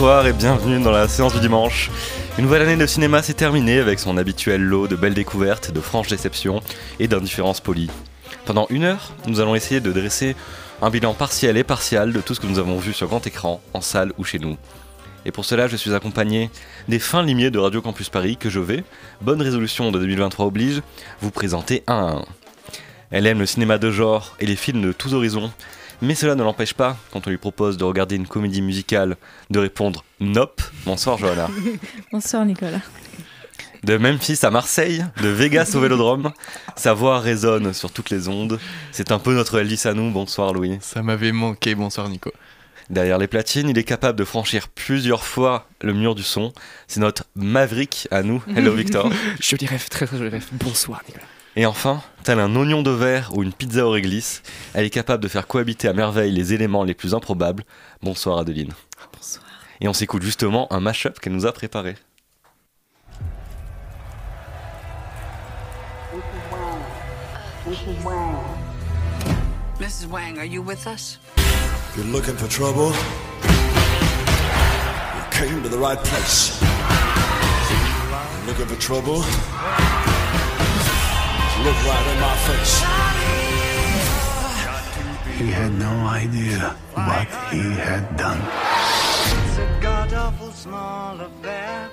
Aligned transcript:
bonsoir 0.00 0.26
et 0.26 0.32
bienvenue 0.32 0.82
dans 0.82 0.92
la 0.92 1.08
séance 1.08 1.34
du 1.34 1.40
dimanche. 1.40 1.90
Une 2.38 2.44
nouvelle 2.44 2.62
année 2.62 2.76
de 2.78 2.86
cinéma 2.86 3.22
s'est 3.22 3.34
terminée 3.34 3.80
avec 3.80 3.98
son 3.98 4.16
habituel 4.16 4.62
lot 4.62 4.88
de 4.88 4.96
belles 4.96 5.12
découvertes, 5.12 5.72
de 5.72 5.80
franches 5.80 6.08
déceptions 6.08 6.62
et 6.98 7.06
d'indifférences 7.06 7.60
polies. 7.60 7.90
Pendant 8.46 8.66
une 8.70 8.84
heure, 8.84 9.12
nous 9.26 9.40
allons 9.40 9.54
essayer 9.54 9.82
de 9.82 9.92
dresser 9.92 10.36
un 10.80 10.88
bilan 10.88 11.12
partiel 11.12 11.58
et 11.58 11.64
partial 11.64 12.14
de 12.14 12.20
tout 12.22 12.34
ce 12.34 12.40
que 12.40 12.46
nous 12.46 12.58
avons 12.58 12.78
vu 12.78 12.94
sur 12.94 13.08
grand 13.08 13.26
écran, 13.26 13.60
en 13.74 13.82
salle 13.82 14.14
ou 14.16 14.24
chez 14.24 14.38
nous. 14.38 14.56
Et 15.26 15.32
pour 15.32 15.44
cela, 15.44 15.68
je 15.68 15.76
suis 15.76 15.92
accompagné 15.92 16.48
des 16.88 16.98
fins 16.98 17.22
limiers 17.22 17.50
de 17.50 17.58
Radio 17.58 17.82
Campus 17.82 18.08
Paris 18.08 18.38
que 18.38 18.48
je 18.48 18.60
vais, 18.60 18.84
bonne 19.20 19.42
résolution 19.42 19.92
de 19.92 19.98
2023 19.98 20.46
oblige, 20.46 20.80
vous 21.20 21.30
présenter 21.30 21.84
un 21.86 22.06
à 22.06 22.10
un. 22.12 22.24
Elle 23.10 23.26
aime 23.26 23.40
le 23.40 23.46
cinéma 23.46 23.76
de 23.76 23.90
genre 23.90 24.34
et 24.40 24.46
les 24.46 24.56
films 24.56 24.80
de 24.80 24.92
tous 24.92 25.12
horizons, 25.12 25.52
mais 26.02 26.14
cela 26.14 26.34
ne 26.34 26.42
l'empêche 26.42 26.74
pas, 26.74 26.96
quand 27.12 27.26
on 27.26 27.30
lui 27.30 27.36
propose 27.36 27.76
de 27.76 27.84
regarder 27.84 28.16
une 28.16 28.26
comédie 28.26 28.62
musicale, 28.62 29.16
de 29.50 29.58
répondre 29.58 30.04
Nope. 30.20 30.62
Bonsoir 30.84 31.18
Johanna. 31.18 31.48
Bonsoir 32.12 32.44
Nicolas. 32.44 32.80
De 33.84 33.96
Memphis 33.96 34.38
à 34.42 34.50
Marseille, 34.50 35.04
de 35.22 35.28
Vegas 35.28 35.72
au 35.74 35.80
Vélodrome, 35.80 36.32
sa 36.76 36.92
voix 36.92 37.18
résonne 37.18 37.72
sur 37.72 37.90
toutes 37.90 38.10
les 38.10 38.28
ondes. 38.28 38.58
C'est 38.92 39.10
un 39.10 39.18
peu 39.18 39.34
notre 39.34 39.58
Elvis 39.58 39.80
à 39.84 39.94
nous. 39.94 40.10
Bonsoir 40.10 40.52
Louis. 40.52 40.76
Ça 40.82 41.02
m'avait 41.02 41.32
manqué. 41.32 41.74
Bonsoir 41.74 42.08
Nico. 42.10 42.30
Derrière 42.90 43.16
les 43.18 43.28
platines, 43.28 43.68
il 43.68 43.78
est 43.78 43.84
capable 43.84 44.18
de 44.18 44.24
franchir 44.24 44.68
plusieurs 44.68 45.24
fois 45.24 45.66
le 45.80 45.94
mur 45.94 46.14
du 46.14 46.22
son. 46.22 46.52
C'est 46.88 47.00
notre 47.00 47.24
Maverick 47.36 48.06
à 48.10 48.22
nous. 48.22 48.42
Hello 48.54 48.72
Victor. 48.74 49.10
je 49.40 49.56
dirais 49.56 49.78
très 49.78 50.06
très 50.06 50.18
joli 50.18 50.28
rêve. 50.28 50.46
Bonsoir 50.52 51.00
Nicolas. 51.06 51.24
Et 51.56 51.66
enfin, 51.66 52.00
tel 52.22 52.38
un 52.38 52.54
oignon 52.54 52.82
de 52.82 52.90
verre 52.90 53.30
ou 53.34 53.42
une 53.42 53.52
pizza 53.52 53.84
au 53.84 53.90
réglisse, 53.90 54.42
elle 54.72 54.84
est 54.84 54.90
capable 54.90 55.22
de 55.22 55.28
faire 55.28 55.48
cohabiter 55.48 55.88
à 55.88 55.92
merveille 55.92 56.30
les 56.30 56.54
éléments 56.54 56.84
les 56.84 56.94
plus 56.94 57.12
improbables. 57.12 57.64
Bonsoir 58.02 58.38
Adeline. 58.38 58.72
Bonsoir. 59.12 59.44
Et 59.80 59.88
on 59.88 59.92
s'écoute 59.92 60.22
justement 60.22 60.72
un 60.72 60.78
mash-up 60.78 61.18
qu'elle 61.18 61.32
nous 61.32 61.46
a 61.46 61.52
préparé. 61.52 61.96
Mrs. 69.80 70.06
Wang, 70.10 70.38
are 70.38 70.44
you 70.44 70.62
with 70.62 70.86
us? 70.86 71.18
You're 71.96 72.06
looking 72.06 72.36
for 72.36 72.48
trouble? 72.48 72.92
You 75.16 75.22
came 75.30 75.62
to 75.62 75.68
the 75.68 75.78
right 75.78 75.98
place. 76.04 76.60
Looking 78.46 78.66
for 78.66 78.76
trouble? 78.78 79.24
Look 81.64 81.76
right 81.84 82.06
in 82.12 82.18
my 82.20 82.36
face. 82.48 82.74
He 85.38 85.46
had 85.50 85.72
no 85.78 85.92
idea 86.06 86.74
what 86.94 87.28
he 87.52 87.64
had 87.88 88.16
done. 88.16 88.40
It's 89.44 89.58
a 89.58 89.68
god 89.82 90.12
awful 90.14 90.52
small 90.52 91.20
affair 91.20 91.90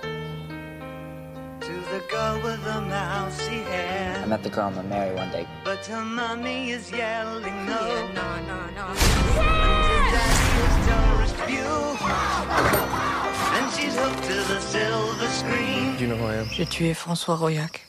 to 1.59 1.73
the 1.91 2.01
girl 2.09 2.35
with 2.43 2.63
the 2.63 2.79
mousy 2.79 3.61
hair. 3.71 4.21
I 4.23 4.25
met 4.25 4.41
the 4.41 4.49
girl 4.49 4.67
I'm 4.67 4.75
gonna 4.75 4.87
marry 4.87 5.13
one 5.13 5.31
day. 5.31 5.45
But 5.65 5.85
her 5.87 6.01
mommy 6.01 6.71
is 6.71 6.89
yelling 6.89 7.65
no. 7.65 7.79
Yeah, 7.87 8.07
no, 8.19 8.27
no, 8.49 8.59
no. 8.77 8.85
And 8.87 9.83
her 9.91 10.03
daddy 10.15 10.49
is 10.65 10.75
tourist 10.87 11.37
view. 11.49 11.75
And 13.57 13.65
she's 13.75 13.95
hooked 13.99 14.23
to 14.31 14.37
the 14.51 14.59
silver 14.61 15.27
screen. 15.27 15.97
You 15.99 16.07
know 16.07 16.15
who 16.15 16.25
I 16.25 16.35
am? 16.35 16.47
J'ai 16.49 16.65
tué 16.65 16.93
François 16.93 17.37
Royac. 17.37 17.81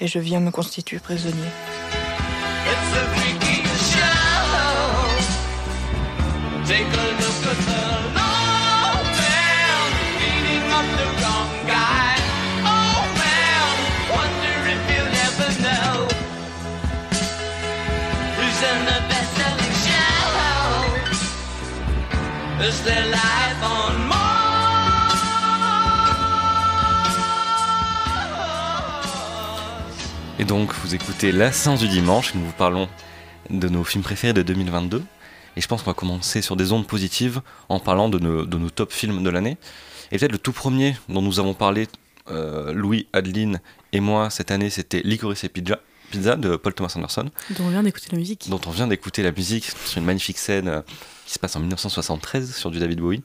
Et 0.00 0.08
je 0.08 0.18
viens 0.18 0.40
me 0.40 0.50
constituer 0.50 0.98
prisonnier. 0.98 1.50
A 2.66 2.74
freaky 3.14 3.62
show. 3.90 4.24
Et 30.38 30.44
donc, 30.44 30.72
vous 30.82 30.94
écoutez 30.94 31.32
La 31.32 31.52
séance 31.52 31.80
du 31.80 31.88
dimanche, 31.88 32.34
nous 32.34 32.44
vous 32.44 32.52
parlons 32.52 32.88
de 33.50 33.68
nos 33.68 33.84
films 33.84 34.02
préférés 34.02 34.32
de 34.32 34.42
2022. 34.42 35.02
Et 35.56 35.60
je 35.60 35.68
pense 35.68 35.82
qu'on 35.82 35.90
va 35.90 35.94
commencer 35.94 36.42
sur 36.42 36.56
des 36.56 36.72
ondes 36.72 36.86
positives 36.86 37.40
en 37.68 37.78
parlant 37.78 38.08
de 38.08 38.18
nos, 38.18 38.44
de 38.44 38.58
nos 38.58 38.70
top 38.70 38.92
films 38.92 39.22
de 39.22 39.30
l'année. 39.30 39.56
Et 40.10 40.18
peut-être 40.18 40.32
le 40.32 40.38
tout 40.38 40.52
premier 40.52 40.96
dont 41.08 41.22
nous 41.22 41.38
avons 41.38 41.54
parlé, 41.54 41.86
euh, 42.30 42.72
Louis, 42.72 43.06
Adeline 43.12 43.60
et 43.92 44.00
moi 44.00 44.30
cette 44.30 44.50
année, 44.50 44.70
c'était 44.70 45.02
Licorice 45.04 45.44
et 45.44 45.48
Pizza, 45.48 45.78
Pizza 46.10 46.34
de 46.36 46.56
Paul 46.56 46.74
Thomas 46.74 46.92
Anderson, 46.96 47.30
Dont 47.50 47.64
on 47.64 47.68
vient 47.68 47.82
d'écouter 47.84 48.08
la 48.10 48.18
musique. 48.18 48.48
dont 48.50 48.60
on 48.66 48.70
vient 48.70 48.88
d'écouter 48.88 49.22
la 49.22 49.30
musique 49.30 49.66
sur 49.86 49.98
une 49.98 50.04
magnifique 50.04 50.38
scène 50.38 50.68
euh, 50.68 50.80
qui 51.26 51.34
se 51.34 51.38
passe 51.38 51.54
en 51.54 51.60
1973 51.60 52.54
sur 52.56 52.70
du 52.72 52.80
David 52.80 52.98
Bowie. 53.00 53.22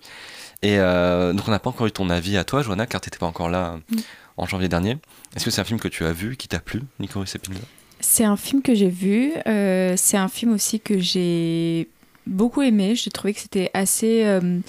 Et 0.62 0.78
euh, 0.78 1.34
donc 1.34 1.48
on 1.48 1.52
n'a 1.52 1.60
pas 1.60 1.70
encore 1.70 1.88
eu 1.88 1.92
ton 1.92 2.10
avis 2.10 2.38
à 2.38 2.44
toi, 2.44 2.62
Johanna, 2.62 2.86
car 2.86 3.02
tu 3.02 3.08
n'étais 3.08 3.18
pas 3.18 3.26
encore 3.26 3.50
là 3.50 3.80
Mm. 3.90 3.98
En 4.40 4.46
janvier 4.46 4.70
dernier. 4.70 4.98
Est-ce 5.36 5.46
que 5.46 5.52
c'est 5.52 5.62
un 5.62 5.66
film 5.66 5.80
que 5.80 5.88
tu 5.88 6.06
as 6.06 6.14
vu, 6.14 6.38
qui 6.38 6.48
t'a 6.48 6.60
plu, 6.60 6.82
Licorice 7.00 7.38
Pizza 7.38 7.60
C'est 8.00 8.24
un 8.24 8.38
film 8.38 8.62
que 8.62 8.74
j'ai 8.74 8.90
vu. 8.90 9.34
euh, 9.48 9.94
c'est 9.98 10.18
un 10.18 10.30
film 10.30 10.54
aussi 10.54 10.80
que 10.80 11.00
j'ai 11.00 11.90
beaucoup 12.26 12.62
aimé. 12.62 12.96
J'ai 12.96 13.12
trouvé 13.12 13.34
que 13.34 13.40
c'était 13.42 13.70
assez, 13.74 14.24
euh, 14.26 14.60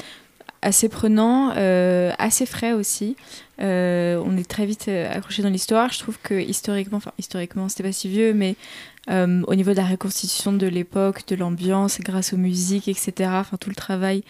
assez 0.60 0.88
prenant, 0.88 1.53
euh, 1.56 2.12
assez 2.19 2.47
frais 2.47 2.72
aussi. 2.72 3.16
On 3.59 4.36
est 4.36 4.48
très 4.48 4.66
vite 4.66 4.88
accroché 4.88 5.42
dans 5.42 5.50
l'histoire. 5.50 5.92
Je 5.92 5.98
trouve 6.00 6.19
que 6.22 6.34
historiquement, 6.34 6.97
enfin 6.98 7.12
historiquement, 7.19 7.69
c'était 7.69 7.84
pas 7.84 7.92
si 7.92 8.09
vieux, 8.09 8.34
mais 8.34 8.56
au 9.09 9.54
niveau 9.54 9.70
de 9.72 9.76
la 9.76 9.86
reconstitution 9.86 10.53
de 10.53 10.66
l'époque, 10.66 11.26
de 11.28 11.36
l'ambiance, 11.36 12.00
grâce 12.00 12.32
aux 12.32 12.38
musiques, 12.38 12.88
etc. 12.88 13.30
Enfin 13.34 13.56
tout 13.59 13.69
le 13.70 13.76
travail 13.76 14.25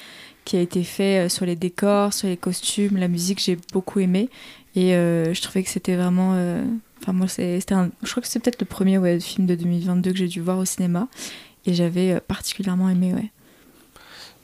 qui 0.45 0.57
a 0.57 0.61
été 0.61 0.83
fait 0.83 1.29
sur 1.29 1.47
les 1.47 1.55
décors, 1.55 2.13
sur 2.13 2.27
les 2.27 2.37
costumes, 2.37 2.97
la 2.97 3.09
musique, 3.09 3.41
j'ai 3.41 3.59
beaucoup 3.73 4.01
aimé. 4.01 4.29
Et 4.77 4.95
euh, 4.95 5.35
je 5.35 5.43
trouvais 5.43 5.63
que 5.63 5.71
c'était 5.71 5.97
vraiment. 5.97 6.33
euh, 6.35 6.65
Enfin, 7.03 7.15
moi, 7.15 7.29
c'était 7.29 7.73
un. 7.73 7.91
Je 8.03 8.11
crois 8.11 8.23
que 8.23 8.29
c'est 8.29 8.41
peut-être 8.41 8.61
le 8.61 8.67
premier 8.67 8.99
ouais, 8.99 9.19
film 9.21 9.47
de 9.47 9.55
2022 9.55 10.11
que 10.13 10.19
j'ai 10.19 10.29
dû 10.29 10.41
voir 10.41 10.59
au 10.59 10.67
cinéma. 10.67 11.09
Et 11.67 11.73
j'avais 11.73 12.13
euh, 12.13 12.21
particulièrement 12.27 12.91
aimé, 12.91 13.15
ouais. 13.15 13.31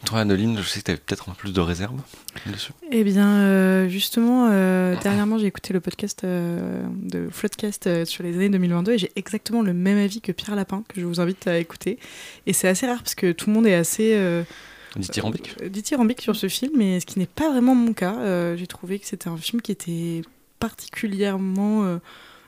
Toi, 0.04 0.20
Adeline, 0.20 0.56
je 0.58 0.62
sais 0.62 0.80
que 0.80 0.84
tu 0.84 0.90
avais 0.92 1.00
peut-être 1.00 1.28
un 1.28 1.32
peu 1.32 1.38
plus 1.38 1.52
de 1.52 1.60
réserve 1.60 2.00
dessus. 2.46 2.72
Eh 2.92 3.02
bien, 3.02 3.40
euh, 3.40 3.88
justement, 3.88 4.48
euh, 4.50 4.94
dernièrement, 5.02 5.38
j'ai 5.38 5.46
écouté 5.46 5.72
le 5.72 5.80
podcast 5.80 6.22
euh, 6.24 6.86
de 7.02 7.28
Floodcast 7.30 7.86
euh, 7.86 8.04
sur 8.04 8.22
les 8.22 8.34
années 8.36 8.50
2022 8.50 8.92
et 8.92 8.98
j'ai 8.98 9.10
exactement 9.16 9.62
le 9.62 9.72
même 9.72 9.98
avis 9.98 10.20
que 10.20 10.32
Pierre 10.32 10.54
Lapin, 10.54 10.84
que 10.88 11.00
je 11.00 11.06
vous 11.06 11.18
invite 11.20 11.46
à 11.46 11.58
écouter. 11.58 11.98
Et 12.46 12.52
c'est 12.52 12.68
assez 12.68 12.86
rare 12.86 12.98
parce 12.98 13.14
que 13.14 13.32
tout 13.32 13.48
le 13.50 13.54
monde 13.54 13.66
est 13.66 13.74
assez 13.74 14.14
euh, 14.14 14.42
Dithyrambique. 14.96 15.54
euh, 15.62 15.68
dithyrambique 15.68 16.20
sur 16.22 16.34
ce 16.36 16.48
film, 16.48 16.72
mais 16.76 17.00
ce 17.00 17.06
qui 17.06 17.18
n'est 17.18 17.26
pas 17.26 17.50
vraiment 17.50 17.74
mon 17.74 17.92
cas. 17.92 18.16
Euh, 18.18 18.56
j'ai 18.56 18.66
trouvé 18.66 18.98
que 18.98 19.06
c'était 19.06 19.28
un 19.28 19.36
film 19.36 19.60
qui 19.60 19.72
était 19.72 20.22
particulièrement 20.58 21.84
euh, 21.84 21.98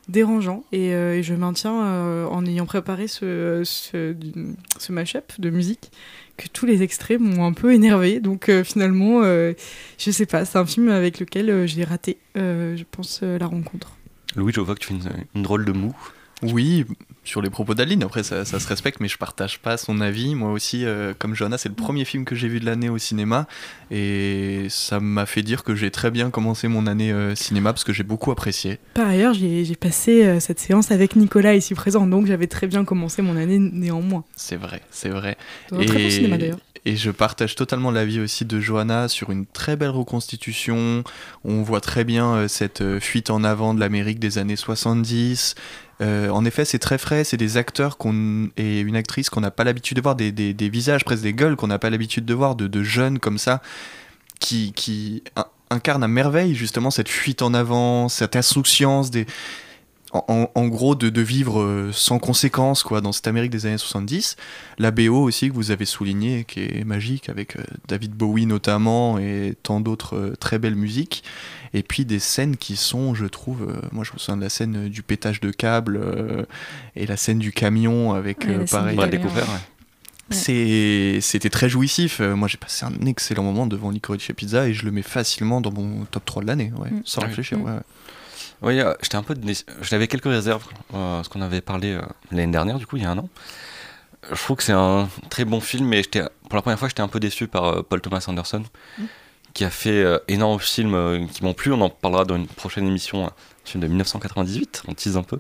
dérangeant 0.09 0.65
et, 0.73 0.95
euh, 0.95 1.17
et 1.17 1.23
je 1.23 1.35
maintiens, 1.35 1.85
euh, 1.85 2.27
en 2.27 2.45
ayant 2.47 2.67
préparé 2.67 3.09
ce, 3.09 3.63
ce, 3.65 4.15
ce 4.79 4.93
mash-up 4.93 5.33
de 5.39 5.51
musique, 5.51 5.91
que 6.37 6.47
tous 6.49 6.67
les 6.67 6.83
extraits 6.83 7.21
m'ont 7.21 7.45
un 7.45 7.53
peu 7.53 7.73
énervé. 7.75 8.21
Donc 8.21 8.49
euh, 8.49 8.65
finalement, 8.65 9.23
je 9.23 10.11
sais 10.11 10.27
pas, 10.27 10.45
c'est 10.45 10.59
un 10.59 10.67
film 10.67 10.89
avec 10.89 11.21
lequel 11.21 11.67
j'ai 11.67 11.85
raté, 11.85 12.19
je 12.35 12.83
pense, 12.91 13.23
la 13.23 13.47
rencontre. 13.47 13.97
Louis, 14.37 14.53
je 14.55 14.61
vois 14.61 14.75
que 14.75 14.81
tu 14.81 14.89
fais 14.89 14.95
une, 14.95 15.11
une 15.35 15.43
drôle 15.43 15.65
de 15.65 15.73
mou. 15.73 15.95
Oui, 16.43 16.85
sur 17.25 17.43
les 17.43 17.51
propos 17.51 17.75
d'Aline, 17.75 18.03
après 18.03 18.23
ça, 18.23 18.45
ça 18.45 18.61
se 18.61 18.69
respecte, 18.69 19.01
mais 19.01 19.09
je 19.09 19.19
partage 19.19 19.59
pas 19.59 19.77
son 19.77 20.01
avis. 20.01 20.35
Moi 20.35 20.53
aussi, 20.53 20.85
euh, 20.85 21.13
comme 21.19 21.35
Johanna, 21.35 21.59
c'est 21.59 21.69
le 21.69 21.75
premier 21.75 22.05
film 22.05 22.25
que 22.25 22.35
j'ai 22.35 22.49
vu 22.49 22.61
de 22.61 22.65
l'année 22.65 22.89
au 22.89 22.99
cinéma, 22.99 23.47
et 23.91 24.67
ça 24.71 25.01
m'a 25.01 25.27
fait 25.27 25.43
dire 25.43 25.65
que 25.65 25.75
j'ai 25.75 25.91
très 25.91 26.11
bien 26.11 26.31
commencé 26.31 26.69
mon 26.69 26.87
année 26.87 27.13
euh, 27.13 27.35
cinéma 27.35 27.73
parce 27.73 27.85
que 27.85 27.93
j'ai 27.93 28.05
beaucoup 28.05 28.31
apprécié. 28.31 28.79
Par 28.95 29.09
ailleurs, 29.09 29.35
j'ai 29.35 29.77
passé 29.79 30.25
euh, 30.25 30.41
cette 30.41 30.61
séance 30.61 30.91
avec 30.91 31.17
Nicolas 31.17 31.55
ici 31.55 31.75
présent, 31.75 32.07
donc 32.07 32.27
j'avais 32.27 32.47
très 32.47 32.67
bien 32.67 32.85
commencé 32.85 33.21
mon 33.21 33.37
année 33.37 33.59
néanmoins. 33.59 34.25
C'est 34.37 34.57
vrai, 34.57 34.81
c'est 34.91 35.11
vrai. 35.11 35.37
Dans 35.71 35.81
un 35.81 35.85
très 35.85 36.03
bon 36.03 36.11
cinéma 36.11 36.39
d'ailleurs. 36.39 36.59
Et 36.85 36.97
je 36.97 37.11
partage 37.11 37.55
totalement 37.55 37.91
l'avis 37.91 38.21
aussi 38.21 38.45
de 38.45 38.61
Johanna 38.61 39.09
sur 39.09 39.31
une 39.31 39.47
très 39.47 39.77
belle 39.77 39.91
reconstitution. 39.91 41.03
On 41.45 41.63
voit 41.63 41.81
très 41.81 42.05
bien 42.05 42.35
euh, 42.35 42.49
cette 42.49 42.81
euh, 42.81 43.01
fuite 43.01 43.31
en 43.31 43.45
avant 43.45 43.75
de 43.75 43.81
l'Amérique 43.81 44.19
des 44.19 44.39
années 44.39 44.57
70. 44.57 45.55
Euh, 46.01 46.29
en 46.31 46.45
effet, 46.45 46.65
c'est 46.65 46.79
très 46.79 46.99
frais. 46.99 47.25
C'est 47.25 47.37
des 47.37 47.57
acteurs 47.57 47.99
et 48.57 48.81
une 48.81 48.97
actrice 48.97 49.31
qu'on 49.31 49.41
n'a 49.41 49.51
pas 49.51 49.65
l'habitude 49.65 49.97
de 49.97 50.03
voir, 50.03 50.15
des, 50.15 50.33
des- 50.33 50.69
visages, 50.69 51.05
presque 51.05 51.23
des 51.23 51.33
gueules 51.35 51.57
qu'on 51.57 51.67
n'a 51.67 51.79
pas 51.79 51.91
l'habitude 51.91 52.25
de 52.25 52.35
voir, 52.35 52.55
de, 52.55 52.67
de 52.67 52.83
jeunes 52.83 53.19
comme 53.19 53.39
ça, 53.39 53.61
qui, 54.41 54.73
qui 54.73 55.23
in- 55.37 55.47
incarnent 55.71 56.05
à 56.05 56.09
merveille 56.09 56.55
justement 56.55 56.91
cette 56.91 57.09
fuite 57.09 57.43
en 57.43 57.53
avant, 57.55 58.09
cette 58.09 58.37
insouciance 58.37 59.11
des 59.11 59.27
en, 60.13 60.69
gros 60.69 60.95
de, 60.95 61.11
de 61.11 61.21
vivre 61.21 61.61
euh, 61.61 61.91
sans 61.93 62.19
conséquence 62.19 62.83
quoi 62.83 63.01
dans 63.01 63.13
cette 63.13 63.27
Amérique 63.29 63.51
des 63.51 63.67
années 63.67 63.77
70. 63.79 64.37
La 64.79 64.91
BO 64.91 65.23
aussi 65.23 65.49
que 65.51 65.55
vous 65.55 65.71
avez 65.71 65.85
souligné 65.85 66.45
qui 66.49 66.61
est 66.61 66.85
magique 66.85 67.29
avec 67.29 67.57
euh, 67.57 67.63
David 67.89 68.13
Bowie 68.13 68.47
notamment 68.47 69.19
et 69.19 69.55
tant 69.63 69.81
d'autres 69.81 70.17
euh, 70.17 70.35
très 70.41 70.59
belles 70.59 70.77
musiques. 70.77 71.23
Et 71.75 71.83
puis 71.83 72.07
des 72.07 72.19
scènes 72.19 72.57
qui 72.57 72.77
sont, 72.77 73.15
je 73.15 73.27
trouve, 73.27 73.71
moi 73.93 74.03
je 74.03 74.13
me 74.15 74.19
souviens 74.19 74.39
de 74.39 74.43
la 74.43 74.49
scène 74.49 74.89
du 74.89 75.03
pétage 75.03 75.41
de 75.41 75.51
câble 75.51 75.99
euh, 76.03 76.45
et 76.97 77.05
la 77.07 77.19
scène 77.19 77.39
du 77.39 77.53
camion 77.53 78.15
avec 78.15 78.45
Ouais, 78.45 78.55
euh, 78.55 78.65
pareil. 78.71 78.97
ouais. 78.99 79.07
ouais. 79.15 79.43
C'est- 80.31 81.21
C'était 81.23 81.49
très 81.51 81.69
jouissif. 81.69 82.21
Moi, 82.21 82.49
j'ai 82.49 82.59
passé 82.59 82.85
un 82.85 83.07
excellent 83.07 83.43
moment 83.43 83.67
devant 83.67 83.91
Licorice 83.91 84.31
Pizza 84.37 84.69
et 84.69 84.75
je 84.75 84.85
le 84.85 84.91
mets 84.91 85.03
facilement 85.03 85.61
dans 85.63 85.73
mon 85.73 86.05
top 86.05 86.25
3 86.27 86.43
de 86.43 86.47
l'année, 86.49 86.71
ouais, 86.79 86.91
Mm. 86.91 87.03
sans 87.05 87.23
Ah 87.23 87.27
réfléchir. 87.27 87.59
Mm. 87.59 87.63
ouais, 87.65 87.73
ouais. 87.73 87.79
Oui, 88.63 88.81
euh, 88.81 88.95
j'étais 89.03 89.17
un 89.17 89.23
peu. 89.23 89.35
déçu. 89.35 89.65
J'avais 89.83 90.09
quelques 90.09 90.25
réserves, 90.25 90.65
euh, 90.95 91.23
ce 91.23 91.29
qu'on 91.29 91.41
avait 91.43 91.61
parlé 91.61 91.93
euh, 91.93 92.03
l'année 92.33 92.51
dernière, 92.53 92.79
du 92.79 92.87
coup, 92.87 92.97
il 92.97 93.03
y 93.03 93.07
a 93.07 93.11
un 93.11 93.19
an. 93.19 93.29
Je 94.31 94.35
trouve 94.37 94.57
que 94.57 94.63
c'est 94.65 94.73
un 94.73 95.09
très 95.31 95.45
bon 95.45 95.61
film, 95.61 95.87
mais 95.87 95.99
j'étais, 95.99 96.23
pour 96.49 96.57
la 96.57 96.63
première 96.63 96.79
fois, 96.79 96.89
j'étais 96.89 97.03
un 97.03 97.09
peu 97.09 97.21
déçu 97.21 97.47
par 97.47 97.65
euh, 97.65 97.83
Paul 97.83 98.01
Thomas 98.01 98.25
Anderson, 98.27 98.65
qui 99.55 99.65
a 99.65 99.71
fait 99.71 100.05
énormément 100.29 100.57
de 100.57 100.63
films 100.63 101.29
qui 101.33 101.43
m'ont 101.45 101.55
plu. 101.55 101.73
On 101.73 101.81
en 101.81 101.89
parlera 101.91 102.25
dans 102.25 102.37
une 102.37 102.47
prochaine 102.47 102.87
émission, 102.87 103.27
un 103.27 103.33
film 103.65 103.83
de 103.83 103.89
1998, 103.89 104.83
on 104.89 104.95
tease 104.95 105.17
un 105.17 105.23
peu. 105.23 105.39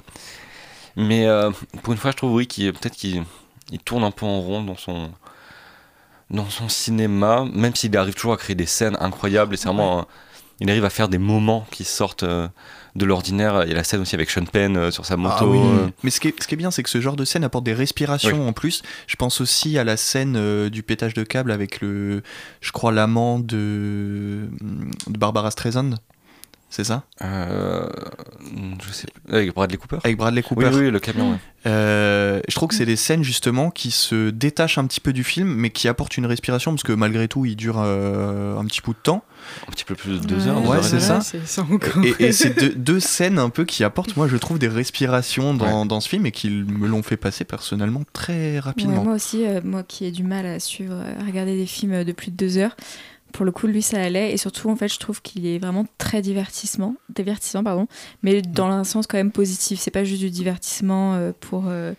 Mais 0.96 1.26
pour 1.82 1.92
une 1.92 1.98
fois, 1.98 2.10
je 2.12 2.16
trouve, 2.16 2.32
oui, 2.32 2.46
qu'il 2.46 2.72
peut-être 2.72 2.94
qu'il 2.96 3.22
il 3.70 3.78
tourne 3.80 4.02
un 4.04 4.10
peu 4.10 4.24
en 4.26 4.40
rond 4.40 4.62
dans 4.62 4.76
son 4.76 5.10
dans 6.30 6.48
son 6.50 6.68
cinéma, 6.68 7.44
même 7.52 7.74
s'il 7.74 7.96
arrive 7.96 8.14
toujours 8.14 8.32
à 8.34 8.36
créer 8.36 8.56
des 8.56 8.66
scènes 8.66 8.96
incroyables. 9.00 9.54
Et 9.54 9.56
c'est 9.56 9.68
vraiment, 9.68 10.00
un- 10.00 10.06
il 10.60 10.70
arrive 10.70 10.84
à 10.84 10.90
faire 10.90 11.08
des 11.08 11.18
moments 11.18 11.66
qui 11.70 11.84
sortent 11.84 12.24
euh, 12.24 12.48
de 12.96 13.04
l'ordinaire. 13.04 13.62
Il 13.64 13.68
y 13.68 13.72
a 13.72 13.76
la 13.76 13.84
scène 13.84 14.00
aussi 14.00 14.14
avec 14.14 14.28
Sean 14.30 14.44
Penn 14.44 14.76
euh, 14.76 14.90
sur 14.90 15.06
sa 15.06 15.16
moto. 15.16 15.34
Ah 15.40 15.46
oui. 15.46 15.58
euh, 15.58 15.86
Mais 16.02 16.10
ce 16.10 16.20
qui, 16.20 16.28
est, 16.28 16.42
ce 16.42 16.48
qui 16.48 16.54
est 16.54 16.56
bien, 16.56 16.70
c'est 16.70 16.82
que 16.82 16.90
ce 16.90 17.00
genre 17.00 17.16
de 17.16 17.24
scène 17.24 17.44
apporte 17.44 17.64
des 17.64 17.74
respirations 17.74 18.48
en 18.48 18.52
plus. 18.52 18.82
Je 19.06 19.16
pense 19.16 19.40
aussi 19.40 19.78
à 19.78 19.84
la 19.84 19.96
scène 19.96 20.68
du 20.68 20.82
pétage 20.82 21.14
de 21.14 21.22
câble 21.24 21.52
avec 21.52 21.80
le, 21.80 22.22
je 22.60 22.72
crois, 22.72 22.90
l'amant 22.92 23.38
de, 23.38 24.48
de 25.06 25.18
Barbara 25.18 25.50
Streisand. 25.50 25.94
C'est 26.70 26.84
ça? 26.84 27.04
Euh, 27.22 27.88
je 28.86 28.92
sais 28.92 29.06
plus. 29.06 29.34
Avec 29.34 29.54
Bradley 29.54 29.78
Cooper? 29.78 29.98
Avec 30.04 30.18
Bradley 30.18 30.42
Cooper. 30.42 30.68
Oui, 30.70 30.80
oui, 30.82 30.90
le 30.90 31.00
camion. 31.00 31.30
ouais. 31.32 31.38
Euh, 31.66 32.40
je 32.46 32.54
trouve 32.54 32.68
que 32.68 32.74
c'est 32.74 32.86
des 32.86 32.94
scènes 32.96 33.24
justement 33.24 33.70
qui 33.70 33.90
se 33.90 34.28
détachent 34.30 34.76
un 34.78 34.86
petit 34.86 35.00
peu 35.00 35.12
du 35.14 35.24
film, 35.24 35.48
mais 35.48 35.70
qui 35.70 35.88
apportent 35.88 36.16
une 36.18 36.26
respiration 36.26 36.72
parce 36.72 36.82
que 36.82 36.92
malgré 36.92 37.26
tout, 37.26 37.46
il 37.46 37.56
dure 37.56 37.76
euh, 37.78 38.58
un 38.58 38.64
petit 38.66 38.82
bout 38.82 38.92
de 38.92 38.98
temps. 38.98 39.24
Un 39.66 39.72
petit 39.72 39.84
peu 39.84 39.94
plus 39.94 40.20
de 40.20 40.26
deux 40.26 40.46
heures. 40.46 40.62
Ouais, 40.68 40.76
heures 40.76 40.84
c'est 40.84 41.00
ça. 41.00 41.20
Et, 42.04 42.26
et 42.26 42.32
c'est 42.32 42.58
deux, 42.58 42.74
deux 42.74 43.00
scènes 43.00 43.38
un 43.38 43.48
peu 43.48 43.64
qui 43.64 43.82
apportent, 43.82 44.16
moi 44.16 44.28
je 44.28 44.36
trouve, 44.36 44.58
des 44.58 44.68
respirations 44.68 45.54
dans, 45.54 45.86
dans 45.86 46.00
ce 46.00 46.08
film 46.08 46.26
et 46.26 46.32
qui 46.32 46.50
me 46.50 46.86
l'ont 46.86 47.02
fait 47.02 47.16
passer 47.16 47.44
personnellement 47.44 48.02
très 48.12 48.58
rapidement. 48.58 48.98
Ouais, 48.98 49.04
moi 49.04 49.14
aussi, 49.14 49.46
euh, 49.46 49.60
moi 49.64 49.84
qui 49.84 50.04
ai 50.04 50.10
du 50.10 50.22
mal 50.22 50.44
à 50.44 50.60
suivre, 50.60 50.94
à 50.94 51.24
regarder 51.24 51.56
des 51.56 51.66
films 51.66 52.04
de 52.04 52.12
plus 52.12 52.30
de 52.30 52.36
deux 52.36 52.58
heures, 52.58 52.76
pour 53.32 53.44
le 53.44 53.52
coup, 53.52 53.66
lui, 53.66 53.82
ça 53.82 54.00
allait. 54.02 54.32
Et 54.32 54.36
surtout, 54.36 54.68
en 54.70 54.76
fait, 54.76 54.88
je 54.88 54.98
trouve 54.98 55.22
qu'il 55.22 55.46
est 55.46 55.58
vraiment 55.58 55.86
très 55.98 56.22
divertissement, 56.22 56.94
divertissant, 57.14 57.62
pardon, 57.62 57.86
mais 58.22 58.42
dans 58.42 58.66
un 58.66 58.84
sens 58.84 59.06
quand 59.06 59.18
même 59.18 59.32
positif. 59.32 59.78
C'est 59.80 59.90
pas 59.90 60.04
juste 60.04 60.20
du 60.22 60.30
divertissement 60.30 61.14
euh, 61.14 61.32
pour 61.38 61.64
euh, 61.68 61.92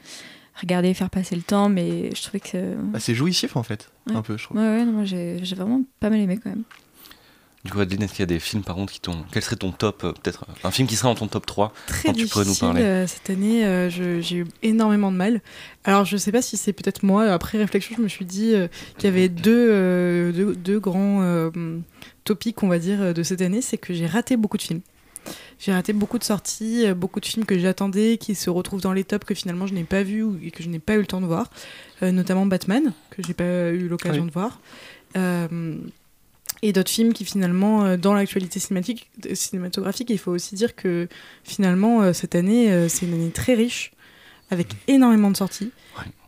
regarder 0.60 0.90
et 0.90 0.94
faire 0.94 1.10
passer 1.10 1.36
le 1.36 1.42
temps, 1.42 1.70
mais 1.70 2.10
je 2.16 2.22
trouvais 2.22 2.40
que. 2.40 2.76
Bah, 2.92 3.00
c'est 3.00 3.16
jouissif 3.16 3.56
en 3.56 3.64
fait, 3.64 3.90
Ouais. 4.10 4.16
un 4.16 4.22
peu, 4.22 4.38
je 4.38 4.44
trouve. 4.46 4.58
Ouais, 4.58 4.64
ouais, 4.68 4.86
non, 4.86 4.92
moi 4.92 5.06
j'ai 5.06 5.40
j'ai 5.44 5.56
vraiment 5.56 5.82
pas 6.00 6.10
mal 6.10 6.20
aimé 6.20 6.40
quand 6.44 6.50
même. 6.50 6.64
Du 7.66 7.72
coup, 7.72 7.80
Adeline, 7.82 8.04
est-ce 8.04 8.14
qu'il 8.14 8.22
y 8.22 8.24
a 8.24 8.28
des 8.28 8.40
films 8.40 8.64
par 8.64 8.76
contre 8.78 8.94
qui 8.94 9.02
t'ont. 9.02 9.26
Quel 9.34 9.44
serait 9.44 9.58
ton 9.58 9.72
top 9.72 10.04
euh, 10.06 10.14
Peut-être 10.14 10.46
euh, 10.50 10.54
un 10.68 10.72
film 10.72 10.88
qui 10.88 10.96
serait 10.96 11.10
dans 11.10 11.16
ton 11.16 11.28
top 11.28 11.46
3 11.46 11.74
Très 11.88 12.08
dont 12.10 12.14
tu 12.14 12.26
pourrais 12.28 12.46
nous 12.46 12.56
parler 12.56 12.82
euh, 12.82 13.06
cette 13.06 13.30
année. 13.30 13.66
euh, 13.66 13.90
je- 13.90 14.22
j'ai 14.22 14.38
eu 14.38 14.48
énormément 14.64 15.12
de 15.12 15.18
mal. 15.18 15.42
Alors 15.84 16.06
je 16.06 16.16
sais 16.16 16.32
pas 16.32 16.42
si 16.42 16.56
c'est 16.56 16.72
peut-être 16.72 17.04
moi. 17.04 17.26
Après 17.26 17.58
réflexion, 17.58 17.96
je 17.98 18.02
me 18.02 18.08
suis 18.08 18.24
dit 18.26 18.54
euh, 18.56 18.70
qu'il 18.98 19.10
y 19.10 19.12
avait 19.12 19.28
deux, 19.28 19.68
euh, 19.72 20.32
deux, 20.32 20.56
deux 20.56 20.80
grands 20.80 21.22
euh, 21.22 21.50
topics, 22.24 22.64
on 22.64 22.70
va 22.70 22.80
dire, 22.80 23.14
de 23.14 23.24
cette 23.24 23.42
année. 23.42 23.62
C'est 23.62 23.78
que 23.78 23.94
j'ai 23.94 24.08
raté 24.08 24.38
beaucoup 24.38 24.56
de 24.58 24.62
films. 24.64 24.82
J'ai 25.60 25.74
raté 25.74 25.92
beaucoup 25.92 26.18
de 26.18 26.24
sorties, 26.24 26.86
beaucoup 26.96 27.20
de 27.20 27.26
films 27.26 27.46
que 27.46 27.60
j'attendais, 27.60 28.18
qui 28.18 28.36
se 28.36 28.50
retrouvent 28.50 28.80
dans 28.82 28.94
les 28.94 29.04
tops 29.04 29.26
que 29.26 29.34
finalement 29.36 29.68
je 29.68 29.74
n'ai 29.74 29.84
pas 29.84 30.02
vus 30.04 30.24
ou- 30.24 30.40
et 30.42 30.52
que 30.52 30.64
je 30.64 30.70
n'ai 30.70 30.80
pas 30.80 30.94
eu 30.96 31.00
le 31.00 31.06
temps 31.06 31.20
de 31.20 31.26
voir. 31.26 31.50
Euh, 32.04 32.14
notamment 32.14 32.46
Batman, 32.46 32.94
que 33.10 33.22
j'ai 33.28 33.34
pas 33.34 33.72
eu 33.72 33.90
l'occasion 33.90 34.22
Ah 34.22 34.24
oui. 34.24 34.30
de 34.30 34.34
voir. 34.34 35.90
Et 36.62 36.74
d'autres 36.74 36.92
films 36.92 37.14
qui 37.14 37.24
finalement, 37.26 37.86
euh, 37.86 37.98
dans 37.98 38.14
l'actualité 38.14 38.60
cinématique, 38.60 39.10
euh, 39.26 39.36
cinématographique, 39.36 40.10
il 40.10 40.18
faut 40.18 40.32
aussi 40.32 40.56
dire 40.56 40.76
que 40.76 41.08
finalement, 41.44 42.02
euh, 42.02 42.14
cette 42.14 42.36
année, 42.36 42.90
c'est 42.90 43.06
une 43.06 43.14
année 43.14 43.32
très 43.32 43.54
riche, 43.54 43.92
avec 44.52 44.68
énormément 44.88 45.30
de 45.32 45.38
sorties, 45.38 45.72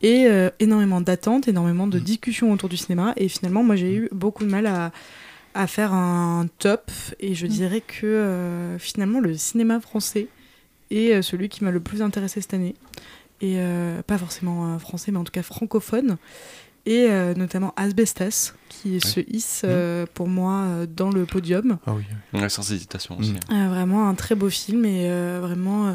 et 0.02 0.28
euh, 0.28 0.50
énormément 0.60 1.02
d'attentes, 1.02 1.48
énormément 1.48 1.88
de 1.88 2.00
discussions 2.00 2.52
autour 2.52 2.70
du 2.70 2.78
cinéma. 2.78 3.14
Et 3.18 3.28
finalement, 3.28 3.64
moi, 3.64 3.76
j'ai 3.76 3.94
eu 3.94 4.10
beaucoup 4.12 4.46
de 4.46 4.50
mal 4.50 4.68
à, 4.68 4.92
à 5.54 5.68
faire 5.68 5.92
un 5.92 6.48
top, 6.60 6.92
et 7.20 7.34
je 7.34 7.48
dirais 7.48 7.82
que 7.82 8.06
euh, 8.06 8.78
finalement, 8.78 9.20
le 9.20 9.36
cinéma 9.36 9.80
français 9.80 10.28
est 10.92 11.22
celui 11.22 11.50
qui 11.50 11.64
m'a 11.64 11.72
le 11.72 11.80
plus 11.80 12.02
intéressé 12.02 12.42
cette 12.42 12.54
année. 12.54 12.76
Et 13.42 13.56
euh, 13.58 14.04
pas 14.04 14.20
forcément 14.20 14.78
français, 14.78 15.12
mais 15.12 15.18
en 15.18 15.24
tout 15.24 15.32
cas 15.32 15.42
francophone. 15.42 16.18
Et 16.86 17.08
euh, 17.10 17.34
notamment 17.36 17.74
Asbestas, 17.76 18.54
qui 18.70 19.00
se 19.02 19.20
hisse 19.28 19.62
euh, 19.66 20.06
pour 20.14 20.28
moi 20.28 20.54
euh, 20.62 20.86
dans 20.88 21.10
le 21.12 21.26
podium. 21.26 21.78
Ah 21.86 21.94
oui. 21.94 22.04
Ouais, 22.34 22.50
sans 22.50 22.70
hésitation 22.72 23.18
aussi. 23.20 23.36
Euh, 23.52 23.68
vraiment 23.70 24.10
un 24.10 24.16
très 24.16 24.34
beau 24.36 24.50
film 24.50 24.84
et 24.86 25.10
euh, 25.12 25.40
vraiment 25.42 25.90
euh, 25.90 25.94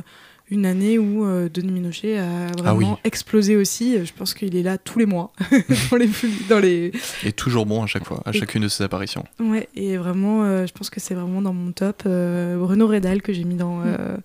une 0.48 0.64
année 0.64 0.96
où 0.96 1.24
euh, 1.24 1.48
Denis 1.52 1.72
Minochet 1.72 2.18
a 2.18 2.46
vraiment 2.56 2.70
Ah 2.70 2.74
oui. 2.74 2.86
explosé 3.02 3.56
aussi. 3.56 3.96
Je 4.06 4.12
pense 4.12 4.32
qu'il 4.32 4.54
est 4.54 4.62
là 4.62 4.78
tous 4.78 5.00
les 5.00 5.06
mois 5.06 5.32
dans 5.90 5.96
les 5.96 6.06
films- 6.06 6.46
dans 6.48 6.60
les 6.60 6.92
Et 7.24 7.32
toujours 7.32 7.66
bon 7.66 7.82
à 7.82 7.88
chaque 7.88 8.04
fois, 8.04 8.22
à 8.24 8.30
Et- 8.30 8.38
chacune 8.38 8.62
de 8.62 8.68
ses 8.68 8.84
apparitions. 8.84 9.24
ouais 9.40 9.68
et 9.74 9.96
vraiment 9.96 10.44
euh, 10.44 10.66
je 10.68 10.72
pense 10.72 10.88
que 10.88 11.00
c'est 11.00 11.14
vraiment 11.14 11.42
dans 11.42 11.52
mon 11.52 11.72
top 11.72 12.04
euh, 12.06 12.58
Renaud 12.60 12.86
Redal 12.86 13.22
que 13.22 13.32
j'ai 13.32 13.42
mis 13.42 13.56
dans 13.56 13.80
euh, 13.84 14.16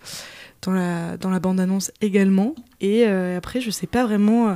dans 0.62 0.74
la 0.74 1.18
dans 1.18 1.32
la 1.32 1.39
bande 1.39 1.60
annonce 1.60 1.89
également 2.01 2.53
et 2.82 3.08
euh, 3.08 3.36
après 3.36 3.62
je 3.62 3.72
sais 3.72 3.88
pas 3.88 4.06
vraiment 4.06 4.50
euh, 4.50 4.56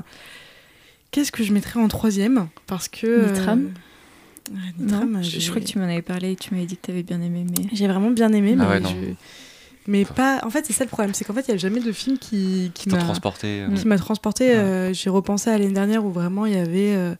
qu'est-ce 1.15 1.31
que 1.31 1.43
je 1.43 1.53
mettrais 1.53 1.79
en 1.79 1.88
troisième? 1.88 2.48
Parce 2.67 2.88
que 2.89 3.07
euh, 3.07 3.31
Nitram? 3.31 3.72
ouais, 4.51 4.57
Non, 4.79 5.05
Nitram, 5.05 5.24
je, 5.24 5.50
crois 5.50 5.62
que 5.62 5.65
tu 5.67 5.79
m'en 5.79 5.86
avais 5.86 6.01
parlé 6.01 6.34
et 6.34 6.36
tu 6.36 6.53
m'avais 6.53 6.65
dit 6.65 6.75
que 6.75 6.81
tu 6.86 6.91
avais 6.91 7.03
bien 7.03 7.22
aimé, 7.22 7.45
mais. 7.50 7.67
J'ai 7.74 7.88
vraiment 7.88 8.12
bien 8.12 8.31
aimé, 8.34 8.55
Ah 8.60 8.65
mais 8.79 8.86
ouais, 8.86 8.91
je- 9.07 9.13
Mais 9.88 10.03
pas. 10.03 10.41
En 10.43 10.50
fait, 10.50 10.65
c'est 10.65 10.74
ça 10.74 10.84
le 10.84 10.89
problème, 10.89 11.13
c'est 11.13 11.24
qu'en 11.25 11.34
fait, 11.34 11.45
il 11.48 11.51
n'y 11.51 11.55
a 11.55 11.57
jamais 11.57 11.79
de 11.79 11.91
film 11.91 12.17
qui, 12.17 12.72
qui 12.74 12.89
m'a 12.89 12.98
transporté. 12.98 13.62
euh, 13.62 13.69
qui 13.75 13.88
m'a 13.88 13.98
transporté. 13.98 14.53
euh, 14.55 14.91
J'ai 14.93 15.10
repensé 15.10 15.50
à 15.51 15.57
l'année 15.57 15.72
dernière 15.74 16.03
où 16.05 16.12
vraiment 16.12 16.45
il 16.48 16.53
y 16.53 16.57
avait 16.57 16.95
euh, 16.95 17.13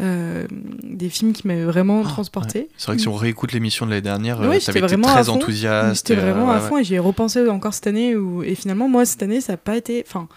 euh, 0.00 0.46
des 0.84 1.08
films 1.08 1.32
qui 1.32 1.46
m'avaient 1.48 1.64
vraiment 1.64 2.02
transporté. 2.02 2.58
Ouais. 2.60 2.68
C'est 2.76 2.86
vrai 2.86 2.96
que 2.96 3.02
si 3.02 3.08
on 3.08 3.14
réécoute 3.14 3.52
l'émission 3.52 3.86
de 3.86 3.90
l'année 3.90 4.02
dernière, 4.02 4.38
Oui, 4.40 4.46
euh, 4.46 4.52
j'étais 4.52 4.66
t'avais 4.66 4.78
été 4.80 4.88
vraiment 4.88 5.08
à 5.08 5.12
très 5.14 5.24
fond. 5.24 5.32
enthousiaste. 5.32 6.06
J'étais 6.08 6.20
euh, 6.20 6.24
vraiment 6.32 6.48
ouais, 6.48 6.56
à 6.56 6.62
ouais. 6.62 6.68
fond 6.68 6.78
et 6.78 6.84
j'y 6.84 6.94
ai 6.94 6.98
repensé 6.98 7.48
encore 7.48 7.72
cette 7.74 7.86
année 7.86 8.14
où... 8.14 8.42
et 8.42 8.54
finalement 8.54 8.88
moi 8.88 9.04
cette 9.06 9.22
année 9.22 9.40
ça 9.40 9.54
n'a 9.54 9.56
pas 9.56 9.76
été. 9.76 10.04
Enfin. 10.06 10.28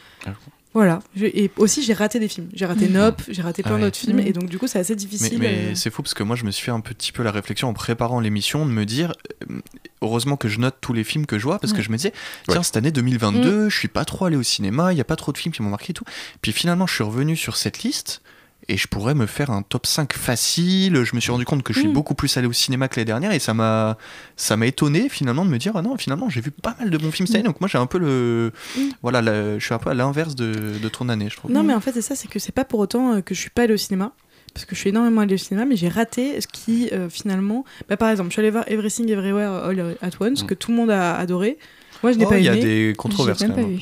Voilà. 0.76 1.00
Je- 1.16 1.26
Et 1.26 1.50
aussi, 1.58 1.82
j'ai 1.82 1.94
raté 1.94 2.20
des 2.20 2.28
films. 2.28 2.50
J'ai 2.54 2.66
raté 2.68 2.88
Mhm. 2.88 2.94
Nope, 2.94 3.22
j'ai 3.30 3.42
raté 3.42 3.62
Ah 3.66 3.70
plein 3.70 3.78
ouais. 3.78 3.82
d'autres 3.84 3.98
films. 3.98 4.18
Mhm. 4.18 4.28
Et 4.28 4.34
donc, 4.34 4.50
du 4.50 4.60
coup, 4.60 4.68
c'est 4.68 4.78
assez 4.78 4.96
difficile. 4.96 5.40
mais 5.40 5.72
euh, 5.72 5.74
c'est 5.76 5.90
fou 5.90 6.04
parce 6.04 6.14
que 6.14 6.22
moi 6.22 6.36
je 6.36 6.44
me 6.44 6.52
suis 6.52 6.66
fait 6.66 6.72
un 6.72 6.82
petit 6.82 7.12
peu 7.12 7.24
la 7.24 7.32
réflexion 7.32 7.70
en 7.70 7.74
préparant 7.74 8.20
l'émission 8.20 8.66
de 8.66 8.72
me 8.72 8.86
dire 8.86 9.14
euh, 9.50 9.60
heureusement 10.02 10.36
que 10.38 10.48
je 10.50 10.60
note 10.60 10.76
tous 10.82 10.94
les 10.94 11.04
films 11.04 11.26
que 11.26 11.40
je 11.40 11.44
vois 11.44 11.58
parce 11.60 11.72
que 11.74 11.78
Ouais. 11.78 11.84
je 11.84 11.90
me 11.92 11.98
disais 11.98 12.12
tiens 12.50 12.62
cette 12.62 12.78
année 12.78 12.90
Mm. 12.90 12.94
2022 12.94 13.70
je 13.70 13.78
suis 13.78 13.88
pas 13.88 14.04
trop 14.06 14.26
allé 14.26 14.36
au 14.36 14.44
cinéma 14.44 14.92
il 14.94 14.98
y 14.98 15.02
a 15.02 15.06
pas 15.06 15.16
trop 15.16 15.32
de 15.32 15.38
films 15.38 15.54
qui 15.54 15.62
m'ont 15.64 15.70
marqué 15.70 15.92
et 15.92 15.94
tout 15.94 16.04
puis 16.42 16.52
finalement 16.52 16.86
je 16.88 16.94
suis 16.94 17.04
revenu 17.04 17.36
sur 17.36 17.56
cette 17.56 17.82
liste 17.84 18.22
et 18.68 18.78
je 18.78 18.88
pourrais 18.88 19.14
me 19.16 19.26
faire 19.26 19.52
un 19.52 19.62
top 19.62 19.86
5 19.86 20.14
facile 20.14 21.04
je 21.04 21.16
me 21.16 21.20
suis 21.22 21.32
rendu 21.32 21.46
compte 21.46 21.62
que 21.64 21.74
je 21.74 21.80
suis 21.80 21.88
Mm. 21.88 21.94
beaucoup 21.94 22.16
plus 22.16 22.36
allé 22.38 22.48
au 22.48 22.54
cinéma 22.54 22.88
que 22.88 22.96
l'année 22.96 23.06
dernière 23.06 23.32
et 23.32 23.40
ça 23.40 23.54
m'a 23.54 23.98
ça 24.36 24.58
m'a 24.58 24.66
étonné 24.68 25.08
finalement 25.10 25.46
de 25.46 25.50
me 25.52 25.58
dire 25.58 25.74
ah 25.76 25.82
non 25.82 25.98
finalement 25.98 26.30
j'ai 26.30 26.42
vu 26.42 26.52
pas 26.52 26.76
mal 26.80 26.90
de 26.90 26.98
bons 26.98 27.12
films 27.12 27.28
cette 27.28 27.36
année 27.38 27.46
donc 27.46 27.62
moi 27.62 27.70
j'ai 27.72 27.78
un 27.78 27.86
peu 27.86 27.98
le 28.00 28.52
Mm. 28.78 28.82
voilà 29.02 29.22
le- 29.22 29.60
je 29.60 29.66
suis 29.66 29.74
un 29.74 29.78
peu 29.80 29.90
à 29.90 29.94
l'inverse 29.94 30.36
de, 30.36 30.54
de 30.82 30.90
ton 30.90 31.10
année 31.10 31.28
je 31.30 31.36
trouve 31.38 31.52
Non, 31.52 31.64
mais 31.64 31.74
en 31.74 31.80
fait, 31.80 31.92
c'est 31.94 32.02
ça, 32.02 32.16
c'est 32.16 32.28
que 32.28 32.40
c'est 32.40 32.52
pas 32.54 32.66
pour 32.66 32.80
autant 32.80 33.14
euh, 33.16 33.22
que 33.22 33.34
je 33.36 33.40
suis 33.40 33.50
pas 33.50 33.64
allée 33.64 33.74
au 33.74 33.78
cinéma. 33.78 34.12
Parce 34.54 34.66
que 34.66 34.74
je 34.74 34.80
suis 34.80 34.90
énormément 34.90 35.22
allée 35.22 35.34
au 35.36 35.38
cinéma, 35.38 35.66
mais 35.66 35.76
j'ai 35.76 35.90
raté 35.90 36.40
ce 36.40 36.48
qui, 36.48 36.90
euh, 36.94 37.10
finalement. 37.10 37.66
Bah, 37.90 37.98
par 37.98 38.10
exemple, 38.10 38.30
je 38.30 38.34
suis 38.34 38.40
allée 38.40 38.52
voir 38.52 38.64
Everything 38.68 39.10
Everywhere 39.10 39.52
All 39.66 39.98
at 40.02 40.10
Once, 40.22 40.44
Mm. 40.44 40.46
que 40.48 40.54
tout 40.54 40.72
le 40.72 40.78
monde 40.78 40.92
a 40.92 41.16
adoré. 41.18 41.58
Moi, 42.04 42.14
je 42.14 42.18
n'ai 42.18 42.26
Oh, 42.26 42.30
pas 42.30 42.38
il 42.38 42.46
y 42.46 42.50
a 42.50 42.54
aimé. 42.54 42.64
des 42.64 42.94
controverses 42.98 43.42
même 43.42 43.54
pas 43.54 43.64
vu. 43.64 43.80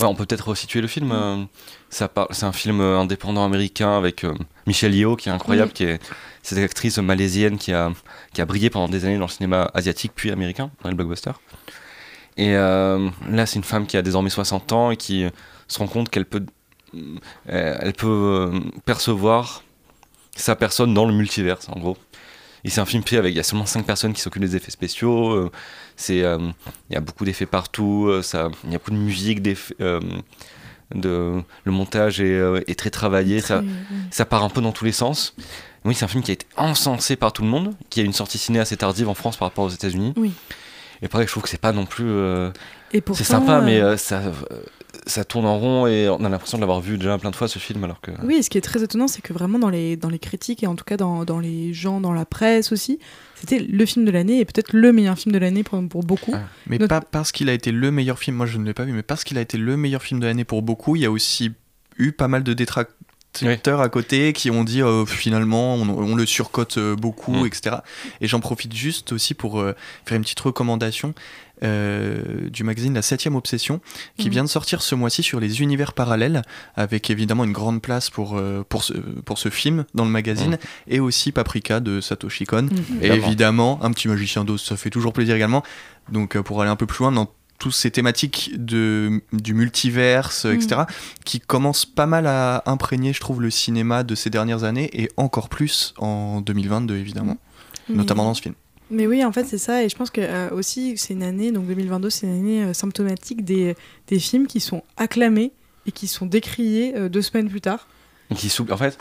Ouais, 0.00 0.06
on 0.06 0.14
peut 0.14 0.24
peut-être 0.24 0.48
resituer 0.48 0.80
le 0.80 0.86
film. 0.86 1.12
euh, 1.12 1.44
ça 1.90 2.10
C'est 2.30 2.44
un 2.44 2.52
film 2.52 2.80
euh, 2.80 2.98
indépendant 2.98 3.44
américain 3.44 3.96
avec 3.98 4.24
euh, 4.24 4.32
Michelle 4.66 4.94
Yeoh 4.94 5.16
qui 5.16 5.28
est 5.28 5.32
incroyable, 5.32 5.72
qui 5.72 5.84
est 5.84 6.00
cette 6.42 6.58
actrice 6.58 6.96
malaisienne 6.98 7.58
qui 7.58 7.72
a, 7.74 7.92
qui 8.32 8.40
a 8.40 8.46
brillé 8.46 8.70
pendant 8.70 8.88
des 8.88 9.04
années 9.04 9.18
dans 9.18 9.26
le 9.26 9.30
cinéma 9.30 9.70
asiatique 9.74 10.12
puis 10.14 10.30
américain, 10.30 10.70
dans 10.82 10.88
les 10.88 10.94
blockbusters. 10.94 11.38
Et 12.38 12.54
euh, 12.56 13.10
là, 13.28 13.44
c'est 13.44 13.56
une 13.56 13.64
femme 13.64 13.86
qui 13.86 13.98
a 13.98 14.02
désormais 14.02 14.30
60 14.30 14.72
ans 14.72 14.90
et 14.90 14.96
qui 14.96 15.26
se 15.68 15.78
rend 15.78 15.86
compte 15.86 16.08
qu'elle 16.08 16.24
peut, 16.24 16.46
elle 17.46 17.92
peut 17.92 18.52
percevoir 18.86 19.62
sa 20.34 20.56
personne 20.56 20.94
dans 20.94 21.04
le 21.04 21.12
multiverse, 21.12 21.68
en 21.68 21.78
gros. 21.78 21.98
Et 22.64 22.70
c'est 22.70 22.80
un 22.80 22.86
film 22.86 23.02
fait 23.02 23.16
avec, 23.16 23.32
il 23.32 23.36
y 23.36 23.40
a 23.40 23.42
seulement 23.42 23.66
5 23.66 23.86
personnes 23.86 24.12
qui 24.12 24.20
s'occupent 24.20 24.42
des 24.42 24.56
effets 24.56 24.70
spéciaux. 24.70 25.30
euh, 25.32 25.50
c'est, 25.96 26.22
euh, 26.22 26.38
il 26.90 26.94
y 26.94 26.96
a 26.96 27.00
beaucoup 27.00 27.24
d'effets 27.24 27.46
partout. 27.46 28.06
euh, 28.08 28.22
ça, 28.22 28.50
il 28.64 28.70
y 28.72 28.74
a 28.74 28.78
beaucoup 28.78 28.90
de 28.90 28.96
musique, 28.96 29.40
d'effets, 29.42 29.74
de, 30.94 31.42
le 31.64 31.72
montage 31.72 32.20
est, 32.20 32.40
est 32.66 32.78
très 32.78 32.90
travaillé. 32.90 33.40
Ça, 33.40 33.58
Très- 33.58 33.66
ouais. 33.66 33.72
ça 34.10 34.24
part 34.24 34.42
un 34.44 34.48
peu 34.50 34.60
dans 34.60 34.72
tous 34.72 34.84
les 34.84 34.92
sens. 34.92 35.34
Oui, 35.84 35.94
c'est 35.94 36.04
un 36.04 36.08
film 36.08 36.22
qui 36.22 36.30
a 36.32 36.34
été 36.34 36.46
encensé 36.56 37.16
par 37.16 37.32
tout 37.32 37.42
le 37.42 37.48
monde, 37.48 37.74
qui 37.88 38.00
a 38.00 38.02
une 38.04 38.12
sortie 38.12 38.38
ciné 38.38 38.58
assez 38.60 38.76
tardive 38.76 39.08
en 39.08 39.14
France 39.14 39.36
par 39.36 39.48
rapport 39.48 39.64
aux 39.64 39.70
États-Unis. 39.70 40.12
Oui. 40.16 40.32
Et 41.02 41.08
pareil, 41.08 41.26
je 41.26 41.32
trouve 41.32 41.42
que 41.44 41.48
c'est 41.48 41.60
pas 41.60 41.72
non 41.72 41.86
plus. 41.86 42.04
euh, 42.10 42.50
c'est 43.14 43.24
sympa, 43.24 43.58
euh, 43.58 43.64
mais 43.64 43.80
euh, 43.80 43.96
ça, 43.96 44.20
ça 45.06 45.24
tourne 45.24 45.46
en 45.46 45.58
rond 45.58 45.86
et 45.86 46.08
on 46.08 46.24
a 46.24 46.28
l'impression 46.28 46.58
de 46.58 46.62
l'avoir 46.62 46.80
vu 46.80 46.98
déjà 46.98 47.16
plein 47.18 47.30
de 47.30 47.36
fois 47.36 47.48
ce 47.48 47.58
film, 47.58 47.82
alors 47.84 48.00
que. 48.00 48.10
Oui, 48.22 48.36
et 48.36 48.42
ce 48.42 48.50
qui 48.50 48.58
est 48.58 48.62
très 48.62 48.82
étonnant, 48.82 49.08
c'est 49.08 49.22
que 49.22 49.32
vraiment 49.32 49.58
dans 49.58 49.68
les, 49.70 49.96
dans 49.96 50.08
les 50.10 50.18
critiques 50.18 50.62
et 50.62 50.66
en 50.66 50.74
tout 50.76 50.84
cas 50.84 50.96
dans, 50.96 51.24
dans 51.24 51.38
les 51.38 51.72
gens, 51.72 52.00
dans 52.00 52.12
la 52.12 52.24
presse 52.24 52.72
aussi, 52.72 52.98
c'était 53.34 53.58
le 53.58 53.86
film 53.86 54.04
de 54.04 54.10
l'année 54.10 54.40
et 54.40 54.44
peut-être 54.44 54.72
le 54.72 54.92
meilleur 54.92 55.18
film 55.18 55.32
de 55.32 55.38
l'année 55.38 55.62
pour, 55.62 55.80
pour 55.88 56.02
beaucoup. 56.04 56.32
Ah. 56.34 56.42
Mais 56.66 56.78
Notre- 56.78 56.88
pas 56.88 57.00
parce 57.00 57.32
qu'il 57.32 57.48
a 57.48 57.52
été 57.52 57.72
le 57.72 57.90
meilleur 57.90 58.18
film, 58.18 58.36
moi 58.36 58.46
je 58.46 58.58
ne 58.58 58.64
l'ai 58.64 58.74
pas 58.74 58.84
vu, 58.84 58.92
mais 58.92 59.02
parce 59.02 59.24
qu'il 59.24 59.38
a 59.38 59.40
été 59.40 59.58
le 59.58 59.76
meilleur 59.76 60.02
film 60.02 60.20
de 60.20 60.26
l'année 60.26 60.44
pour 60.44 60.62
beaucoup, 60.62 60.96
il 60.96 61.02
y 61.02 61.06
a 61.06 61.10
aussi 61.10 61.52
eu 61.98 62.12
pas 62.12 62.28
mal 62.28 62.42
de 62.42 62.52
détracteurs 62.54 63.80
à 63.80 63.88
côté 63.88 64.32
qui 64.32 64.50
ont 64.50 64.64
dit 64.64 64.82
euh, 64.82 65.06
finalement 65.06 65.74
on, 65.76 65.88
on 65.88 66.16
le 66.16 66.26
surcote 66.26 66.78
euh, 66.78 66.96
beaucoup, 66.96 67.32
Mm. 67.44 67.46
etc. 67.46 67.76
Et 68.20 68.26
j'en 68.26 68.40
profite 68.40 68.74
juste 68.74 69.12
aussi 69.12 69.34
pour 69.34 69.60
euh, 69.60 69.74
faire 70.04 70.16
une 70.16 70.22
petite 70.22 70.40
recommandation 70.40 71.14
euh, 71.62 72.48
du 72.50 72.64
magazine 72.64 72.94
La 72.94 73.02
7ème 73.02 73.34
Obsession 73.36 73.80
qui 74.16 74.26
Mhm. 74.26 74.32
vient 74.32 74.44
de 74.44 74.48
sortir 74.48 74.82
ce 74.82 74.94
mois-ci 74.94 75.22
sur 75.22 75.40
les 75.40 75.60
univers 75.62 75.92
parallèles 75.92 76.42
avec 76.74 77.10
évidemment 77.10 77.44
une 77.44 77.52
grande 77.52 77.82
place 77.82 78.10
pour, 78.10 78.36
euh, 78.38 78.64
pour, 78.68 78.82
ce, 78.84 78.92
pour 78.94 79.38
ce 79.38 79.48
film 79.50 79.84
dans 79.94 80.04
le 80.04 80.10
magazine 80.10 80.52
Mhm. 80.52 80.58
et 80.88 81.00
aussi 81.00 81.32
Paprika 81.32 81.80
de 81.80 82.00
Satoshi 82.00 82.44
Kon. 82.44 82.62
Mhm. 82.62 82.70
Et 83.02 83.08
Évidemment. 83.08 83.78
un 83.82 83.90
petit 83.92 84.08
magicien 84.08 84.44
d'os, 84.44 84.64
ça 84.64 84.76
fait 84.76 84.90
toujours 84.90 85.12
plaisir 85.12 85.34
également. 85.36 85.62
Donc 86.10 86.36
euh, 86.36 86.42
pour 86.42 86.60
aller 86.62 86.70
un 86.70 86.76
peu 86.76 86.86
plus 86.86 87.00
loin 87.02 87.12
dans 87.12 87.30
toutes 87.58 87.74
ces 87.74 87.90
thématiques 87.90 88.52
de, 88.56 89.20
du 89.34 89.52
multiverse, 89.52 90.46
etc., 90.46 90.82
qui 91.26 91.40
commencent 91.40 91.84
pas 91.84 92.06
mal 92.06 92.26
à 92.26 92.62
imprégner, 92.64 93.12
je 93.12 93.20
trouve, 93.20 93.42
le 93.42 93.50
cinéma 93.50 94.02
de 94.02 94.14
ces 94.14 94.30
dernières 94.30 94.64
années, 94.64 94.88
et 94.94 95.10
encore 95.18 95.50
plus 95.50 95.92
en 95.98 96.40
2022, 96.40 96.96
évidemment, 96.96 97.36
notamment 97.90 98.24
dans 98.24 98.32
ce 98.32 98.40
film. 98.40 98.54
Mais 98.90 99.06
oui, 99.06 99.24
en 99.24 99.32
fait, 99.32 99.44
c'est 99.44 99.58
ça. 99.58 99.82
Et 99.84 99.88
je 99.88 99.96
pense 99.96 100.10
que 100.10 100.20
euh, 100.20 100.50
aussi, 100.50 100.96
c'est 100.96 101.14
une 101.14 101.22
année, 101.22 101.52
donc 101.52 101.66
2022, 101.66 102.10
c'est 102.10 102.26
une 102.26 102.32
année 102.38 102.62
euh, 102.64 102.72
symptomatique 102.74 103.44
des, 103.44 103.76
des 104.08 104.18
films 104.18 104.46
qui 104.46 104.60
sont 104.60 104.82
acclamés 104.96 105.52
et 105.86 105.92
qui 105.92 106.06
sont 106.08 106.26
décriés 106.26 106.94
euh, 106.96 107.08
deux 107.08 107.22
semaines 107.22 107.48
plus 107.48 107.60
tard. 107.60 107.86
qui 108.34 108.48
sou- 108.48 108.66
En 108.70 108.76
fait, 108.76 108.98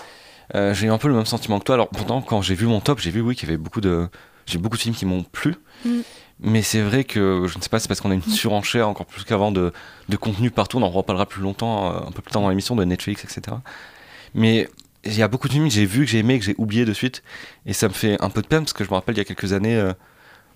j'ai 0.53 0.87
eu 0.87 0.89
un 0.91 0.97
peu 0.97 1.07
le 1.07 1.13
même 1.15 1.25
sentiment 1.25 1.59
que 1.59 1.65
toi. 1.65 1.75
Alors 1.75 1.89
pourtant, 1.89 2.21
quand 2.21 2.41
j'ai 2.41 2.55
vu 2.55 2.65
mon 2.67 2.79
top, 2.81 2.99
j'ai 2.99 3.11
vu 3.11 3.21
oui 3.21 3.35
qu'il 3.35 3.47
y 3.49 3.51
avait 3.51 3.57
beaucoup 3.57 3.81
de, 3.81 4.07
j'ai 4.45 4.57
beaucoup 4.57 4.77
de 4.77 4.81
films 4.81 4.95
qui 4.95 5.05
m'ont 5.05 5.23
plu. 5.23 5.55
Mm. 5.85 5.99
Mais 6.41 6.61
c'est 6.61 6.81
vrai 6.81 7.03
que 7.03 7.45
je 7.47 7.57
ne 7.57 7.61
sais 7.61 7.67
pas, 7.69 7.79
c'est 7.79 7.87
parce 7.89 7.99
qu'on 7.99 8.11
a 8.11 8.13
une 8.13 8.21
surenchère 8.23 8.87
encore 8.87 9.05
plus 9.05 9.23
qu'avant 9.25 9.51
de, 9.51 9.73
de 10.07 10.15
contenu 10.17 10.51
partout. 10.51 10.77
On 10.77 10.81
en 10.83 10.89
reparlera 10.89 11.25
plus 11.25 11.41
longtemps, 11.41 11.93
un 12.07 12.11
peu 12.11 12.21
plus 12.21 12.31
tard 12.31 12.41
dans 12.41 12.49
l'émission 12.49 12.75
de 12.77 12.85
Netflix, 12.85 13.23
etc. 13.25 13.57
Mais 14.33 14.69
il 15.05 15.17
y 15.17 15.21
a 15.21 15.27
beaucoup 15.27 15.47
de 15.47 15.53
films 15.53 15.67
que 15.67 15.73
j'ai 15.73 15.85
vus, 15.85 16.05
que 16.05 16.11
j'ai 16.11 16.19
aimés, 16.19 16.39
que 16.39 16.45
j'ai 16.45 16.55
oubliés 16.57 16.85
de 16.85 16.93
suite. 16.93 17.23
Et 17.65 17.73
ça 17.73 17.87
me 17.87 17.93
fait 17.93 18.21
un 18.21 18.29
peu 18.29 18.41
de 18.41 18.47
peine 18.47 18.61
parce 18.61 18.73
que 18.73 18.83
je 18.83 18.89
me 18.89 18.95
rappelle 18.95 19.15
il 19.15 19.19
y 19.19 19.21
a 19.21 19.25
quelques 19.25 19.53
années, 19.53 19.77
euh, 19.77 19.93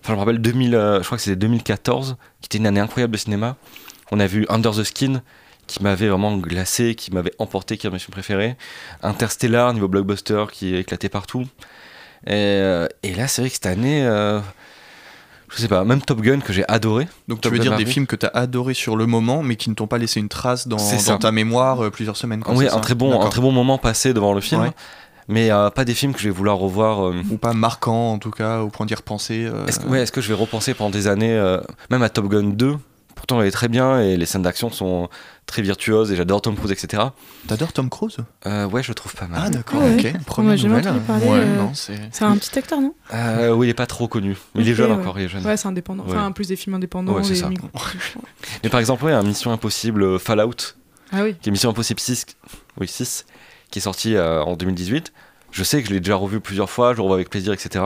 enfin 0.02 0.08
je 0.08 0.12
me 0.12 0.18
rappelle 0.18 0.38
2000, 0.38 0.74
euh, 0.74 0.98
je 1.00 1.04
crois 1.04 1.18
que 1.18 1.24
c'était 1.24 1.36
2014, 1.36 2.16
qui 2.40 2.46
était 2.46 2.58
une 2.58 2.66
année 2.66 2.80
incroyable 2.80 3.12
de 3.12 3.18
cinéma. 3.18 3.56
On 4.10 4.20
a 4.20 4.26
vu 4.26 4.46
Under 4.48 4.72
the 4.72 4.84
Skin, 4.84 5.22
qui 5.66 5.82
m'avait 5.82 6.08
vraiment 6.08 6.36
glacé, 6.36 6.94
qui 6.94 7.10
m'avait 7.10 7.32
emporté, 7.38 7.78
qui 7.78 7.86
est 7.86 7.88
un 7.88 7.90
de 7.90 7.94
mes 7.94 7.98
films 7.98 8.12
préférés. 8.12 8.56
Interstellar, 9.02 9.72
niveau 9.72 9.88
blockbuster, 9.88 10.44
qui 10.52 10.74
éclaté 10.76 11.08
partout. 11.08 11.46
Et, 12.26 12.32
euh, 12.32 12.86
et 13.02 13.14
là, 13.14 13.28
c'est 13.28 13.42
vrai 13.42 13.48
que 13.48 13.54
cette 13.54 13.66
année, 13.66 14.06
je 15.56 15.62
sais 15.62 15.68
pas, 15.68 15.84
même 15.84 16.00
Top 16.02 16.20
Gun 16.20 16.40
que 16.40 16.52
j'ai 16.52 16.64
adoré. 16.68 17.06
Donc 17.28 17.38
tu 17.40 17.42
Top 17.42 17.52
veux 17.52 17.58
Gun 17.58 17.64
dire 17.64 17.76
des 17.76 17.86
films 17.86 18.06
que 18.06 18.16
tu 18.16 18.26
as 18.26 18.30
adorés 18.30 18.74
sur 18.74 18.96
le 18.96 19.06
moment, 19.06 19.42
mais 19.42 19.56
qui 19.56 19.70
ne 19.70 19.74
t'ont 19.74 19.86
pas 19.86 19.98
laissé 19.98 20.20
une 20.20 20.28
trace 20.28 20.68
dans, 20.68 20.78
ta 21.18 21.32
mémoire 21.32 21.84
euh, 21.84 21.90
plusieurs 21.90 22.16
semaines. 22.16 22.42
quoi, 22.42 22.54
oui, 22.54 22.66
un 22.66 22.70
ça 22.70 22.80
très, 22.80 22.94
bon, 22.94 23.20
un 23.20 23.28
très 23.28 23.40
bon 23.40 23.52
moment 23.52 23.78
passé 23.78 24.12
devant 24.12 24.32
le 24.32 24.40
film. 24.40 24.62
Ouais. 24.62 24.72
Mais 25.28 25.50
euh, 25.50 25.70
pas 25.70 25.84
des 25.84 25.94
films 25.94 26.12
que 26.12 26.20
je 26.20 26.24
vais 26.24 26.34
vouloir 26.34 26.58
revoir. 26.58 27.08
euh, 27.08 27.22
Ou 27.30 27.38
pas 27.38 27.54
marquant, 27.54 28.12
en 28.12 28.18
tout 28.18 28.30
cas, 28.30 28.60
au 28.60 28.68
point 28.68 28.86
d'y 28.86 28.94
repenser. 28.94 29.48
Est-ce 29.66 29.80
que, 29.80 29.86
ouais, 29.86 30.04
que 30.06 30.20
je 30.20 30.28
vais 30.28 30.34
repenser 30.34 30.74
pendant 30.74 30.90
des 30.90 31.06
années, 31.06 31.58
même 31.90 32.02
à 32.02 32.08
Top 32.08 32.28
Gun 32.28 32.50
2 32.50 32.76
Pourtant, 33.14 33.40
elle 33.40 33.46
est 33.46 33.52
très 33.52 33.68
bien 33.68 34.00
et 34.00 34.16
les 34.16 34.26
scènes 34.26 34.42
d'action 34.42 34.70
sont 34.70 35.08
très 35.46 35.62
virtuoses 35.62 36.10
et 36.12 36.16
j'adore 36.16 36.40
Tom 36.42 36.56
Cruise, 36.56 36.72
etc. 36.72 37.02
T'adores 37.46 37.72
Tom 37.72 37.90
Cruise? 37.90 38.16
Euh, 38.46 38.66
ouais, 38.66 38.82
je 38.82 38.88
le 38.88 38.94
trouve 38.94 39.14
pas 39.14 39.26
mal. 39.26 39.40
Ah 39.44 39.50
d'accord, 39.50 39.80
Ah 39.82 39.86
ouais. 39.86 40.12
ok. 40.14 40.24
Première 40.24 40.56
jamais 40.56 40.76
nouvelle. 40.82 41.00
parler, 41.02 41.26
Ouais, 41.26 41.38
euh, 41.40 41.56
non, 41.58 41.74
c'est... 41.74 41.98
C'est 42.12 42.24
un 42.24 42.36
petit 42.36 42.58
acteur, 42.58 42.80
non? 42.80 42.94
Euh, 43.12 43.52
oui, 43.52 43.66
il 43.66 43.70
est 43.70 43.74
pas 43.74 43.86
trop 43.86 44.08
connu. 44.08 44.36
Il 44.54 44.68
est 44.68 44.74
jeune 44.74 44.90
ouais. 44.90 44.96
encore, 44.98 45.18
il 45.18 45.24
est 45.24 45.28
jeune. 45.28 45.44
Ouais, 45.46 45.56
c'est 45.56 45.68
indépendant. 45.68 46.04
Enfin, 46.06 46.32
plus 46.32 46.48
des 46.48 46.56
films 46.56 46.74
indépendants. 46.76 47.12
Ouais, 47.14 47.24
c'est 47.24 47.34
ça. 47.34 47.48
micro- 47.48 47.68
Mais 48.64 48.70
par 48.70 48.80
exemple, 48.80 49.04
ouais, 49.04 49.12
un 49.12 49.22
Mission 49.22 49.52
Impossible 49.52 50.02
euh, 50.02 50.18
Fallout, 50.18 50.74
Ah 51.12 51.22
oui. 51.22 51.34
qui 51.40 51.48
est 51.50 51.52
Mission 51.52 51.70
Impossible 51.70 52.00
6, 52.00 52.26
oui, 52.80 52.88
6 52.88 53.26
qui 53.70 53.78
est 53.80 53.82
sorti 53.82 54.14
euh, 54.16 54.42
en 54.42 54.56
2018. 54.56 55.12
Je 55.50 55.62
sais 55.64 55.82
que 55.82 55.88
je 55.88 55.94
l'ai 55.94 56.00
déjà 56.00 56.16
revu 56.16 56.40
plusieurs 56.40 56.70
fois, 56.70 56.92
je 56.92 56.96
le 56.96 57.02
revois 57.02 57.16
avec 57.16 57.28
plaisir, 57.30 57.52
etc. 57.52 57.84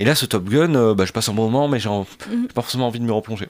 Et 0.00 0.04
là, 0.04 0.14
ce 0.14 0.26
Top 0.26 0.48
Gun, 0.48 0.74
euh, 0.76 0.94
bah, 0.94 1.04
je 1.04 1.12
passe 1.12 1.28
un 1.28 1.34
bon 1.34 1.50
moment, 1.50 1.66
mais 1.68 1.80
j'ai 1.80 1.88
en- 1.88 2.02
Mhm. 2.30 2.42
j'ai 2.42 2.54
pas 2.54 2.62
forcément 2.62 2.86
envie 2.86 3.00
de 3.00 3.04
me 3.04 3.12
replonger. 3.12 3.48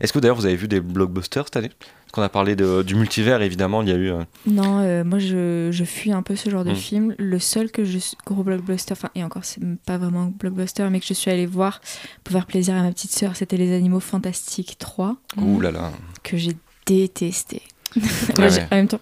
Est-ce 0.00 0.12
que 0.12 0.18
d'ailleurs 0.18 0.36
vous 0.36 0.46
avez 0.46 0.56
vu 0.56 0.66
des 0.66 0.80
blockbusters 0.80 1.44
cette 1.44 1.56
année? 1.56 1.68
Parce 1.70 2.12
qu'on 2.12 2.22
a 2.22 2.28
parlé 2.28 2.56
de- 2.56 2.82
du 2.82 2.94
multivers, 2.96 3.40
évidemment, 3.42 3.82
il 3.82 3.88
y 3.88 3.92
a 3.92 3.96
eu. 3.96 4.10
euh, 4.10 4.24
Non, 4.46 4.80
euh, 4.80 5.04
moi 5.04 5.18
je, 5.18 5.68
je 5.70 5.84
fuis 5.84 6.10
un 6.12 6.22
peu 6.22 6.34
ce 6.36 6.50
genre 6.50 6.64
de 6.64 6.72
Mm. 6.72 6.76
film. 6.76 7.14
Le 7.18 7.38
seul 7.38 7.70
que 7.70 7.84
je 7.84 7.98
gros 8.26 8.42
blockbuster, 8.42 8.92
enfin 8.92 9.10
et 9.14 9.22
encore 9.22 9.44
c'est 9.44 9.60
pas 9.86 9.96
vraiment 9.98 10.22
un 10.22 10.32
blockbuster, 10.36 10.88
mais 10.90 11.00
que 11.00 11.06
je 11.06 11.14
suis 11.14 11.30
allée 11.30 11.46
voir 11.46 11.80
pour 12.24 12.32
faire 12.32 12.46
plaisir 12.46 12.74
à 12.74 12.82
ma 12.82 12.90
petite 12.90 13.12
sœur, 13.12 13.36
c'était 13.36 13.56
Les 13.58 13.72
Animaux 13.76 14.00
Fantastiques 14.00 14.76
3 14.78 15.16
Ouh 15.38 15.60
là 15.60 15.70
là. 15.70 15.92
que 16.24 16.36
j'ai 16.36 16.56
détesté. 16.86 17.62
Ouais, 17.96 18.44
ouais. 18.50 18.66
En 18.70 18.76
même 18.76 18.88
temps, 18.88 19.00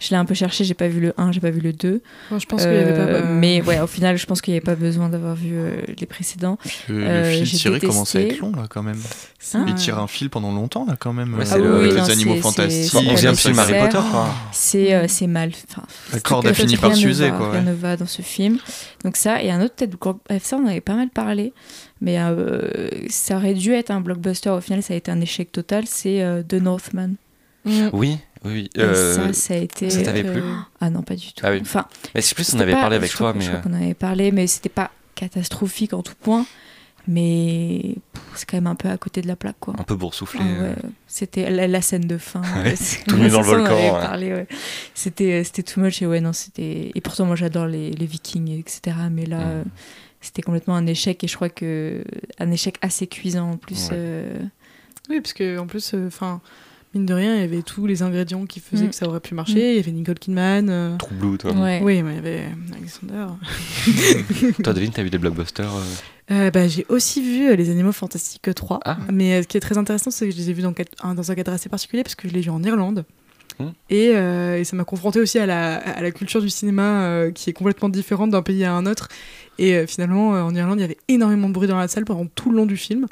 je 0.00 0.10
l'ai 0.10 0.16
un 0.16 0.24
peu 0.24 0.34
cherché, 0.34 0.64
j'ai 0.64 0.74
pas 0.74 0.88
vu 0.88 1.00
le 1.00 1.14
1, 1.16 1.32
j'ai 1.32 1.40
pas 1.40 1.50
vu 1.50 1.60
le 1.60 1.72
2. 1.72 2.02
Bon, 2.30 2.38
je 2.38 2.46
pense 2.46 2.62
qu'il 2.62 2.72
y 2.72 2.76
avait 2.76 2.92
pas. 2.92 2.98
Euh, 3.10 3.22
euh, 3.24 3.34
Mais 3.38 3.62
ouais, 3.62 3.80
au 3.80 3.86
final, 3.86 4.16
je 4.18 4.26
pense 4.26 4.40
qu'il 4.42 4.52
n'y 4.52 4.58
avait 4.58 4.64
pas 4.64 4.74
besoin 4.74 5.08
d'avoir 5.08 5.34
vu 5.34 5.52
euh, 5.54 5.80
les 5.98 6.06
précédents. 6.06 6.58
Le, 6.88 6.98
le 7.00 7.06
Euh, 7.06 7.32
fil 7.44 7.58
tiré 7.58 7.80
commence 7.80 8.14
à 8.14 8.20
être 8.20 8.38
long 8.40 8.52
là 8.52 8.66
quand 8.68 8.82
même. 8.82 9.00
Hein 9.54 9.64
Il 9.68 9.74
tire 9.74 9.98
un 9.98 10.06
fil 10.06 10.28
pendant 10.30 10.52
longtemps 10.52 10.84
là 10.86 10.96
quand 10.98 11.12
même. 11.12 11.34
Ouais, 11.34 11.40
euh, 11.40 11.44
c'est 11.46 11.58
le- 11.58 11.74
Ah 11.74 11.78
oui, 11.80 11.88
les 11.88 11.94
non, 11.96 12.04
animaux 12.04 12.36
fantastiques. 12.36 12.90
c'est- 12.90 12.96
On 12.98 13.14
vient 13.14 13.34
film 13.34 13.58
Harry. 13.58 13.74
Potter, 13.80 13.98
quoi. 14.10 14.34
C'est 14.52 14.94
euh, 14.94 15.04
c'est 15.08 15.26
mal. 15.26 15.50
Enfin, 15.70 15.82
La 16.12 16.20
corde 16.20 16.46
a 16.46 16.54
fini 16.54 16.76
par 16.76 16.94
s'user, 16.94 17.30
quoi, 17.30 17.52
Rien 17.52 17.62
ne 17.62 17.72
va 17.72 17.96
dans 17.96 18.06
ce 18.06 18.22
film. 18.22 18.58
Donc 19.04 19.16
ça, 19.16 19.42
et 19.42 19.50
un 19.50 19.62
autre 19.62 19.74
peut-être, 19.76 19.96
bref, 20.28 20.44
ça 20.44 20.56
on 20.56 20.64
en 20.64 20.68
avait 20.68 20.80
pas 20.80 20.94
mal 20.94 21.08
parlé, 21.08 21.52
mais 22.00 22.18
euh, 22.18 22.88
ça 23.08 23.36
aurait 23.36 23.54
dû 23.54 23.72
être 23.72 23.90
un 23.90 24.00
blockbuster. 24.00 24.50
Au 24.50 24.60
final, 24.60 24.82
ça 24.82 24.92
a 24.94 24.96
été 24.96 25.10
un 25.10 25.20
échec 25.20 25.50
total. 25.52 25.84
C'est 25.86 26.22
euh, 26.22 26.42
The 26.42 26.54
Northman. 26.54 27.14
Mm. 27.68 27.90
Oui, 27.92 28.18
oui, 28.44 28.70
euh, 28.78 29.14
ça, 29.14 29.32
ça 29.32 29.54
a 29.54 29.56
été. 29.58 29.90
ça 29.90 30.02
t'avait 30.02 30.24
plu? 30.24 30.42
Ah 30.80 30.90
non, 30.90 31.02
pas 31.02 31.14
du 31.16 31.32
tout. 31.32 31.44
Ah 31.44 31.50
oui. 31.50 31.58
Enfin, 31.60 31.86
Mais 32.14 32.20
c'est 32.20 32.34
plus, 32.34 32.42
on 32.48 32.52
c'était 32.52 32.62
avait 32.62 32.72
pas- 32.72 32.80
parlé 32.80 32.96
avec 32.96 33.10
je 33.10 33.16
toi, 33.16 33.30
crois- 33.32 33.38
mais. 33.38 33.44
Je 33.44 33.50
euh, 33.50 33.58
crois 33.58 33.70
qu'on 33.70 33.76
en 33.76 33.82
avait 33.82 33.94
parlé, 33.94 34.32
mais 34.32 34.46
c'était 34.46 34.68
pas 34.68 34.90
catastrophique 35.14 35.92
en 35.92 36.02
tout 36.02 36.14
point. 36.20 36.46
Mais 37.10 37.94
c'est 38.34 38.44
quand 38.48 38.58
même 38.58 38.66
un 38.66 38.74
peu 38.74 38.88
à 38.90 38.98
côté 38.98 39.22
de 39.22 39.28
la 39.28 39.36
plaque, 39.36 39.56
quoi. 39.60 39.74
un 39.78 39.82
peu 39.82 39.96
boursouflé. 39.96 40.40
Ah 40.42 40.46
euh. 40.46 40.70
ouais, 40.70 40.76
c'était 41.06 41.48
la, 41.48 41.66
la 41.66 41.80
scène 41.80 42.06
de 42.06 42.18
fin. 42.18 42.42
Ouais, 42.62 42.74
tout 43.08 43.16
nu 43.16 43.30
dans 43.30 43.40
le 43.40 43.46
volcan, 43.46 43.72
avait 43.76 43.84
ouais. 43.90 44.00
parlé, 44.00 44.32
ouais. 44.34 44.46
C'était 44.94 45.42
c'était 45.44 45.62
too 45.62 45.80
much 45.80 46.02
et 46.02 46.06
ouais 46.06 46.20
non 46.20 46.32
c'était 46.34 46.92
et 46.94 47.00
pourtant 47.00 47.24
moi 47.24 47.34
j'adore 47.36 47.66
les, 47.66 47.92
les 47.92 48.06
Vikings 48.06 48.58
etc 48.58 48.94
mais 49.10 49.24
là 49.24 49.38
Mm. 49.38 49.42
euh, 49.46 49.64
c'était 50.20 50.42
complètement 50.42 50.74
un 50.76 50.86
échec 50.86 51.22
et 51.24 51.28
je 51.28 51.34
crois 51.36 51.48
que 51.48 52.04
un 52.40 52.50
échec 52.50 52.76
assez 52.82 53.06
cuisant 53.06 53.52
en 53.52 53.56
plus. 53.56 53.84
Ouais. 53.88 53.94
euh, 53.94 54.38
Oui, 55.08 55.20
parce 55.22 55.32
que 55.32 55.58
en 55.58 55.66
plus, 55.66 55.94
enfin, 55.94 56.40
mine 56.94 57.06
de 57.06 57.14
rien, 57.14 57.34
il 57.36 57.40
y 57.40 57.44
avait 57.44 57.62
tous 57.62 57.86
les 57.86 58.02
ingrédients 58.02 58.46
qui 58.46 58.60
faisaient 58.60 58.86
Mm. 58.86 58.88
que 58.90 58.94
ça 58.94 59.06
aurait 59.06 59.20
pu 59.20 59.34
marcher. 59.34 59.72
Il 59.72 59.76
y 59.76 59.78
avait 59.80 59.90
Nicole 59.92 60.18
Kidman. 60.18 60.68
euh, 60.70 60.96
True 60.96 61.14
Blue, 61.14 61.38
toi. 61.38 61.52
ouais. 61.52 61.80
Oui, 61.82 62.02
mais 62.02 62.12
il 62.12 62.16
y 62.16 62.18
avait 62.18 62.44
Alexander. 62.76 63.26
Toi, 64.64 64.72
Devine, 64.72 64.90
t'as 64.92 65.02
vu 65.02 65.10
des 65.10 65.18
blockbusters 65.18 65.70
euh, 65.74 65.82
Euh, 66.30 66.50
bah, 66.50 66.68
j'ai 66.68 66.84
aussi 66.88 67.22
vu 67.22 67.48
euh, 67.48 67.56
Les 67.56 67.70
Animaux 67.70 67.92
Fantastiques 67.92 68.48
3. 68.54 68.80
Ah. 68.84 68.98
Mais 69.12 69.34
euh, 69.34 69.42
ce 69.42 69.48
qui 69.48 69.56
est 69.56 69.60
très 69.60 69.78
intéressant, 69.78 70.10
c'est 70.10 70.26
que 70.26 70.32
je 70.32 70.36
les 70.38 70.50
ai 70.50 70.52
vus 70.52 70.62
dans, 70.62 70.74
un- 71.02 71.14
dans 71.14 71.30
un 71.30 71.34
cadre 71.34 71.52
assez 71.52 71.68
particulier 71.68 72.02
parce 72.02 72.14
que 72.14 72.28
je 72.28 72.34
l'ai 72.34 72.40
vu 72.40 72.50
en 72.50 72.62
Irlande. 72.62 73.04
Hmm. 73.58 73.70
Et, 73.90 74.12
euh, 74.14 74.58
et 74.60 74.64
ça 74.64 74.76
m'a 74.76 74.84
confronté 74.84 75.20
aussi 75.20 75.38
à 75.38 75.46
la, 75.46 75.76
à 75.76 76.00
la 76.00 76.10
culture 76.12 76.40
du 76.40 76.48
cinéma 76.50 77.02
euh, 77.06 77.30
qui 77.32 77.50
est 77.50 77.52
complètement 77.52 77.88
différente 77.88 78.30
d'un 78.30 78.42
pays 78.42 78.64
à 78.64 78.72
un 78.72 78.86
autre. 78.86 79.08
Et 79.58 79.74
euh, 79.74 79.86
finalement, 79.86 80.36
euh, 80.36 80.42
en 80.42 80.54
Irlande, 80.54 80.78
il 80.78 80.82
y 80.82 80.84
avait 80.84 80.98
énormément 81.08 81.48
de 81.48 81.54
bruit 81.54 81.66
dans 81.66 81.78
la 81.78 81.88
salle 81.88 82.04
pendant 82.04 82.26
tout 82.26 82.50
le 82.50 82.56
long 82.56 82.66
du 82.66 82.76
film. 82.76 83.06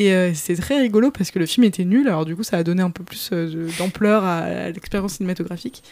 Et 0.00 0.12
euh, 0.12 0.32
c'est 0.34 0.54
très 0.54 0.78
rigolo 0.78 1.10
parce 1.10 1.30
que 1.32 1.38
le 1.40 1.46
film 1.46 1.64
était 1.64 1.84
nul, 1.84 2.06
alors 2.06 2.24
du 2.24 2.36
coup, 2.36 2.42
ça 2.44 2.56
a 2.58 2.62
donné 2.62 2.82
un 2.82 2.90
peu 2.90 3.02
plus 3.02 3.30
euh, 3.32 3.68
d'ampleur 3.78 4.22
à, 4.24 4.36
à 4.38 4.70
l'expérience 4.70 5.14
cinématographique. 5.14 5.82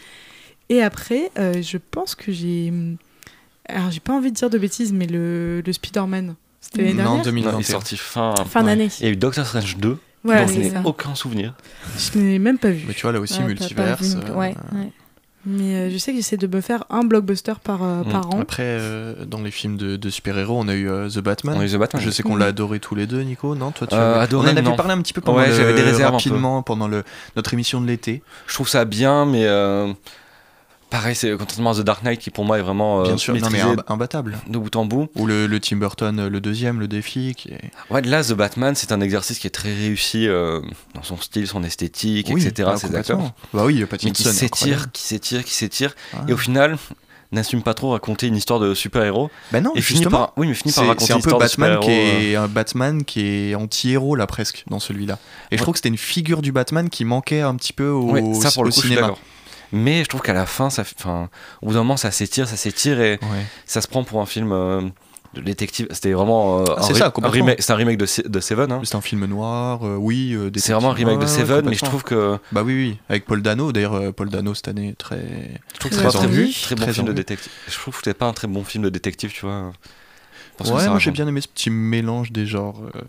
Et 0.69 0.81
après, 0.81 1.29
euh, 1.37 1.61
je 1.61 1.77
pense 1.77 2.15
que 2.15 2.31
j'ai. 2.31 2.71
Alors, 3.67 3.91
j'ai 3.91 3.99
pas 3.99 4.13
envie 4.13 4.31
de 4.31 4.35
dire 4.37 4.49
de 4.49 4.57
bêtises, 4.57 4.93
mais 4.93 5.07
le, 5.07 5.61
le 5.65 5.73
Spider-Man. 5.73 6.35
C'était 6.61 6.83
l'année 6.83 6.93
Non, 6.93 6.97
dernière 7.03 7.17
non, 7.17 7.23
il 7.23 7.27
est 7.27 7.31
2021. 7.31 7.61
sorti 7.63 7.97
fin. 7.97 8.33
Fin 8.49 8.63
d'année. 8.63 8.87
Il 8.99 9.05
y 9.05 9.09
a 9.09 9.11
eu 9.11 9.15
Doctor 9.17 9.45
Strange 9.45 9.77
2, 9.77 9.97
Voilà, 10.23 10.41
dont 10.43 10.47
je 10.47 10.53
c'est 10.53 10.59
n'ai 10.59 10.69
ça. 10.69 10.81
aucun 10.85 11.13
souvenir. 11.15 11.53
Je 11.97 12.17
n'ai 12.19 12.39
même 12.39 12.57
pas 12.57 12.69
vu. 12.71 12.85
Mais 12.87 12.93
tu 12.93 13.01
vois 13.01 13.11
là 13.11 13.19
aussi 13.19 13.33
Ouais, 13.35 13.39
pas 13.41 13.47
multiverse. 13.47 14.01
vu 14.01 14.19
plus. 14.21 14.29
euh, 14.31 14.35
Ouais, 14.35 14.55
ouais. 14.73 14.91
Mais 15.49 15.75
euh, 15.75 15.89
je 15.89 15.97
sais 15.97 16.11
que 16.11 16.17
j'essaie 16.17 16.35
de 16.35 16.45
me 16.45 16.59
faire 16.59 16.83
un 16.89 17.03
blockbuster 17.05 17.53
par, 17.63 17.81
euh, 17.81 18.03
Mm. 18.03 18.11
par 18.11 18.35
an. 18.35 18.41
Après, 18.41 18.63
euh, 18.65 19.23
dans 19.25 19.41
les 19.41 19.49
films 19.51 19.77
de, 19.77 19.95
de 19.95 20.09
super-héros, 20.09 20.59
on 20.59 20.67
a 20.67 20.73
eu 20.75 20.89
euh, 20.89 21.09
The 21.09 21.19
Batman. 21.19 21.55
On 21.57 21.61
a 21.61 21.65
eu 21.65 21.69
The 21.69 21.77
Batman, 21.77 22.01
Je 22.03 22.09
sais 22.09 22.21
qu'on 22.21 22.35
l'a 22.35 22.47
adoré 22.47 22.79
tous 22.81 22.95
les 22.95 23.07
deux, 23.07 23.21
Nico. 23.21 23.55
Non, 23.55 23.71
toi, 23.71 23.87
tu 23.87 23.95
Euh, 23.95 24.19
adoré, 24.19 24.47
On 24.49 24.51
en 24.53 24.57
avait 24.57 24.61
non. 24.61 24.75
parlé 24.75 24.91
un 24.93 25.01
petit 25.01 25.13
peu 25.13 25.21
pendant 25.21 25.37
Ouais, 25.37 25.47
le- 25.47 25.53
j'avais 25.55 25.73
des 25.73 25.81
réserves 25.83 26.13
un 26.15 26.17
peu. 26.19 26.29
rapidement 26.29 26.61
pendant 26.63 26.87
le, 26.89 27.03
notre 27.37 27.53
émission 27.53 27.79
de 27.79 27.87
l'été. 27.87 28.21
Je 28.45 28.53
trouve 28.55 28.67
ça 28.67 28.83
bien, 28.83 29.25
mais 29.25 29.45
euh, 29.45 29.93
pareil, 30.89 31.15
c'est 31.15 31.35
contrairement 31.37 31.71
à 31.71 31.75
The 31.75 31.81
Dark 31.81 32.03
Knight 32.03 32.19
qui 32.19 32.29
pour 32.29 32.45
moi 32.45 32.57
est 32.57 32.61
vraiment 32.61 33.01
euh, 33.01 33.03
Bien 33.03 33.17
sûr, 33.17 33.33
non, 33.35 33.41
mais 33.51 33.57
maîtrisé 33.57 33.75
imb- 33.75 33.83
imbattable. 33.87 34.37
de 34.47 34.57
bout 34.57 34.75
en 34.75 34.85
bout. 34.85 35.07
Ou 35.15 35.25
le, 35.25 35.47
le 35.47 35.59
Tim 35.59 35.77
Burton, 35.77 36.19
euh, 36.19 36.29
le 36.29 36.39
deuxième, 36.41 36.79
le 36.79 36.87
défi. 36.87 37.33
Qui 37.37 37.49
est... 37.49 37.61
Ouais, 37.89 38.01
là, 38.01 38.23
The 38.23 38.33
Batman, 38.33 38.75
c'est 38.75 38.91
un 38.91 39.01
exercice 39.01 39.39
qui 39.39 39.47
est 39.47 39.51
très 39.51 39.73
réussi 39.73 40.27
euh, 40.27 40.61
dans 40.95 41.03
son 41.03 41.17
style, 41.17 41.47
son 41.47 41.63
esthétique, 41.63 42.29
Oui, 42.31 42.45
etc. 42.45 42.69
complètement. 42.73 42.97
acteurs. 42.99 43.19
Bah 43.53 43.63
oui, 43.65 43.75
Mais 43.75 43.81
qui 43.81 43.85
Pattinson. 43.87 44.31
s'étire, 44.31 44.47
incroyable. 44.67 44.91
qui 44.93 45.03
s'étire, 45.03 45.43
qui 45.43 45.53
s'étire. 45.53 45.95
Ah. 46.13 46.25
Et 46.27 46.33
au 46.33 46.37
final, 46.37 46.77
n'assume 47.33 47.61
pas 47.61 47.73
trop 47.73 47.91
raconter 47.91 48.27
une 48.27 48.37
histoire 48.37 48.59
de 48.61 48.73
super-héros. 48.73 49.29
Bah 49.51 49.59
non, 49.59 49.71
et 49.75 49.81
finit 49.81 49.99
justement. 49.99 50.17
par, 50.17 50.33
oui, 50.37 50.47
mais 50.47 50.53
finit 50.53 50.73
par 50.73 50.83
C'est 50.85 50.87
raconter 50.87 51.05
c'est 51.07 51.13
un 51.13 51.15
une 51.17 51.21
peu 51.23 51.29
histoire 51.29 51.39
Batman 51.41 51.75
de 51.75 51.83
qui 51.85 51.91
euh. 51.91 52.31
est 52.31 52.35
un 52.37 52.47
Batman 52.47 53.03
qui 53.03 53.21
est 53.51 53.55
anti-héros 53.55 54.15
là 54.15 54.25
presque 54.27 54.63
dans 54.69 54.79
celui-là. 54.79 55.19
Et 55.51 55.57
je 55.57 55.61
trouve 55.61 55.73
que 55.73 55.79
c'était 55.79 55.89
une 55.89 55.97
figure 55.97 56.41
du 56.41 56.53
Batman 56.53 56.89
qui 56.89 57.03
manquait 57.03 57.41
un 57.41 57.55
petit 57.55 57.73
peu 57.73 57.89
au, 57.89 58.11
Ouais, 58.11 58.33
ça 58.35 58.51
pour 58.51 58.63
le 58.63 58.69
au 58.69 58.71
je 58.71 58.79
suis 58.79 58.87
cinéma. 58.87 59.01
d'accord. 59.01 59.19
Mais 59.71 60.03
je 60.03 60.09
trouve 60.09 60.21
qu'à 60.21 60.33
la 60.33 60.45
fin, 60.45 60.69
ça, 60.69 60.83
enfin, 60.97 61.29
au 61.61 61.67
bout 61.67 61.73
d'un 61.73 61.79
moment, 61.79 61.97
ça 61.97 62.11
s'étire, 62.11 62.47
ça 62.47 62.55
s'étire 62.57 62.99
et 63.01 63.19
Ouais. 63.21 63.45
ça 63.65 63.81
se 63.81 63.87
prend 63.87 64.03
pour 64.03 64.21
un 64.21 64.25
film 64.25 64.51
euh, 64.53 64.81
de 65.33 65.41
détective. 65.41 65.87
C'était 65.91 66.13
vraiment 66.13 66.59
euh, 66.61 66.63
Ah, 66.69 66.79
un, 66.79 66.81
c'est 66.83 67.01
un 67.01 67.09
complètement. 67.11 67.33
remake. 67.47 67.61
C'est 67.61 67.73
un 67.73 67.75
remake 67.75 67.97
de, 67.97 68.05
Se- 68.05 68.21
de 68.27 68.39
Seven. 68.39 68.71
hein. 68.71 68.81
C'est 68.83 68.95
un 68.95 69.01
film 69.01 69.25
noir, 69.25 69.85
euh, 69.85 69.95
oui. 69.97 70.37
C'est 70.55 70.71
vraiment 70.73 70.91
un 70.91 70.93
remake 70.93 71.19
de 71.19 71.25
Seven, 71.25 71.65
mais 71.69 71.75
je 71.75 71.83
trouve 71.85 72.03
que 72.03 72.37
Bah 72.53 72.63
oui, 72.63 72.73
oui, 72.73 72.97
avec 73.09 73.25
Paul 73.25 73.41
Dano. 73.41 73.71
D'ailleurs, 73.73 74.13
Paul 74.13 74.29
Dano 74.29 74.53
cette 74.53 74.69
année 74.69 74.95
très. 74.97 75.19
je 75.73 75.79
trouve 75.79 75.91
que 75.91 75.97
c'est 75.97 76.03
pas 76.03 76.09
très 76.11 76.17
un 76.19 76.21
très, 76.21 76.31
vu. 76.31 76.51
très 76.53 76.75
bon 76.75 76.81
Très 76.83 76.93
film 76.93 77.07
de 77.07 77.13
détective. 77.13 77.51
Je 77.67 77.73
trouve 77.77 77.93
que 77.93 77.99
c'était 78.03 78.13
pas 78.17 78.25
un 78.27 78.33
très 78.33 78.47
bon 78.47 78.63
film 78.63 78.83
de 78.85 78.89
détective, 78.89 79.31
tu 79.33 79.45
vois. 79.45 79.71
Parce 80.57 80.71
ouais, 80.71 80.87
moi 80.89 80.97
j'ai 80.97 81.11
bien 81.11 81.27
aimé 81.27 81.41
ce 81.41 81.47
petit 81.47 81.69
mélange 81.69 82.31
des 82.31 82.45
genres. 82.47 82.81
euh, 82.95 83.01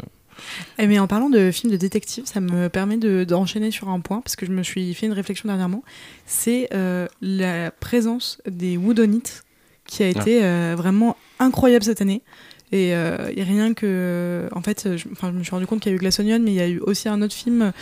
Eh, 0.78 0.86
mais 0.86 0.98
en 0.98 1.06
parlant 1.06 1.30
de 1.30 1.50
films 1.50 1.72
de 1.72 1.76
détective, 1.76 2.24
ça 2.26 2.40
me 2.40 2.68
permet 2.68 2.96
de- 2.96 3.24
d'enchaîner 3.24 3.70
sur 3.70 3.88
un 3.88 4.00
point, 4.00 4.20
parce 4.20 4.36
que 4.36 4.46
je 4.46 4.52
me 4.52 4.62
suis 4.62 4.94
fait 4.94 5.06
une 5.06 5.12
réflexion 5.12 5.46
dernièrement. 5.48 5.82
C'est 6.26 6.68
euh, 6.74 7.06
la 7.22 7.70
présence 7.70 8.40
des 8.46 8.76
Woodonites 8.76 9.44
qui 9.86 10.02
a 10.02 10.08
été 10.08 10.44
euh, 10.44 10.74
vraiment 10.76 11.16
incroyable 11.38 11.84
cette 11.84 12.00
année. 12.02 12.22
Et, 12.70 12.94
euh, 12.94 13.32
et 13.34 13.42
rien 13.44 13.72
que. 13.72 14.46
En 14.52 14.60
fait, 14.60 14.98
je, 14.98 15.06
enfin, 15.12 15.32
je 15.32 15.38
me 15.38 15.42
suis 15.42 15.52
rendu 15.52 15.66
compte 15.66 15.80
qu'il 15.80 15.90
y 15.90 15.94
a 15.94 15.96
eu 15.96 15.98
Glass 15.98 16.20
Onion, 16.20 16.38
mais 16.38 16.50
il 16.50 16.56
y 16.56 16.60
a 16.60 16.68
eu 16.68 16.80
aussi 16.80 17.08
un 17.08 17.22
autre 17.22 17.32
film 17.32 17.72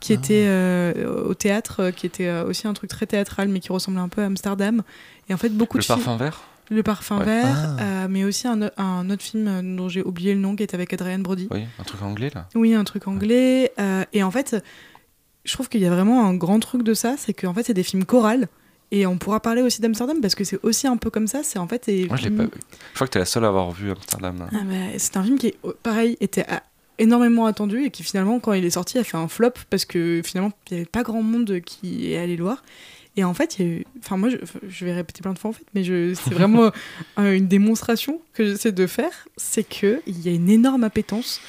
qui 0.00 0.12
Ah. 0.12 0.16
était 0.16 0.44
euh, 0.46 1.24
au 1.24 1.32
théâtre, 1.32 1.90
qui 1.96 2.04
était 2.04 2.30
aussi 2.42 2.68
un 2.68 2.74
truc 2.74 2.90
très 2.90 3.06
théâtral, 3.06 3.48
mais 3.48 3.60
qui 3.60 3.72
ressemblait 3.72 4.02
un 4.02 4.10
peu 4.10 4.20
à 4.20 4.26
Amsterdam. 4.26 4.82
Et 5.30 5.34
en 5.34 5.38
fait, 5.38 5.48
beaucoup 5.48 5.78
Le 5.78 5.82
de 5.82 5.86
films. 5.86 5.96
parfum 5.96 6.16
vert? 6.18 6.42
Le 6.70 6.82
parfum 6.82 7.18
Ouais. 7.18 7.24
vert, 7.24 7.76
Ah. 7.78 7.82
euh, 7.82 8.06
mais 8.08 8.24
aussi 8.24 8.46
un, 8.48 8.60
autre 9.10 9.22
film 9.22 9.76
dont 9.76 9.88
j'ai 9.88 10.02
oublié 10.02 10.34
le 10.34 10.40
nom, 10.40 10.56
qui 10.56 10.62
est 10.62 10.74
avec 10.74 10.92
Adrian 10.92 11.18
Brody. 11.18 11.48
Oui, 11.50 11.64
un 11.78 11.82
truc 11.84 12.02
anglais 12.02 12.30
là. 12.34 12.48
Oui, 12.54 12.74
un 12.74 12.84
truc 12.84 13.06
anglais. 13.06 13.72
euh, 13.78 14.04
et 14.12 14.22
en 14.22 14.30
fait, 14.30 14.56
je 15.44 15.52
trouve 15.52 15.68
qu'il 15.68 15.80
y 15.82 15.86
a 15.86 15.90
vraiment 15.90 16.26
un 16.26 16.34
grand 16.34 16.58
truc 16.60 16.82
de 16.82 16.94
ça, 16.94 17.16
c'est 17.18 17.34
qu'en 17.34 17.52
fait, 17.54 17.64
c'est 17.64 17.74
des 17.74 17.82
films 17.82 18.04
chorales. 18.04 18.48
Et 18.90 19.06
on 19.06 19.18
pourra 19.18 19.40
parler 19.40 19.60
aussi 19.62 19.80
d'Amsterdam 19.80 20.20
parce 20.20 20.34
que 20.34 20.44
c'est 20.44 20.58
aussi 20.62 20.86
un 20.86 20.96
peu 20.96 21.10
comme 21.10 21.26
ça. 21.26 21.40
C'est 21.42 21.58
en 21.58 21.66
fait. 21.66 21.88
Moi, 22.06 22.16
je 22.16 22.28
l'ai 22.28 22.36
pas 22.36 22.44
vu. 22.44 22.50
Je 22.90 22.94
crois 22.94 23.06
que 23.08 23.12
t'es 23.12 23.18
la 23.18 23.24
seule 23.24 23.44
à 23.44 23.48
avoir 23.48 23.72
vu 23.72 23.90
Amsterdam. 23.90 24.46
Ah 24.52 24.56
bah, 24.64 24.74
c'est 24.98 25.16
un 25.16 25.24
film 25.24 25.36
qui, 25.38 25.54
oh, 25.64 25.72
pareil, 25.82 26.16
était 26.20 26.44
ah, 26.48 26.62
énormément 26.98 27.46
attendu 27.46 27.82
et 27.84 27.90
qui 27.90 28.04
finalement, 28.04 28.38
quand 28.38 28.52
il 28.52 28.64
est 28.64 28.70
sorti, 28.70 28.98
a 28.98 29.04
fait 29.04 29.16
un 29.16 29.26
flop 29.26 29.50
parce 29.68 29.84
que 29.84 30.20
finalement, 30.24 30.52
il 30.70 30.74
n'y 30.74 30.80
avait 30.82 30.88
pas 30.90 31.02
grand 31.02 31.22
monde 31.22 31.60
qui 31.60 32.12
est 32.12 32.18
allé 32.18 32.36
le 32.36 32.44
voir. 32.44 32.62
Et 33.16 33.22
en 33.24 33.32
fait, 33.34 33.58
il 33.58 33.64
y 33.64 33.68
a 33.68 33.72
eu... 33.72 33.84
Enfin, 34.00 34.16
moi, 34.16 34.28
je, 34.28 34.36
je 34.68 34.84
vais 34.84 34.92
répéter 34.92 35.22
plein 35.22 35.32
de 35.32 35.38
fois, 35.38 35.50
en 35.50 35.52
fait, 35.52 35.64
mais 35.74 35.84
je... 35.84 36.14
c'est 36.14 36.34
vraiment 36.34 36.72
euh, 37.18 37.32
une 37.36 37.46
démonstration 37.46 38.20
que 38.32 38.44
j'essaie 38.44 38.72
de 38.72 38.86
faire, 38.88 39.28
c'est 39.36 39.62
qu'il 39.62 40.00
y 40.06 40.28
a 40.28 40.32
une 40.32 40.50
énorme 40.50 40.82
appétence, 40.84 41.40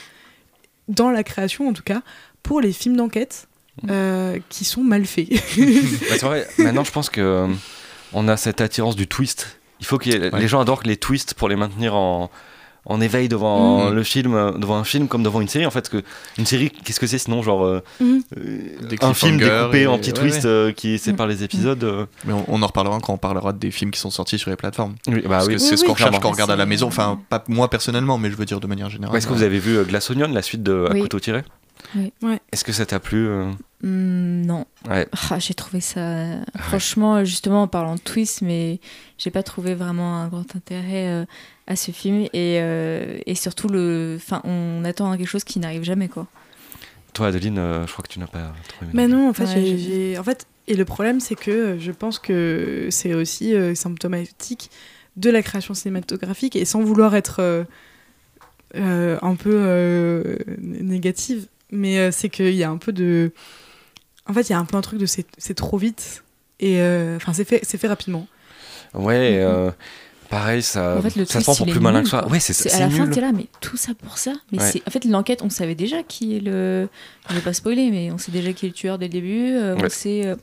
dans 0.88 1.10
la 1.10 1.24
création 1.24 1.68
en 1.68 1.74
tout 1.74 1.82
cas, 1.84 2.02
pour 2.44 2.62
les 2.62 2.72
films 2.72 2.96
d'enquête 2.96 3.48
euh, 3.90 4.38
qui 4.50 4.64
sont 4.66 4.84
mal 4.84 5.06
faits. 5.06 5.30
Bah, 5.58 6.16
c'est 6.20 6.22
vrai, 6.22 6.48
maintenant 6.60 6.84
je 6.84 6.92
pense 6.92 7.10
que 7.10 7.22
euh, 7.22 7.48
on 8.14 8.28
a 8.28 8.38
cette 8.38 8.62
attirance 8.62 8.96
du 8.96 9.08
twist. 9.08 9.60
Il 9.80 9.86
faut 9.88 9.98
que 9.98 10.10
Ouais. 10.10 10.40
les 10.40 10.48
gens 10.48 10.62
adorent 10.62 10.84
les 10.86 10.98
twists 10.98 11.34
pour 11.34 11.50
les 11.50 11.56
maintenir 11.56 11.96
en, 11.96 12.30
en 12.86 13.02
éveil 13.02 13.28
devant 13.30 13.90
Mhm. 13.90 13.96
le 13.96 14.04
film, 14.04 14.34
euh, 14.36 14.52
devant 14.52 14.78
un 14.78 14.84
film 14.84 15.08
comme 15.08 15.24
devant 15.24 15.42
une 15.42 15.48
série. 15.48 15.66
En 15.66 15.72
fait, 15.72 15.90
que 15.90 16.04
une 16.38 16.46
série, 16.46 16.70
qu'est-ce 16.70 17.00
que 17.00 17.08
c'est 17.08 17.18
sinon 17.18 17.42
genre 17.42 17.66
euh, 17.66 17.82
Mhm. 18.00 18.22
euh, 18.38 18.96
un 19.02 19.14
film 19.14 19.38
découpé 19.38 19.82
et- 19.82 19.88
en 19.88 19.98
petits 19.98 20.12
ouais, 20.12 20.20
twists 20.20 20.44
ouais. 20.44 20.50
euh, 20.50 20.72
qui 20.72 20.98
séparent 21.00 21.28
les 21.28 21.44
épisodes. 21.44 21.84
euh. 21.84 22.06
Mais 22.26 22.34
on, 22.34 22.46
on 22.48 22.62
en 22.62 22.68
reparlera 22.68 23.00
quand 23.00 23.14
on 23.14 23.18
parlera 23.18 23.54
des 23.54 23.72
films 23.72 23.92
qui 23.92 24.00
sont 24.00 24.10
sortis 24.12 24.38
sur 24.38 24.50
les 24.50 24.56
plateformes. 24.56 24.96
Oui, 25.08 25.22
bah 25.24 25.30
Parce 25.30 25.48
oui. 25.48 25.54
que 25.54 25.60
c'est 25.60 25.72
Oui, 25.72 25.78
ce 25.78 25.84
qu'on 25.84 25.90
oui, 25.90 25.94
recherche 25.94 26.20
quand 26.20 26.30
on 26.30 26.32
regarde 26.32 26.52
à 26.52 26.56
la 26.56 26.66
maison. 26.66 26.88
Enfin, 26.88 27.20
pas 27.30 27.44
moi 27.48 27.70
personnellement, 27.70 28.18
mais 28.18 28.30
je 28.30 28.36
veux 28.36 28.46
dire 28.46 28.60
de 28.60 28.68
manière 28.68 28.90
générale. 28.90 29.16
Est-ce 29.18 29.28
que 29.28 29.34
vous 29.34 29.44
avez 29.44 29.60
vu 29.60 29.84
Glass 29.86 30.10
Onion, 30.12 30.28
la 30.32 30.42
suite 30.42 30.64
de 30.64 30.88
À 30.90 30.94
Oui. 30.94 31.02
couteau 31.02 31.20
tiré? 31.20 31.44
Oui. 31.96 32.12
Ouais. 32.24 32.40
Est-ce 32.52 32.64
que 32.64 32.72
ça 32.72 32.86
t'a 32.86 33.00
plu 33.00 33.28
euh? 33.28 33.52
Non. 33.84 34.66
Ouais. 34.90 35.08
Ah, 35.30 35.38
j'ai 35.40 35.54
trouvé 35.54 35.80
ça. 35.82 36.00
Franchement, 36.58 37.24
justement, 37.24 37.64
en 37.64 37.68
parlant 37.68 37.96
de 37.96 38.00
twist, 38.00 38.42
mais 38.42 38.80
j'ai 39.18 39.30
pas 39.30 39.44
trouvé 39.44 39.76
vraiment 39.76 40.18
un 40.22 40.28
grand 40.28 40.56
intérêt 40.56 41.08
euh, 41.08 41.26
à 41.68 41.76
ce 41.76 41.92
film. 41.92 42.24
Et, 42.34 42.60
euh, 42.62 43.18
et 43.26 43.36
surtout, 43.36 43.68
le... 43.68 44.16
enfin, 44.18 44.42
on 44.44 44.84
attend 44.86 45.16
quelque 45.18 45.28
chose 45.28 45.44
qui 45.44 45.60
n'arrive 45.60 45.84
jamais, 45.84 46.08
quoi. 46.08 46.28
Toi, 47.14 47.28
Adeline, 47.28 47.58
euh, 47.60 47.88
je 47.88 47.92
crois 47.94 48.04
que 48.04 48.12
tu 48.12 48.20
n'as 48.20 48.28
pas 48.28 48.54
trouvé. 48.68 48.92
Mais 48.94 49.08
non, 49.08 49.30
en 49.30 49.34
fait, 49.34 49.46
Ouais, 49.46 49.78
j'ai- 49.78 50.18
en 50.18 50.24
fait, 50.24 50.46
et 50.68 50.76
le 50.76 50.84
problème, 50.86 51.20
c'est 51.20 51.36
que 51.36 51.52
euh, 51.52 51.80
je 51.80 51.92
pense 51.92 52.20
que 52.20 52.88
c'est 52.92 53.14
aussi 53.14 53.54
euh, 53.56 53.74
symptomatique 53.76 54.70
de 55.16 55.30
la 55.30 55.42
création 55.42 55.74
cinématographique 55.74 56.56
et 56.58 56.66
sans 56.66 56.82
vouloir 56.82 57.16
être 57.16 57.38
euh, 57.40 57.64
euh, 58.76 59.18
un 59.22 59.36
peu 59.36 59.54
euh, 59.56 60.38
négative, 60.60 61.48
mais 61.72 61.98
euh, 62.00 62.12
c'est 62.12 62.28
qu'il 62.30 62.54
y 62.54 62.64
a 62.66 62.70
un 62.70 62.78
peu 62.78 62.92
de, 62.92 63.32
en 64.28 64.34
fait, 64.34 64.50
il 64.50 64.52
y 64.52 64.56
a 64.56 64.60
un 64.60 64.66
peu 64.66 64.76
un 64.76 64.82
truc 64.82 65.00
de 65.00 65.06
c'est 65.06 65.26
c'est 65.38 65.54
trop 65.54 65.78
vite 65.78 66.24
et 66.60 66.82
euh, 66.82 67.16
enfin 67.16 67.32
c'est 67.32 67.46
fait 67.46 67.62
c'est 67.64 67.78
fait 67.78 67.88
rapidement. 67.88 68.28
Ouais, 68.94 69.38
euh, 69.42 69.72
pareil, 70.38 70.62
ça, 70.62 70.98
En 70.98 71.02
fait, 71.02 71.16
le 71.16 71.26
ça 71.26 71.40
se 71.40 71.46
prend 71.46 71.56
pour 71.56 71.66
plus 71.68 71.80
malin 71.80 72.04
que 72.04 72.10
soi. 72.10 72.28
Ouais, 72.30 72.40
c'est 72.40 72.54
C'est 72.54 72.70
c'est 72.70 72.76
à 72.76 72.80
la 72.82 72.90
fin, 72.90 73.06
nul. 73.06 73.14
t'es 73.14 73.22
là, 73.22 73.32
mais 73.34 73.48
tout 73.62 73.78
ça 73.78 73.94
pour 73.94 74.18
ça. 74.18 74.34
Mais 74.52 74.60
Ouais. 74.60 74.70
c'est 74.72 74.82
en 74.88 74.92
fait 74.92 75.06
l'enquête, 75.06 75.42
on 75.44 75.50
savait 75.50 75.76
déjà 75.76 76.04
qui 76.04 76.36
est 76.36 76.40
le. 76.40 76.90
Je 77.30 77.36
vais 77.36 77.42
pas 77.42 77.54
spoiler, 77.54 77.90
mais 77.92 78.12
on 78.12 78.18
sait 78.18 78.32
déjà 78.32 78.52
qui 78.54 78.66
est 78.66 78.70
le 78.70 78.74
tueur 78.76 78.98
dès 78.98 79.06
le 79.08 79.12
début. 79.14 79.52
euh, 79.54 79.76
Ouais. 79.76 79.86
On 79.86 79.90
sait, 79.90 80.36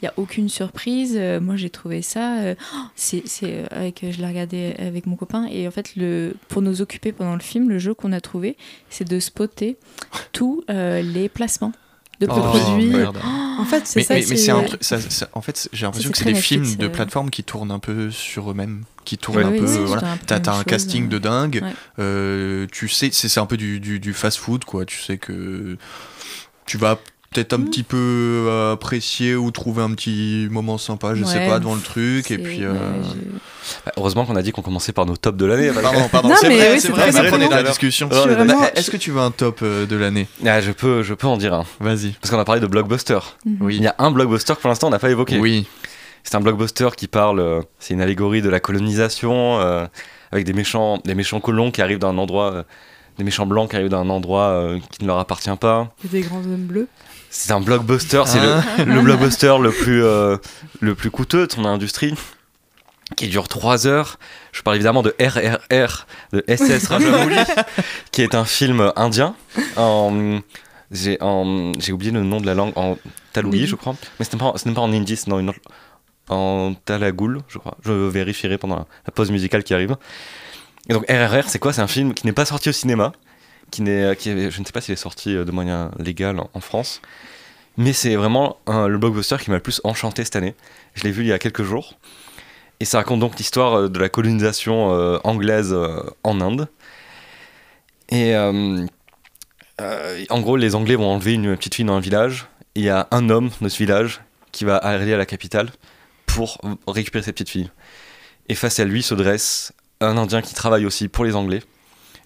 il 0.00 0.04
y 0.04 0.08
a 0.08 0.12
aucune 0.16 0.48
surprise. 0.48 1.14
Euh, 1.16 1.40
moi, 1.40 1.56
j'ai 1.56 1.68
trouvé 1.70 2.00
ça. 2.02 2.38
euh, 2.38 2.54
oh, 2.74 2.78
c'est, 2.96 3.22
c'est 3.26 3.52
euh, 3.54 3.66
avec, 3.70 4.04
je 4.08 4.18
l'ai 4.18 4.26
regardé 4.26 4.74
avec 4.78 5.06
mon 5.06 5.16
copain 5.16 5.46
et 5.50 5.66
en 5.66 5.70
fait, 5.70 5.96
le 5.96 6.34
pour 6.48 6.62
nous 6.62 6.80
occuper 6.82 7.12
pendant 7.12 7.34
le 7.34 7.40
film, 7.40 7.68
le 7.68 7.78
jeu 7.78 7.92
qu'on 7.94 8.12
a 8.12 8.20
trouvé, 8.20 8.56
c'est 8.88 9.06
de 9.08 9.18
spotter 9.20 9.76
tous 10.32 10.62
euh, 10.70 11.02
les 11.02 11.28
placements 11.28 11.72
de 12.20 12.26
Oh, 12.30 12.34
produits. 12.34 12.86
merde. 12.90 13.16
En 13.58 13.64
fait, 13.64 13.86
c'est 13.86 14.00
Mais, 14.00 14.04
ça. 14.04 14.14
mais- 14.14 14.24
mais 14.28 14.36
c'est 14.36 14.50
un 14.50 14.62
truc. 14.62 14.82
ça- 14.84 15.00
ça- 15.00 15.28
en 15.32 15.40
fait, 15.40 15.68
j'ai 15.72 15.86
l'impression 15.86 16.10
que 16.10 16.18
c'est 16.18 16.24
des 16.24 16.32
Netflix, 16.34 16.68
films 16.68 16.76
de 16.78 16.86
euh. 16.86 16.90
plateforme 16.90 17.30
qui 17.30 17.42
tournent 17.44 17.70
un 17.70 17.78
peu 17.78 18.10
sur 18.10 18.50
eux-mêmes, 18.50 18.84
qui 19.10 19.18
tournent 19.18 19.38
Ouais. 19.38 19.44
un 19.44 19.50
Oui, 19.50 19.58
peu. 19.58 19.66
oui, 19.66 19.78
voilà. 19.86 20.12
un 20.12 20.16
T'as 20.26 20.38
t'as 20.40 20.50
même 20.52 20.60
un 20.60 20.62
chose, 20.62 20.70
casting 20.70 21.06
euh. 21.06 21.08
de 21.08 21.18
dingue. 21.18 21.60
Ouais. 21.64 21.72
euh, 21.98 22.66
tu 22.70 22.88
sais, 22.88 23.10
c'est 23.12 23.28
c'est 23.28 23.40
un 23.40 23.46
peu 23.46 23.56
du, 23.56 23.80
du, 23.80 23.98
du 23.98 24.12
fast-food, 24.12 24.64
quoi. 24.64 24.84
Tu 24.84 25.00
sais 25.02 25.18
que 25.18 25.76
tu 26.64 26.78
vas 26.78 26.96
peut-être 27.32 27.52
un 27.52 27.58
Mm. 27.58 27.64
petit 27.70 27.82
peu 27.82 27.96
euh, 28.48 28.72
apprécier 28.74 29.34
ou 29.36 29.50
trouver 29.50 29.82
un 29.82 29.90
petit 29.94 30.46
moment 30.50 30.78
sympa, 30.78 31.14
je 31.14 31.24
sais 31.24 31.38
Ouais, 31.38 31.48
pas, 31.48 31.58
devant 31.58 31.74
le 31.74 31.80
truc. 31.80 32.30
Et 32.30 32.38
puis. 32.38 32.58
ouais, 32.60 32.66
euh, 32.66 33.02
je- 33.02 33.38
Bah, 33.86 33.92
heureusement 33.96 34.24
qu'on 34.26 34.34
a 34.36 34.42
dit 34.42 34.50
qu'on 34.52 34.62
commençait 34.62 34.92
par 34.92 35.06
nos 35.06 35.16
tops 35.16 35.36
de 35.38 35.44
l'année. 35.46 35.70
Pardon, 35.70 36.08
pardon, 36.10 36.28
Non, 36.30 36.34
c'est 36.40 36.48
mais 36.48 36.56
vrai, 36.56 36.72
oui, 36.74 36.80
c'est 36.80 36.86
c'est 36.88 36.92
vrai, 36.92 37.02
très 37.02 37.12
ça 37.12 37.24
prenait 37.24 37.48
dans 37.48 37.56
la 37.56 37.62
discussion. 37.64 38.08
Vraiment- 38.08 38.62
Est-ce 38.74 38.90
que 38.90 38.96
tu 38.96 39.10
veux 39.12 39.20
un 39.20 39.30
top 39.32 39.62
de 39.64 39.96
l'année? 39.96 40.26
Ah, 40.46 40.60
je 40.60 40.70
peux, 40.72 41.02
je 41.02 41.14
peux 41.14 41.26
en 41.26 41.36
dire 41.36 41.54
un. 41.54 41.64
Vas-y. 41.80 42.12
Parce 42.20 42.30
qu'on 42.30 42.38
a 42.38 42.44
parlé 42.44 42.60
de 42.60 42.66
blockbuster. 42.66 43.18
Mhm. 43.44 43.56
Oui. 43.60 43.76
Il 43.76 43.82
y 43.82 43.86
a 43.88 43.94
un 43.98 44.10
blockbuster 44.12 44.54
que 44.54 44.60
pour 44.60 44.68
l'instant 44.68 44.86
on 44.88 44.90
n'a 44.90 44.98
pas 44.98 45.10
évoqué. 45.10 45.38
Oui. 45.38 45.66
C'est 46.24 46.34
un 46.36 46.40
blockbuster 46.40 46.88
qui 46.96 47.06
parle, 47.08 47.40
euh, 47.40 47.60
c'est 47.78 47.94
une 47.94 48.00
allégorie 48.00 48.42
de 48.42 48.48
la 48.50 48.60
colonisation, 48.60 49.58
euh, 49.60 49.86
avec 50.32 50.44
des 50.44 50.52
méchants, 50.52 50.98
des 51.04 51.14
méchants 51.14 51.40
colons 51.40 51.70
qui 51.70 51.82
arrivent 51.82 51.98
d'un 51.98 52.16
endroit, 52.18 52.52
euh, 52.52 52.62
des 53.18 53.24
méchants 53.24 53.46
blancs 53.46 53.70
qui 53.70 53.76
arrivent 53.76 53.88
d'un 53.88 54.08
endroit 54.08 54.48
euh, 54.48 54.78
qui 54.92 55.02
ne 55.02 55.08
leur 55.08 55.18
appartient 55.18 55.50
pas. 55.58 55.92
A 56.04 56.08
des 56.08 56.20
grands 56.22 56.38
hommes 56.38 56.66
bleus. 56.66 56.88
C'est 57.30 57.52
un 57.52 57.60
blockbuster, 57.60 58.22
c'est 58.26 58.38
Ah. 58.40 58.62
le, 58.78 58.84
le 58.94 59.00
blockbuster 59.02 59.54
le 59.60 59.70
plus, 59.70 60.02
euh, 60.04 60.36
le 60.80 60.94
plus 60.94 61.10
coûteux 61.10 61.46
de 61.46 61.52
son 61.52 61.64
industrie, 61.64 62.14
qui 63.16 63.28
dure 63.28 63.48
3 63.48 63.86
heures. 63.86 64.18
Je 64.52 64.62
parle 64.62 64.76
évidemment 64.76 65.02
de 65.02 65.14
RRR, 65.20 66.06
de 66.32 66.44
SS 66.48 66.86
Rajamouli, 66.88 67.36
qui 68.12 68.22
est 68.22 68.34
un 68.34 68.44
film 68.44 68.92
indien. 68.96 69.34
En, 69.76 70.40
j'ai, 70.90 71.18
oublié 71.92 72.10
le 72.12 72.22
nom 72.22 72.40
de 72.40 72.46
la 72.46 72.54
langue, 72.54 72.72
en 72.76 72.96
taloui, 73.32 73.60
Oui. 73.60 73.66
je 73.66 73.76
crois. 73.76 73.94
Mais 74.18 74.24
ce 74.24 74.32
n'est 74.34 74.38
pas, 74.40 74.52
ce 74.56 74.68
n'est 74.68 74.74
pas 74.74 74.80
en 74.80 74.92
hindi, 74.92 75.16
c'est 75.16 75.28
dans 75.28 75.38
une 75.38 75.50
autre- 75.50 75.60
en 76.30 76.74
talagoul, 76.84 77.40
je 77.48 77.58
crois. 77.58 77.76
Je 77.84 77.92
vérifierai 77.92 78.58
pendant 78.58 78.76
la, 78.76 79.12
pause 79.12 79.30
musicale 79.30 79.62
qui 79.64 79.74
arrive. 79.74 79.96
Et 80.88 80.92
donc 80.94 81.04
RRR, 81.08 81.48
c'est 81.48 81.58
quoi? 81.58 81.72
C'est 81.72 81.82
un 81.82 81.86
film 81.86 82.14
qui 82.14 82.26
n'est 82.26 82.32
pas 82.32 82.44
sorti 82.44 82.68
au 82.68 82.72
cinéma, 82.72 83.12
qui 83.70 83.82
n'est, 83.82 84.00
est- 84.12 84.50
je 84.50 84.60
ne 84.60 84.64
sais 84.64 84.72
pas 84.72 84.80
s'il 84.80 84.92
est 84.92 84.96
sorti 84.96 85.34
euh, 85.36 85.44
de 85.44 85.52
moyen 85.52 85.90
légal 85.98 86.40
en, 86.54 86.60
France, 86.60 87.00
Mais 87.76 87.92
c'est 87.92 88.16
vraiment 88.16 88.58
le 88.66 88.96
blockbuster 88.98 89.36
qui 89.40 89.50
m'a 89.50 89.56
le 89.56 89.62
plus 89.62 89.80
enchanté 89.84 90.24
cette 90.24 90.36
année. 90.36 90.54
Je 90.94 91.04
l'ai 91.04 91.10
vu 91.10 91.22
il 91.22 91.28
y 91.28 91.32
a 91.32 91.38
quelques 91.38 91.62
jours. 91.62 91.94
Et 92.80 92.86
ça 92.86 92.98
raconte 92.98 93.20
donc 93.20 93.36
l'histoire 93.36 93.74
euh, 93.74 93.88
de 93.88 93.98
la 93.98 94.08
colonisation 94.08 94.92
euh, 94.94 95.18
anglaise 95.24 95.72
euh, 95.72 96.02
en 96.24 96.40
Inde. 96.40 96.68
Et 98.08 98.34
euh, 98.34 98.84
euh, 99.80 100.24
en 100.30 100.40
gros, 100.40 100.56
les 100.56 100.74
Anglais 100.74 100.96
vont 100.96 101.10
enlever 101.10 101.34
une 101.34 101.56
petite 101.56 101.74
fille 101.74 101.84
dans 101.84 101.94
un 101.94 102.00
village. 102.00 102.46
Il 102.74 102.82
y 102.82 102.88
a 102.88 103.06
un 103.10 103.28
homme 103.30 103.50
de 103.60 103.68
ce 103.68 103.78
village 103.78 104.20
qui 104.52 104.64
va 104.64 104.76
aller 104.76 105.12
à 105.12 105.16
la 105.18 105.26
capitale 105.26 105.70
pour 106.34 106.58
récupérer 106.86 107.24
cette 107.24 107.34
petite 107.34 107.50
fille. 107.50 107.70
Et 108.48 108.54
face 108.54 108.78
à 108.80 108.84
lui 108.84 109.02
se 109.02 109.14
dresse 109.14 109.72
un 110.00 110.16
Indien 110.16 110.42
qui 110.42 110.54
travaille 110.54 110.86
aussi 110.86 111.08
pour 111.08 111.24
les 111.24 111.34
Anglais 111.36 111.62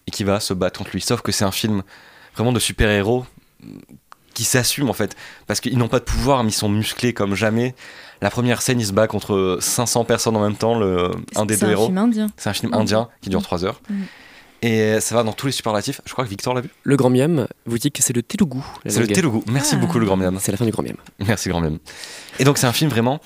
et 0.07 0.11
qui 0.11 0.25
va 0.25 0.41
se 0.41 0.55
battre 0.55 0.79
contre 0.79 0.91
lui. 0.93 1.01
Sauf 1.01 1.21
que 1.23 1.33
c'est 1.33 1.45
un 1.45 1.51
film 1.53 1.83
vraiment 2.35 2.53
de 2.53 2.59
super-héros 2.61 3.27
qui 4.35 4.45
s'assume 4.45 4.91
en 4.91 4.95
fait. 4.95 5.15
Parce 5.47 5.61
qu'ils 5.61 5.79
n'ont 5.79 5.89
pas 5.89 5.99
de 6.01 6.05
pouvoir, 6.05 6.43
mais 6.45 6.51
ils 6.51 6.55
sont 6.55 6.69
musclés 6.69 7.13
comme 7.13 7.35
jamais. 7.35 7.75
La 8.21 8.31
première 8.31 8.63
scène, 8.63 8.81
il 8.81 8.87
se 8.87 8.93
bat 8.93 9.07
contre 9.07 9.59
500 9.61 10.05
personnes 10.05 10.37
en 10.37 10.43
même 10.43 10.57
temps, 10.57 10.79
le, 10.79 11.11
un 11.37 11.45
des 11.47 11.55
C'est 11.55 11.61
deux 11.61 11.67
un 11.67 11.71
héros. 11.73 11.87
film 11.87 11.99
indien. 11.99 12.27
C'est 12.37 12.49
un 12.49 12.53
film 12.55 12.73
Mhm. 12.73 12.81
indien 12.81 13.09
qui 13.21 13.29
dure 13.31 13.43
3 13.43 13.65
heures. 13.65 13.81
Mhm. 13.91 14.05
Et 14.63 14.99
ça 15.01 15.15
va 15.15 15.23
dans 15.25 15.35
tous 15.35 15.45
les 15.47 15.53
superlatifs. 15.53 16.01
Je 16.07 16.13
crois 16.13 16.25
que 16.25 16.31
Victor 16.31 16.55
l'a 16.55 16.63
vu. 16.63 16.71
Le 16.85 16.97
grand 16.97 17.11
miam 17.11 17.47
vous 17.67 17.77
dit 17.79 17.93
que 17.93 18.03
c'est 18.03 18.15
le 18.15 18.23
Telugu. 18.23 18.61
C'est 18.87 19.01
le. 19.01 19.07
Telugu. 19.09 19.41
Merci 19.47 19.75
Ah. 19.75 19.79
beaucoup, 19.79 19.99
le 19.99 20.07
grand 20.07 20.17
miam. 20.17 20.39
C'est 20.41 20.53
la 20.53 20.57
fin 20.59 20.65
du 20.65 20.71
grand 20.71 20.83
miam. 20.83 20.97
Merci, 21.19 21.51
grand 21.51 21.61
miam. 21.61 21.79
Et 22.39 22.45
donc, 22.45 22.57
c'est 22.57 22.67
un 22.67 22.73
film 22.73 22.89
vraiment 22.91 23.21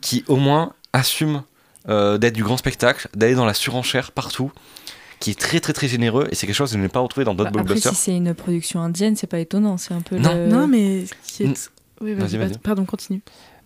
qui, 0.00 0.24
au 0.28 0.36
moins, 0.36 0.72
assume 0.92 1.42
euh, 1.88 2.18
d'être 2.18 2.34
du 2.34 2.42
grand 2.44 2.56
spectacle, 2.56 3.08
d'aller 3.14 3.34
dans 3.34 3.44
la 3.46 3.54
surenchère 3.54 4.12
partout, 4.12 4.50
qui 5.20 5.30
est 5.30 5.38
très, 5.38 5.60
très, 5.60 5.72
très 5.72 5.88
généreux. 5.88 6.28
Et 6.30 6.34
c'est 6.34 6.46
quelque 6.46 6.56
chose 6.56 6.70
que 6.70 6.76
je 6.76 6.82
n'ai 6.82 6.88
pas 6.88 7.00
retrouvé 7.00 7.24
dans 7.24 7.34
d'autres 7.34 7.50
Bah, 7.50 7.60
après, 7.60 7.64
blockbusters. 7.74 7.94
si 7.94 7.98
c'est 8.02 8.16
une 8.16 8.34
production 8.34 8.80
indienne, 8.82 9.16
c'est 9.16 9.26
pas 9.26 9.38
étonnant. 9.38 9.76
C'est 9.78 9.94
un 9.94 10.00
peu 10.00 10.18
Non. 10.18 10.34
le- 10.34 10.46
Non, 10.48 10.66
mais 10.66 11.04
est. 11.40 11.70
Oui, 12.00 12.12
Vas-y, 12.12 12.14
vas-y, 12.14 12.36
vas-y. 12.36 12.52
vas- 12.52 12.58
pardon, 12.62 12.84
continue. 12.84 13.22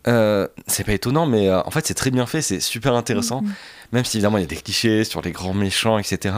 Euh, 0.07 0.47
c'est 0.67 0.85
pas 0.85 0.93
étonnant, 0.93 1.27
mais 1.27 1.49
euh, 1.49 1.61
en 1.65 1.71
fait, 1.71 1.87
c'est 1.87 1.95
très 1.95 2.11
bien 2.11 2.25
fait, 2.27 2.41
c'est 2.41 2.61
super 2.61 2.95
intéressant. 2.95 3.43
Mhm. 3.43 3.53
Même 3.93 4.05
si 4.05 4.17
évidemment 4.19 4.39
il 4.39 4.43
y 4.43 4.45
a 4.45 4.47
des 4.47 4.57
clichés 4.57 5.05
sur 5.05 5.21
les 5.21 5.33
grands 5.33 5.53
méchants, 5.53 5.99
etc. 5.99 6.35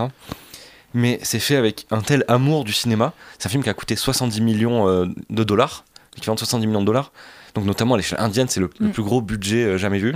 Mais 0.94 1.18
c'est 1.22 1.38
fait 1.38 1.56
avec 1.56 1.86
un 1.90 2.00
tel 2.00 2.24
amour 2.28 2.64
du 2.64 2.72
cinéma. 2.72 3.12
C'est 3.38 3.46
un 3.46 3.50
film 3.50 3.62
qui 3.62 3.68
a 3.70 3.74
coûté 3.74 3.94
70 3.96 4.40
millions 4.40 4.88
euh, 4.88 5.06
de 5.30 5.44
dollars, 5.44 5.84
l'équivalent 6.14 6.34
de 6.34 6.40
70 6.40 6.66
millions 6.66 6.80
de 6.80 6.86
dollars. 6.86 7.12
Donc 7.54 7.64
notamment 7.64 7.94
à 7.94 7.96
l'échelle 7.98 8.20
indienne, 8.20 8.48
c'est 8.48 8.60
le, 8.60 8.70
le 8.80 8.88
Mm. 8.88 8.92
plus 8.92 9.02
gros 9.02 9.20
budget 9.20 9.64
euh, 9.64 9.78
jamais 9.78 9.98
vu. 9.98 10.14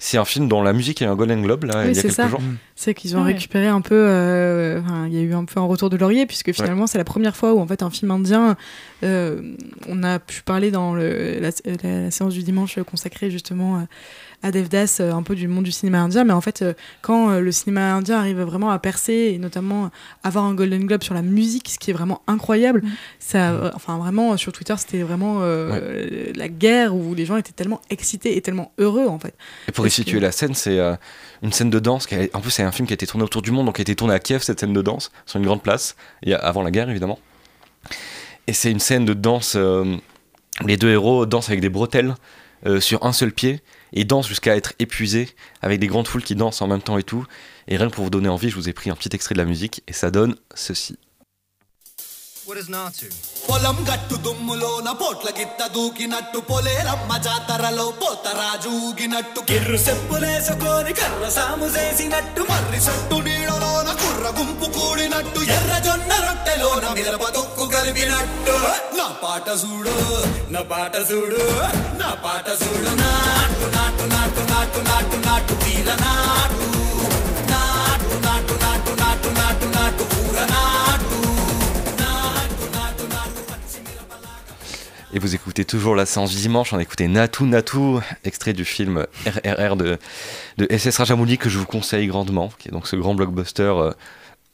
C'est 0.00 0.16
un 0.16 0.24
film 0.24 0.46
dont 0.48 0.62
la 0.62 0.72
musique 0.72 1.02
a 1.02 1.06
eu 1.06 1.08
un 1.08 1.16
Golden 1.16 1.42
Globe 1.42 1.64
là, 1.64 1.78
Oui, 1.78 1.84
il 1.86 1.86
y 1.88 1.90
a 1.90 1.94
c'est 1.94 2.02
quelques 2.02 2.14
ça. 2.14 2.28
jours. 2.28 2.40
C'est 2.76 2.94
qu'ils 2.94 3.16
ont 3.16 3.20
Ouais. 3.24 3.32
récupéré 3.32 3.66
un 3.66 3.80
peu. 3.80 3.96
euh, 3.96 4.80
enfin, 4.80 5.06
il 5.08 5.14
y 5.14 5.18
a 5.18 5.22
eu 5.22 5.34
un 5.34 5.44
peu 5.44 5.58
un 5.58 5.64
retour 5.64 5.90
de 5.90 5.96
laurier, 5.96 6.24
puisque 6.24 6.52
finalement, 6.52 6.86
c'est 6.86 6.98
la 6.98 7.04
première 7.04 7.34
fois 7.34 7.52
où, 7.52 7.58
en 7.58 7.66
fait, 7.66 7.82
un 7.82 7.90
film 7.90 8.12
indien. 8.12 8.56
euh, 9.02 9.54
on 9.88 10.04
a 10.04 10.20
pu 10.20 10.42
parler 10.42 10.70
dans 10.70 10.94
le- 10.94 11.40
la, 11.40 11.50
la- 11.64 12.00
la 12.02 12.10
séance 12.12 12.34
du 12.34 12.44
dimanche 12.44 12.78
consacrée 12.84 13.30
justement 13.30 13.84
à- 14.42 14.50
Devdas, 14.50 14.98
euh, 15.00 15.12
un 15.12 15.22
peu 15.22 15.34
du 15.34 15.48
monde 15.48 15.64
du 15.64 15.72
cinéma 15.72 15.98
indien. 16.00 16.24
Mais 16.24 16.32
en 16.32 16.40
fait, 16.40 16.62
euh, 16.62 16.74
quand 17.02 17.30
euh, 17.30 17.40
le 17.40 17.52
cinéma 17.52 17.94
indien 17.94 18.18
arrive 18.18 18.40
vraiment 18.40 18.70
à 18.70 18.78
percer, 18.78 19.32
et 19.34 19.38
notamment 19.38 19.90
avoir 20.22 20.44
un 20.44 20.54
Golden 20.54 20.86
Globe 20.86 21.02
sur 21.02 21.14
la 21.14 21.22
musique, 21.22 21.68
ce 21.68 21.78
qui 21.78 21.90
est 21.90 21.94
vraiment 21.94 22.22
incroyable, 22.26 22.80
Mhm. 22.84 22.90
ça, 23.18 23.72
enfin, 23.74 23.98
vraiment, 23.98 24.36
sur 24.36 24.52
Twitter, 24.52 24.74
c'était 24.78 25.02
vraiment 25.02 25.38
euh, 25.42 26.30
la 26.34 26.48
guerre 26.48 26.94
où 26.94 27.14
les 27.14 27.26
gens 27.26 27.36
étaient 27.36 27.52
tellement 27.52 27.80
excités 27.90 28.36
et 28.36 28.40
tellement 28.40 28.72
heureux, 28.78 29.06
en 29.06 29.18
fait. 29.18 29.34
Et 29.68 29.72
pour 29.72 29.82
que- 29.84 29.88
resituer 29.88 30.20
la 30.20 30.32
scène, 30.32 30.54
c'est 30.54 30.78
euh, 30.78 30.94
une 31.42 31.52
scène 31.52 31.70
de 31.70 31.78
danse. 31.78 32.06
Qui 32.06 32.14
a- 32.14 32.26
en 32.34 32.40
plus, 32.40 32.50
c'est 32.50 32.62
un 32.62 32.72
film 32.72 32.86
qui 32.86 32.92
a 32.92 32.96
été 32.96 33.06
tourné 33.06 33.24
autour 33.24 33.42
du 33.42 33.50
monde, 33.50 33.66
donc 33.66 33.76
qui 33.76 33.80
a 33.80 33.82
été 33.82 33.96
tourné 33.96 34.14
à 34.14 34.18
Kiev, 34.18 34.42
cette 34.42 34.60
scène 34.60 34.72
de 34.72 34.82
danse, 34.82 35.10
sur 35.26 35.38
une 35.38 35.46
grande 35.46 35.62
place, 35.62 35.96
et 36.22 36.34
avant 36.34 36.62
la 36.62 36.70
guerre 36.70 36.88
évidemment. 36.90 37.18
Et 38.46 38.52
c'est 38.52 38.70
une 38.70 38.80
scène 38.80 39.04
de 39.04 39.14
danse 39.14 39.54
euh, 39.56 39.96
les 40.66 40.76
deux 40.76 40.90
héros 40.90 41.26
dansent 41.26 41.48
avec 41.48 41.60
des 41.60 41.68
bretelles 41.68 42.14
euh, 42.66 42.80
sur 42.80 43.04
un 43.04 43.12
seul 43.12 43.32
pied 43.32 43.60
et 43.93 44.03
dansent 44.05 44.27
jusqu'à 44.27 44.55
être 44.55 44.73
épuisés 44.79 45.29
avec 45.61 45.79
des 45.79 45.87
grandes 45.87 46.07
foules 46.07 46.23
qui 46.23 46.35
dansent 46.35 46.61
en 46.61 46.67
même 46.67 46.81
temps 46.81 46.97
et 46.97 47.03
tout. 47.03 47.25
Et 47.67 47.77
rien 47.77 47.89
que 47.89 47.95
pour 47.95 48.03
vous 48.05 48.09
donner 48.09 48.29
envie, 48.29 48.49
je 48.49 48.55
vous 48.55 48.69
ai 48.69 48.73
pris 48.73 48.89
un 48.89 48.95
petit 48.95 49.09
extrait 49.13 49.33
de 49.35 49.39
la 49.39 49.45
musique 49.45 49.83
et 49.87 49.93
ça 49.93 50.09
donne 50.11 50.35
ceci. 50.55 50.97
What 52.47 52.57
is 52.59 52.69
not 52.69 52.91
to? 52.99 53.07
పొలం 53.47 53.77
గట్టు 53.87 54.15
దుమ్ములోన 54.25 54.89
పోట్ల 55.01 55.29
గిత్త 55.37 55.61
దూకినట్టు 55.75 56.39
పొలేరమ్మ 56.49 57.11
జాతరలో 57.27 57.85
పోతరాజు 58.01 58.71
ఊగినట్టు 58.87 59.41
కిర్రు 59.49 59.77
చెప్పులేసుకొని 59.85 60.93
కర్ర 60.99 61.23
సాము 61.37 61.67
చేసినట్టు 61.75 62.41
మర్రి 62.49 62.79
సట్టు 62.87 63.17
నీడలోన 63.27 63.76
కుర్ర 63.76 63.76
గుంపు 63.76 63.76
కూడినట్టు 64.87 65.41
ఎర్ర 65.57 65.73
జొన్న 65.85 66.11
రొట్టెలోన 66.25 66.85
మిరప 66.97 67.25
తొక్కు 67.37 67.65
కలిపినట్టు 67.75 68.55
నా 68.99 69.07
పాట 69.23 69.47
చూడు 69.63 69.95
నా 70.55 70.61
పాట 70.71 70.95
చూడు 71.09 71.41
నా 72.01 72.09
పాట 72.25 72.47
చూడు 72.63 72.91
నాటు 73.01 73.65
నాటు 73.75 74.05
నాటు 74.13 74.43
నాటు 74.51 74.81
నాటు 74.89 75.17
నాటు 75.27 75.55
వీర 75.63 75.89
నాటు 76.05 76.67
నాటు 77.51 78.15
నాటు 78.25 78.55
నాటు 78.63 78.93
నాటు 79.01 79.29
నాటు 79.39 79.67
నాటు 79.77 80.05
ఊర 80.21 80.39
నాటు 80.53 81.11
Et 85.15 85.19
vous 85.19 85.35
écoutez 85.35 85.63
toujours 85.63 85.95
la 85.95 86.07
séance 86.07 86.31
du 86.31 86.39
dimanche, 86.45 86.73
on 86.73 86.79
a 86.79 86.81
écouté 86.81 87.07
Natu 87.07 87.43
Natu, 87.43 87.99
extrait 88.23 88.53
du 88.53 88.65
film 88.65 88.95
RRR 89.27 89.75
de, 89.75 89.99
de 90.57 90.65
SS 90.75 90.97
Rajamouli 90.97 91.37
que 91.37 91.49
je 91.53 91.59
vous 91.59 91.67
conseille 91.67 92.07
grandement, 92.07 92.49
qui 92.57 92.69
est 92.69 92.71
donc 92.71 92.87
ce 92.87 92.95
grand 92.95 93.13
blockbuster 93.13 93.61
euh, 93.63 93.91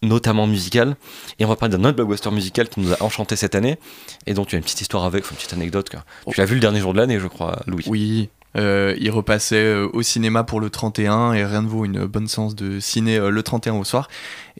notamment 0.05 0.47
musical. 0.47 0.97
Et 1.38 1.45
on 1.45 1.49
va 1.49 1.57
parler 1.57 1.77
d'un 1.77 1.85
autre 1.85 1.97
blockbuster 1.97 2.31
musical 2.31 2.69
qui 2.69 2.81
nous 2.81 2.93
a 2.93 3.03
enchanté 3.03 3.37
cette 3.37 3.55
année 3.55 3.79
et 4.27 4.35
dont 4.35 4.45
tu 4.45 4.57
as 4.57 4.59
une 4.59 4.64
petite 4.64 4.81
histoire 4.81 5.05
avec, 5.05 5.31
une 5.31 5.37
petite 5.37 5.53
anecdote. 5.53 5.90
quoi. 5.90 6.05
Tu 6.33 6.40
l'as 6.40 6.47
vu 6.47 6.55
le 6.55 6.61
dernier 6.61 6.81
jour 6.81 6.93
de 6.93 6.99
l'année, 6.99 7.19
je 7.19 7.27
crois, 7.27 7.61
Louis. 7.67 7.85
Oui, 7.87 8.29
euh, 8.57 8.95
il 8.99 9.11
repassait 9.11 9.57
euh, 9.57 9.88
au 9.93 10.03
cinéma 10.03 10.45
pour 10.45 10.61
le 10.61 10.71
31 10.71 11.33
et 11.33 11.45
rien 11.45 11.62
ne 11.62 11.69
vaut 11.69 11.85
une 11.85 12.05
bonne 12.05 12.29
séance 12.29 12.55
de 12.55 12.79
ciné 12.79 13.17
euh, 13.17 13.31
le 13.31 13.43
31 13.43 13.75
au 13.75 13.85
soir. 13.85 14.09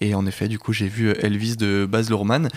Et 0.01 0.15
en 0.15 0.27
effet, 0.27 0.49
du 0.49 0.59
coup, 0.59 0.73
j'ai 0.73 0.89
vu 0.89 1.11
Elvis 1.21 1.57
de 1.57 1.87
Baz 1.89 2.09
Luhrmann. 2.09 2.49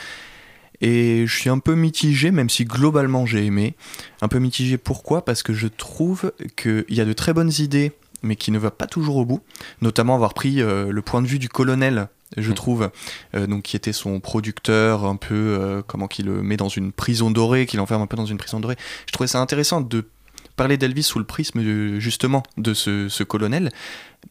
Et 0.80 1.26
je 1.26 1.36
suis 1.36 1.50
un 1.50 1.60
peu 1.60 1.74
mitigé, 1.74 2.32
même 2.32 2.50
si 2.50 2.66
globalement 2.66 3.26
j'ai 3.26 3.46
aimé. 3.46 3.76
Un 4.22 4.28
peu 4.28 4.40
mitigé 4.40 4.78
pourquoi? 4.78 5.26
Parce 5.26 5.42
que 5.42 5.54
je 5.54 5.68
trouve 5.68 6.32
qu'il 6.56 6.86
y 6.90 7.02
a 7.02 7.06
de 7.06 7.14
très 7.14 7.34
bonnes 7.34 7.52
idées, 7.58 7.94
mais 8.22 8.36
qui 8.36 8.52
ne 8.52 8.60
va 8.60 8.72
pas 8.72 8.86
toujours 8.86 9.18
au 9.18 9.26
bout. 9.26 9.42
Notamment 9.82 10.16
avoir 10.16 10.34
pris 10.34 10.62
euh, 10.62 10.92
le 10.92 11.02
point 11.02 11.22
de 11.22 11.28
vue 11.28 11.40
du 11.40 11.50
colonel, 11.50 12.10
je 12.36 12.52
trouve, 12.52 12.92
euh, 13.36 13.48
donc 13.48 13.64
qui 13.64 13.76
était 13.76 13.94
son 13.94 14.20
producteur, 14.20 15.06
un 15.06 15.16
peu 15.16 15.36
euh, 15.36 15.82
comment 15.86 16.08
qu'il 16.08 16.26
le 16.26 16.42
met 16.42 16.58
dans 16.58 16.68
une 16.68 16.92
prison 16.92 17.32
dorée, 17.32 17.66
qu'il 17.66 17.80
enferme 17.80 18.02
un 18.02 18.08
peu 18.08 18.18
dans 18.18 18.26
une 18.26 18.38
prison 18.38 18.60
dorée. 18.60 18.76
Je 19.06 19.14
trouvais 19.14 19.28
ça 19.28 19.40
intéressant 19.40 19.82
de 19.82 20.10
parler 20.58 20.78
d'Elvis 20.78 21.04
sous 21.04 21.20
le 21.20 21.26
prisme 21.26 21.60
euh, 21.60 22.00
justement 22.02 22.44
de 22.58 22.74
ce, 22.74 23.08
ce 23.08 23.24
colonel, 23.24 23.72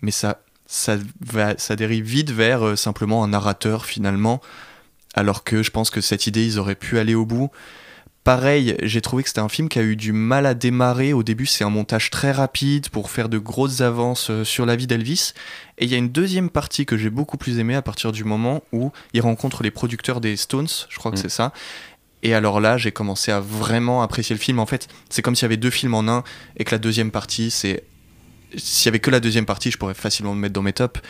mais 0.03 0.11
ça, 0.11 0.43
ça, 0.67 0.97
va, 1.21 1.57
ça 1.57 1.77
dérive 1.77 2.05
vite 2.05 2.31
vers 2.31 2.67
euh, 2.67 2.77
simplement 2.77 3.25
un 3.25 3.29
narrateur 3.29 3.87
finalement, 3.87 4.43
alors 5.15 5.45
que 5.45 5.63
je 5.63 5.71
pense 5.71 5.89
que 5.89 6.03
cette 6.03 6.27
idée, 6.27 6.45
ils 6.45 6.59
auraient 6.59 6.75
pu 6.75 6.99
aller 6.99 7.15
au 7.15 7.25
bout. 7.25 7.51
Pareil, 8.27 8.75
j'ai 8.83 9.01
trouvé 9.03 9.23
que 9.23 9.29
c'était 9.29 9.41
un 9.41 9.49
film 9.49 9.69
qui 9.69 9.79
a 9.79 9.83
eu 9.83 9.95
du 9.95 10.11
mal 10.11 10.47
à 10.47 10.55
démarrer. 10.55 11.13
Au 11.13 11.23
début, 11.23 11.47
c'est 11.47 11.63
un 11.63 11.71
montage 11.71 12.11
très 12.11 12.33
rapide 12.33 12.89
pour 12.89 13.09
faire 13.09 13.29
de 13.29 13.39
grosses 13.39 13.83
avances 13.83 14.31
euh, 14.31 14.43
sur 14.43 14.67
la 14.67 14.75
vie 14.75 14.89
d'Elvis. 14.89 15.33
Et 15.79 15.85
il 15.85 15.93
y 15.93 15.95
a 15.95 15.97
une 15.97 16.09
deuxième 16.09 16.51
partie 16.51 16.87
que 16.87 16.97
j'ai 16.97 17.09
beaucoup 17.09 17.37
plus 17.37 17.61
aimée 17.61 17.77
à 17.77 17.83
partir 17.83 18.11
du 18.11 18.25
moment 18.25 18.65
où 18.73 18.91
il 19.13 19.21
rencontre 19.21 19.63
les 19.63 19.71
producteurs 19.71 20.21
des 20.21 20.37
Stones, 20.37 20.67
je 20.89 20.99
crois 20.99 21.13
que 21.13 21.19
Mm. 21.19 21.23
c'est 21.23 21.29
ça. 21.29 21.53
Et 22.25 22.35
alors 22.35 22.59
là, 22.59 22.77
j'ai 22.77 22.91
commencé 22.91 23.31
à 23.31 23.39
vraiment 23.39 24.03
apprécier 24.03 24.35
le 24.35 24.41
film. 24.41 24.59
En 24.59 24.67
fait, 24.67 24.89
c'est 25.09 25.23
comme 25.23 25.37
s'il 25.37 25.45
y 25.45 25.47
avait 25.47 25.57
deux 25.57 25.71
films 25.71 25.95
en 25.95 26.09
un 26.09 26.25
et 26.57 26.65
que 26.65 26.75
la 26.75 26.81
deuxième 26.81 27.13
partie, 27.13 27.53
c'est. 27.53 27.85
S'il 28.57 28.87
y 28.87 28.89
avait 28.89 28.99
que 28.99 29.11
la 29.13 29.21
deuxième 29.21 29.47
partie, 29.47 29.71
je 29.71 29.79
pourrais 29.79 29.95
facilement 29.95 30.33
le 30.35 30.41
mettre 30.41 30.55
dans 30.55 30.63
mes 30.63 30.73
tops 30.73 31.01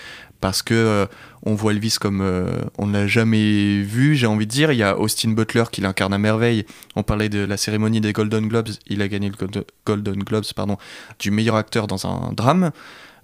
parce 0.40 0.62
que 0.62 0.75
euh, 0.75 1.07
on 1.44 1.55
voit 1.55 1.72
Elvis 1.72 1.96
comme 2.01 2.20
euh, 2.20 2.46
on 2.79 2.87
ne 2.87 2.92
l'a 2.92 3.07
jamais 3.07 3.81
vu, 3.83 4.14
j'ai 4.16 4.27
envie 4.27 4.46
de 4.46 4.51
dire. 4.51 4.72
Il 4.72 4.79
y 4.79 4.83
a 4.83 4.99
Austin 4.99 5.31
Butler 5.31 5.64
qui 5.70 5.81
l'incarne 5.81 6.12
à 6.12 6.18
merveille. 6.18 6.64
On 6.94 7.03
parlait 7.03 7.29
de 7.29 7.38
la 7.40 7.57
cérémonie 7.57 8.01
des 8.01 8.12
Golden 8.12 8.49
Globes. 8.49 8.68
Il 8.87 9.03
a 9.03 9.09
gagné 9.09 9.29
le 9.29 9.35
Gold- 9.37 9.64
Golden 9.85 10.22
Globes 10.22 10.44
pardon, 10.55 10.77
du 11.18 11.31
meilleur 11.31 11.57
acteur 11.57 11.87
dans 11.87 12.07
un 12.07 12.33
drame. 12.33 12.70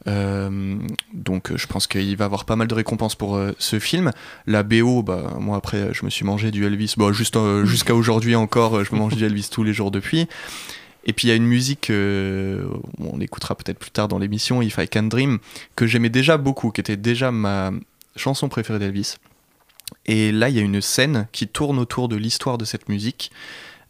Euh, 0.09 0.77
donc 1.15 1.57
je 1.57 1.67
pense 1.69 1.87
qu'il 1.87 2.17
va 2.17 2.25
avoir 2.25 2.45
pas 2.45 2.57
mal 2.57 2.67
de 2.67 2.75
récompenses 2.75 3.15
pour 3.15 3.37
euh, 3.37 3.53
ce 3.59 3.79
film. 3.79 4.11
La 4.47 4.63
BO, 4.65 5.03
bah, 5.03 5.37
moi 5.39 5.57
après 5.57 5.91
je 5.93 6.05
me 6.05 6.11
suis 6.11 6.25
mangé 6.25 6.51
du 6.51 6.67
Elvis, 6.67 6.95
bon, 6.97 7.13
jusqu'à 7.13 7.95
aujourd'hui 7.95 8.35
encore, 8.35 8.85
je 8.85 8.93
me 8.95 8.99
mange 8.99 9.15
du 9.17 9.25
Elvis 9.25 9.49
tous 9.51 9.63
les 9.63 9.73
jours 9.73 9.91
depuis. 9.91 10.27
Et 11.05 11.13
puis 11.13 11.27
il 11.27 11.31
y 11.31 11.33
a 11.33 11.37
une 11.37 11.47
musique, 11.47 11.91
euh, 11.91 12.65
on 12.99 13.17
l'écoutera 13.19 13.55
peut-être 13.55 13.79
plus 13.79 13.91
tard 13.91 14.09
dans 14.09 14.19
l'émission, 14.19 14.63
If 14.63 14.79
I 14.79 14.89
Can 14.89 15.05
Dream, 15.05 15.39
que 15.77 15.87
j'aimais 15.87 16.11
déjà 16.11 16.37
beaucoup, 16.37 16.71
qui 16.71 16.81
était 16.81 16.97
déjà 16.97 17.33
ma 17.33 17.73
chanson 18.17 18.49
préférée 18.49 18.79
d'Elvis. 18.79 19.17
Et 20.07 20.33
là 20.33 20.49
il 20.49 20.57
y 20.57 20.59
a 20.59 20.63
une 20.63 20.81
scène 20.81 21.27
qui 21.33 21.49
tourne 21.49 21.79
autour 21.79 22.09
de 22.09 22.17
l'histoire 22.17 22.57
de 22.59 22.65
cette 22.65 22.89
musique. 22.89 23.33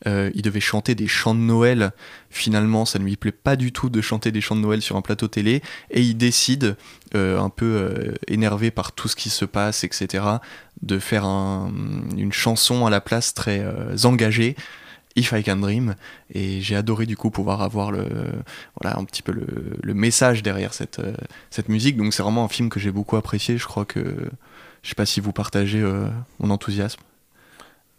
Euh, 0.08 0.32
il 0.34 0.42
devait 0.42 0.58
chanter 0.58 0.96
des 0.96 1.06
chants 1.06 1.34
de 1.34 1.38
Noël. 1.40 1.92
Finalement, 2.28 2.84
ça 2.84 2.98
ne 2.98 3.04
lui 3.04 3.14
plaît 3.14 3.30
pas 3.30 3.54
du 3.54 3.70
tout 3.70 3.88
de 3.88 4.00
chanter 4.00 4.32
des 4.32 4.40
chants 4.40 4.56
de 4.56 4.60
Noël 4.60 4.82
sur 4.82 4.96
un 4.96 5.00
plateau 5.00 5.28
télé. 5.28 5.62
Et 5.92 6.00
il 6.02 6.16
décide, 6.16 6.76
euh, 7.14 7.38
un 7.38 7.50
peu 7.50 8.12
énervé 8.26 8.72
par 8.72 8.90
tout 8.90 9.06
ce 9.06 9.14
qui 9.14 9.30
se 9.30 9.44
passe, 9.44 9.84
etc., 9.84 10.24
de 10.82 10.98
faire 10.98 11.24
un- 11.24 11.70
une 12.16 12.32
chanson 12.32 12.84
à 12.84 12.90
la 12.90 13.00
place 13.00 13.32
très 13.32 13.64
engagée. 14.04 14.56
If 15.16 15.32
I 15.32 15.42
Can 15.42 15.56
Dream 15.56 15.94
et 16.32 16.60
j'ai 16.60 16.76
adoré 16.76 17.06
du 17.06 17.16
coup 17.16 17.30
pouvoir 17.30 17.62
avoir 17.62 17.90
le 17.92 18.06
voilà 18.80 18.98
un 18.98 19.04
petit 19.04 19.22
peu 19.22 19.32
le, 19.32 19.94
message 19.94 20.42
derrière 20.42 20.74
cette 20.74 20.98
euh, 21.00 21.14
cette 21.50 21.68
musique. 21.68 21.96
Donc 21.96 22.14
c'est 22.14 22.22
vraiment 22.22 22.44
un 22.44 22.48
film 22.48 22.70
que 22.70 22.80
j'ai 22.80 22.90
beaucoup 22.90 23.16
apprécié. 23.16 23.58
Je 23.58 23.66
crois 23.66 23.84
que 23.84 24.30
je 24.82 24.88
sais 24.88 24.94
pas 24.94 25.06
si 25.06 25.20
vous 25.20 25.32
partagez 25.32 25.80
euh, 25.80 26.08
mon 26.40 26.50
enthousiasme 26.50 27.00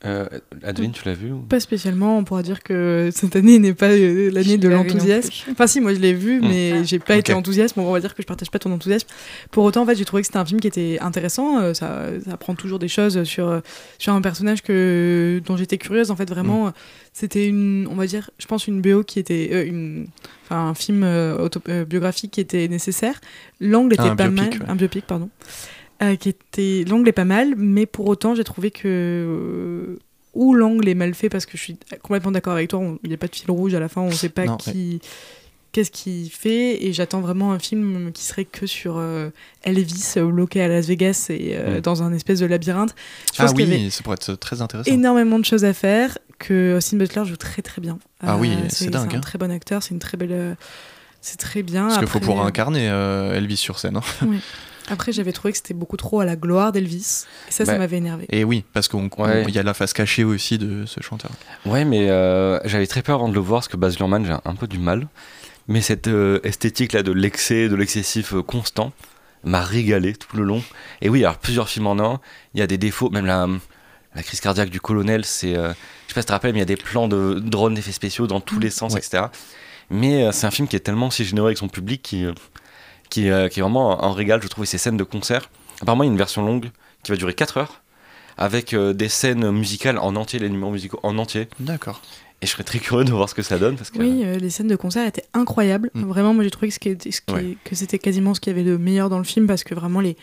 Euh, 0.06 0.26
Adeline, 0.64 0.92
tu 0.92 1.04
l'as 1.06 1.14
vu 1.14 1.32
ou... 1.32 1.38
Pas 1.40 1.62
spécialement, 1.62 2.18
on 2.18 2.26
pourra 2.26 2.44
dire 2.44 2.62
que 2.62 3.10
cette 3.14 3.38
année 3.38 3.58
n'est 3.58 3.74
pas 3.74 3.90
euh, 3.92 4.30
l'année 4.32 4.58
de 4.58 4.68
l'enthousiasme. 4.68 5.32
Enfin 5.52 5.66
si, 5.66 5.80
moi 5.80 5.94
je 5.94 6.00
l'ai 6.00 6.14
vu, 6.14 6.42
Mm. 6.42 6.48
mais 6.48 6.84
j'ai 6.84 7.00
pas 7.00 7.16
été 7.16 7.34
enthousiaste, 7.34 7.78
on 7.78 7.90
va 7.92 8.00
dire 8.02 8.14
que 8.14 8.22
je 8.22 8.28
partage 8.28 8.52
pas 8.52 8.60
ton 8.60 8.72
enthousiasme. 8.74 9.08
Pour 9.52 9.64
autant, 9.64 9.84
en 9.84 9.86
fait, 9.86 9.96
j'ai 9.96 10.04
trouvé 10.04 10.22
que 10.22 10.28
c'était 10.28 10.40
un 10.40 10.46
film 10.46 10.60
qui 10.60 10.68
était 10.68 10.98
intéressant, 11.00 11.60
euh, 11.62 11.74
ça, 11.74 12.08
ça 12.26 12.34
apprend 12.34 12.54
toujours 12.56 12.80
des 12.80 12.90
choses 12.90 13.24
sur, 13.24 13.48
euh, 13.48 13.60
sur 13.98 14.14
un 14.14 14.22
personnage 14.22 14.62
que, 14.62 15.42
dont 15.46 15.56
j'étais 15.56 15.78
curieuse, 15.78 16.12
en 16.12 16.16
fait, 16.18 16.30
vraiment, 16.30 16.68
euh, 16.68 16.72
c'était 17.14 17.48
une, 17.48 17.88
on 17.90 17.96
va 17.96 18.06
dire, 18.06 18.30
je 18.40 18.46
pense 18.48 18.68
une 18.68 18.82
BO 18.82 19.04
qui 19.04 19.20
était, 19.20 19.52
euh, 19.54 19.66
une, 19.66 20.08
enfin 20.46 20.68
un 20.68 20.74
film 20.74 21.04
euh, 21.04 21.38
auto- 21.38 21.62
euh, 21.70 21.86
biographique 21.86 22.32
qui 22.32 22.42
était 22.42 22.68
nécessaire. 22.68 23.22
L'angle 23.62 23.94
était 23.94 24.04
Ah, 24.06 24.12
un 24.12 24.16
pas 24.18 24.28
biopic, 24.28 24.54
mal, 24.60 24.64
ouais. 24.64 24.70
un 24.70 24.76
biopic, 24.76 25.06
pardon. 25.08 25.30
Euh, 26.04 26.16
qui 26.18 26.30
était 26.30 26.84
l'angle 26.90 27.08
est 27.10 27.14
pas 27.14 27.24
mal 27.26 27.54
mais 27.58 27.86
pour 27.86 28.08
autant 28.08 28.36
j'ai 28.36 28.44
trouvé 28.44 28.72
que 28.72 28.82
euh, 28.88 30.00
ou 30.34 30.54
l'angle 30.54 30.90
est 30.90 30.96
mal 30.96 31.14
fait 31.14 31.30
parce 31.30 31.46
que 31.46 31.58
je 31.58 31.62
suis 31.64 31.78
complètement 32.02 32.32
d'accord 32.32 32.54
avec 32.54 32.70
toi 32.70 32.80
on- 32.80 33.00
il 33.04 33.10
n'y 33.10 33.14
a 33.16 33.18
pas 33.18 33.28
de 33.28 33.36
fil 33.36 33.50
rouge 33.50 33.74
à 33.74 33.80
la 33.80 33.88
fin 33.90 34.02
on 34.02 34.12
sait 34.12 34.30
pas 34.30 34.46
Non, 34.46 34.58
qui 34.58 35.00
qu'est-ce 35.72 35.92
qu'il 35.92 36.30
fait 36.30 36.84
et 36.86 36.94
j'attends 36.94 37.22
vraiment 37.22 37.52
un 37.54 37.60
film 37.60 38.12
qui 38.12 38.24
serait 38.24 38.46
que 38.46 38.68
sur 38.68 38.98
euh, 38.98 39.30
Elvis 39.64 40.14
bloqué 40.18 40.62
à 40.62 40.68
Las 40.68 40.88
Vegas 40.88 41.28
et 41.30 41.56
euh, 41.56 41.78
Mm. 41.78 41.82
dans 41.82 42.04
un 42.04 42.14
espèce 42.14 42.40
de 42.40 42.46
labyrinthe 42.48 42.94
je 43.34 43.40
ah 43.40 43.44
pense 43.48 43.52
avait 43.60 43.64
oui 43.66 43.90
ça 43.92 44.04
pourrait 44.04 44.16
être 44.16 44.34
très 44.36 44.62
intéressant 44.62 44.92
énormément 44.92 45.40
de 45.40 45.46
choses 45.46 45.66
à 45.66 45.74
faire 45.74 46.18
que 46.40 46.76
Austin 46.78 46.98
Butler 46.98 47.24
joue 47.26 47.38
très 47.38 47.62
très 47.62 47.82
bien 47.82 47.98
Ah 48.20 48.38
oui, 48.38 48.52
c'est 48.70 48.90
dingue, 48.90 49.14
un 49.14 49.18
hein. 49.18 49.22
très 49.22 49.38
bon 49.40 49.50
acteur 49.52 49.82
c'est 49.84 49.92
une 49.92 50.00
très 50.00 50.18
belle 50.18 50.58
c'est 51.22 51.38
très 51.38 51.64
bien 51.64 51.84
parce 51.88 52.00
qu'il 52.00 52.08
faut 52.08 52.20
pouvoir 52.20 52.46
incarner 52.46 52.90
euh, 52.90 53.34
Elvis 53.36 53.58
sur 53.58 53.80
scène 53.80 53.98
hein. 53.98 54.02
après 54.90 55.12
j'avais 55.12 55.32
trouvé 55.32 55.52
que 55.52 55.58
c'était 55.58 55.74
beaucoup 55.74 55.98
trop 55.98 56.20
à 56.20 56.26
la 56.26 56.36
gloire 56.36 56.72
d'Elvis 56.72 57.26
et 57.48 57.52
ça 57.52 57.66
ça 57.66 57.74
Bah, 57.74 57.80
m'avait 57.80 57.98
énervé 57.98 58.26
et 58.30 58.44
oui 58.44 58.64
parce 58.74 58.88
qu'il 58.88 59.00
Ouais. 59.18 59.46
y 59.52 59.60
a 59.60 59.64
la 59.64 59.74
face 59.74 59.94
cachée 59.94 60.24
aussi 60.24 60.58
de 60.58 60.86
ce 60.86 61.02
chanteur 61.02 61.32
Ouais, 61.66 61.86
mais 61.86 62.10
euh, 62.10 62.60
j'avais 62.66 62.88
très 62.88 63.02
peur 63.02 63.16
avant 63.16 63.30
de 63.30 63.34
le 63.34 63.40
voir 63.40 63.60
parce 63.62 63.68
que 63.70 63.78
Baz 63.78 63.98
Luhrmann, 63.98 64.26
j'ai 64.26 64.36
un 64.46 64.56
peu 64.56 64.68
du 64.68 64.78
mal. 64.80 65.08
Mais 65.70 65.80
cette 65.82 66.08
euh, 66.08 66.40
esthétique 66.44 66.92
là 66.92 67.04
de 67.04 67.14
l'excès, 67.14 67.70
de 67.70 67.76
l'excessif 67.76 68.34
euh, 68.34 68.42
constant, 68.42 68.92
m'a 69.46 69.62
régalé 69.62 70.14
tout 70.14 70.36
le 70.36 70.44
long. 70.44 70.62
Et 71.02 71.08
oui, 71.08 71.24
alors 71.24 71.38
plusieurs 71.38 71.70
films 71.70 71.88
en 71.88 72.00
un, 72.00 72.20
il 72.54 72.60
y 72.60 72.64
a 72.64 72.68
des 72.68 72.78
défauts, 72.78 73.10
même 73.10 73.26
la, 73.26 73.48
la 74.16 74.24
crise 74.24 74.42
cardiaque 74.42 74.70
du 74.70 74.82
colonel, 74.82 75.24
c'est. 75.24 75.56
euh, 75.56 75.70
je 76.08 76.14
sais 76.14 76.16
pas 76.16 76.22
si 76.22 76.26
tu 76.26 76.28
te 76.28 76.32
rappelles, 76.34 76.52
mais 76.52 76.60
il 76.60 76.62
y 76.62 76.64
a 76.64 76.66
des 76.66 76.76
plans 76.76 77.08
de 77.08 77.40
drones 77.40 77.76
d'effets 77.76 77.94
spéciaux 77.94 78.28
dans 78.28 78.42
tous 78.42 78.60
les 78.60 78.70
sens, 78.70 78.94
Ouais. 78.94 79.00
etc. 79.00 79.24
Mais 79.90 80.26
euh, 80.26 80.32
c'est 80.34 80.46
un 80.48 80.52
film 80.52 80.68
qui 80.68 80.76
est 80.76 80.82
tellement 80.82 81.10
si 81.12 81.24
généreux 81.24 81.48
avec 81.48 81.58
son 81.58 81.70
public 81.70 82.02
qui, 82.02 82.26
euh, 82.26 82.34
qui, 83.14 83.30
euh, 83.30 83.48
qui 83.48 83.60
est 83.60 83.62
vraiment 83.62 84.04
un 84.04 84.12
régal, 84.12 84.42
je 84.42 84.48
trouve, 84.48 84.64
et 84.64 84.68
ces 84.68 84.80
scènes 84.80 84.98
de 84.98 85.04
concert. 85.04 85.52
Apparemment, 85.82 86.04
il 86.04 86.08
y 86.08 86.10
a 86.10 86.14
une 86.14 86.18
version 86.18 86.44
longue 86.44 86.72
qui 87.04 87.12
va 87.12 87.16
durer 87.18 87.36
4 87.36 87.58
heures 87.58 87.82
avec 88.38 88.74
euh, 88.74 88.94
des 88.94 89.08
scènes 89.08 89.52
musicales 89.52 90.00
en 90.00 90.16
entier, 90.16 90.40
les 90.40 90.50
numéros 90.50 90.72
musicaux 90.72 91.00
en 91.04 91.20
entier. 91.20 91.48
d'accord 91.60 92.02
Et 92.42 92.48
je 92.48 92.52
serais 92.52 92.64
très 92.64 92.80
curieux 92.80 93.06
de 93.06 93.12
voir 93.12 93.30
ce 93.30 93.36
que 93.36 93.44
ça 93.44 93.60
donne 93.60 93.76
parce 93.76 93.92
que 93.92 94.00
Oui, 94.00 94.24
euh, 94.24 94.38
les 94.38 94.50
scènes 94.50 94.68
de 94.68 94.76
concert 94.76 95.06
étaient 95.06 95.26
incroyables. 95.36 95.92
Mm. 95.94 96.06
Vraiment, 96.06 96.34
moi 96.34 96.44
j'ai 96.44 96.50
trouvé 96.50 96.70
que, 96.70 96.74
ce 96.76 97.32
Ouais. 97.32 97.56
c'était 97.74 98.00
quasiment 98.00 98.34
ce 98.34 98.40
qu'il 98.40 98.52
y 98.52 98.60
avait 98.60 98.68
de 98.68 98.76
meilleur 98.78 99.10
dans 99.10 99.20
le 99.20 99.24
film 99.26 99.46
parce 99.46 99.64
que 99.64 99.76
vraiment 99.76 100.02
les, 100.02 100.18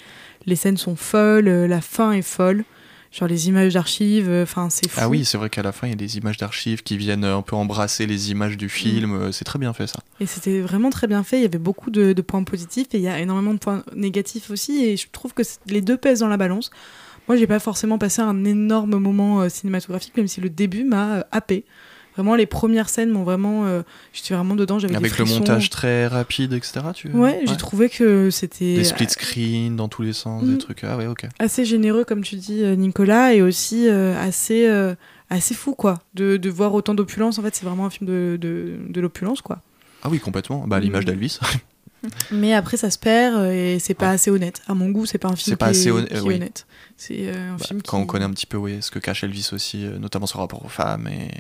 les 0.46 0.56
scènes 0.56 0.76
sont 0.76 0.96
folles, 0.96 1.48
la 1.48 1.80
fin 1.80 2.10
est 2.10 2.22
folle. 2.22 2.64
Genre 3.12 3.28
les 3.28 3.48
images 3.48 3.74
d'archives, 3.74 4.28
euh, 4.28 4.44
enfin 4.44 4.70
c'est 4.70 4.88
fou. 4.88 5.00
ah 5.02 5.08
oui 5.08 5.24
c'est 5.24 5.36
vrai 5.36 5.50
qu'à 5.50 5.62
la 5.62 5.72
fin 5.72 5.88
il 5.88 5.90
y 5.90 5.92
a 5.94 5.96
des 5.96 6.16
images 6.18 6.36
d'archives 6.36 6.84
qui 6.84 6.96
viennent 6.96 7.24
un 7.24 7.42
peu 7.42 7.56
embrasser 7.56 8.06
les 8.06 8.30
images 8.30 8.56
du 8.56 8.68
film 8.68 9.10
Mm. 9.10 9.22
euh, 9.22 9.32
c'est 9.32 9.44
très 9.44 9.58
bien 9.58 9.72
fait 9.72 9.88
ça 9.88 9.98
Et 10.20 10.26
c'était 10.26 10.60
vraiment 10.60 10.90
très 10.90 11.08
bien 11.08 11.24
fait. 11.24 11.38
Il 11.38 11.42
y 11.42 11.46
avait 11.46 11.58
beaucoup 11.58 11.90
de, 11.90 12.12
de 12.12 12.22
points 12.22 12.44
positifs 12.44 12.86
et 12.92 12.98
il 12.98 13.02
y 13.02 13.08
a 13.08 13.18
énormément 13.18 13.52
de 13.52 13.58
points 13.58 13.82
négatifs 13.96 14.50
aussi. 14.50 14.84
Et 14.84 14.96
je 14.96 15.08
trouve 15.10 15.34
que 15.34 15.42
les 15.66 15.80
deux 15.80 15.96
pèsent 15.96 16.20
dans 16.20 16.28
la 16.28 16.36
balance. 16.36 16.70
Moi, 17.28 17.36
j'ai 17.36 17.46
pas 17.46 17.58
forcément 17.58 17.98
passé 17.98 18.22
un 18.22 18.44
énorme 18.44 18.96
moment 18.98 19.40
euh, 19.42 19.48
cinématographique, 19.48 20.16
même 20.16 20.26
si 20.28 20.40
le 20.40 20.48
début 20.50 20.84
m'a 20.84 21.16
euh, 21.16 21.22
happé. 21.32 21.64
Vraiment, 22.16 22.34
les 22.34 22.46
premières 22.46 22.88
scènes 22.88 23.10
m'ont 23.10 23.22
vraiment. 23.22 23.66
euh, 23.66 23.82
J'étais 24.12 24.34
vraiment 24.34 24.54
dedans. 24.56 24.78
J'avais 24.78 24.92
des 24.92 24.98
avec 24.98 25.16
le 25.18 25.24
montage 25.24 25.70
très 25.70 26.06
rapide 26.08 26.52
etc 26.52 26.80
tu 26.94 27.08
Ouais, 27.12 27.40
j'ai 27.46 27.56
trouvé 27.56 27.88
que 27.88 28.30
c'était. 28.30 28.74
des 28.74 28.84
split 28.84 29.08
screen 29.08 29.76
dans 29.76 29.88
tous 29.88 30.02
les 30.02 30.12
sens 30.12 30.42
Mm. 30.42 30.52
des 30.52 30.58
trucs 30.58 30.84
ah 30.84 30.96
ouais 30.96 31.06
ok 31.06 31.26
assez 31.38 31.64
généreux 31.64 32.04
comme 32.04 32.22
tu 32.22 32.36
dis 32.36 32.62
euh, 32.62 32.74
Nicolas 32.74 33.32
et 33.34 33.42
aussi 33.42 33.88
euh, 33.88 34.20
assez 34.20 34.66
euh, 34.68 34.94
assez 35.30 35.54
fou 35.54 35.74
quoi 35.74 36.00
de, 36.14 36.36
de 36.36 36.50
voir 36.50 36.74
autant 36.74 36.94
d'opulence 36.94 37.38
en 37.38 37.42
fait 37.42 37.54
c'est 37.54 37.64
vraiment 37.64 37.86
un 37.86 37.90
film 37.90 38.08
de, 38.08 38.36
de, 38.40 38.76
de 38.88 39.00
l'opulence 39.00 39.40
quoi 39.40 39.60
ah 40.02 40.08
oui 40.10 40.18
complètement 40.18 40.66
bah 40.66 40.80
l'image 40.80 41.04
Mm. 41.04 41.08
d'Elvis 41.10 41.38
mais 42.32 42.54
après 42.54 42.76
ça 42.78 42.90
se 42.90 42.98
perd 42.98 43.44
et 43.52 43.78
c'est 43.78 43.94
pas 43.94 44.10
assez 44.10 44.30
honnête 44.30 44.62
à 44.66 44.74
mon 44.74 44.88
goût 44.90 45.04
c'est 45.06 45.18
pas 45.18 45.28
un 45.28 45.36
film 45.36 45.52
C'est 45.52 45.56
pas 45.56 45.66
qui, 45.72 45.78
assez 45.78 45.88
est, 45.88 45.92
honn- 45.92 46.06
qui 46.06 46.14
est 46.14 46.20
oui. 46.20 46.34
honnête 46.36 46.66
c'est 46.96 47.28
euh, 47.28 47.52
un 47.52 47.56
Bah, 47.56 47.64
film 47.66 47.82
quand 47.82 47.98
qui... 47.98 48.02
on 48.02 48.06
connaît 48.06 48.24
un 48.24 48.30
petit 48.30 48.46
peu 48.46 48.56
oui, 48.56 48.78
ce 48.80 48.90
que 48.90 48.98
cache 48.98 49.22
Elvis 49.24 49.50
aussi, 49.52 49.86
notamment 50.00 50.26
son 50.26 50.38
rapport 50.38 50.62
aux 50.64 50.68
femmes. 50.68 51.08
Et... 51.08 51.30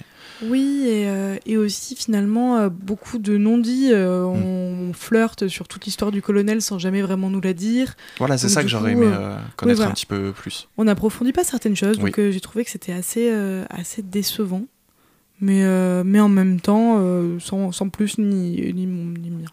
oui 0.42 0.84
et, 0.86 1.08
euh, 1.08 1.36
et 1.46 1.56
aussi 1.56 1.94
finalement 1.96 2.56
euh, 2.58 2.68
beaucoup 2.70 3.18
de 3.18 3.36
non-dits 3.36 3.90
euh, 3.92 4.24
on 4.24 4.92
flirte 4.92 5.48
sur 5.48 5.68
toute 5.68 5.84
l'histoire 5.84 6.10
du 6.10 6.22
colonel 6.22 6.62
sans 6.62 6.78
jamais 6.78 7.02
vraiment 7.02 7.30
nous 7.30 7.40
la 7.40 7.52
dire 7.52 7.94
Voilà, 8.18 8.38
c'est 8.38 8.48
ça 8.48 8.62
que 8.62 8.68
j'aurais 8.68 8.92
aimé 8.92 9.06
connaître 9.56 9.78
voilà. 9.78 9.90
un 9.90 9.94
petit 9.94 10.06
peu 10.06 10.32
plus. 10.32 10.68
on 10.78 10.84
n'approfondit 10.84 11.32
pas 11.32 11.44
certaines 11.44 11.76
choses, 11.76 11.98
donc 11.98 12.14
Oui. 12.16 12.24
euh, 12.24 12.30
j'ai 12.32 12.40
trouvé 12.40 12.64
que 12.64 12.70
c'était 12.70 12.92
assez, 12.92 13.30
euh, 13.30 13.64
assez 13.70 14.02
décevant. 14.02 14.64
Mais, 15.42 15.64
euh, 15.64 16.02
mais 16.04 16.20
en 16.20 16.28
même 16.28 16.60
temps, 16.60 16.96
euh, 16.98 17.38
sans, 17.38 17.72
sans 17.72 17.88
plus 17.88 18.18
ni, 18.18 18.60
ni, 18.74 18.84
ni 18.86 19.30
bien. 19.30 19.48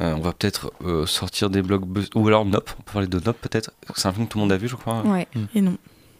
Euh, 0.00 0.12
on 0.16 0.20
va 0.20 0.32
peut-être 0.32 0.72
euh, 0.84 1.06
sortir 1.06 1.50
des 1.50 1.62
blogs 1.62 1.84
ou 2.16 2.26
alors 2.26 2.44
Nope. 2.44 2.70
On 2.78 2.82
peut 2.82 2.92
parler 2.94 3.06
de 3.06 3.20
Nope 3.24 3.38
peut-être. 3.40 3.70
C'est 3.94 4.08
un 4.08 4.12
film 4.12 4.26
que 4.26 4.32
tout 4.32 4.38
le 4.38 4.42
monde 4.42 4.50
a 4.52 4.56
vu, 4.56 4.66
je 4.66 4.74
crois. 4.74 5.02
Ouais. 5.06 5.28
Et 5.54 5.60
non. 5.60 5.76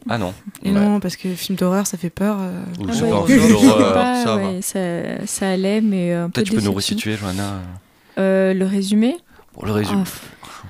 Ah 0.08 0.18
non. 0.18 0.32
Et 0.62 0.70
Ouais. 0.70 0.74
non, 0.80 1.00
parce 1.00 1.16
que 1.16 1.28
film 1.34 1.56
d'horreur, 1.58 1.86
ça 1.86 1.96
fait 1.98 2.10
peur. 2.10 2.36
euh. 2.40 2.62
Ou 2.78 2.86
Ah 2.88 2.92
ouais, 2.92 3.26
film 3.26 3.48
d'horreur, 3.50 3.94
pas, 3.94 4.24
ça 4.24 4.36
ouais, 4.36 4.60
ça, 4.62 5.26
ça 5.26 5.50
allait, 5.50 5.80
mais 5.80 6.12
un 6.12 6.26
peu 6.26 6.32
Peut-être 6.42 6.46
tu 6.50 6.54
peux 6.56 6.60
nous 6.62 6.72
resituer, 6.72 7.16
Johanna. 7.16 7.60
Euh, 8.18 8.54
le 8.54 8.64
résumé 8.64 9.16
Pour 9.52 9.66
le 9.66 9.72
résumé. 9.72 10.02
Ah, 10.06 10.10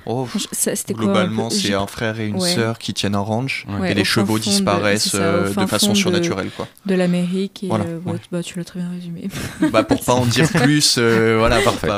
Oh, 0.09 0.25
quoi, 0.31 0.39
un 0.71 0.93
globalement, 0.93 1.49
peu- 1.49 1.55
c'est 1.55 1.73
un 1.73 1.85
frère 1.87 2.17
et 2.21 2.27
une 2.27 2.37
Ouais. 2.37 2.53
sœur 2.55 2.77
qui 2.79 2.93
tiennent 2.93 3.15
un 3.15 3.19
ranch 3.19 3.65
Ouais, 3.81 3.91
et 3.91 3.93
les 3.93 4.05
chevaux 4.05 4.37
de- 4.39 4.43
disparaissent 4.43 5.15
euh, 5.15 5.53
de 5.53 5.65
façon 5.65 5.93
surnaturelle. 5.95 6.49
Quoi. 6.55 6.65
de 6.85 6.95
l'Amérique. 6.95 7.63
Et 7.65 7.67
Voilà, 7.67 7.83
euh, 7.83 7.99
bah, 8.31 8.41
tu 8.41 8.57
l'as 8.57 8.63
très 8.63 8.79
bien 8.79 8.89
résumé. 8.89 9.27
bah, 9.71 9.83
pour 9.83 10.03
pas 10.05 10.13
en 10.13 10.25
dire 10.25 10.49
plus, 10.53 10.95
euh, 10.97 11.35
voilà, 11.37 11.59
Parfait. 11.59 11.89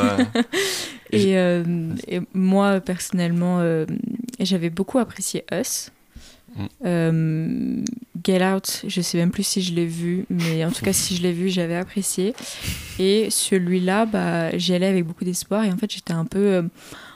Et, 1.12 1.38
euh, 1.38 1.64
et 2.08 2.22
moi, 2.34 2.80
personnellement, 2.80 3.58
euh, 3.60 3.86
j'avais 4.40 4.72
beaucoup 4.72 4.98
apprécié 4.98 5.44
Us. 5.52 5.92
Euh, 6.86 7.84
Get 8.24 8.44
Out, 8.44 8.84
je 8.88 9.02
sais 9.02 9.18
même 9.18 9.32
plus 9.32 9.44
si 9.44 9.62
je 9.62 9.74
l'ai 9.74 9.86
vu, 9.86 10.26
mais 10.30 10.66
en 10.66 10.72
tout 10.72 10.84
cas, 10.84 10.94
si 10.94 11.16
je 11.16 11.24
l'ai 11.24 11.32
vu, 11.32 11.50
j'avais 11.50 11.76
apprécié. 11.76 12.34
Et 13.00 13.30
celui-là, 13.30 14.06
bah, 14.06 14.58
j'y 14.58 14.74
allais 14.74 14.88
avec 14.88 15.06
beaucoup 15.06 15.24
d'espoir. 15.24 15.64
Et 15.64 15.72
en 15.72 15.78
fait, 15.78 15.92
j'étais 15.92 16.14
un 16.14 16.26
peu, 16.26 16.40
euh, 16.40 16.64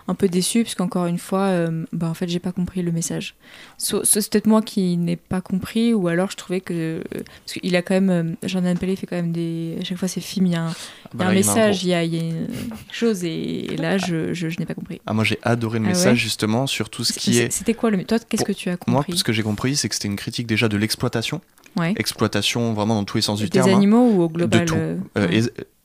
un 0.07 0.15
peu 0.15 0.27
déçue, 0.27 0.63
parce 0.63 0.75
qu'encore 0.75 1.05
une 1.05 1.17
fois, 1.17 1.43
euh, 1.47 1.85
bah, 1.93 2.07
en 2.09 2.13
fait, 2.13 2.27
j'ai 2.27 2.39
pas 2.39 2.51
compris 2.51 2.81
le 2.81 2.91
message. 2.91 3.35
So- 3.77 4.03
so- 4.03 4.19
c'est 4.21 4.29
peut-être 4.31 4.47
moi 4.47 4.61
qui 4.61 4.97
n'ai 4.97 5.15
pas 5.15 5.39
compris, 5.41 5.93
ou 5.93 6.07
alors 6.09 6.29
je 6.31 6.35
trouvais 6.37 6.59
que. 6.61 7.01
Parce 7.45 7.53
qu'il 7.59 7.75
a 7.75 7.81
quand 7.81 7.93
même. 7.93 8.09
euh, 8.09 8.47
Jordan 8.47 8.77
Pelé 8.77 8.95
fait 8.95 9.07
quand 9.07 9.15
même 9.15 9.31
des. 9.31 9.77
À 9.79 9.83
chaque 9.83 9.97
fois, 9.97 10.07
ses 10.07 10.19
films, 10.21 10.47
il 10.47 10.51
y 10.53 10.55
a 10.55 10.63
un, 10.65 10.73
y 11.19 11.23
a 11.23 11.31
message, 11.31 11.83
il 11.83 11.89
y 11.89 11.93
a, 11.93 12.03
il 12.03 12.13
y 12.15 12.19
a 12.19 12.21
une- 12.23 12.47
chose, 12.91 13.23
et, 13.23 13.73
et 13.73 13.77
là, 13.77 13.97
je, 13.97 14.33
je, 14.33 14.49
je 14.49 14.59
n'ai 14.59 14.65
pas 14.65 14.73
compris. 14.73 14.99
Ah, 15.05 15.13
moi 15.13 15.23
j'ai 15.23 15.39
adoré 15.41 15.79
le 15.79 15.85
Ah 15.85 15.89
message 15.89 16.11
ouais 16.13 16.15
justement 16.15 16.67
sur 16.67 16.89
tout 16.89 17.03
ce 17.03 17.13
qui 17.13 17.39
est. 17.39 17.51
C'était 17.51 17.73
quoi 17.73 17.89
le. 17.89 18.03
Toi, 18.03 18.19
qu'est-ce 18.19 18.43
que 18.43 18.51
tu 18.51 18.69
as 18.69 18.77
compris 18.77 18.91
Moi, 19.11 19.17
ce 19.17 19.23
que 19.23 19.31
j'ai 19.33 19.43
compris, 19.43 19.75
c'est 19.75 19.87
que 19.89 19.95
c'était 19.95 20.07
une 20.09 20.15
critique 20.17 20.47
déjà 20.47 20.67
de 20.67 20.77
l'exploitation. 20.77 21.41
Ouais. 21.75 21.93
Exploitation 21.97 22.73
vraiment 22.73 22.93
dans 22.95 23.03
tous 23.03 23.17
les 23.17 23.21
sens 23.23 23.39
du 23.39 23.45
Des 23.45 23.49
terme. 23.51 23.69
hein. 23.69 23.73
animaux 23.77 24.11
ou 24.11 24.21
au 24.21 24.29
global 24.29 24.61
De 24.61 24.65
tout. 24.65 24.75
euh, 24.75 24.97
Euh, 25.17 25.27
ouais. 25.27 25.41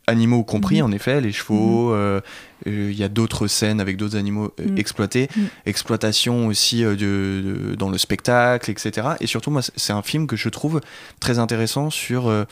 Animaux 0.08 0.42
compris, 0.42 0.78
Mhm. 0.82 0.88
en 0.88 0.92
effet, 0.92 1.20
les 1.20 1.32
chevaux. 1.32 1.92
euh, 1.92 2.20
euh, 2.66 2.90
Il 2.90 2.98
y 2.98 3.04
a 3.04 3.08
d'autres 3.08 3.46
scènes 3.46 3.80
avec 3.80 3.96
d'autres 3.96 4.16
animaux 4.16 4.52
euh, 4.60 4.66
Mhm. 4.68 4.78
exploités. 4.78 5.28
Mhm. 5.36 5.46
Exploitation 5.66 6.46
aussi 6.48 6.84
euh, 6.84 6.96
de, 6.96 7.68
de- 7.70 7.74
dans 7.76 7.88
le 7.88 7.98
spectacle, 7.98 8.70
etc. 8.70 9.10
Et 9.20 9.26
surtout, 9.28 9.50
moi, 9.52 9.62
c'est- 9.62 9.92
un 9.92 10.02
film 10.02 10.26
que 10.26 10.34
je 10.36 10.48
trouve 10.48 10.80
très 11.20 11.38
intéressant 11.38 11.88
sur 11.90 12.28
euh, 12.28 12.44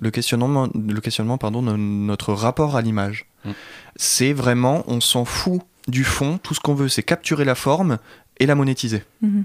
le 0.00 0.10
questionnement, 0.10 0.68
le 0.74 1.00
questionnement 1.00 1.36
pardon, 1.36 1.62
de 1.62 1.76
notre 1.76 2.32
rapport 2.32 2.74
à 2.76 2.80
l'image. 2.82 3.26
Mhm. 3.44 3.52
C'est 3.96 4.32
vraiment, 4.32 4.82
on 4.86 5.00
s'en 5.00 5.24
fout 5.26 5.60
du 5.88 6.04
fond. 6.04 6.38
Tout 6.42 6.54
ce 6.54 6.60
qu'on 6.60 6.74
veut, 6.74 6.88
c'est 6.88 7.02
capturer 7.02 7.44
la 7.44 7.54
forme 7.54 7.98
et 8.38 8.46
la 8.46 8.54
monétiser. 8.54 9.02
Mhm. 9.20 9.44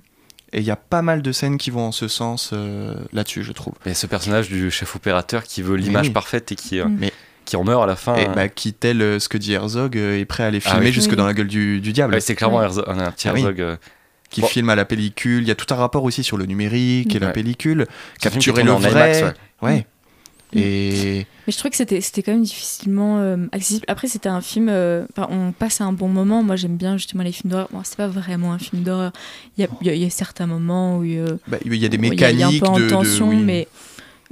Et 0.54 0.60
il 0.60 0.65
y 0.65 0.71
a 0.71 0.75
pas 0.78 1.01
mal 1.01 1.21
de 1.21 1.32
scènes 1.34 1.58
qui 1.58 1.71
vont 1.71 1.88
en 1.88 1.91
ce 1.91 2.08
sens 2.08 2.51
euh, 2.54 2.95
là-dessus, 3.12 3.43
je 3.43 3.51
trouve. 3.51 3.73
Et 3.86 3.93
ce 3.93 4.08
personnage 4.08 4.47
du 4.47 4.71
chef 4.71 4.95
opérateur 4.95 5.43
qui 5.43 5.62
veut 5.62 5.75
l'image 5.75 6.08
oui. 6.08 6.13
parfaite 6.13 6.51
et 6.54 6.56
qui, 6.56 6.80
euh, 6.80 6.86
Mm. 6.86 6.97
Mais- 6.99 7.13
qui 7.45 7.55
en 7.55 7.63
meurt 7.63 7.84
à 7.84 7.86
la 7.86 7.95
fin. 7.95 8.15
Et 8.15 8.27
euh. 8.27 8.34
bah, 8.34 8.49
qui, 8.49 8.73
tel 8.73 9.01
euh, 9.01 9.19
ce 9.19 9.29
que 9.29 9.38
dit 9.38 9.53
Herzog, 9.53 9.97
euh, 9.97 10.19
est 10.19 10.25
prêt 10.25 10.43
à 10.43 10.51
les 10.51 10.62
Ah 10.65 10.71
filmer 10.71 10.88
oui. 10.88 10.91
jusque 10.93 11.12
Oui. 11.12 11.15
dans 11.17 11.25
la 11.25 11.34
gueule 11.34 11.47
du, 11.47 11.79
du 11.79 11.93
diable. 11.93 12.13
Ouais, 12.15 12.19
c'est 12.19 12.36
clairement. 12.36 12.62
Herzog- 12.62 12.86
un 12.89 13.12
petit 13.12 13.27
Ah. 13.29 13.31
Herzog. 13.38 13.62
euh, 13.62 13.75
qui 14.31 14.41
Bon. 14.41 14.47
filme 14.47 14.69
à 14.69 14.75
la 14.75 14.84
pellicule. 14.86 15.43
Il 15.43 15.47
y 15.47 15.51
a 15.51 15.55
tout 15.55 15.71
un 15.73 15.77
rapport 15.77 16.03
aussi 16.03 16.23
sur 16.23 16.36
le 16.36 16.45
numérique 16.45 17.15
et 17.15 17.19
la 17.19 17.29
pellicule. 17.29 17.86
Capturer 18.19 18.63
le 18.63 18.73
en 18.73 18.79
vrai. 18.79 18.91
IMAX, 18.91 19.21
ouais. 19.21 19.34
Ouais. 19.62 19.88
Et 20.53 21.25
Mais 21.47 21.51
je 21.53 21.58
trouvais 21.58 21.69
que 21.69 21.75
c'était 21.75 21.99
c'était 22.01 22.21
quand 22.23 22.31
même 22.31 22.43
difficilement 22.43 23.19
euh, 23.19 23.36
accessible. 23.51 23.86
Après, 23.89 24.08
c'était 24.08 24.29
un 24.29 24.41
film. 24.41 24.67
euh, 24.69 25.05
enfin, 25.12 25.27
on 25.31 25.51
passe 25.51 25.81
un 25.81 25.91
bon 25.91 26.08
moment. 26.08 26.43
Moi, 26.43 26.55
j'aime 26.55 26.77
bien 26.77 26.97
justement 26.97 27.23
les 27.23 27.31
films 27.31 27.51
d'horreur. 27.51 27.67
Bon, 27.71 27.81
c'est 27.84 27.97
pas 27.97 28.08
vraiment 28.08 28.53
un 28.53 28.60
film 28.60 28.84
d'horreur. 28.84 29.12
Il 29.58 29.62
y 29.62 29.65
a, 29.65 29.69
il 29.81 29.88
y 29.88 29.89
a- 29.89 29.93
il 29.95 30.01
y 30.01 30.05
a 30.05 30.10
certains 30.10 30.47
moments 30.47 30.97
où. 30.97 31.03
euh, 31.03 31.38
bah, 31.47 31.58
il 31.65 31.75
y 31.75 31.86
a 31.86 31.89
des 31.89 31.97
où 31.97 32.03
il 32.03 32.19
y 32.19 32.23
a- 32.23 32.27
un 32.27 32.31
mécaniques 32.31 32.62
peu 32.63 32.67
en 32.69 32.77
de- 32.79 32.84
de. 32.84 32.89
tension, 32.89 33.29
oui. 33.29 33.38
mais. 33.38 33.67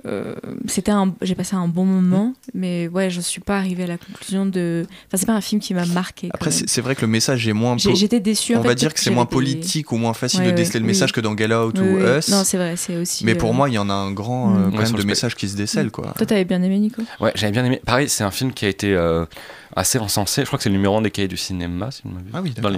Euh, 0.05 0.35
c'était 0.67 0.91
un 0.91 1.13
j'ai 1.21 1.35
passé 1.35 1.55
un 1.55 1.67
bon 1.67 1.85
moment 1.85 2.33
mais 2.55 2.87
ouais 2.87 3.09
je 3.11 3.21
suis 3.21 3.41
pas 3.41 3.57
arrivée 3.57 3.83
à 3.83 3.87
la 3.87 3.97
conclusion 3.97 4.45
de 4.45 4.85
enfin 5.07 5.17
c'est 5.17 5.25
pas 5.27 5.33
un 5.35 5.41
film 5.41 5.61
qui 5.61 5.73
m'a 5.75 5.85
marqué 5.85 6.29
Après, 6.33 6.49
c'est 6.51 6.67
c'est 6.67 6.81
vrai 6.81 6.95
que 6.95 7.01
le 7.01 7.07
message 7.07 7.47
est 7.47 7.53
moins. 7.53 7.77
Po- 7.77 7.93
j'étais 7.95 8.19
déçue, 8.19 8.55
en 8.55 8.59
On 8.59 8.61
fait, 8.63 8.69
va 8.69 8.75
dire 8.75 8.93
que 8.93 8.99
c'est 8.99 9.11
moins 9.11 9.25
des- 9.25 9.29
politique 9.29 9.91
ou 9.91 9.97
moins 9.97 10.13
facile 10.13 10.39
Ouais, 10.39 10.45
de 10.47 10.49
ouais, 10.51 10.55
déceler 10.55 10.79
le 10.79 10.85
oui. 10.85 10.87
message 10.91 11.11
que 11.11 11.21
dans 11.21 11.37
Get 11.37 11.53
Out 11.53 11.77
Oui, 11.79 11.87
ou 11.87 11.95
oui. 11.97 12.17
Us. 12.17 12.29
non 12.29 12.43
c'est 12.43 12.57
vrai 12.57 12.75
c'est 12.75 12.97
aussi 12.97 13.23
Mais 13.25 13.35
pour 13.35 13.51
euh, 13.51 13.53
moi, 13.53 13.69
il 13.69 13.73
y 13.73 13.77
en 13.77 13.89
a 13.89 13.93
un 13.93 14.11
grand 14.11 14.47
Mm. 14.47 14.55
euh, 14.55 14.65
Ouais, 14.65 14.71
quand 14.77 14.83
même 14.83 14.91
de 14.93 14.97
le 14.97 15.03
message 15.03 15.35
qui 15.35 15.47
se 15.47 15.55
décèle, 15.55 15.91
quoi. 15.91 16.13
toi 16.17 16.25
t'avais 16.25 16.45
bien 16.45 16.61
aimé 16.63 16.79
Nico? 16.79 17.01
Ouais, 17.19 17.31
j'avais 17.35 17.51
bien 17.51 17.63
aimé. 17.65 17.79
Pareil, 17.85 18.09
c'est 18.09 18.23
un 18.23 18.31
film 18.31 18.51
qui 18.51 18.65
a 18.65 18.69
été 18.69 18.93
euh, 18.93 19.25
assez 19.75 19.99
encensé. 19.99 20.41
Je 20.41 20.47
crois 20.47 20.57
que 20.57 20.63
c'est 20.63 20.69
le 20.69 20.75
numéro 20.75 20.97
1 20.97 21.01
des 21.03 21.11
cahiers 21.11 21.27
du 21.27 21.37
cinéma, 21.37 21.91
si 21.91 22.01
je 22.03 22.09
ne 22.09 22.13
m'abuse. 22.15 22.31
Ah 22.33 22.41
oui, 22.41 22.53
dans 22.59 22.69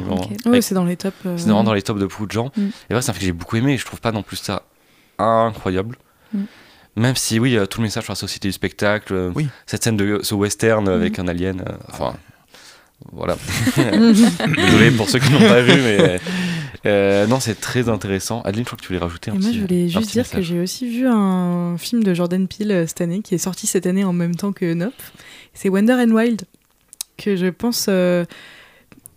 les 0.52 0.62
c'est 0.62 0.76
dans 0.76 0.86
les 0.86 0.98
tops. 0.98 1.16
C'est 1.24 1.30
vraiment 1.44 1.64
dans 1.64 1.74
les 1.74 1.82
tops 1.82 2.00
de 2.00 2.06
beaucoup 2.06 2.26
de 2.28 2.32
gens. 2.32 2.52
Mm. 2.58 2.62
Et 2.90 2.94
ouais, 2.94 3.02
c'est 3.02 3.10
un 3.12 3.14
film 3.14 3.20
que 3.22 3.26
j'ai 3.26 3.32
beaucoup 3.32 3.56
aimé 3.56 3.78
je 3.78 3.86
trouve 3.86 4.02
pas 4.02 4.12
non 4.12 4.22
plus 4.22 4.36
ça 4.38 4.64
incroyable. 5.18 5.98
Même 6.96 7.16
si, 7.16 7.40
oui, 7.40 7.58
euh, 7.58 7.66
tout 7.66 7.80
le 7.82 7.86
message 7.86 8.04
sur 8.06 8.12
la 8.14 8.16
société 8.16 8.48
du 8.48 8.54
spectacle, 8.54 9.14
euh, 9.14 9.32
Oui. 9.36 9.48
cette 9.66 9.84
scène 9.84 9.98
de 9.98 10.20
ce 10.24 10.34
western 10.36 10.86
Mm. 10.86 10.88
avec 10.94 11.20
un 11.20 11.28
alien, 11.28 11.62
euh, 11.62 11.74
enfin, 11.92 12.16
voilà. 13.12 13.38
Désolé 13.76 14.92
pour 14.92 15.10
ceux 15.10 15.20
qui 15.20 15.32
n'ont 15.32 15.40
pas 15.40 15.62
vu, 15.62 15.74
mais 15.82 16.20
euh, 16.86 17.28
non, 17.28 17.40
c'est 17.40 17.60
très 17.60 17.90
intéressant. 17.90 18.42
Adeline, 18.44 18.64
je 18.64 18.68
crois 18.68 18.78
que 18.78 18.82
tu 18.84 18.88
voulais 18.90 19.00
rajouter 19.00 19.32
un 19.32 19.36
Et 19.36 19.38
moi, 19.40 19.48
petit 19.50 19.58
je 19.58 19.62
voulais 19.62 19.90
juste 19.90 20.12
dire 20.12 20.30
que 20.30 20.42
j'ai 20.42 20.60
aussi 20.62 20.88
vu 20.90 21.06
un 21.08 21.78
film 21.78 22.04
de 22.04 22.14
Jordan 22.14 22.48
Peele 22.48 22.72
euh, 22.72 22.88
cette 22.88 23.02
année, 23.02 23.22
qui 23.22 23.36
est 23.36 23.40
sorti 23.40 23.68
cette 23.68 23.86
année 23.88 24.04
en 24.06 24.14
même 24.14 24.36
temps 24.36 24.54
que 24.54 24.74
Nope. 24.74 24.94
C'est 25.54 25.70
Wonder 25.70 25.94
and 25.94 26.12
Wild, 26.12 26.44
que 27.18 27.36
je 27.36 27.48
pense. 27.48 27.88
euh, 27.90 28.24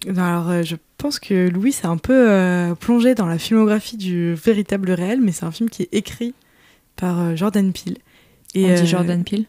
Alors, 0.08 0.50
euh, 0.50 0.62
je 0.64 0.76
pense 0.98 1.20
que 1.20 1.48
Louis 1.48 1.70
s'est 1.72 1.86
un 1.86 1.96
peu 1.96 2.28
euh, 2.28 2.74
plongé 2.74 3.14
dans 3.14 3.26
la 3.26 3.38
filmographie 3.38 3.96
du 3.96 4.34
véritable 4.34 4.90
réel, 4.90 5.20
mais 5.20 5.30
c'est 5.32 5.44
un 5.44 5.52
film 5.52 5.70
qui 5.70 5.82
est 5.82 5.88
écrit 5.92 6.34
par 6.98 7.20
euh, 7.20 7.36
Jordan 7.36 7.72
Peele. 7.72 7.96
on 8.56 8.60
euh, 8.64 8.80
dit 8.80 8.86
Jordan 8.86 9.24
Peele 9.24 9.44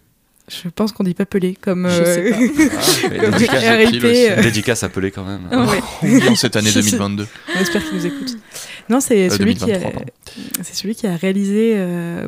Je 0.47 0.69
pense 0.69 0.91
qu'on 0.93 1.03
dit 1.03 1.13
pas 1.13 1.25
Pelé, 1.25 1.55
comme. 1.59 1.88
Je 1.89 2.03
sais 2.03 2.33
euh, 2.33 2.69
Ah, 3.12 3.19
comme 3.19 3.31
dédicace 3.31 3.63
à 3.65 3.73
RIP, 3.75 3.89
Peele 3.91 4.05
aussi. 4.05 4.29
euh, 4.29 4.41
Dédicace 4.41 4.83
appelée 4.83 5.12
quand 5.12 5.25
même. 5.25 5.47
Ouais. 5.51 6.19
Dans 6.25 6.35
cette 6.43 6.55
année 6.55 6.71
2022. 6.71 7.27
On 7.55 7.59
espère 7.59 7.83
qu'il 7.88 7.97
nous 7.97 8.05
écoute. 8.05 8.38
Non, 8.89 8.99
c'est 9.01 9.27
Euh, 9.27 9.29
celui, 9.29 9.55
qui 9.55 9.63
a- 9.71 9.77
2023, 9.79 9.91
pardon. 9.91 10.05
c'est 10.63 10.75
celui 10.75 10.95
qui 10.95 11.05
a 11.07 11.15
réalisé 11.15 11.73
euh, 11.75 12.27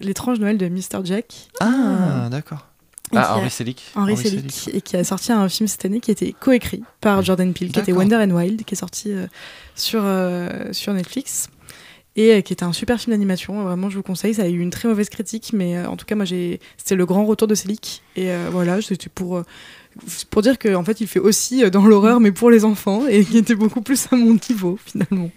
L'étrange 0.00 0.38
Noël 0.40 0.58
de 0.58 0.68
Mr. 0.68 1.04
Jack. 1.04 1.48
Ah, 1.60 2.28
d'accord. 2.30 2.66
Et 3.12 3.16
Ah, 3.16 3.36
Henri 3.38 3.48
Selick. 3.50 3.82
Henri 3.94 4.16
Selick, 4.16 4.68
et 4.74 4.80
qui 4.82 4.96
a 4.96 5.02
sorti 5.04 5.32
un 5.32 5.48
film 5.48 5.66
cette 5.66 5.84
année 5.86 5.98
qui 6.00 6.10
était 6.10 6.34
coécrit 6.38 6.82
par 7.00 7.22
Jordan 7.22 7.52
Peele, 7.54 7.72
qui 7.72 7.78
était. 7.80 7.92
Wonder 7.92 8.16
and 8.16 8.30
Wild, 8.30 8.64
qui 8.64 8.74
est 8.74 8.78
sorti 8.78 9.12
euh, 9.12 9.26
sur, 9.74 10.02
euh, 10.04 10.72
sur 10.72 10.92
Netflix. 10.92 11.48
Et 12.18 12.32
euh, 12.32 12.40
qui 12.40 12.52
était 12.52 12.64
un 12.64 12.72
super 12.72 13.00
film 13.00 13.14
d'animation, 13.14 13.62
vraiment 13.62 13.90
je 13.90 13.96
vous 13.96 14.02
conseille. 14.02 14.34
Ça 14.34 14.42
a 14.42 14.48
eu 14.48 14.58
une 14.58 14.70
très 14.70 14.88
mauvaise 14.88 15.08
critique, 15.08 15.52
mais 15.54 15.76
euh, 15.76 15.86
en 15.86 15.96
tout 15.96 16.04
cas, 16.04 16.16
moi 16.16 16.24
j'ai. 16.24 16.58
C'était 16.76 16.96
le 16.96 17.06
grand 17.06 17.24
retour 17.24 17.46
de 17.46 17.54
Selick. 17.54 18.02
Et 18.16 18.32
euh, 18.32 18.48
voilà, 18.50 18.82
c'était 18.82 19.08
pour, 19.08 19.44
pour 20.30 20.42
dire 20.42 20.58
qu'en 20.58 20.84
fait 20.84 21.00
il 21.00 21.06
fait 21.06 21.18
aussi 21.18 21.64
euh, 21.64 21.70
dans 21.70 21.84
l'horreur, 21.86 22.20
mais 22.20 22.32
pour 22.32 22.50
les 22.50 22.64
enfants, 22.64 23.06
et 23.08 23.24
qui 23.24 23.38
était 23.38 23.54
beaucoup 23.54 23.80
plus 23.80 24.06
à 24.12 24.16
mon 24.16 24.36
niveau 24.48 24.78
finalement. 24.84 25.30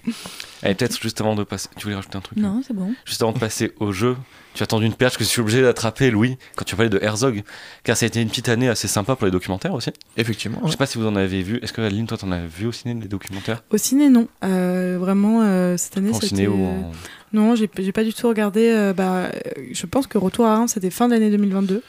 Et 0.63 0.75
peut-être 0.75 1.01
juste 1.01 1.19
avant 1.21 1.35
de 1.35 1.43
passer. 1.43 1.69
Tu 1.75 1.83
voulais 1.83 1.95
rajouter 1.95 2.17
un 2.17 2.21
truc 2.21 2.37
non 2.37 2.61
c'est 2.65 2.75
bon 2.75 2.93
Juste 3.05 3.21
avant 3.21 3.31
de 3.31 3.39
passer 3.39 3.71
au 3.79 3.91
jeu, 3.91 4.15
tu 4.53 4.61
as 4.63 4.67
tendu 4.67 4.85
une 4.85 4.93
perche 4.93 5.17
que 5.17 5.23
je 5.23 5.29
suis 5.29 5.41
obligé 5.41 5.61
d'attraper, 5.61 6.11
Louis, 6.11 6.37
quand 6.55 6.65
tu 6.65 6.75
parlais 6.75 6.89
de 6.89 6.99
Herzog, 7.01 7.43
car 7.83 7.97
ça 7.97 8.05
a 8.05 8.07
été 8.07 8.21
une 8.21 8.29
petite 8.29 8.49
année 8.49 8.69
assez 8.69 8.87
sympa 8.87 9.15
pour 9.15 9.25
les 9.25 9.31
documentaires 9.31 9.73
aussi. 9.73 9.91
Effectivement. 10.17 10.61
Je 10.65 10.71
sais 10.71 10.77
pas 10.77 10.85
si 10.85 10.97
vous 10.97 11.07
en 11.07 11.15
avez 11.15 11.41
vu. 11.41 11.59
Est-ce 11.61 11.73
que 11.73 11.81
Adeline, 11.81 12.05
toi, 12.05 12.17
t'en 12.17 12.31
as 12.31 12.45
vu 12.45 12.67
au 12.67 12.71
ciné 12.71 12.93
des 12.93 13.07
documentaires? 13.07 13.63
Au 13.71 13.77
ciné, 13.77 14.09
non. 14.09 14.27
Euh, 14.43 14.97
vraiment, 14.99 15.41
euh, 15.41 15.77
cette 15.77 15.97
année, 15.97 16.09
Au 16.09 16.13
c'était... 16.15 16.27
ciné 16.27 16.47
ou 16.47 16.63
en... 16.65 16.91
Non, 17.33 17.55
j'ai 17.55 17.67
pas 17.67 18.03
du 18.03 18.13
tout 18.13 18.27
regardé. 18.27 18.67
euh, 18.69 18.93
bah, 18.93 19.31
je 19.71 19.85
pense 19.85 20.05
que 20.05 20.17
Retour 20.17 20.45
à 20.45 20.57
Reims, 20.57 20.71
c'était 20.73 20.89
fin 20.89 21.07
d'année 21.07 21.29
2022. 21.31 21.81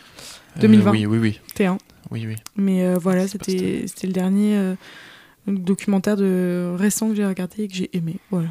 2020. 0.61 0.88
Euh, 0.88 0.92
oui, 0.92 1.06
oui, 1.06 1.18
oui. 1.18 1.40
T1. 1.56 1.78
Oui, 2.12 2.27
oui. 2.27 2.37
Mais 2.57 2.85
euh, 2.85 2.98
voilà, 3.01 3.27
c'était 3.27 3.85
c'était 3.87 4.07
le 4.07 4.12
dernier 4.12 4.57
euh, 4.57 4.75
documentaire 5.46 6.16
de 6.16 6.75
récent 6.77 7.09
que 7.09 7.14
j'ai 7.16 7.27
regardé 7.27 7.64
et 7.64 7.68
que 7.68 7.75
j'ai 7.75 7.90
aimé. 7.96 8.16
Voilà. 8.31 8.51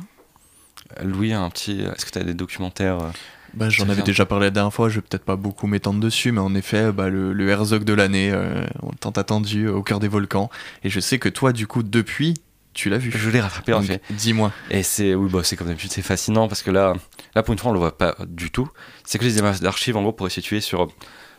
Louis, 1.04 1.34
un 1.34 1.50
petit. 1.50 1.82
Est-ce 1.82 2.06
que 2.06 2.12
tu 2.12 2.20
as 2.20 2.24
des 2.24 2.34
documentaires 2.34 3.00
euh, 3.00 3.10
Bah, 3.54 3.70
J'en 3.70 3.90
avais 3.90 4.02
déjà 4.02 4.26
parlé 4.26 4.48
la 4.48 4.52
dernière 4.52 4.74
fois, 4.74 4.90
je 4.90 4.96
vais 4.96 5.02
peut-être 5.02 5.24
pas 5.24 5.36
beaucoup 5.36 5.68
m'étendre 5.68 6.00
dessus, 6.00 6.32
mais 6.32 6.42
en 6.42 6.54
effet, 6.56 6.92
bah, 6.92 7.10
le, 7.10 7.34
le 7.34 7.50
Herzog 7.50 7.84
de 7.84 7.94
l'année, 7.94 8.32
euh, 8.32 8.66
tant 9.00 9.12
attendu, 9.12 9.66
euh, 9.66 9.74
au 9.74 9.84
cœur 9.84 10.00
des 10.00 10.08
volcans. 10.08 10.50
Et 10.84 10.90
je 10.90 11.00
sais 11.00 11.20
que 11.20 11.30
toi, 11.30 11.54
du 11.54 11.68
coup, 11.68 11.84
depuis, 11.84 12.34
tu 12.74 12.90
l'as 12.90 12.98
vu. 12.98 13.12
Je 13.14 13.30
l'ai 13.30 13.42
rattrapé 13.42 13.74
en 13.74 13.82
fait. 13.82 14.02
Dis-moi. 14.10 14.52
Et 14.70 14.84
c'est 14.84 15.14
oui, 15.14 15.30
bah, 15.32 15.42
c'est 15.44 15.56
comme 15.56 15.68
d'habitude, 15.68 15.92
c'est 15.92 16.02
fascinant 16.02 16.48
parce 16.48 16.62
que 16.62 16.72
là, 16.72 16.94
là 17.36 17.44
pour 17.44 17.54
une 17.54 17.60
fois, 17.60 17.72
on 17.72 17.74
le 17.74 17.80
voit 17.80 17.98
pas 17.98 18.16
du 18.28 18.50
tout. 18.50 18.70
C'est 19.06 19.18
que 19.18 19.26
les 19.26 19.38
images 19.38 19.60
d'archives, 19.60 19.98
en 19.98 20.02
gros, 20.02 20.14
pour 20.14 20.30
situer 20.32 20.62
sur 20.62 20.88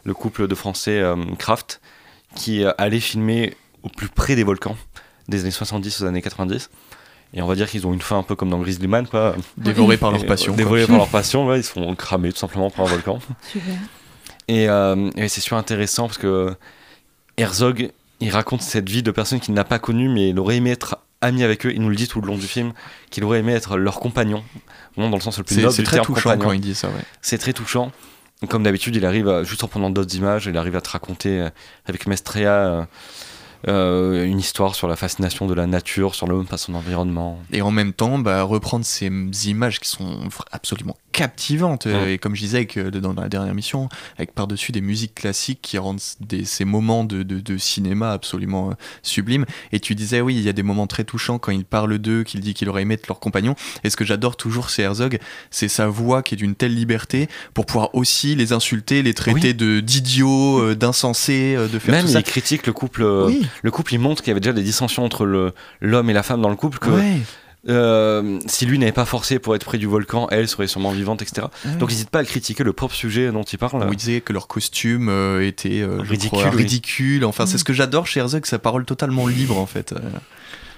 le 0.04 0.14
couple 0.14 0.48
de 0.48 0.54
Français 0.54 0.98
euh, 1.00 1.16
Kraft 1.38 1.80
qui 2.34 2.64
euh, 2.64 2.72
allait 2.78 3.00
filmer 3.00 3.54
au 3.82 3.88
plus 3.88 4.08
près 4.08 4.36
des 4.36 4.44
volcans 4.44 4.76
des 5.28 5.42
années 5.42 5.50
70 5.50 6.02
aux 6.02 6.04
années 6.06 6.22
90. 6.22 6.70
Et 7.34 7.40
on 7.40 7.46
va 7.46 7.54
dire 7.54 7.68
qu'ils 7.68 7.86
ont 7.86 7.94
une 7.94 8.02
fin 8.02 8.18
un 8.18 8.22
peu 8.22 8.36
comme 8.36 8.50
dans 8.50 8.58
Grizzly 8.58 8.88
Man, 8.88 9.06
quoi. 9.06 9.34
Dévorés 9.56 9.96
par 9.96 10.10
leur 10.10 10.26
passion, 10.26 10.52
euh, 10.52 10.56
quoi. 10.56 10.64
Dévorés 10.64 10.86
par 10.86 10.98
leur 10.98 11.08
passion, 11.08 11.46
ouais, 11.46 11.60
ils 11.60 11.64
sont 11.64 11.94
cramés 11.94 12.32
tout 12.32 12.38
simplement 12.38 12.70
par 12.70 12.86
un 12.86 12.88
volcan. 12.88 13.20
super 13.52 13.72
Et, 14.48 14.68
euh, 14.68 15.10
et 15.16 15.28
c'est 15.28 15.40
super 15.40 15.58
intéressant 15.58 16.06
parce 16.06 16.18
que 16.18 16.54
Herzog, 17.38 17.90
il 18.20 18.30
raconte 18.30 18.62
cette 18.62 18.88
vie 18.88 19.02
de 19.02 19.10
personnes 19.10 19.40
qu'il 19.40 19.54
n'a 19.54 19.64
pas 19.64 19.78
connues, 19.78 20.08
mais 20.08 20.30
il 20.30 20.38
aurait 20.38 20.56
aimé 20.56 20.70
être 20.70 20.98
ami 21.22 21.42
avec 21.42 21.64
eux. 21.64 21.72
Il 21.72 21.80
nous 21.80 21.88
le 21.88 21.96
dit 21.96 22.08
tout 22.08 22.20
le 22.20 22.26
long 22.26 22.36
du 22.36 22.46
film, 22.46 22.72
qu'il 23.10 23.24
aurait 23.24 23.38
aimé 23.38 23.52
être 23.52 23.78
leur 23.78 24.00
compagnon, 24.00 24.44
vraiment 24.94 25.10
dans 25.10 25.16
le 25.16 25.22
sens 25.22 25.38
le 25.38 25.44
plus 25.44 25.56
noble 25.56 25.72
c'est 25.72 25.84
très 25.84 25.96
terme 25.96 26.06
touchant 26.06 26.30
compagnon. 26.30 26.44
quand 26.44 26.52
il 26.52 26.60
dit 26.60 26.74
ça, 26.74 26.88
ouais. 26.88 27.02
C'est 27.22 27.38
très 27.38 27.52
touchant. 27.52 27.92
Comme 28.48 28.62
d'habitude, 28.64 28.96
il 28.96 29.06
arrive, 29.06 29.28
à- 29.28 29.44
juste 29.44 29.62
en 29.64 29.68
prenant 29.68 29.90
d'autres 29.90 30.14
images, 30.16 30.46
il 30.46 30.56
arrive 30.56 30.76
à 30.76 30.80
te 30.80 30.90
raconter 30.90 31.40
euh, 31.40 31.50
avec 31.86 32.06
Mestrea 32.06 32.46
euh, 32.46 32.84
euh, 33.68 34.24
une 34.24 34.40
histoire 34.40 34.74
sur 34.74 34.88
la 34.88 34.96
fascination 34.96 35.46
de 35.46 35.54
la 35.54 35.66
nature, 35.66 36.14
sur 36.16 36.26
l'homme, 36.26 36.46
par 36.46 36.58
son 36.58 36.74
environnement. 36.74 37.38
Et 37.52 37.62
en 37.62 37.70
même 37.70 37.92
temps, 37.92 38.18
bah, 38.18 38.42
reprendre 38.42 38.84
ces 38.84 39.06
images 39.48 39.78
qui 39.78 39.88
sont 39.88 40.18
absolument 40.50 40.96
captivantes. 41.12 41.84
Ouais. 41.86 42.14
Et 42.14 42.18
comme 42.18 42.34
je 42.34 42.40
disais 42.40 42.56
avec, 42.58 42.76
euh, 42.76 42.90
dans 42.90 43.12
la 43.12 43.28
dernière 43.28 43.54
mission, 43.54 43.88
avec 44.16 44.34
par-dessus 44.34 44.72
des 44.72 44.80
musiques 44.80 45.14
classiques 45.14 45.60
qui 45.62 45.78
rendent 45.78 46.00
des, 46.20 46.44
ces 46.44 46.64
moments 46.64 47.04
de, 47.04 47.22
de- 47.22 47.40
de 47.40 47.56
cinéma 47.58 48.12
absolument 48.12 48.70
euh, 48.70 48.74
sublimes. 49.02 49.44
Et 49.72 49.80
tu 49.80 49.94
disais, 49.94 50.20
oui, 50.20 50.34
il 50.36 50.42
y 50.42 50.48
a 50.48 50.52
des 50.52 50.62
moments 50.62 50.86
très 50.86 51.04
touchants 51.04 51.38
quand 51.38 51.52
il 51.52 51.64
parle 51.64 51.98
d'eux, 51.98 52.22
qu'il 52.24 52.40
dit 52.40 52.54
qu'il 52.54 52.68
aurait 52.68 52.82
aimé 52.82 52.94
être 52.94 53.08
leur 53.08 53.20
compagnon. 53.20 53.54
Et 53.84 53.90
ce 53.90 53.96
que 53.96 54.04
j'adore 54.04 54.36
toujours 54.36 54.68
chez 54.70 54.82
Herzog, 54.82 55.18
c'est 55.50 55.68
sa 55.68 55.86
voix 55.86 56.22
qui 56.22 56.34
est 56.34 56.38
d'une 56.38 56.54
telle 56.54 56.74
liberté 56.74 57.28
pour 57.54 57.66
pouvoir 57.66 57.94
aussi 57.94 58.34
les 58.34 58.52
insulter, 58.52 59.02
les 59.02 59.14
traiter 59.14 59.54
de 59.54 59.80
d'idiots, 59.80 60.60
euh, 60.60 60.74
d'insensés, 60.74 61.54
euh, 61.56 61.68
de 61.68 61.78
faire 61.78 61.94
Même 61.94 62.06
tout 62.06 62.12
ça. 62.12 62.20
il 62.20 62.24
critique 62.24 62.66
le 62.66 62.72
couple. 62.72 63.02
Oui. 63.02 63.46
Le 63.62 63.70
couple, 63.70 63.94
il 63.94 63.98
montre 63.98 64.22
qu'il 64.22 64.30
y 64.30 64.32
avait 64.32 64.40
déjà 64.40 64.52
des 64.52 64.62
dissensions 64.62 65.04
entre 65.04 65.52
l'homme 65.80 66.10
et 66.10 66.12
la 66.12 66.22
femme 66.22 66.40
dans 66.40 66.48
le 66.50 66.56
couple. 66.56 66.78
Que 66.78 66.90
Ouais. 66.90 67.18
Euh, 67.68 68.38
si 68.46 68.66
lui 68.66 68.78
n'avait 68.78 68.92
pas 68.92 69.04
forcé 69.04 69.38
pour 69.38 69.54
être 69.54 69.64
près 69.64 69.78
du 69.78 69.86
volcan, 69.86 70.26
elle 70.30 70.48
serait 70.48 70.66
sûrement 70.66 70.90
vivante, 70.90 71.22
etc. 71.22 71.46
Ouais. 71.64 71.74
Donc 71.76 71.90
n'hésite 71.90 72.10
pas 72.10 72.20
à 72.20 72.24
critiquer 72.24 72.64
le 72.64 72.72
propre 72.72 72.94
sujet 72.94 73.30
dont 73.30 73.42
il 73.44 73.58
parle. 73.58 73.86
Où 73.88 73.92
il 73.92 73.96
disait 73.96 74.20
que 74.20 74.32
leur 74.32 74.48
costume 74.48 75.08
euh, 75.08 75.46
était 75.46 75.80
euh, 75.80 75.98
Ridicule, 76.00 76.38
crois, 76.40 76.50
oui. 76.50 76.56
ridicule. 76.62 77.24
Enfin, 77.24 77.46
c'est 77.46 77.54
Mm. 77.54 77.58
ce 77.58 77.64
que 77.64 77.72
j'adore 77.72 78.06
chez 78.06 78.20
Herzog, 78.20 78.44
sa 78.46 78.58
parole 78.58 78.84
totalement 78.84 79.26
libre 79.28 79.58
en 79.58 79.66
fait. 79.66 79.92
Euh, 79.92 79.98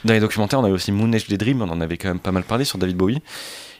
Dans 0.04 0.12
les 0.12 0.20
documentaires, 0.20 0.60
on 0.60 0.64
avait 0.64 0.74
aussi 0.74 0.92
Moon 0.92 1.10
Age 1.14 1.26
des 1.28 1.38
Dreams, 1.38 1.62
on 1.62 1.68
en 1.70 1.80
avait 1.80 1.96
quand 1.96 2.08
même 2.08 2.18
pas 2.20 2.32
mal 2.32 2.42
parlé 2.42 2.64
sur 2.66 2.78
David 2.78 2.96
Bowie. 2.96 3.22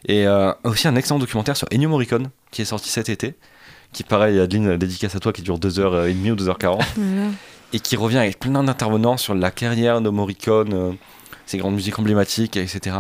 Et 0.06 0.26
euh, 0.26 0.52
aussi 0.64 0.88
un 0.88 0.96
excellent 0.96 1.18
documentaire 1.18 1.56
sur 1.56 1.66
Ennio 1.72 1.88
Morricone, 1.90 2.30
qui 2.50 2.62
est 2.62 2.66
sorti 2.66 2.88
cet 2.88 3.08
été. 3.10 3.34
Qui, 3.92 4.02
pareil, 4.02 4.40
Adeline, 4.40 4.76
dédicace 4.76 5.14
à 5.14 5.20
toi, 5.20 5.32
qui 5.32 5.42
dure 5.42 5.58
2h30 5.58 6.30
ou 6.32 6.34
2h40. 6.36 6.80
Voilà. 6.96 7.28
et 7.74 7.80
qui 7.80 7.96
revient 7.96 8.18
avec 8.18 8.38
plein 8.38 8.62
d'intervenants 8.64 9.16
sur 9.16 9.34
la 9.34 9.50
carrière 9.50 10.00
de 10.00 10.08
Morricone, 10.08 10.72
euh, 10.72 10.92
ses 11.46 11.58
grandes 11.58 11.74
musiques 11.74 11.98
emblématiques, 11.98 12.56
etc. 12.56 12.96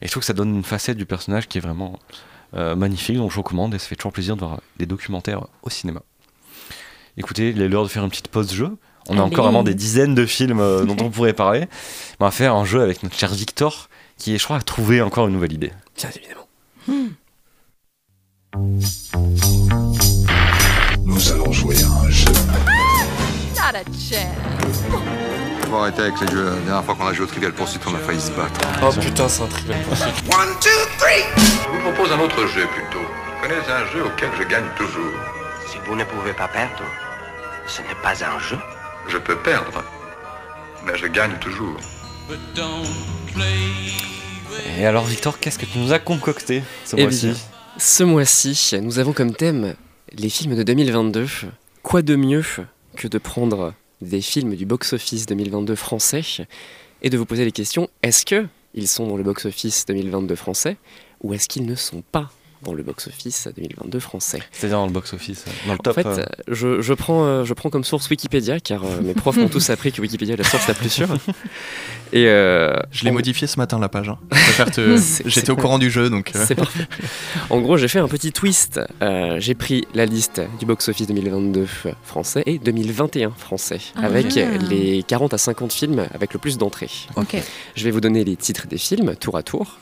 Et 0.00 0.06
je 0.06 0.10
trouve 0.10 0.22
que 0.22 0.26
ça 0.26 0.32
donne 0.32 0.54
une 0.54 0.64
facette 0.64 0.96
du 0.96 1.06
personnage 1.06 1.48
qui 1.48 1.58
est 1.58 1.60
vraiment 1.60 1.98
euh, 2.54 2.74
magnifique, 2.74 3.16
donc 3.16 3.30
je 3.30 3.36
recommande 3.36 3.74
et 3.74 3.78
ça 3.78 3.86
fait 3.86 3.96
toujours 3.96 4.12
plaisir 4.12 4.34
de 4.34 4.40
voir 4.40 4.60
des 4.78 4.86
documentaires 4.86 5.46
au 5.62 5.70
cinéma. 5.70 6.02
Écoutez, 7.16 7.50
il 7.50 7.60
est 7.60 7.68
l'heure 7.68 7.84
de 7.84 7.88
faire 7.88 8.04
une 8.04 8.10
petite 8.10 8.28
pause 8.28 8.52
jeu. 8.52 8.76
On 9.08 9.18
a 9.18 9.22
encore 9.22 9.44
vraiment 9.44 9.62
des 9.62 9.74
dizaines 9.74 10.14
de 10.14 10.26
films 10.26 10.60
euh, 10.60 10.84
dont 10.84 10.96
on 11.00 11.10
pourrait 11.10 11.32
parler. 11.32 11.66
On 12.20 12.24
va 12.24 12.30
faire 12.30 12.54
un 12.54 12.64
jeu 12.64 12.82
avec 12.82 13.02
notre 13.02 13.16
cher 13.18 13.32
Victor, 13.32 13.88
qui, 14.18 14.36
je 14.38 14.44
crois, 14.44 14.56
a 14.56 14.62
trouvé 14.62 15.00
encore 15.02 15.26
une 15.26 15.34
nouvelle 15.34 15.52
idée. 15.52 15.72
Bien 15.96 16.10
évidemment. 16.10 16.46
Nous 21.04 21.32
allons 21.32 21.52
jouer 21.52 21.76
à 21.82 21.88
un 21.88 22.10
jeu. 22.10 22.32
Not 23.54 23.76
a 23.76 23.84
chance. 23.92 24.49
Faut 25.70 25.76
arrêter 25.76 26.02
avec 26.02 26.20
les 26.20 26.26
jeux. 26.26 26.44
La 26.46 26.56
dernière 26.56 26.84
fois 26.84 26.96
qu'on 26.96 27.06
a 27.06 27.12
joué 27.12 27.24
au 27.24 27.28
Trivial 27.28 27.52
Pursuit, 27.52 27.78
on 27.86 27.94
a 27.94 27.98
failli 27.98 28.20
se 28.20 28.32
battre. 28.32 28.60
Oh 28.82 28.90
putain, 29.00 29.28
c'est 29.28 29.42
un 29.44 29.46
trivial 29.46 29.78
One, 29.78 30.48
two, 30.60 30.68
three. 30.98 31.22
Je 31.36 31.68
vous 31.70 31.92
propose 31.92 32.10
un 32.10 32.18
autre 32.18 32.44
jeu 32.48 32.66
plutôt. 32.66 32.98
Vous 32.98 33.40
connaissez 33.48 33.70
un 33.70 33.86
jeu 33.92 34.04
auquel 34.04 34.30
je 34.36 34.42
gagne 34.48 34.64
toujours 34.76 35.12
Si 35.70 35.76
vous 35.86 35.94
ne 35.94 36.02
pouvez 36.02 36.32
pas 36.32 36.48
perdre, 36.48 36.82
ce 37.68 37.82
n'est 37.82 38.02
pas 38.02 38.24
un 38.24 38.38
jeu. 38.40 38.58
Je 39.08 39.18
peux 39.18 39.36
perdre, 39.36 39.84
mais 40.84 40.98
je 40.98 41.06
gagne 41.06 41.34
toujours. 41.40 41.76
But 42.28 42.40
don't 42.56 42.86
play 43.32 44.76
Et 44.76 44.86
alors, 44.86 45.04
Victor, 45.04 45.38
qu'est-ce 45.38 45.58
que 45.60 45.66
tu 45.66 45.78
nous 45.78 45.92
as 45.92 46.00
concocté 46.00 46.64
ce 46.84 46.96
Eh 46.96 47.02
mois-ci 47.02 47.36
ce 47.78 48.02
mois-ci, 48.02 48.78
nous 48.82 48.98
avons 48.98 49.12
comme 49.12 49.32
thème 49.34 49.74
les 50.12 50.28
films 50.28 50.56
de 50.56 50.64
2022. 50.64 51.28
Quoi 51.82 52.02
de 52.02 52.16
mieux 52.16 52.44
que 52.96 53.06
de 53.06 53.16
prendre 53.18 53.72
des 54.00 54.20
films 54.20 54.54
du 54.54 54.66
box-office 54.66 55.26
2022 55.26 55.74
français 55.74 56.22
et 57.02 57.10
de 57.10 57.18
vous 57.18 57.26
poser 57.26 57.44
les 57.44 57.52
questions 57.52 57.88
est-ce 58.02 58.24
que 58.24 58.46
ils 58.74 58.88
sont 58.88 59.06
dans 59.06 59.16
le 59.16 59.22
box-office 59.22 59.86
2022 59.86 60.34
français 60.34 60.76
ou 61.22 61.34
est-ce 61.34 61.48
qu'ils 61.48 61.66
ne 61.66 61.74
sont 61.74 62.02
pas 62.12 62.30
dans 62.62 62.72
le 62.74 62.82
box-office 62.82 63.48
2022 63.56 63.98
français 64.00 64.40
C'est-à-dire 64.52 64.78
dans 64.78 64.86
le 64.86 64.92
box-office, 64.92 65.44
dans 65.66 65.72
le 65.72 65.78
top. 65.78 65.98
En 65.98 66.02
fait, 66.02 66.06
euh, 66.20 66.24
je, 66.48 66.80
je 66.80 66.92
prends, 66.94 67.24
euh, 67.24 67.44
je 67.44 67.54
prends 67.54 67.70
comme 67.70 67.84
source 67.84 68.08
Wikipédia, 68.10 68.60
car 68.60 68.84
euh, 68.84 69.00
mes 69.02 69.14
profs 69.14 69.36
m'ont 69.36 69.48
tous 69.48 69.70
appris 69.70 69.92
que 69.92 70.00
Wikipédia 70.02 70.34
est 70.34 70.38
la 70.38 70.44
source 70.44 70.66
la 70.68 70.74
plus 70.74 70.90
sûre. 70.90 71.08
Et 72.12 72.26
euh, 72.26 72.74
Je 72.90 73.04
l'ai 73.04 73.10
en- 73.10 73.14
modifié 73.14 73.46
ce 73.46 73.56
matin 73.58 73.78
la 73.78 73.88
page. 73.88 74.08
hein. 74.08 74.18
Te- 74.72 74.96
J'étais 75.26 75.50
au 75.50 75.56
pas- 75.56 75.62
courant 75.62 75.78
du 75.78 75.90
jeu 75.90 76.10
donc. 76.10 76.32
euh, 76.34 76.44
C'est 76.46 76.56
parfait. 76.56 76.86
En 77.50 77.60
gros, 77.60 77.76
j'ai 77.76 77.86
fait 77.88 78.00
un 78.00 78.08
petit 78.08 78.32
twist. 78.32 78.80
Euh, 79.00 79.36
j'ai 79.38 79.54
pris 79.54 79.86
la 79.94 80.06
liste 80.06 80.40
du 80.58 80.66
box-office 80.66 81.06
2022 81.06 81.66
français 82.02 82.42
et 82.46 82.58
2021 82.58 83.30
français, 83.30 83.78
Ah. 83.94 84.06
avec 84.06 84.34
les 84.34 85.04
40 85.06 85.34
à 85.34 85.38
50 85.38 85.72
films 85.72 86.04
avec 86.12 86.32
le 86.32 86.40
plus 86.40 86.58
d'entrées. 86.58 86.90
Ok. 87.16 87.36
Je 87.76 87.84
vais 87.84 87.90
vous 87.92 88.00
donner 88.00 88.24
les 88.24 88.34
titres 88.36 88.66
des 88.66 88.78
films, 88.78 89.14
tour 89.14 89.36
à 89.36 89.42
tour, 89.44 89.78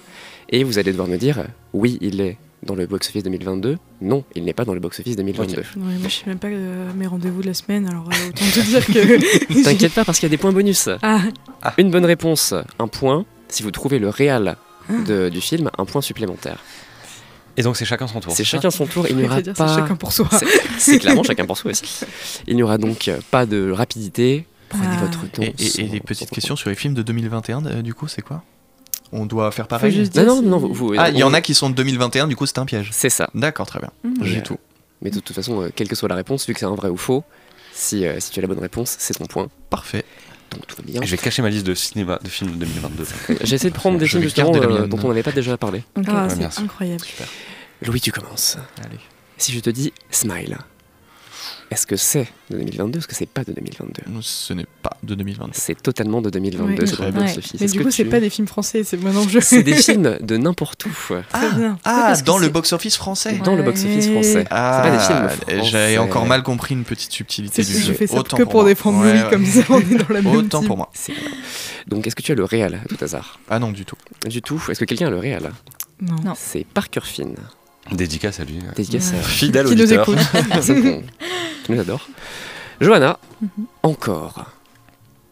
et 0.50 0.64
vous 0.64 0.78
allez 0.78 0.92
devoir 0.92 1.08
me 1.08 1.16
dire 1.16 1.44
oui, 1.72 1.96
il 2.02 2.20
est 2.20 2.36
dans 2.64 2.74
le 2.74 2.86
box-office 2.86 3.22
2022, 3.22 3.78
non, 4.02 4.24
il 4.34 4.44
n'est 4.44 4.52
pas 4.52 4.64
dans 4.64 4.74
le 4.74 4.80
box-office 4.80 5.16
2022. 5.16 5.54
Ouais, 5.60 5.64
moi, 5.76 6.08
je 6.08 6.08
sais 6.08 6.24
même 6.26 6.38
pas 6.38 6.48
euh, 6.48 6.90
mes 6.96 7.06
rendez-vous 7.06 7.40
de 7.42 7.46
la 7.46 7.54
semaine, 7.54 7.86
alors 7.88 8.08
euh, 8.08 8.28
autant 8.28 8.44
te 8.52 8.60
dire 8.60 8.84
que. 8.84 9.62
T'inquiète 9.64 9.92
pas 9.94 10.04
parce 10.04 10.18
qu'il 10.18 10.26
y 10.26 10.30
a 10.30 10.34
des 10.34 10.38
points 10.38 10.52
bonus. 10.52 10.88
Ah, 11.02 11.20
Une 11.78 11.90
bonne 11.90 12.04
réponse, 12.04 12.54
un 12.78 12.88
point. 12.88 13.24
Si 13.48 13.62
vous 13.62 13.70
trouvez 13.70 13.98
le 13.98 14.08
réal 14.08 14.56
de- 15.06 15.28
du 15.28 15.40
film, 15.40 15.70
un 15.78 15.84
point 15.84 16.00
supplémentaire. 16.02 16.58
Et 17.56 17.62
donc, 17.62 17.76
c'est 17.76 17.84
chacun 17.84 18.06
son 18.06 18.20
tour. 18.20 18.32
C'est 18.36 18.44
chacun 18.44 18.70
son 18.70 18.86
tour. 18.86 19.06
Il 19.08 19.16
n'y 19.16 19.24
aura 19.24 19.40
dire, 19.42 19.52
c'est 19.56 19.64
pas. 19.64 19.74
chacun 19.76 19.96
pour 19.96 20.12
soi. 20.12 20.28
C'est- 20.78 20.98
clairement 20.98 21.22
chacun 21.24 21.44
pour 21.46 21.56
soi 21.56 21.70
aussi. 21.72 22.04
Il 22.46 22.56
n'y 22.56 22.62
aura 22.62 22.78
donc 22.78 23.10
pas 23.30 23.46
de 23.46 23.70
rapidité. 23.70 24.46
Prenez 24.68 24.84
Ah. 24.90 25.04
votre 25.04 25.30
temps. 25.30 25.42
Et, 25.42 25.46
et- 25.58 25.64
et 25.64 25.68
sans- 25.68 25.82
des 25.86 26.00
petites 26.00 26.30
questions 26.30 26.54
sur 26.56 26.68
les 26.70 26.76
films 26.76 26.94
de 26.94 27.02
2021, 27.02 27.64
euh, 27.66 27.82
du 27.82 27.94
coup, 27.94 28.06
c'est 28.06 28.22
quoi? 28.22 28.42
On 29.12 29.26
doit 29.26 29.50
faire 29.50 29.64
Faut 29.66 29.70
pareil 29.70 29.92
juste 29.92 30.14
Non, 30.16 30.40
dire 30.40 30.42
non, 30.42 30.60
non, 30.60 30.68
vous, 30.68 30.94
Ah, 30.98 31.10
il 31.10 31.16
y 31.16 31.22
en 31.22 31.32
a 31.34 31.40
qui 31.40 31.54
sont 31.54 31.70
de 31.70 31.74
2021, 31.74 32.26
du 32.28 32.36
coup, 32.36 32.46
c'est 32.46 32.58
un 32.58 32.64
piège. 32.66 32.90
C'est 32.92 33.10
ça. 33.10 33.28
D'accord, 33.34 33.66
très 33.66 33.78
bien. 33.80 33.90
Mhm. 34.04 34.14
J'ai 34.22 34.36
Mais, 34.36 34.42
tout. 34.42 34.58
Mais 35.02 35.10
de 35.10 35.20
toute 35.20 35.34
façon, 35.34 35.62
euh, 35.62 35.70
quelle 35.74 35.88
que 35.88 35.94
soit 35.96 36.08
la 36.08 36.14
réponse, 36.14 36.46
vu 36.46 36.54
que 36.54 36.60
c'est 36.60 36.66
un 36.66 36.74
vrai 36.74 36.88
ou 36.88 36.96
faux, 36.96 37.24
si, 37.72 38.04
euh, 38.06 38.18
si 38.20 38.30
tu 38.30 38.38
as 38.40 38.42
la 38.42 38.48
bonne 38.48 38.58
réponse, 38.58 38.96
c'est 38.98 39.14
ton 39.14 39.26
point. 39.26 39.48
Parfait. 39.70 40.04
Donc 40.50 40.66
tout 40.66 40.76
va 40.76 40.82
bien. 40.82 41.00
Je 41.02 41.10
vais 41.10 41.16
cacher 41.18 41.42
ma 41.42 41.50
liste 41.50 41.66
de 41.66 41.74
cinéma, 41.74 42.18
de 42.22 42.28
films 42.28 42.52
de 42.52 42.56
2022. 42.56 43.04
J'ai 43.42 43.54
essayé 43.54 43.70
de 43.70 43.74
prendre 43.74 43.98
des 43.98 44.06
films 44.08 44.22
justement 44.22 44.54
euh, 44.54 44.86
dont 44.86 44.98
on 45.04 45.08
n'avait 45.08 45.22
pas 45.22 45.32
déjà 45.32 45.56
parlé. 45.56 45.84
Ah, 46.06 46.26
Ouais, 46.26 46.46
c'est 46.50 46.60
incroyable. 46.62 47.04
Louis, 47.82 48.00
tu 48.00 48.10
commences. 48.12 48.56
Allez. 48.84 48.98
Si 49.36 49.52
je 49.52 49.60
te 49.60 49.70
dis 49.70 49.92
Smile, 50.10 50.58
est-ce 51.70 51.86
que 51.86 51.96
c'est 51.96 52.28
de 52.50 52.56
2022 52.58 52.96
ou 52.96 53.00
est-ce 53.00 53.06
que 53.08 53.14
c'est 53.14 53.26
pas 53.26 53.44
de 53.44 53.52
2022 53.52 54.02
Ce 54.22 54.52
n'est 54.54 54.66
pas 54.82 54.96
de 55.02 55.14
2022. 55.14 55.52
C'est 55.54 55.80
totalement 55.82 56.22
de 56.22 56.30
2022, 56.30 56.82
Ouais. 56.82 56.86
c'est 56.86 56.96
dans 56.98 57.04
le 57.06 57.10
Très 57.12 57.20
Ouais. 57.20 57.26
box-office. 57.26 57.54
Mais 57.60 57.64
Est-ce 57.66 57.72
du 57.72 57.78
que 57.80 57.84
coup, 57.84 57.90
c'est 57.90 58.04
tu- 58.04 58.08
pas 58.10 58.20
des 58.20 58.30
films 58.30 58.46
français, 58.48 58.84
c'est 58.84 58.96
maintenant 58.96 59.22
le 59.24 59.28
jeu. 59.30 59.40
C'est 59.40 59.62
des 59.62 59.74
films 59.74 60.18
de 60.20 60.36
n'importe 60.36 60.86
où. 60.86 60.90
Bien. 61.10 61.78
Ah, 61.84 62.04
parce 62.08 62.20
que 62.22 62.26
dans 62.26 62.38
le 62.38 62.48
box-office 62.48 62.96
français 62.96 63.38
Dans 63.44 63.54
le 63.56 63.62
box-office 63.62 64.08
français. 64.10 64.44
Ah, 64.50 64.82
c'est 64.82 64.90
pas 64.90 64.96
des 64.96 65.02
films 65.04 65.28
français. 65.28 65.70
J'avais 65.70 65.98
encore 65.98 66.26
mal 66.26 66.42
compris 66.42 66.74
une 66.74 66.84
petite 66.84 67.12
subtilité 67.12 67.62
C'est 67.62 67.72
du 67.72 67.78
je 67.80 67.86
jeu. 67.86 67.92
fais 67.94 68.06
ça 68.06 68.16
Autant 68.16 68.36
que 68.38 68.42
pour, 68.44 68.54
moi. 68.62 68.64
défendre 68.64 69.00
Ouais, 69.00 69.12
Louis, 69.12 69.22
ouais. 69.24 69.30
comme 69.30 69.44
ça 69.46 69.60
on 69.68 69.80
est 69.80 69.94
dans 69.96 70.14
la 70.14 70.22
même 70.22 70.34
Autant 70.34 70.58
team. 70.60 70.66
pour 70.68 70.76
moi. 70.78 70.90
Donc, 71.86 72.06
est-ce 72.06 72.16
que 72.16 72.22
tu 72.22 72.32
as 72.32 72.34
le 72.34 72.44
réel 72.44 72.80
à 72.84 72.88
tout 72.88 73.02
hasard? 73.02 73.38
Ah 73.48 73.58
non, 73.58 73.72
du 73.72 73.84
tout. 73.84 73.96
Du 74.26 74.42
tout. 74.42 74.62
Est-ce 74.70 74.80
que 74.80 74.84
quelqu'un 74.84 75.06
a 75.08 75.10
le 75.10 75.18
réel 75.18 75.50
Non. 76.00 76.16
Non. 76.24 76.32
C'est 76.36 76.64
Parker 76.66 77.00
Finn. 77.02 77.34
Dédicace 77.92 78.40
à 78.40 78.44
lui. 78.44 78.58
Dédicace 78.76 79.12
à 79.14 79.16
Fidèle 79.22 79.66
Qui 79.66 79.76
nous 79.76 79.82
auditeur. 79.82 80.02
écoute. 80.08 80.18
personne 80.48 80.82
qu'on- 80.82 81.02
qui 81.64 81.72
nous 81.72 81.80
adore. 81.80 82.08
Johanna, 82.80 83.18
Mhm. 83.40 83.48
encore. 83.82 84.52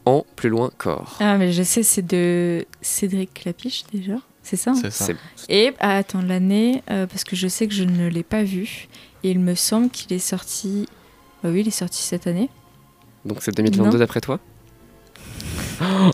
En 0.05 0.25
plus 0.37 0.49
loin, 0.49 0.71
corps. 0.79 1.17
Ah, 1.21 1.37
mais 1.37 1.53
je 1.53 1.63
sais, 1.65 1.83
c'est 1.83 2.07
de 2.07 2.65
Cédric 2.81 3.35
Clapiche 3.35 3.85
déjà. 3.93 4.15
C'est 4.43 4.57
ça 4.57 4.71
hein 4.71 4.75
C'est 4.81 4.93
ça. 4.93 5.13
Et 5.49 5.73
ah, 5.81 5.97
attends, 5.97 6.23
l'année, 6.23 6.83
euh, 6.91 7.07
parce 7.09 7.25
que 7.25 7.35
je 7.35 7.49
sais 7.49 7.67
que 7.67 7.75
je 7.75 7.83
ne 7.83 8.07
l'ai 8.09 8.23
pas 8.23 8.45
vu. 8.45 8.87
Et 9.25 9.31
il 9.33 9.41
me 9.41 9.57
semble 9.57 9.91
qu'il 9.91 10.13
est 10.13 10.21
sorti. 10.21 10.89
Bah 11.43 11.49
oui, 11.53 11.61
il 11.63 11.69
est 11.69 11.73
sorti 11.73 12.01
cette 12.03 12.29
année. 12.29 12.49
Donc 13.25 13.39
c'est 13.41 13.51
2022 13.57 13.91
Non. 13.91 13.99
d'après 13.99 14.21
toi? 14.21 14.39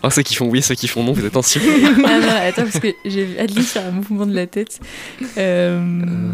Oh, 0.03 0.09
ceux 0.09 0.21
qui 0.23 0.35
font 0.35 0.47
oui, 0.49 0.61
ceux 0.61 0.75
qui 0.75 0.87
font 0.87 1.03
non, 1.03 1.13
vous 1.13 1.25
êtes 1.25 1.37
anciens. 1.37 1.61
ah 2.05 2.19
non, 2.19 2.27
attends, 2.41 2.63
parce 2.63 2.79
que 2.79 2.89
j'ai 3.05 3.25
vu 3.25 3.37
Adeline 3.37 3.63
faire 3.63 3.85
un 3.87 3.91
mouvement 3.91 4.25
de 4.25 4.33
la 4.35 4.45
tête. 4.47 4.79
Euh, 5.37 6.31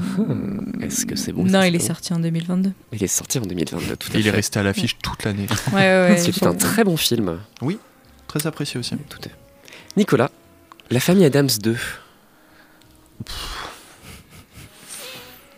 Est-ce 0.81 1.05
que 1.05 1.15
c'est 1.15 1.31
bon 1.31 1.43
Non, 1.45 1.61
il 1.63 1.75
est 1.75 1.79
c'est 1.79 1.87
sorti 1.87 2.13
en 2.13 2.19
2022. 2.19 2.69
bon 2.69 2.75
Il 2.91 3.03
est 3.03 3.07
sorti 3.07 3.37
en 3.39 3.43
2022, 3.43 3.95
tout 3.97 4.09
à 4.13 4.17
Il 4.17 4.27
est 4.27 4.31
resté 4.31 4.59
à 4.59 4.63
l'affiche 4.63 4.97
toute 5.03 5.23
l'année. 5.25 5.45
Ouais, 5.73 5.77
ouais. 6.09 6.17
C'était 6.17 6.45
un 6.47 6.55
très 6.55 6.83
bon 6.83 6.97
film. 6.97 7.39
Très 8.27 8.47
apprécié 8.47 8.79
aussi. 8.79 8.95
Tout 9.09 9.19
est- 9.27 9.31
Nicolas, 9.97 10.29
La 10.91 10.99
famille 10.99 11.25
Adams 11.25 11.49
2. 11.61 11.75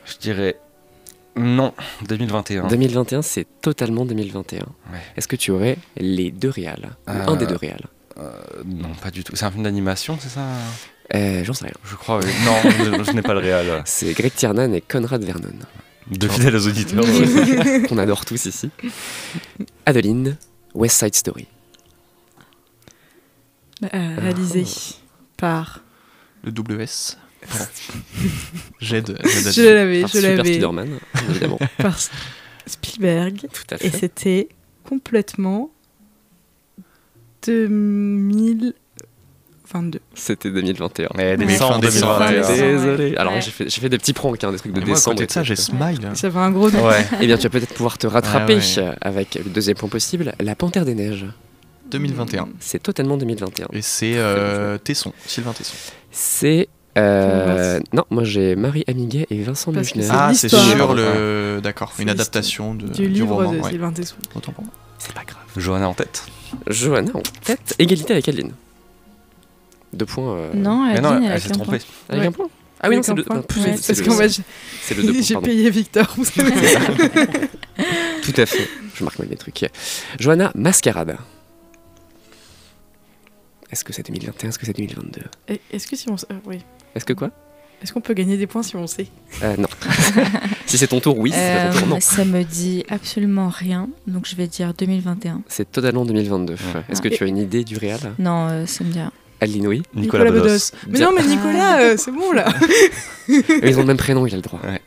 Je 0.06 0.18
dirais 0.20 0.58
non, 1.36 1.74
2021. 2.08 2.68
2021, 2.68 3.22
c'est 3.22 3.48
totalement 3.62 4.06
2021. 4.06 4.60
Ouais. 4.60 4.66
Est-ce 5.16 5.28
que 5.28 5.36
tu 5.36 5.52
aurais 5.52 5.78
les 5.98 6.32
deux 6.32 6.50
réals 6.50 6.98
Euh, 7.08 7.26
Un 7.28 7.36
des 7.36 7.48
deux 7.48 7.56
réals 7.56 7.86
Euh, 8.18 8.32
non, 8.66 8.90
pas 9.02 9.12
du 9.12 9.24
tout. 9.24 9.36
C'est 9.36 9.46
un 9.46 9.52
film 9.52 9.64
d'animation, 9.64 10.18
c'est 10.20 10.30
ça? 10.30 10.42
Euh, 11.16 11.44
J'en 11.44 11.54
sais 11.54 11.66
rien. 11.66 11.74
Je 11.86 11.96
crois. 11.96 12.20
oui. 12.20 12.26
Non, 12.46 12.56
je, 13.00 13.04
je 13.04 13.12
n'ai 13.12 13.22
pas 13.22 13.34
le 13.34 13.40
réel. 13.40 13.82
C'est 13.86 14.14
Greg 14.14 14.34
Tiernan 14.34 14.72
et 14.74 14.82
Conrad 14.82 15.24
Vernon. 15.24 15.50
De 16.10 16.28
fidèles 16.28 16.56
auditeurs. 16.56 17.06
qu'on 17.90 17.98
adore 17.98 18.26
tous 18.26 18.46
ici. 18.46 18.70
Adeline, 19.86 20.38
West 20.74 20.98
Side 21.00 21.16
Story. 21.16 21.48
Euh, 23.94 24.16
réalisé 24.20 24.66
par. 25.38 25.80
Le 26.44 26.52
WS. 26.52 27.18
J'aide. 28.80 29.18
à 29.24 29.28
Je 29.28 29.62
l'avais, 29.74 30.02
je 30.02 30.08
Super 30.08 30.38
l'avais. 30.38 30.54
Spider-Man, 30.54 31.00
évidemment. 31.30 31.60
Par 31.78 31.98
Spielberg. 32.68 33.48
Tout 33.52 33.76
à 33.76 33.76
Et 33.76 33.90
fait. 33.90 33.98
c'était 33.98 34.50
complètement 34.88 35.72
2022. 37.46 40.00
C'était 40.14 40.52
2021. 40.52 41.10
Mais 41.16 41.38
Mais 41.38 41.46
décembre 41.46 41.74
fin 41.76 41.80
décembre, 41.80 42.20
2021. 42.20 42.56
ouais. 42.56 42.72
Désolé. 42.74 43.16
Alors 43.18 43.34
Ouais. 43.34 43.42
j'ai 43.42 43.52
fait, 43.52 43.70
j'ai 43.70 43.82
fait 43.82 43.90
des 43.90 43.98
petits 43.98 44.14
pranks, 44.14 44.44
hein, 44.44 44.52
des 44.52 44.58
trucs 44.58 44.74
de 44.74 44.82
Et 44.82 44.86
moi, 44.86 44.94
à 44.94 44.96
décembre. 44.96 45.16
côté 45.18 45.28
de 45.28 45.32
ça, 45.32 45.42
et 45.42 45.46
j'ai. 45.46 45.56
Smile. 45.56 46.10
Ça 46.14 46.30
fait 46.32 46.38
un 46.38 46.52
gros 46.52 46.70
nom. 46.70 46.88
Ouais. 46.88 47.06
Eh 47.22 47.28
bien, 47.28 47.38
tu 47.38 47.44
vas 47.44 47.50
peut-être 47.50 47.74
pouvoir 47.74 47.98
te 47.98 48.08
rattraper 48.08 48.60
Ah 48.78 48.82
ouais. 48.82 48.96
avec 49.02 49.36
le 49.36 49.50
deuxième 49.50 49.78
point 49.78 49.90
possible, 49.90 50.34
La 50.40 50.56
Panthère 50.56 50.86
des 50.86 50.96
Neiges. 50.96 51.26
2021. 51.90 52.48
C'est 52.60 52.82
totalement 52.82 53.18
2021. 53.18 53.68
Et 53.74 53.82
c'est 53.82 54.14
euh, 54.16 54.78
Tesson, 54.78 55.14
Sylvain 55.26 55.52
Tesson. 55.54 55.74
C'est. 56.12 56.70
Euh, 56.98 57.80
non, 57.94 58.04
moi 58.10 58.24
j'ai 58.24 58.56
Marie 58.56 58.84
Amiguet 58.88 59.26
et 59.30 59.42
Vincent 59.44 59.72
que. 59.72 59.84
C'est 59.84 60.08
Ah, 60.10 60.34
c'est 60.34 60.50
sur 60.50 60.94
le. 60.94 61.60
D'accord, 61.64 61.94
une 62.00 62.10
adaptation 62.10 62.76
de, 62.76 62.88
Du 62.88 63.08
livre 63.08 63.36
roman. 63.36 63.52
de 63.54 63.60
ouais. 63.60 63.70
Sylvain 63.70 63.92
Tesson. 63.92 64.16
Autant 64.36 64.52
pour 64.52 64.64
moi. 64.66 64.74
C'est 65.00 65.14
pas 65.14 65.24
grave. 65.24 65.42
Johanna 65.58 65.88
en 65.90 65.94
tête. 65.94 66.24
Johanna 66.68 67.12
en 67.14 67.22
tête. 67.44 67.76
Égalité 67.80 68.14
avec 68.14 68.28
Adeline. 68.30 68.52
Deux 69.94 70.06
points. 70.06 70.36
euh, 70.36 70.52
Non, 70.54 70.86
Mais 70.86 70.92
Adeline, 70.98 71.04
non, 71.12 71.18
elle, 71.18 71.24
elle 71.26 71.32
a 71.32 71.40
s'est 71.40 71.50
trompée. 71.50 71.66
point. 71.66 71.78
Avec 72.10 72.22
Ouais. 72.22 72.28
un 72.28 72.32
point 72.32 72.48
Ah 72.82 72.90
oui, 72.90 72.96
non, 72.98 73.04
c'est 73.04 73.12
un 73.12 73.16
le. 73.16 73.24
point. 73.24 73.36
non, 73.38 73.42
plus, 73.44 73.62
Ouais, 73.62 73.76
c'est 73.78 73.94
Parce 73.94 74.00
deux 74.00 74.16
points, 74.16 74.28
j'ai 75.22 75.36
payé 75.38 75.70
Victor, 75.70 76.14
vous 76.18 76.26
savez. 76.26 76.52
Tout 78.24 78.34
à 78.38 78.46
fait. 78.46 78.68
Je 78.96 79.04
marque 79.04 79.20
mal 79.20 79.28
mes 79.30 79.36
trucs. 79.38 79.66
Johanna, 80.20 80.52
Mascarade. 80.56 81.18
Est-ce 83.72 83.84
que 83.84 83.94
c'est 83.94 84.06
2021 84.06 84.50
Est-ce 84.50 84.60
que 84.60 84.66
c'est 84.66 84.76
2022 84.76 85.22
Et 85.48 85.62
Est-ce 85.72 85.88
que 85.88 85.96
si 85.96 86.10
on. 86.10 86.16
euh, 86.16 86.36
oui. 86.46 86.60
Est-ce 86.96 87.06
que 87.06 87.14
quoi? 87.14 87.32
Est-ce 87.82 87.94
qu'on 87.94 88.02
peut 88.02 88.14
gagner 88.14 88.38
des 88.38 88.46
points 88.48 88.62
si 88.64 88.76
on 88.76 88.86
sait? 88.86 89.08
Euh, 89.42 89.56
Non. 89.58 89.68
si 90.68 90.78
c'est 90.78 90.88
ton 90.88 91.00
tour, 91.00 91.18
oui. 91.18 91.32
Pas 91.32 91.70
ton 91.72 91.80
tour, 91.80 91.88
non. 91.88 91.96
Euh, 91.96 92.00
ça 92.00 92.26
me 92.26 92.44
dit 92.44 92.84
absolument 92.90 93.50
rien, 93.50 93.90
donc 94.08 94.28
je 94.28 94.36
vais 94.36 94.46
dire 94.48 94.74
2021. 94.78 95.42
C'est 95.48 95.72
totalement 95.72 96.06
2022. 96.06 96.56
Est-ce 96.90 97.02
que 97.02 97.08
Et- 97.08 97.12
tu 97.18 97.24
as 97.24 97.28
une 97.28 97.38
idée 97.38 97.64
du 97.64 97.78
réel? 97.78 98.00
Non, 98.20 98.48
euh, 98.50 98.66
ça 98.68 98.84
me 98.84 98.92
dit 98.92 99.00
rien. 99.00 99.12
Adeline, 99.40 99.66
oui 99.68 99.82
Nicolas, 99.96 100.26
Bedos. 100.30 100.72
Mais 100.88 101.00
non, 101.00 101.12
mais 101.16 101.24
Nicolas, 101.26 101.80
euh, 101.82 101.96
c'est 101.98 102.12
bon 102.12 102.32
là. 102.32 102.46
Ils 103.28 103.76
ont 103.78 103.82
le 103.82 103.86
même 103.88 103.98
prénom, 103.98 104.28
il 104.28 104.34
a 104.34 104.36
le 104.36 104.44
droit. 104.44 104.60
Ouais. 104.64 104.80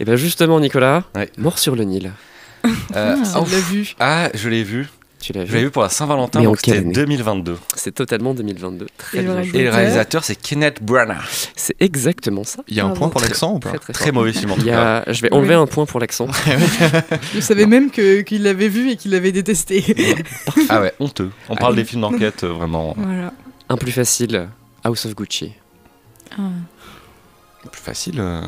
Et 0.00 0.04
bien 0.06 0.16
justement, 0.16 0.58
Nicolas, 0.60 1.04
Ouais. 1.14 1.30
mort 1.36 1.58
sur 1.58 1.74
le 1.76 1.84
Nil. 1.84 2.12
Euh, 2.96 3.16
On 3.36 3.42
ouf. 3.42 3.52
l'a 3.52 3.60
vu. 3.60 3.94
Ah, 4.00 4.30
je 4.34 4.48
l'ai 4.48 4.62
vu. 4.64 4.88
Tu 5.20 5.32
l'as 5.32 5.44
Je 5.46 5.52
l'ai 5.52 5.62
vu 5.64 5.70
pour 5.70 5.82
la 5.82 5.88
Saint-Valentin, 5.88 6.42
donc 6.42 6.56
c'était 6.58 6.72
quelle 6.72 6.80
année 6.84 6.92
2022. 6.92 7.58
C'est 7.74 7.92
totalement 7.92 8.34
2022. 8.34 8.86
Très 8.96 9.18
Et 9.18 9.22
le 9.22 9.32
bien 9.32 9.42
joué. 9.42 9.58
Et 9.58 9.64
le 9.64 9.70
réalisateur, 9.70 10.22
c'est 10.22 10.36
Kenneth 10.36 10.80
Branagh. 10.82 11.18
C'est 11.56 11.74
exactement 11.80 12.44
ça. 12.44 12.62
Il 12.68 12.76
y 12.76 12.80
a 12.80 12.86
un 12.86 12.90
point 12.90 13.08
pour 13.08 13.20
l'accent 13.20 13.54
ou 13.54 13.58
pas 13.58 13.70
Très, 13.70 13.78
très, 13.78 13.92
Très 13.92 14.04
fort. 14.06 14.14
mauvais 14.14 14.32
film 14.32 14.52
en 14.52 14.54
Il 14.56 14.60
tout 14.62 14.66
y 14.68 14.70
cas. 14.70 14.98
a... 15.06 15.12
Je 15.12 15.20
vais 15.22 15.32
enlever 15.32 15.56
Oui. 15.56 15.62
un 15.62 15.66
point 15.66 15.86
pour 15.86 15.98
l'accent. 15.98 16.28
Je 17.34 17.40
savais 17.40 17.66
même 17.66 17.90
qu'il 17.90 18.42
l'avait 18.44 18.68
vu 18.68 18.90
et 18.90 18.96
qu'il 18.96 19.10
l'avait 19.10 19.32
détesté. 19.32 19.84
Ah 20.68 20.80
ouais, 20.82 20.92
honteux. 21.00 21.30
On 21.48 21.56
parle 21.56 21.72
Allez. 21.72 21.82
des 21.82 21.88
films 21.88 22.02
d'enquête, 22.02 22.44
euh, 22.44 22.48
vraiment. 22.52 22.94
voilà. 22.96 23.32
Un 23.68 23.76
plus 23.76 23.92
facile, 23.92 24.48
House 24.84 25.04
of 25.06 25.14
Gucci. 25.14 25.52
Ah. 26.38 26.42
Plus 27.72 27.80
facile. 27.82 28.20
euh, 28.20 28.42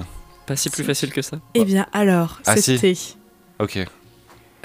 Pas 0.47 0.55
si 0.57 0.71
plus 0.71 0.85
facile 0.85 1.12
que 1.12 1.23
ça. 1.23 1.39
Eh 1.55 1.64
bien, 1.64 1.87
alors, 1.93 2.41
Ah, 2.47 2.57
si. 2.57 2.79
c'était. 2.79 2.95
Ok. 3.59 3.79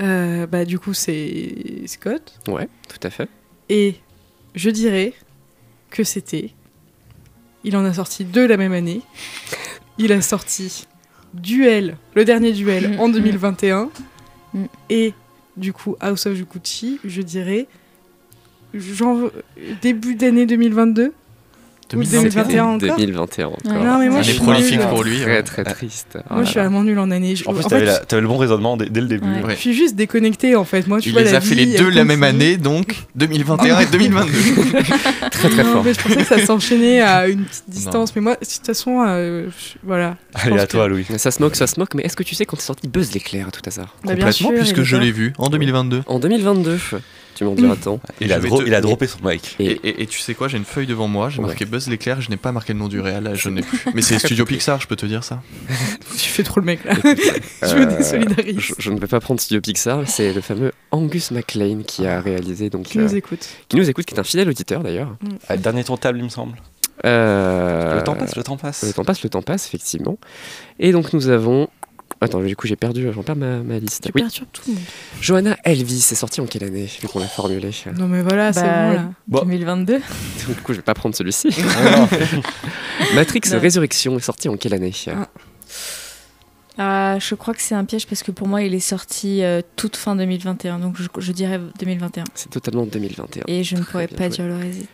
Euh, 0.01 0.47
bah, 0.47 0.65
du 0.65 0.79
coup, 0.79 0.93
c'est 0.93 1.83
Scott. 1.87 2.39
Ouais, 2.47 2.67
tout 2.89 2.99
à 3.05 3.09
fait. 3.09 3.29
Et 3.69 3.95
je 4.53 4.69
dirais 4.69 5.13
que 5.89 6.03
c'était. 6.03 6.51
Il 7.63 7.75
en 7.77 7.85
a 7.85 7.93
sorti 7.93 8.25
deux 8.25 8.47
la 8.47 8.57
même 8.57 8.73
année. 8.73 9.01
Il 9.97 10.11
a 10.11 10.21
sorti 10.21 10.87
Duel, 11.33 11.97
le 12.13 12.25
dernier 12.25 12.51
duel 12.51 12.95
en 12.99 13.09
2021. 13.09 13.89
Mm. 14.53 14.65
Et 14.89 15.13
du 15.57 15.73
coup, 15.73 15.95
House 15.99 16.25
of 16.25 16.37
Gucci, 16.37 16.99
je 17.03 17.21
dirais. 17.21 17.67
Genre, 18.73 19.31
début 19.81 20.15
d'année 20.15 20.45
2022 20.45 21.05
Ou 21.05 21.13
2021 21.91 22.63
encore 22.65 22.97
2021 22.97 23.45
encore. 23.47 23.59
Non, 23.65 23.99
mais 23.99 24.09
moi, 24.09 24.21
je 24.21 24.31
suis 24.31 24.39
prolifique 24.41 24.79
nulle. 24.79 24.87
pour 24.89 25.03
lui. 25.03 25.19
Très 25.21 25.25
ouais. 25.35 25.43
très 25.43 25.63
triste. 25.63 26.17
Moi, 26.29 26.43
je 26.43 26.49
suis 26.49 26.59
vraiment 26.59 26.83
nulle 26.83 26.97
en 26.99 27.11
année. 27.11 27.35
En 27.45 27.53
plus, 27.53 27.63
t'avais 27.63 27.81
fait, 27.85 27.91
la- 27.91 27.99
t'avais 27.99 28.21
le 28.23 28.27
bon 28.27 28.37
raisonnement 28.37 28.75
dès, 28.77 28.87
dès 28.89 29.01
le 29.01 29.07
début. 29.07 29.27
Ouais. 29.27 29.43
Ouais. 29.43 29.55
je 29.55 29.59
suis 29.61 29.73
juste 29.73 29.95
déconnectée 29.95 30.55
en 30.55 30.63
fait. 30.65 30.87
Moi, 30.87 30.99
tu 30.99 31.09
Il 31.09 31.11
vois, 31.13 31.21
les 31.21 31.31
la 31.31 31.37
a 31.37 31.41
fait 31.41 31.55
vie, 31.55 31.65
les 31.65 31.77
deux 31.77 31.89
la 31.89 32.03
même 32.05 32.23
année, 32.23 32.57
donc 32.57 32.95
2021 33.15 33.79
et 33.79 33.85
2022. 33.85 34.31
Très 35.31 35.49
très 35.49 35.63
Non, 35.63 35.73
fort. 35.73 35.83
mais 35.83 35.93
je 35.93 36.01
pensais 36.01 36.15
que 36.17 36.23
ça 36.23 36.45
s'enchaînait 36.45 37.01
à 37.01 37.27
une 37.27 37.43
petite 37.43 37.63
distance. 37.69 38.15
Mais 38.15 38.21
moi, 38.21 38.33
de 38.33 38.45
toute 38.45 38.65
façon, 38.65 39.03
euh, 39.07 39.47
je- 39.49 39.77
voilà. 39.83 40.17
Je 40.43 40.47
Allez, 40.49 40.59
à 40.59 40.67
toi, 40.67 40.87
Louis. 40.87 41.05
Ça 41.17 41.31
se 41.31 41.41
moque, 41.41 41.55
ça 41.55 41.67
se 41.67 41.79
moque, 41.79 41.93
mais 41.93 42.03
est-ce 42.03 42.15
que 42.15 42.23
tu 42.23 42.35
sais 42.35 42.45
quand 42.45 42.57
est 42.57 42.61
sorti 42.61 42.87
Buzz 42.87 43.11
l'éclair 43.13 43.47
à 43.47 43.51
tout 43.51 43.61
hasard 43.67 43.95
Bah, 44.03 44.13
bien 44.15 44.25
Complètement, 44.25 44.51
puisque 44.57 44.83
je 44.83 44.97
l'ai 44.97 45.11
vu 45.11 45.33
en 45.37 45.49
2022. 45.49 46.03
En 46.07 46.19
2022, 46.19 46.77
tu 47.35 47.43
m'en 47.43 47.53
diras 47.53 47.75
tant. 47.75 47.99
Il 48.21 48.33
a, 48.33 48.39
dro- 48.39 48.61
te- 48.61 48.67
il 48.67 48.73
a 48.73 48.81
droppé 48.81 49.05
son 49.07 49.19
mic. 49.23 49.55
Et, 49.59 49.65
et- 49.83 50.01
et 50.01 50.07
tu 50.07 50.19
sais 50.19 50.33
quoi, 50.33 50.47
j'ai 50.47 50.57
une 50.57 50.65
feuille 50.65 50.87
devant 50.87 51.07
moi, 51.07 51.29
j'ai 51.29 51.39
Ouais. 51.41 51.47
marqué 51.47 51.65
Buzz 51.65 51.87
l'éclair, 51.89 52.21
je 52.21 52.29
n'ai 52.29 52.37
pas 52.37 52.51
marqué 52.51 52.73
le 52.73 52.79
nom 52.79 52.87
du 52.87 52.99
réel, 52.99 53.31
je 53.35 53.49
n'ai 53.49 53.61
plus. 53.61 53.79
Mais 53.93 54.01
c'est 54.01 54.17
Studio 54.19 54.45
Pixar, 54.45 54.79
je 54.81 54.87
peux 54.87 54.95
te 54.95 55.05
dire 55.05 55.23
ça. 55.23 55.41
Tu 56.17 56.29
fais 56.29 56.43
trop 56.43 56.59
le 56.61 56.65
mec 56.65 56.83
là. 56.85 56.93
je 57.03 57.65
Euh, 57.75 57.85
me 57.85 57.97
désolidarise. 57.97 58.59
Je, 58.59 58.73
je 58.79 58.91
ne 58.91 58.97
peux 58.99 59.07
pas 59.07 59.19
prendre 59.19 59.39
Studio 59.39 59.61
Pixar, 59.61 60.01
c'est 60.07 60.33
le 60.33 60.41
fameux 60.41 60.71
Angus 60.91 61.31
MacLean 61.31 61.81
qui 61.85 62.07
a 62.07 62.21
réalisé 62.21 62.69
donc 62.69 62.83
Qui 62.83 62.99
euh, 62.99 63.03
nous 63.03 63.15
écoute. 63.15 63.47
qui 63.67 63.75
nous 63.77 63.89
écoute, 63.89 64.05
qui 64.05 64.13
est 64.15 64.19
un 64.19 64.23
fidèle 64.23 64.47
auditeur 64.49 64.81
d'ailleurs. 64.81 65.15
Ah, 65.49 65.57
dernier 65.57 65.83
tour 65.83 65.95
de 65.97 66.01
table, 66.01 66.17
il 66.19 66.23
me 66.23 66.29
semble. 66.29 66.57
Euh, 67.03 67.95
Le 67.97 68.03
temps 68.03 68.15
passe, 68.15 68.35
le 68.35 68.43
temps 68.43 68.57
passe. 68.57 68.83
Le 68.83 68.93
temps 68.93 69.03
passe, 69.03 69.23
le 69.23 69.29
temps 69.29 69.41
passe, 69.41 69.67
effectivement. 69.67 70.17
Et 70.79 70.91
donc 70.91 71.13
nous 71.13 71.27
avons. 71.27 71.67
Attends, 72.21 72.41
du 72.41 72.55
coup 72.55 72.65
j'ai 72.65 72.75
perdu, 72.75 73.07
j'en 73.13 73.23
perds 73.23 73.35
ma, 73.35 73.57
ma 73.57 73.77
liste. 73.77 74.03
Tu 74.05 74.11
Oui, 74.15 74.21
perturbes 74.21 74.47
tout 74.53 74.61
le 74.67 74.73
monde. 74.73 74.83
Johanna 75.21 75.57
Elvis, 75.63 75.99
c'est 76.01 76.15
sorti 76.15 76.41
en 76.41 76.45
quelle 76.45 76.63
année 76.63 76.89
Vu 77.01 77.07
qu'on 77.07 77.19
l'a 77.19 77.27
formulé. 77.27 77.69
Non, 77.97 78.07
mais 78.07 78.21
voilà, 78.21 78.53
c'est 78.53 78.61
Bah, 78.61 78.87
bon 78.87 78.93
là. 78.93 79.09
Bon. 79.27 79.39
2022. 79.41 79.99
Du 80.47 80.55
coup 80.61 80.73
je 80.73 80.77
vais 80.77 80.83
pas 80.83 80.93
prendre 80.93 81.13
celui-ci. 81.15 81.49
Matrix 83.15 83.41
Non. 83.51 83.59
Résurrection 83.59 84.17
est 84.17 84.21
sorti 84.21 84.49
en 84.49 84.57
quelle 84.57 84.73
année 84.73 84.91
Ah. 85.09 85.27
Ah, 86.77 87.17
je 87.19 87.35
crois 87.35 87.53
que 87.53 87.61
c'est 87.61 87.75
un 87.75 87.85
piège 87.85 88.05
parce 88.05 88.21
que 88.21 88.31
pour 88.31 88.47
moi, 88.47 88.61
il 88.61 88.73
est 88.73 88.79
sorti 88.81 89.41
euh, 89.43 89.61
toute 89.77 89.95
fin 89.95 90.15
2021. 90.15 90.79
Donc 90.79 90.95
je, 90.97 91.07
je 91.19 91.31
dirais 91.31 91.59
2021. 91.79 92.25
C'est 92.33 92.49
totalement 92.49 92.85
2021. 92.85 93.43
Et 93.47 93.63
je 93.63 93.77
ne 93.77 93.81
pourrais 93.83 94.07
pas 94.07 94.25
joué. 94.25 94.29
dire 94.29 94.45
le 94.47 94.57
résultat. 94.57 94.89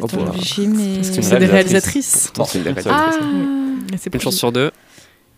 Oh, 0.00 0.06
bah. 0.06 0.16
mais. 0.16 0.96
Parce 0.96 1.10
que 1.10 1.16
Une 1.16 1.22
c'est 1.22 1.38
des 1.38 1.46
réalisatrice. 1.46 1.50
réalisatrices. 1.50 2.30
Pourtant, 2.34 2.44
c'est 2.44 2.58
une 2.58 2.64
des 2.74 2.82
Ah, 2.88 3.10
c'est 3.96 4.14
Une 4.14 4.20
chance 4.20 4.36
sur 4.36 4.52
deux. 4.52 4.70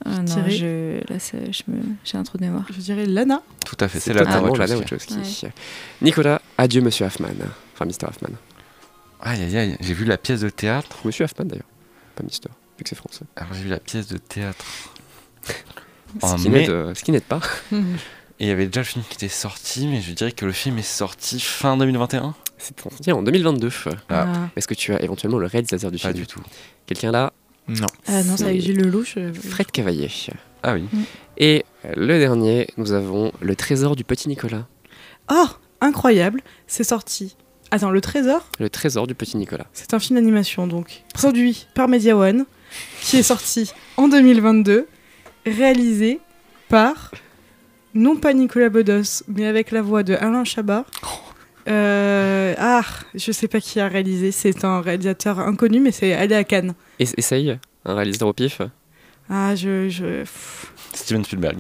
Ah 0.05 0.11
non, 0.19 0.23
dirais- 0.25 0.51
je, 0.51 1.13
là, 1.13 1.19
ça- 1.19 1.37
je 1.51 1.63
me- 1.69 1.83
j'ai 2.05 2.17
un 2.19 2.23
trou 2.23 2.39
de 2.39 2.45
mémoire. 2.45 2.65
Je 2.71 2.81
dirais 2.81 3.07
Lana. 3.07 3.43
Tout 3.65 3.77
à 3.81 3.89
fait, 3.89 4.01
c'est 4.01 4.11
C'est 4.13 4.15
la 4.15 4.25
totalement 4.27 4.51
Wachowski. 4.51 4.69
Lana 4.71 4.81
Wachowski. 4.81 5.47
Nicolas, 6.01 6.43
adieu 6.59 6.81
Monsieur 6.81 7.07
Hoffman. 7.07 7.29
Enfin, 7.75 7.85
Mr. 7.87 8.09
Hoffman. 8.09 8.37
Aïe 9.21 9.43
aïe 9.43 9.57
aïe, 9.57 9.77
j'ai 9.81 9.95
vu 9.95 10.05
la 10.05 10.19
pièce 10.19 10.41
de 10.41 10.49
théâtre. 10.49 10.99
Monsieur 11.05 11.25
Hoffman 11.25 11.45
d'ailleurs. 11.45 11.67
Pas 12.17 12.25
Mister, 12.25 12.49
vu 12.79 12.83
que 12.85 12.89
c'est 12.89 12.97
français. 12.97 13.25
Alors 13.37 13.55
j'ai 13.55 13.63
vu 13.63 13.69
la 13.69 13.79
pièce 13.79 14.09
de 14.09 14.19
théâtre. 14.19 14.65
Ce 16.21 16.27
En 16.27 16.37
qui 16.37 16.51
mai. 16.51 16.61
n'aide 16.61 16.71
euh, 16.71 16.95
ce 16.95 17.03
qui 17.05 17.11
n'aide 17.13 17.23
pas. 17.25 17.41
Et 18.41 18.47
il 18.47 18.49
y 18.49 18.51
avait 18.51 18.67
déjà 18.67 18.81
le 18.81 18.85
film 18.87 19.05
qui 19.09 19.15
était 19.15 19.29
sorti, 19.29 19.87
mais 19.87 20.01
je 20.01 20.13
dirais 20.13 20.33
que 20.33 20.45
le 20.45 20.53
film 20.53 20.77
est 20.79 20.83
sorti 20.83 21.39
fin 21.39 21.77
2021. 21.77 22.35
C'est 22.59 22.79
sorti 22.81 23.13
en 23.13 23.23
2022. 23.23 23.71
Ah. 23.87 23.95
Ah. 24.11 24.49
Est-ce 24.57 24.67
que 24.67 24.75
tu 24.75 24.93
as 24.93 25.01
éventuellement 25.03 25.39
le 25.39 25.47
réalisateur 25.47 25.91
du 25.91 25.99
Pas 25.99 26.09
film? 26.09 26.15
du 26.15 26.27
tout. 26.27 26.41
Quelqu'un 26.87 27.13
là? 27.13 27.33
Non. 27.81 27.87
Ah 28.07 28.23
non, 28.25 28.37
c'est 28.37 28.45
avec 28.45 28.61
Gilles 28.61 28.79
Lelouch. 28.81 29.15
euh, 29.17 29.33
Fred 29.33 29.71
Cavaillé. 29.71 30.09
Ah 30.63 30.75
oui. 30.75 30.85
Et 31.39 31.65
euh, 31.85 31.93
le 31.97 32.19
dernier, 32.19 32.69
nous 32.77 32.93
avons 32.93 33.33
Le 33.41 33.57
Trésor 33.57 33.97
du 33.97 34.05
Petit 34.05 34.29
Nicolas. 34.29 34.67
Oh, 35.31 35.47
incroyable. 35.81 36.41
C'est 36.67 36.85
sorti. 36.85 37.37
Attends, 37.71 37.91
Le 37.91 38.01
Trésor, 38.01 38.47
Le 38.59 38.69
Trésor 38.69 39.07
du 39.07 39.15
Petit 39.15 39.37
Nicolas. 39.39 39.67
c'est 39.73 39.95
un 39.95 39.99
film 39.99 40.19
d'animation 40.19 40.67
donc. 40.67 41.03
Produit 41.15 41.67
par 41.75 41.89
Media 41.89 42.17
One, 42.17 42.45
qui 43.01 43.17
est 43.17 43.23
sorti 43.23 43.73
en 43.97 44.09
2022. 44.09 44.87
Réalisé 45.47 46.21
par. 46.69 47.11
Non 47.95 48.17
pas 48.17 48.33
Nicolas 48.33 48.69
Bedos, 48.71 49.23
mais 49.29 49.47
avec 49.47 49.71
la 49.71 49.83
voix 49.83 50.03
de 50.03 50.15
Alain 50.15 50.45
Chabat. 50.45 50.85
Euh, 51.69 52.55
ah, 52.59 52.83
je 53.15 53.33
sais 53.33 53.49
pas 53.49 53.61
qui 53.61 53.81
a 53.81 53.89
réalisé. 53.89 54.33
C'est 54.33 54.65
un 54.65 54.81
réalisateur 54.81 55.39
inconnu, 55.41 55.81
mais 55.81 55.93
c'est 55.93 56.13
allé 56.13 56.35
à 56.35 56.45
Cannes. 56.45 56.75
Es- 56.99 57.15
Essaye, 57.17 57.59
un 57.85 57.95
réalisateur 57.95 58.29
au 58.29 58.33
pif. 58.33 58.61
Ah, 59.31 59.55
je. 59.55 60.25
Steven 60.95 61.25
Spielberg. 61.25 61.59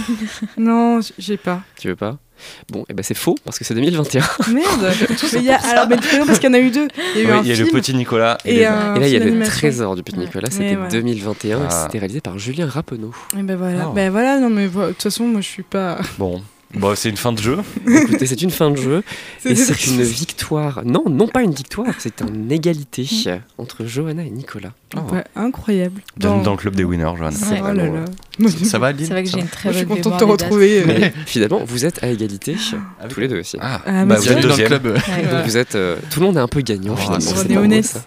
Non, 0.56 1.00
j'ai 1.18 1.36
pas. 1.36 1.62
Tu 1.78 1.88
veux 1.88 1.96
pas? 1.96 2.18
Bon, 2.70 2.84
et 2.88 2.94
ben 2.94 3.02
c'est 3.02 3.14
faux 3.16 3.34
parce 3.44 3.58
que 3.58 3.64
c'est 3.64 3.74
2021. 3.74 4.22
Merde 4.52 4.66
Mais 5.32 5.38
il 5.40 5.42
y 5.44 5.50
a... 5.50 5.56
Alors, 5.56 5.88
mais 5.88 5.96
non, 5.96 6.24
parce 6.24 6.38
qu'il 6.38 6.48
y 6.48 6.52
en 6.52 6.54
a 6.54 6.60
eu 6.60 6.70
deux. 6.70 6.86
Il 7.16 7.22
y 7.22 7.24
a 7.24 7.24
eu 7.24 7.26
Oui, 7.26 7.32
un 7.32 7.42
il 7.42 7.48
y 7.48 7.52
a 7.52 7.56
le 7.64 7.70
petit 7.72 7.94
Nicolas 7.96 8.38
et 8.44 8.54
les- 8.54 8.64
un 8.66 8.94
et 8.94 9.00
là, 9.00 9.08
il 9.08 9.12
y 9.12 9.16
a 9.16 9.24
le. 9.24 9.44
Trésor 9.44 9.96
du 9.96 10.04
Petit 10.04 10.16
Ouais. 10.18 10.24
Nicolas. 10.26 10.48
C'était 10.50 10.76
voilà. 10.76 10.90
2021 10.90 11.58
et 11.58 11.62
Ah. 11.68 11.82
c'était 11.84 11.98
réalisé 11.98 12.20
par 12.20 12.38
Julien 12.38 12.68
Rappeneau. 12.68 13.12
Et 13.36 13.42
ben 13.42 13.56
voilà. 13.56 13.88
Oh. 13.88 13.92
Ben 13.92 14.10
voilà, 14.12 14.38
non 14.38 14.50
mais 14.50 14.68
de 14.68 14.88
toute 14.90 15.02
façon, 15.02 15.26
moi 15.26 15.40
je 15.40 15.48
suis 15.48 15.64
pas. 15.64 15.98
Bon, 16.18 16.40
bon 16.74 16.94
c'est 16.94 17.08
une 17.08 17.16
fin 17.16 17.32
de 17.32 17.38
jeu. 17.40 17.58
Écoutez, 17.88 18.26
c'est 18.26 18.40
une 18.42 18.50
fin 18.50 18.70
de 18.70 18.76
jeu 18.76 19.02
et 19.44 19.54
C'est- 19.54 19.86
une 19.86 20.02
victoire. 20.02 20.82
Non, 20.84 21.04
non 21.08 21.26
pas 21.28 21.42
une 21.42 21.52
victoire, 21.52 21.94
c'est 21.98 22.20
une 22.20 22.50
égalité 22.52 23.08
entre 23.58 23.84
Johanna 23.84 24.24
et 24.24 24.30
Nicolas. 24.30 24.72
Oh. 24.96 25.00
Ouais, 25.12 25.24
incroyable. 25.36 26.00
Bienvenue 26.16 26.42
dans 26.42 26.52
le 26.52 26.56
club 26.56 26.74
des 26.76 26.84
winners. 26.84 27.04
Ouais. 27.04 27.30
Oh 27.62 27.72
là 27.72 27.86
là. 27.86 28.04
Ça 28.64 28.78
va, 28.78 28.92
Lynn 28.92 29.00
C'est 29.00 29.12
vrai 29.12 29.24
que 29.24 29.30
j'ai 29.30 29.40
une 29.40 29.48
très 29.48 29.68
Moi, 29.68 29.72
je 29.72 29.78
suis 29.78 29.86
bonne 29.86 29.96
contente 30.00 30.14
de 30.14 30.18
te 30.18 30.24
retrouver. 30.24 30.84
Mais 30.86 31.12
finalement, 31.26 31.62
vous 31.64 31.84
êtes 31.84 32.02
à 32.02 32.08
égalité, 32.08 32.56
tous 33.08 33.20
les 33.20 33.28
deux 33.28 33.40
aussi. 33.40 33.56
Ah, 33.60 33.80
Ah, 33.84 34.04
bah, 34.04 34.04
mais 34.04 34.16
vous 34.16 34.28
êtes 34.28 34.38
Bienvenue 34.38 34.42
dans 34.42 34.48
le 34.48 34.54
deuxième. 34.54 34.68
club. 34.80 34.86
Ouais. 35.26 35.32
Donc 35.36 35.44
vous 35.46 35.56
êtes, 35.56 35.74
euh, 35.74 35.96
tout 36.10 36.20
le 36.20 36.26
monde 36.26 36.36
est 36.36 36.40
un 36.40 36.48
peu 36.48 36.60
gagnant 36.60 36.94
Oh, 36.96 37.00
finalement. 37.00 37.32
bon. 37.44 37.54
pas 37.54 37.60
honnête. 37.60 38.00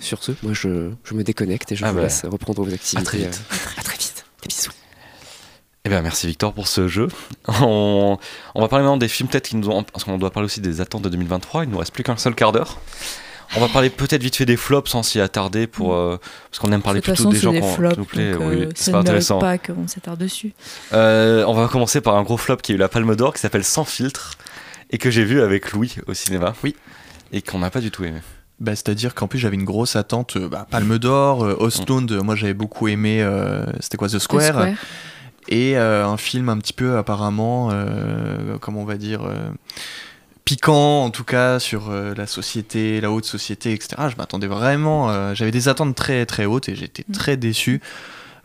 Sur 0.00 0.22
ce, 0.22 0.32
moi 0.42 0.52
je, 0.52 0.90
je 1.04 1.14
me 1.14 1.24
déconnecte 1.24 1.72
et 1.72 1.76
je 1.76 1.84
Ah 1.84 1.90
vous 1.90 1.96
bah, 1.96 2.02
laisse 2.04 2.24
reprendre 2.26 2.62
vos 2.62 2.72
activités. 2.72 3.02
très 3.02 3.18
vite. 3.18 3.40
euh, 3.52 3.56
À 3.78 3.82
très 3.82 3.96
vite. 3.96 4.24
Des 4.42 4.48
bisous. 4.48 4.70
Eh 5.84 5.88
bien, 5.88 6.02
merci 6.02 6.26
Victor 6.26 6.52
pour 6.52 6.68
ce 6.68 6.88
jeu. 6.88 7.08
On, 7.46 8.18
on 8.54 8.60
va 8.60 8.68
parler 8.68 8.82
maintenant 8.84 8.96
des 8.98 9.08
films 9.08 9.28
peut-être 9.28 9.48
qui 9.48 9.56
nous 9.56 9.68
ont... 9.68 9.82
Parce 9.84 10.04
qu'on 10.04 10.18
doit 10.18 10.30
parler 10.30 10.44
aussi 10.46 10.60
des 10.60 10.80
attentes 10.80 11.02
de 11.02 11.08
2023. 11.08 11.64
Il 11.64 11.70
nous 11.70 11.78
reste 11.78 11.92
plus 11.92 12.02
qu'un 12.02 12.16
seul 12.16 12.34
quart 12.34 12.52
d'heure. 12.52 12.78
On 13.56 13.60
va 13.60 13.68
parler 13.68 13.88
peut-être 13.88 14.22
vite 14.22 14.36
fait 14.36 14.44
des 14.44 14.58
flops 14.58 14.90
sans 14.90 15.02
s'y 15.02 15.20
attarder 15.20 15.66
pour, 15.66 15.94
euh, 15.94 16.18
parce 16.50 16.58
qu'on 16.58 16.70
aime 16.72 16.82
parler 16.82 17.00
De 17.00 17.06
toute 17.06 17.14
plutôt 17.14 17.30
façon, 17.32 17.50
des 17.50 17.58
gens 17.60 17.66
des 17.68 17.74
flops, 17.74 17.94
qui 17.94 18.00
nous 18.00 18.04
plaît. 18.04 18.32
donc, 18.32 18.42
oui, 18.42 18.62
euh, 18.64 18.70
c'est 18.74 18.92
pas 18.92 18.98
intéressant. 18.98 19.38
pas 19.38 19.56
qu'on 19.56 19.88
s'attarde 19.88 20.18
dessus. 20.18 20.52
Euh, 20.92 21.44
on 21.46 21.54
va 21.54 21.66
commencer 21.68 22.02
par 22.02 22.16
un 22.16 22.22
gros 22.24 22.36
flop 22.36 22.56
qui 22.56 22.72
a 22.72 22.74
eu 22.74 22.78
la 22.78 22.90
Palme 22.90 23.16
d'Or 23.16 23.32
qui 23.32 23.40
s'appelle 23.40 23.64
Sans 23.64 23.84
filtre 23.86 24.32
et 24.90 24.98
que 24.98 25.10
j'ai 25.10 25.24
vu 25.24 25.40
avec 25.40 25.72
Louis 25.72 25.96
au 26.06 26.12
cinéma. 26.12 26.52
Oui. 26.62 26.76
Et 27.32 27.40
qu'on 27.40 27.60
n'a 27.60 27.70
pas 27.70 27.80
du 27.80 27.90
tout 27.90 28.04
aimé. 28.04 28.20
Bah, 28.60 28.72
C'est-à-dire 28.74 29.14
qu'en 29.14 29.28
plus 29.28 29.38
j'avais 29.38 29.54
une 29.54 29.64
grosse 29.64 29.96
attente, 29.96 30.36
bah, 30.36 30.66
Palme 30.70 30.98
d'Or, 30.98 31.40
Ostland, 31.60 32.10
euh, 32.10 32.22
moi 32.22 32.34
j'avais 32.34 32.54
beaucoup 32.54 32.88
aimé, 32.88 33.22
euh, 33.22 33.64
c'était 33.80 33.96
quoi 33.96 34.08
The 34.08 34.18
Square, 34.18 34.40
Le 34.42 34.46
Square. 34.46 34.68
Et 35.48 35.76
euh, 35.78 36.06
un 36.06 36.16
film 36.16 36.48
un 36.48 36.58
petit 36.58 36.72
peu 36.72 36.96
apparemment, 36.98 37.70
euh, 37.72 38.58
comment 38.60 38.82
on 38.82 38.84
va 38.84 38.96
dire, 38.96 39.22
euh, 39.24 39.50
piquant 40.44 41.04
en 41.04 41.10
tout 41.10 41.24
cas 41.24 41.58
sur 41.58 41.90
euh, 41.90 42.14
la 42.16 42.26
société, 42.26 43.00
la 43.00 43.10
haute 43.10 43.24
société, 43.26 43.72
etc. 43.72 44.08
Je 44.10 44.16
m'attendais 44.16 44.46
vraiment, 44.46 45.10
euh, 45.10 45.34
j'avais 45.34 45.50
des 45.50 45.68
attentes 45.68 45.94
très 45.94 46.24
très 46.26 46.44
hautes 46.46 46.68
et 46.68 46.76
j'étais 46.76 47.04
Mm. 47.08 47.12
très 47.12 47.36
déçu. 47.36 47.80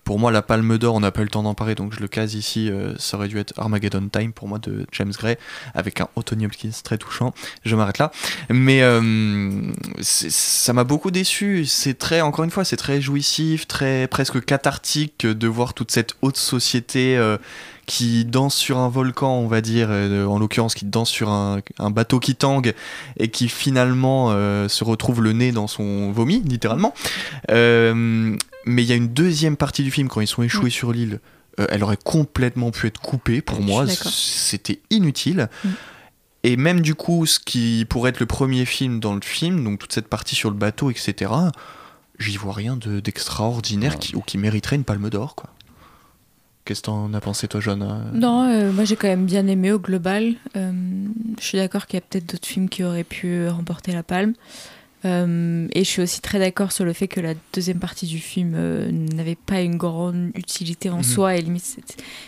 Pour 0.03 0.19
moi, 0.19 0.31
la 0.31 0.41
Palme 0.41 0.77
d'Or, 0.77 0.95
on 0.95 0.99
n'a 0.99 1.11
pas 1.11 1.21
eu 1.21 1.25
le 1.25 1.29
temps 1.29 1.43
d'en 1.43 1.53
parler, 1.53 1.75
donc 1.75 1.93
je 1.93 1.99
le 1.99 2.07
case 2.07 2.33
ici. 2.33 2.69
euh, 2.69 2.93
ça 2.97 3.17
aurait 3.17 3.27
dû 3.27 3.39
être 3.39 3.53
Armageddon 3.57 4.09
Time 4.09 4.33
pour 4.33 4.47
moi 4.47 4.59
de 4.59 4.85
James 4.91 5.11
Gray, 5.17 5.37
avec 5.73 6.01
un 6.01 6.07
Anthony 6.15 6.45
Hopkins 6.45 6.71
très 6.83 6.97
touchant. 6.97 7.33
Je 7.63 7.75
m'arrête 7.75 7.99
là. 7.99 8.11
Mais 8.49 8.81
euh, 8.83 9.71
ça 10.01 10.73
m'a 10.73 10.83
beaucoup 10.83 11.11
déçu. 11.11 11.65
C'est 11.65 11.97
très, 11.97 12.21
encore 12.21 12.43
une 12.43 12.51
fois, 12.51 12.65
c'est 12.65 12.77
très 12.77 13.01
jouissif, 13.01 13.67
très 13.67 14.07
presque 14.07 14.43
cathartique 14.43 15.25
de 15.25 15.47
voir 15.47 15.73
toute 15.73 15.91
cette 15.91 16.15
haute 16.21 16.37
société 16.37 17.17
euh, 17.17 17.37
qui 17.85 18.25
danse 18.25 18.55
sur 18.55 18.77
un 18.77 18.87
volcan, 18.89 19.33
on 19.39 19.47
va 19.47 19.61
dire, 19.61 19.87
euh, 19.91 20.25
en 20.25 20.39
l'occurrence 20.39 20.73
qui 20.73 20.85
danse 20.85 21.09
sur 21.09 21.29
un, 21.29 21.59
un 21.79 21.89
bateau 21.91 22.19
qui 22.19 22.35
tangue 22.35 22.73
et 23.17 23.27
qui 23.29 23.49
finalement 23.49 24.29
euh, 24.31 24.67
se 24.69 24.83
retrouve 24.83 25.21
le 25.21 25.33
nez 25.33 25.51
dans 25.51 25.67
son 25.67 26.11
vomi, 26.11 26.41
littéralement. 26.45 26.93
Euh, 27.51 28.35
mais 28.65 28.83
il 28.83 28.89
y 28.89 28.93
a 28.93 28.95
une 28.95 29.09
deuxième 29.09 29.57
partie 29.57 29.83
du 29.83 29.91
film 29.91 30.07
quand 30.07 30.21
ils 30.21 30.27
sont 30.27 30.43
échoués 30.43 30.69
sur 30.69 30.91
l'île. 30.93 31.19
euh, 31.59 31.67
elle 31.69 31.83
aurait 31.83 31.97
complètement 32.03 32.71
pu 32.71 32.87
être 32.87 32.99
coupée 33.01 33.41
pour 33.41 33.57
Je 33.57 33.61
moi. 33.63 33.85
C'était 33.87 34.79
inutile. 34.89 35.49
Mm. 35.63 35.69
Et 36.45 36.57
même 36.57 36.81
du 36.81 36.95
coup, 36.95 37.25
ce 37.25 37.39
qui 37.39 37.85
pourrait 37.89 38.09
être 38.09 38.19
le 38.19 38.25
premier 38.25 38.65
film 38.65 38.99
dans 38.99 39.13
le 39.13 39.21
film, 39.21 39.63
donc 39.63 39.79
toute 39.79 39.93
cette 39.93 40.07
partie 40.07 40.35
sur 40.35 40.49
le 40.49 40.55
bateau, 40.57 40.89
etc., 40.89 41.31
j'y 42.19 42.37
vois 42.37 42.53
rien 42.53 42.75
de- 42.75 42.99
d'extraordinaire 42.99 43.97
qui, 43.97 44.15
ou 44.15 44.21
qui 44.21 44.37
mériterait 44.37 44.75
une 44.75 44.83
palme 44.83 45.09
d'or. 45.09 45.35
quoi. 45.35 45.49
Qu'est-ce 46.65 46.81
que 46.81 46.85
t'en 46.85 47.13
as 47.13 47.19
pensé, 47.19 47.47
toi, 47.49 47.59
Johanna? 47.59 47.99
Non, 48.13 48.47
euh, 48.49 48.71
moi 48.71 48.85
j'ai 48.85 48.95
quand 48.95 49.07
même 49.09 49.25
bien 49.25 49.47
aimé 49.47 49.71
au 49.73 49.79
global. 49.79 50.33
Euh, 50.55 50.71
je 51.39 51.43
suis 51.45 51.57
d'accord 51.57 51.87
qu'il 51.87 51.97
y 51.97 52.01
a 52.01 52.05
peut-être 52.09 52.25
d'autres 52.31 52.47
films 52.47 52.69
qui 52.69 52.83
auraient 52.85 53.03
pu 53.03 53.47
remporter 53.49 53.91
la 53.91 54.01
palme. 54.03 54.33
Euh, 55.05 55.67
et 55.73 55.83
je 55.83 55.89
suis 55.89 56.01
aussi 56.01 56.21
très 56.21 56.39
d'accord 56.39 56.71
sur 56.71 56.85
le 56.85 56.93
fait 56.93 57.09
que 57.09 57.19
la 57.19 57.33
deuxième 57.51 57.79
partie 57.79 58.05
du 58.05 58.19
film 58.19 58.53
euh, 58.55 58.89
n'avait 58.89 59.35
pas 59.35 59.59
une 59.59 59.75
grande 59.75 60.29
utilité 60.33 60.89
en 60.89 60.99
Mhm. 60.99 61.03
soi 61.03 61.35
et 61.35 61.41
limite 61.41 61.65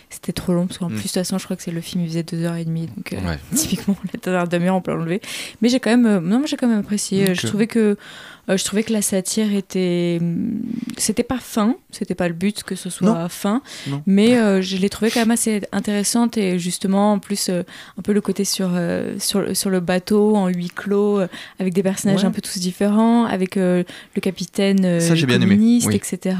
c'était- 0.10 0.34
trop 0.34 0.52
long 0.54 0.68
parce 0.68 0.80
qu'en 0.80 0.88
Mhm. 0.90 0.96
plus 0.96 1.04
de 1.04 1.08
toute 1.08 1.14
façon 1.14 1.38
je 1.38 1.46
crois 1.46 1.56
que 1.56 1.64
c'est 1.64 1.72
le 1.72 1.80
film 1.80 2.04
il 2.04 2.10
faisait 2.10 2.24
deux 2.24 2.44
heures 2.44 2.56
et 2.58 2.66
demie 2.66 2.88
donc 2.88 3.14
euh, 3.14 3.26
Ouais. 3.30 3.40
typiquement 3.56 3.96
la 4.14 4.20
dernière 4.20 4.48
demi-heure 4.50 4.76
on 4.76 4.82
peut 4.82 4.92
l'enlever 4.94 5.22
mais 5.62 5.70
j'ai 5.70 5.80
quand 5.80 5.90
même 5.92 6.06
euh, 6.06 6.20
non 6.20 6.40
moi 6.40 6.48
j'ai 6.48 6.58
quand 6.58 6.68
même 6.68 6.80
apprécié 6.80 7.34
je 7.34 7.48
trouvais 7.48 7.68
que 7.68 7.96
je 8.48 8.64
trouvais 8.64 8.84
que 8.84 8.94
la 8.94 9.02
satire 9.02 9.54
était 9.54 10.20
hum, 10.22 10.62
c'était 10.98 11.24
pas 11.24 11.40
fin 11.40 11.76
c'était 11.92 12.16
pas 12.16 12.28
le 12.28 12.34
but 12.34 12.64
que 12.64 12.76
ce 12.76 12.90
soit 12.90 13.08
Non. 13.08 13.28
fin 13.30 13.62
Non. 13.88 14.04
mais 14.06 14.38
euh, 14.38 14.62
je 14.62 14.78
l'ai 14.78 14.90
trouvé 14.90 15.10
quand 15.12 15.20
même 15.22 15.32
assez 15.32 15.62
intéressante 15.72 16.38
et 16.38 16.60
justement 16.60 17.14
en 17.14 17.20
plus 17.20 17.50
euh, 17.50 17.64
un 17.98 18.02
peu 18.02 18.14
le 18.14 18.22
côté 18.22 18.46
sur, 18.46 18.70
euh, 18.74 19.16
sur, 19.20 19.56
sur 19.58 19.70
le 19.70 19.80
bateau 19.80 20.36
en 20.36 20.48
huis 20.48 20.70
clos 20.70 21.20
euh, 21.22 21.28
avec 21.60 21.74
des 21.74 21.84
personnages 21.84 22.20
Ouais. 22.22 22.26
un 22.26 22.32
peu 22.32 22.42
tous 22.42 22.60
différents 22.60 23.26
avec 23.26 23.58
euh, 23.58 23.84
le 24.16 24.22
capitaine 24.22 24.86
euh, 24.86 25.00
Ça, 25.00 25.16
j'ai 25.16 25.26
bien 25.26 25.38
aimé, 25.42 25.56
communiste 25.56 25.88
oui. 25.88 25.96
etc 25.96 26.38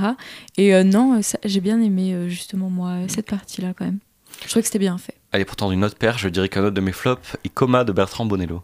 et 0.58 0.76
euh, 0.76 0.84
non 0.84 1.18
euh, 1.18 1.22
ça, 1.22 1.38
j'ai 1.44 1.60
bien 1.62 1.82
aimé 1.82 2.14
euh, 2.14 2.30
justement 2.30 2.70
moi 2.70 2.98
cette 3.08 3.26
partie 3.26 3.62
là 3.62 3.74
quand 3.78 3.86
même 3.86 3.98
je 4.44 4.50
trouvais 4.50 4.62
que 4.62 4.68
c'était 4.68 4.80
bien 4.80 4.98
fait 4.98 5.16
Allez, 5.32 5.44
pourtant 5.44 5.70
d'une 5.70 5.84
autre 5.84 5.98
paire, 5.98 6.18
je 6.18 6.30
dirais 6.30 6.48
qu'un 6.48 6.62
autre 6.64 6.76
de 6.76 6.80
mes 6.82 6.94
flops 6.94 7.36
est 7.44 7.50
Coma 7.50 7.84
de 7.84 7.92
Bertrand 7.92 8.26
Bonello. 8.26 8.64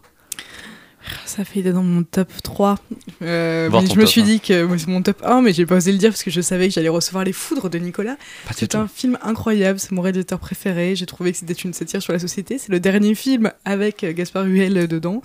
Ça 1.26 1.44
fait 1.44 1.62
dans 1.62 1.82
mon 1.82 2.02
top 2.02 2.28
3. 2.42 2.78
Euh, 3.22 3.68
mais 3.70 3.86
je 3.86 3.98
me 3.98 4.06
suis 4.06 4.22
dit 4.22 4.40
que 4.40 4.66
c'est 4.78 4.88
mon 4.88 5.02
top 5.02 5.22
1, 5.24 5.42
mais 5.42 5.52
j'ai 5.52 5.66
pas 5.66 5.76
osé 5.76 5.92
le 5.92 5.98
dire 5.98 6.10
parce 6.10 6.22
que 6.22 6.30
je 6.30 6.40
savais 6.40 6.68
que 6.68 6.74
j'allais 6.74 6.88
recevoir 6.88 7.24
les 7.24 7.32
foudres 7.32 7.70
de 7.70 7.78
Nicolas. 7.78 8.16
C'est 8.54 8.74
un 8.74 8.88
film 8.88 9.18
incroyable, 9.22 9.78
c'est 9.78 9.92
mon 9.92 10.02
réalisateur 10.02 10.38
préféré. 10.38 10.96
J'ai 10.96 11.06
trouvé 11.06 11.32
que 11.32 11.38
c'était 11.38 11.52
une 11.52 11.72
satire 11.72 12.02
sur 12.02 12.12
la 12.12 12.18
société. 12.18 12.58
C'est 12.58 12.72
le 12.72 12.80
dernier 12.80 13.14
film 13.14 13.52
avec 13.64 14.04
Gaspard 14.04 14.44
Huel 14.44 14.88
dedans. 14.88 15.22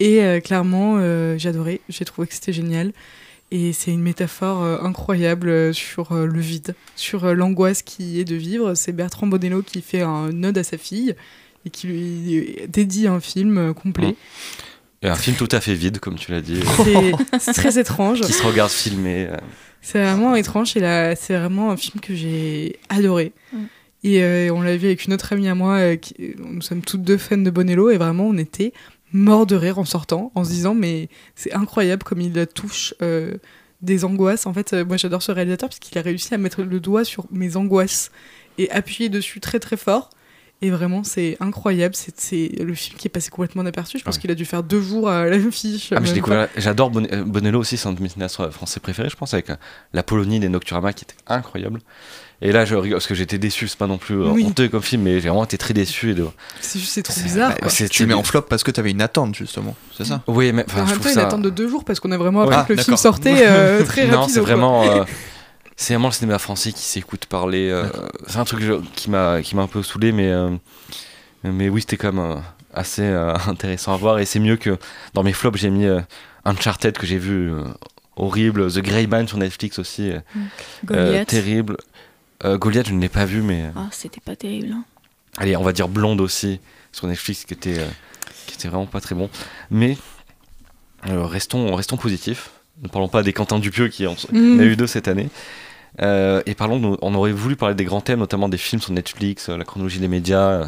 Et 0.00 0.22
euh, 0.22 0.40
clairement, 0.40 0.96
euh, 0.98 1.36
j'ai 1.38 1.48
adoré. 1.48 1.80
J'ai 1.88 2.04
trouvé 2.04 2.28
que 2.28 2.34
c'était 2.34 2.52
génial. 2.52 2.92
Et 3.50 3.72
c'est 3.72 3.92
une 3.92 4.02
métaphore 4.02 4.62
euh, 4.62 4.78
incroyable 4.82 5.72
sur 5.72 6.12
euh, 6.12 6.26
le 6.26 6.40
vide, 6.40 6.74
sur 6.96 7.24
euh, 7.24 7.32
l'angoisse 7.32 7.82
qui 7.82 8.20
est 8.20 8.24
de 8.24 8.34
vivre. 8.34 8.74
C'est 8.74 8.92
Bertrand 8.92 9.26
Bonello 9.26 9.62
qui 9.62 9.80
fait 9.80 10.02
un 10.02 10.44
ode 10.44 10.58
à 10.58 10.62
sa 10.62 10.76
fille 10.76 11.14
et 11.64 11.70
qui 11.70 11.86
lui 11.86 12.56
dédie 12.68 13.06
un 13.06 13.20
film 13.20 13.72
complet. 13.74 14.16
Et 15.02 15.08
un 15.08 15.14
film 15.14 15.36
tout 15.36 15.48
à 15.52 15.60
fait 15.60 15.74
vide, 15.74 16.00
comme 16.00 16.16
tu 16.16 16.32
l'as 16.32 16.40
dit, 16.40 16.60
C'est- 16.84 17.38
C'est 17.38 17.52
très 17.52 17.78
étrange. 17.78 18.20
qui 18.20 18.32
se 18.32 18.42
regarde 18.42 18.70
filmer. 18.70 19.28
euh, 19.30 19.36
C'est 19.80 20.02
vraiment 20.02 20.34
étrange 20.34 20.76
et 20.76 21.14
c'est 21.16 21.36
vraiment 21.38 21.70
un 21.70 21.76
film 21.76 22.00
que 22.00 22.14
j'ai 22.14 22.78
adoré. 22.88 23.32
Mm. 23.52 23.58
Et 24.04 24.22
euh, 24.22 24.50
on 24.52 24.60
l'a 24.60 24.76
vu 24.76 24.86
avec 24.86 25.04
une 25.04 25.12
autre 25.12 25.32
amie 25.32 25.48
à 25.48 25.54
moi, 25.54 25.74
euh, 25.76 25.96
qui, 25.96 26.34
nous 26.38 26.62
sommes 26.62 26.82
toutes 26.82 27.02
deux 27.02 27.16
fans 27.18 27.36
de 27.38 27.50
Bonello 27.50 27.90
et 27.90 27.96
vraiment 27.96 28.26
on 28.26 28.36
était 28.38 28.72
morts 29.12 29.46
de 29.46 29.56
rire 29.56 29.78
en 29.78 29.84
sortant, 29.84 30.32
en 30.34 30.44
se 30.44 30.50
disant 30.50 30.74
mais 30.74 31.08
c'est 31.34 31.52
incroyable 31.54 32.02
comme 32.02 32.20
il 32.20 32.46
touche 32.54 32.94
euh, 33.02 33.36
des 33.82 34.04
angoisses. 34.04 34.46
En 34.46 34.52
fait, 34.52 34.72
euh, 34.72 34.84
moi 34.84 34.96
j'adore 34.96 35.22
ce 35.22 35.30
réalisateur 35.32 35.68
parce 35.68 35.78
qu'il 35.78 35.96
a 35.98 36.02
réussi 36.02 36.34
à 36.34 36.38
mettre 36.38 36.62
le 36.62 36.80
doigt 36.80 37.04
sur 37.04 37.26
mes 37.30 37.56
angoisses 37.56 38.10
et 38.58 38.70
appuyer 38.70 39.08
dessus 39.08 39.38
très 39.40 39.60
très 39.60 39.76
fort. 39.76 40.10
Et 40.60 40.70
vraiment, 40.70 41.04
c'est 41.04 41.36
incroyable. 41.38 41.94
C'est 41.94 42.18
c'est 42.18 42.50
le 42.58 42.74
film 42.74 42.98
qui 42.98 43.06
est 43.06 43.10
passé 43.10 43.30
complètement 43.30 43.62
inaperçu. 43.62 43.98
Je 43.98 44.04
pense 44.04 44.16
Ouais. 44.16 44.20
qu'il 44.22 44.30
a 44.32 44.34
dû 44.34 44.44
faire 44.44 44.64
deux 44.64 44.80
jours 44.80 45.08
à 45.08 45.24
l'affiche. 45.30 45.92
Ah, 45.94 46.46
J'adore 46.56 46.90
Bon- 46.90 47.06
euh, 47.12 47.22
Bonello 47.24 47.60
aussi, 47.60 47.76
c'est 47.76 47.88
un 47.88 47.92
de 47.92 48.02
mes 48.02 48.08
cinéastes 48.08 48.50
français 48.50 48.80
préférés, 48.80 49.08
je 49.08 49.14
pense, 49.16 49.34
avec 49.34 49.50
euh, 49.50 49.56
La 49.92 50.02
Polonie 50.02 50.40
des 50.40 50.48
Nocturama 50.48 50.92
qui 50.92 51.04
était 51.04 51.14
incroyable. 51.28 51.80
Et 52.42 52.50
là, 52.52 52.64
je 52.64 52.74
rigole 52.74 52.96
parce 52.98 53.06
que 53.06 53.14
j'étais 53.14 53.38
déçu, 53.38 53.66
c'est 53.68 53.78
pas 53.78 53.86
non 53.86 53.98
plus 53.98 54.14
euh, 54.16 54.30
Oui. 54.30 54.44
honteux 54.44 54.68
comme 54.68 54.82
film, 54.82 55.02
mais 55.02 55.20
j'ai 55.20 55.28
vraiment 55.28 55.44
été 55.44 55.58
très 55.58 55.74
déçu. 55.74 56.14
De... 56.14 56.26
C'est 56.60 56.78
juste- 56.80 56.92
c'est 56.92 57.02
trop 57.02 57.20
bizarre. 57.20 57.52
bah, 57.62 57.68
Tu 57.68 58.02
le 58.02 58.08
mets 58.08 58.14
en 58.14 58.22
flop 58.24 58.42
parce 58.42 58.64
que 58.64 58.70
t'avais 58.72 58.90
une 58.90 59.02
attente, 59.02 59.36
justement. 59.36 59.76
C'est 59.96 60.04
ça? 60.06 60.22
Oui, 60.26 60.52
mais 60.52 60.64
enfin, 60.68 60.82
en 60.82 60.86
même 60.86 60.98
temps, 60.98 61.08
ça. 61.08 61.26
attend 61.26 61.38
de 61.38 61.50
deux 61.50 61.68
jours 61.68 61.84
parce 61.84 62.00
qu'on 62.00 62.10
a 62.12 62.16
vraiment 62.16 62.40
Ouais. 62.44 62.54
appris 62.54 62.58
Ah, 62.62 62.64
que 62.68 62.72
le 62.74 62.82
film 62.82 62.96
sortait 62.96 63.44
euh, 63.46 63.84
très 63.84 64.02
rapide. 64.06 64.14
non, 64.16 64.28
c'est 64.28 64.40
vraiment, 64.40 64.84
euh, 64.90 65.04
c'est 65.78 65.94
vraiment 65.94 66.08
le 66.08 66.12
cinéma 66.12 66.38
français 66.40 66.72
qui 66.72 66.82
s'écoute 66.82 67.26
parler. 67.26 67.70
euh, 67.70 67.88
c'est 68.26 68.38
un 68.38 68.44
truc 68.44 68.64
qui 68.94 69.08
m'a, 69.10 69.40
qui 69.42 69.54
m'a 69.54 69.62
un 69.62 69.68
peu 69.68 69.84
saoulé, 69.84 70.10
mais, 70.10 70.26
euh, 70.26 70.50
mais 71.44 71.68
oui, 71.68 71.82
c'était 71.82 71.96
quand 71.96 72.12
même 72.12 72.32
euh, 72.32 72.40
assez 72.74 73.06
intéressant 73.46 73.94
à 73.94 73.96
voir. 73.96 74.18
Et 74.18 74.26
c'est 74.26 74.40
mieux 74.40 74.56
que 74.56 74.76
dans 75.14 75.22
mes 75.22 75.32
flops, 75.32 75.56
j'ai 75.56 75.70
mis 75.70 75.86
Uncharted 76.44 76.98
que 76.98 77.06
j'ai 77.06 77.16
vu 77.16 77.52
horrible, 78.16 78.70
The 78.72 78.80
Grey 78.80 79.06
Man 79.06 79.28
sur 79.28 79.38
Netflix 79.38 79.78
aussi, 79.78 80.10
euh, 80.10 80.18
Goliath 80.84 81.28
terrible. 81.28 81.76
Goliath, 82.44 82.88
je 82.88 82.92
ne 82.92 83.00
l'ai 83.00 83.08
pas 83.08 83.24
vu, 83.24 83.40
mais 83.40 83.70
ah 83.74 83.88
c'était 83.90 84.20
pas 84.20 84.36
terrible 84.36 84.72
hein. 84.72 84.84
allez, 85.38 85.56
on 85.56 85.64
va 85.64 85.72
dire 85.72 85.88
Blonde 85.88 86.20
aussi 86.20 86.60
sur 86.92 87.06
Netflix 87.06 87.44
qui 87.44 87.54
était, 87.54 87.84
qui 88.46 88.54
était 88.54 88.68
vraiment 88.68 88.86
pas 88.86 89.00
très 89.00 89.14
bon. 89.14 89.30
Mais 89.70 89.96
restons, 91.04 91.74
restons 91.76 91.96
positifs. 91.96 92.50
Ne 92.82 92.88
parlons 92.88 93.08
pas 93.08 93.24
des 93.24 93.32
Quentin 93.32 93.58
Dupieux 93.58 93.88
qui 93.88 94.06
en 94.06 94.14
on 94.32 94.58
a 94.58 94.62
eu 94.64 94.76
deux 94.76 94.86
cette 94.86 95.08
année. 95.08 95.28
Euh, 96.00 96.42
et 96.46 96.54
parlons, 96.54 96.78
de- 96.78 96.98
on 97.02 97.14
aurait 97.14 97.32
voulu 97.32 97.56
parler 97.56 97.74
des 97.74 97.84
grands 97.84 98.00
thèmes, 98.00 98.20
notamment 98.20 98.48
des 98.48 98.58
films 98.58 98.80
sur 98.80 98.92
Netflix, 98.92 99.48
euh, 99.48 99.56
la 99.56 99.64
chronologie 99.64 99.98
des 99.98 100.08
médias. 100.08 100.48
euh. 100.50 100.64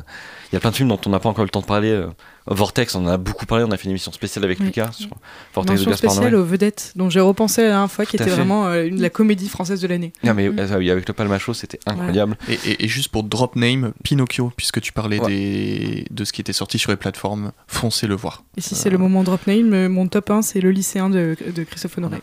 Il 0.50 0.54
y 0.54 0.56
a 0.56 0.60
plein 0.60 0.70
de 0.70 0.76
films 0.76 0.88
dont 0.88 0.98
on 1.06 1.10
n'a 1.10 1.20
pas 1.20 1.28
encore 1.28 1.42
eu 1.44 1.46
le 1.46 1.50
temps 1.50 1.60
de 1.60 1.66
parler. 1.66 2.04
Vortex, 2.48 2.96
on 2.96 3.04
en 3.04 3.08
a 3.08 3.16
beaucoup 3.16 3.46
parlé. 3.46 3.62
On 3.64 3.70
a 3.70 3.76
fait 3.76 3.84
une 3.84 3.90
émission 3.90 4.10
spéciale 4.10 4.44
avec 4.44 4.58
Oui. 4.58 4.66
Lucas 4.66 4.90
sur 4.92 5.10
Vortex 5.54 5.72
mention 5.78 5.84
de 5.86 5.90
Gaspard 5.90 6.10
spéciale 6.12 6.32
Noé. 6.32 6.40
aux 6.40 6.44
vedettes 6.44 6.92
dont 6.96 7.08
j'ai 7.08 7.20
repensé 7.20 7.62
la 7.62 7.68
dernière 7.68 7.90
fois, 7.92 8.04
qui 8.04 8.16
était 8.16 8.24
fait. 8.24 8.30
vraiment 8.30 8.66
euh, 8.66 8.84
une 8.86 9.00
la 9.00 9.10
comédie 9.10 9.48
française 9.48 9.80
de 9.80 9.86
l'année. 9.86 10.12
Non, 10.24 10.34
mais 10.34 10.48
euh, 10.48 10.78
oui, 10.78 10.90
avec 10.90 11.06
le 11.06 11.14
Palmacho, 11.14 11.54
c'était 11.54 11.78
incroyable. 11.86 12.36
Et, 12.48 12.54
et- 12.68 12.84
et 12.84 12.88
juste 12.88 13.10
pour 13.10 13.22
drop 13.22 13.54
name, 13.54 13.92
Pinocchio, 14.02 14.52
puisque 14.56 14.80
tu 14.80 14.92
parlais 14.92 15.20
Ouais. 15.20 15.28
des, 15.28 16.04
de 16.10 16.24
ce 16.24 16.32
qui 16.32 16.40
était 16.40 16.52
sorti 16.52 16.78
sur 16.80 16.90
les 16.90 16.96
plateformes, 16.96 17.52
foncez 17.68 18.08
le 18.08 18.16
voir. 18.16 18.42
Et 18.56 18.60
si 18.60 18.74
c'est 18.74 18.90
le 18.90 18.98
moment 18.98 19.22
drop 19.22 19.46
name, 19.46 19.86
mon 19.86 20.08
top 20.08 20.30
1, 20.30 20.42
c'est 20.42 20.60
Le 20.60 20.72
lycéen 20.72 21.08
de, 21.10 21.36
de 21.54 21.62
Christophe 21.62 21.98
Honoré. 21.98 22.16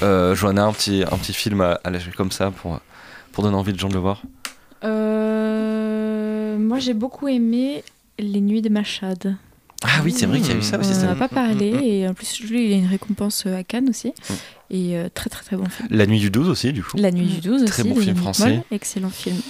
Johanna, 0.00 0.64
un 0.64 0.72
petit, 0.72 1.02
un 1.10 1.16
petit 1.16 1.32
film 1.32 1.60
à, 1.60 1.80
à 1.84 1.90
lâcher 1.90 2.10
comme 2.16 2.30
ça 2.32 2.50
pour, 2.50 2.80
pour 3.32 3.44
donner 3.44 3.56
envie 3.56 3.72
de 3.72 3.78
gens 3.78 3.88
de 3.88 3.94
le 3.94 4.00
voir. 4.00 4.22
Euh, 4.84 6.58
moi 6.58 6.78
j'ai 6.78 6.94
beaucoup 6.94 7.28
aimé 7.28 7.82
Les 8.18 8.40
Nuits 8.40 8.62
de 8.62 8.68
Machad 8.68 9.36
Ah 9.82 10.00
oui, 10.04 10.12
c'est 10.12 10.26
vrai 10.26 10.40
qu'il 10.40 10.50
y 10.50 10.54
a 10.54 10.56
eu 10.58 10.62
ça 10.62 10.78
aussi. 10.78 10.92
on 10.94 11.06
n'en 11.06 11.12
a 11.12 11.14
pas 11.16 11.28
parlé 11.28 11.66
et 11.82 12.08
en 12.08 12.14
plus 12.14 12.40
lui 12.40 12.66
il 12.66 12.72
a 12.72 12.76
une 12.76 12.86
récompense 12.86 13.44
euh, 13.46 13.58
à 13.58 13.62
Cannes 13.64 13.88
aussi 13.88 14.12
et 14.70 14.96
euh, 14.96 15.08
très 15.12 15.30
très 15.30 15.44
très 15.44 15.56
bon 15.56 15.66
film 15.68 15.88
La 15.90 16.06
nuit 16.06 16.18
du 16.18 16.30
12 16.30 16.48
aussi, 16.48 16.72
du 16.72 16.82
coup. 16.82 16.96
La 16.96 17.10
Nuit 17.10 17.26
du 17.26 17.40
12 17.40 17.64
Très 17.66 17.82
aussi 17.82 17.90
bon 17.90 17.96
de 17.96 18.00
film 18.04 18.16
français. 18.16 18.62
Excellent 18.70 19.10
film 19.10 19.36
Euh, 19.36 19.40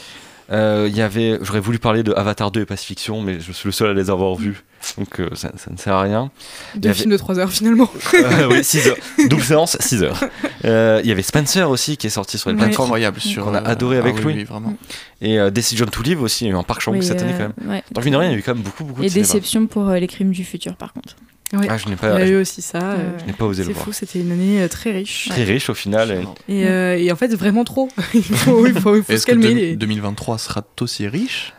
il 0.51 0.97
y 0.97 1.03
avait, 1.03 1.39
j'aurais 1.43 1.61
voulu 1.61 1.79
parler 1.79 2.03
de 2.03 2.13
Avatar 2.13 2.51
2 2.51 2.61
et 2.63 2.67
Pacifiction, 2.67 3.21
mais 3.23 3.41
je 3.41 3.53
suis 3.53 3.67
le 3.67 3.73
seul 3.73 3.91
à 3.91 3.95
les 3.95 4.11
avoir 4.11 4.35
vus, 4.37 4.63
donc 4.97 5.19
euh, 5.21 5.29
ça, 5.35 5.51
ça 5.57 5.71
ne 5.71 5.77
sert 5.77 5.95
à 5.95 6.03
rien. 6.03 6.31
Deux 6.77 6.91
avait- 6.91 6.99
films 6.99 7.11
de 7.13 7.17
3 7.17 7.39
heures 7.39 7.51
finalement. 7.51 7.91
Euh, 8.15 8.49
oui, 8.51 8.63
6 8.65 8.89
heures. 8.89 8.97
Double 9.29 9.43
séance, 9.43 9.77
6 9.81 10.03
heures. 10.03 10.21
Euh, 10.65 11.01
Il 11.03 11.09
y 11.09 11.13
avait 11.13 11.23
Spencer 11.23 11.69
aussi 11.69 11.97
qui 11.97 12.07
est 12.07 12.11
sorti 12.11 12.39
sur 12.39 12.51
les 12.51 12.57
Ouais. 12.57 12.63
plateformes. 12.63 12.87
Incroyable 12.87 13.21
sur. 13.21 13.45
Qu'on 13.45 13.55
a 13.55 13.61
euh, 13.63 13.67
adoré 13.67 13.97
ah 13.99 14.01
avec 14.01 14.17
oui, 14.17 14.23
lui. 14.25 14.35
oui, 14.35 14.45
vraiment. 14.45 14.75
Et 15.21 15.39
euh, 15.39 15.51
Decision 15.51 15.87
to 15.87 16.03
Live 16.03 16.23
aussi, 16.23 16.45
il 16.45 16.49
y 16.49 16.51
a 16.51 16.55
eu 16.55 16.57
un 16.57 16.63
parc 16.63 16.81
chamboule 16.81 17.01
Oui, 17.01 17.07
cette 17.07 17.23
année 17.23 17.33
euh, 17.35 17.49
quand 17.49 17.63
même. 17.63 17.71
ouais. 17.71 17.85
Dans 17.93 18.01
le 18.01 18.11
de 18.11 18.17
rien, 18.17 18.29
il 18.31 18.33
y 18.33 18.37
a 18.37 18.39
eu 18.39 18.43
quand 18.43 18.55
même 18.55 18.63
beaucoup, 18.65 18.85
beaucoup 18.85 19.03
et 19.03 19.07
de 19.07 19.11
cinéma. 19.11 19.27
Déception 19.27 19.67
pour 19.67 19.89
euh, 19.89 19.99
Les 19.99 20.07
Crimes 20.07 20.31
du 20.31 20.45
Futur 20.45 20.77
par 20.77 20.93
contre 20.93 21.17
Ah, 21.53 21.77
je 21.79 21.85
n'ai 21.87 21.93
Il 21.93 21.95
y 21.95 21.97
pas, 21.97 22.15
a 22.15 22.27
je 22.27 22.33
eu 22.33 22.37
aussi 22.41 22.61
ça. 22.61 22.79
euh, 22.95 23.11
n'ai 23.27 23.33
pas 23.33 23.45
osé 23.45 23.63
le 23.63 23.69
C'est 23.69 23.73
voir. 23.75 23.85
fou, 23.85 23.93
c'était 23.93 24.19
une 24.21 24.33
année 24.33 24.61
euh, 24.63 24.69
très 24.69 24.91
riche. 24.91 25.29
Très 25.29 25.45
riche 25.45 25.71
au 25.71 25.75
final. 25.75 26.11
et- 26.49 26.53
Et, 26.63 26.67
euh, 26.67 26.97
et 26.99 27.13
en 27.13 27.17
fait, 27.17 27.35
vraiment 27.35 27.63
trop. 27.65 27.89
il 28.15 28.23
faut, 28.23 28.67
il 28.67 28.75
faut, 28.75 28.97
il 28.97 29.03
faut 29.05 29.13
Est-ce 29.13 29.23
se 29.23 29.27
que 29.27 29.33
calmer. 29.33 29.55
les- 29.55 29.77
2023 29.77 30.39
sera 30.39 30.65
aussi 30.81 31.07
riche? 31.07 31.55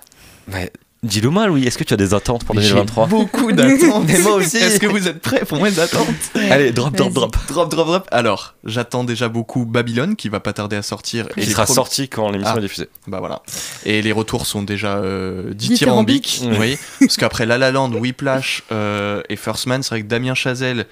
Ouais. 0.51 0.71
Dis-le 1.07 1.29
moi, 1.29 1.47
Louis, 1.47 1.65
est-ce 1.65 1.77
que 1.77 1.83
tu 1.83 1.93
as 1.93 1.97
des 1.97 2.13
attentes 2.13 2.43
pour 2.43 2.55
Mais 2.55 2.61
j'ai 2.61 2.69
2023 2.69 3.07
Beaucoup 3.07 3.51
d'attentes. 3.53 4.05
Mais 4.07 4.19
moi 4.19 4.33
aussi. 4.35 4.57
Est-ce 4.57 4.79
que 4.79 4.87
vous 4.87 5.07
êtes 5.07 5.19
prêts 5.21 5.45
pour 5.45 5.61
mes 5.61 5.79
attentes 5.79 6.07
Allez, 6.51 6.71
drop, 6.71 6.95
drop, 6.95 7.13
drop. 7.13 7.35
Drop, 7.47 7.69
drop, 7.71 7.87
drop. 7.87 8.07
Alors, 8.11 8.55
j'attends 8.65 9.03
déjà 9.03 9.29
beaucoup 9.29 9.65
Babylone 9.65 10.15
qui 10.15 10.29
va 10.29 10.39
pas 10.39 10.53
tarder 10.53 10.75
à 10.75 10.81
sortir. 10.81 11.27
Il 11.37 11.43
les 11.45 11.49
sera 11.49 11.65
sorti 11.65 12.09
quand 12.09 12.29
l'émission 12.29 12.53
Ah. 12.55 12.59
est 12.59 12.61
diffusée. 12.61 12.89
Bah 13.07 13.19
voilà. 13.19 13.41
Et 13.85 14.01
les 14.01 14.11
retours 14.11 14.45
sont 14.45 14.63
déjà 14.63 14.97
euh, 14.97 15.53
Dithyrambiques. 15.53 16.41
voyez 16.51 16.77
Parce 16.99 17.17
qu'après 17.17 17.45
La 17.45 17.57
La 17.57 17.71
Land, 17.71 17.91
Whiplash 17.93 18.63
euh, 18.71 19.21
et 19.29 19.35
First 19.35 19.65
Man, 19.67 19.83
c'est 19.83 19.89
vrai 19.89 20.01
que 20.03 20.07
Damien 20.07 20.33
Chazelle, 20.35 20.85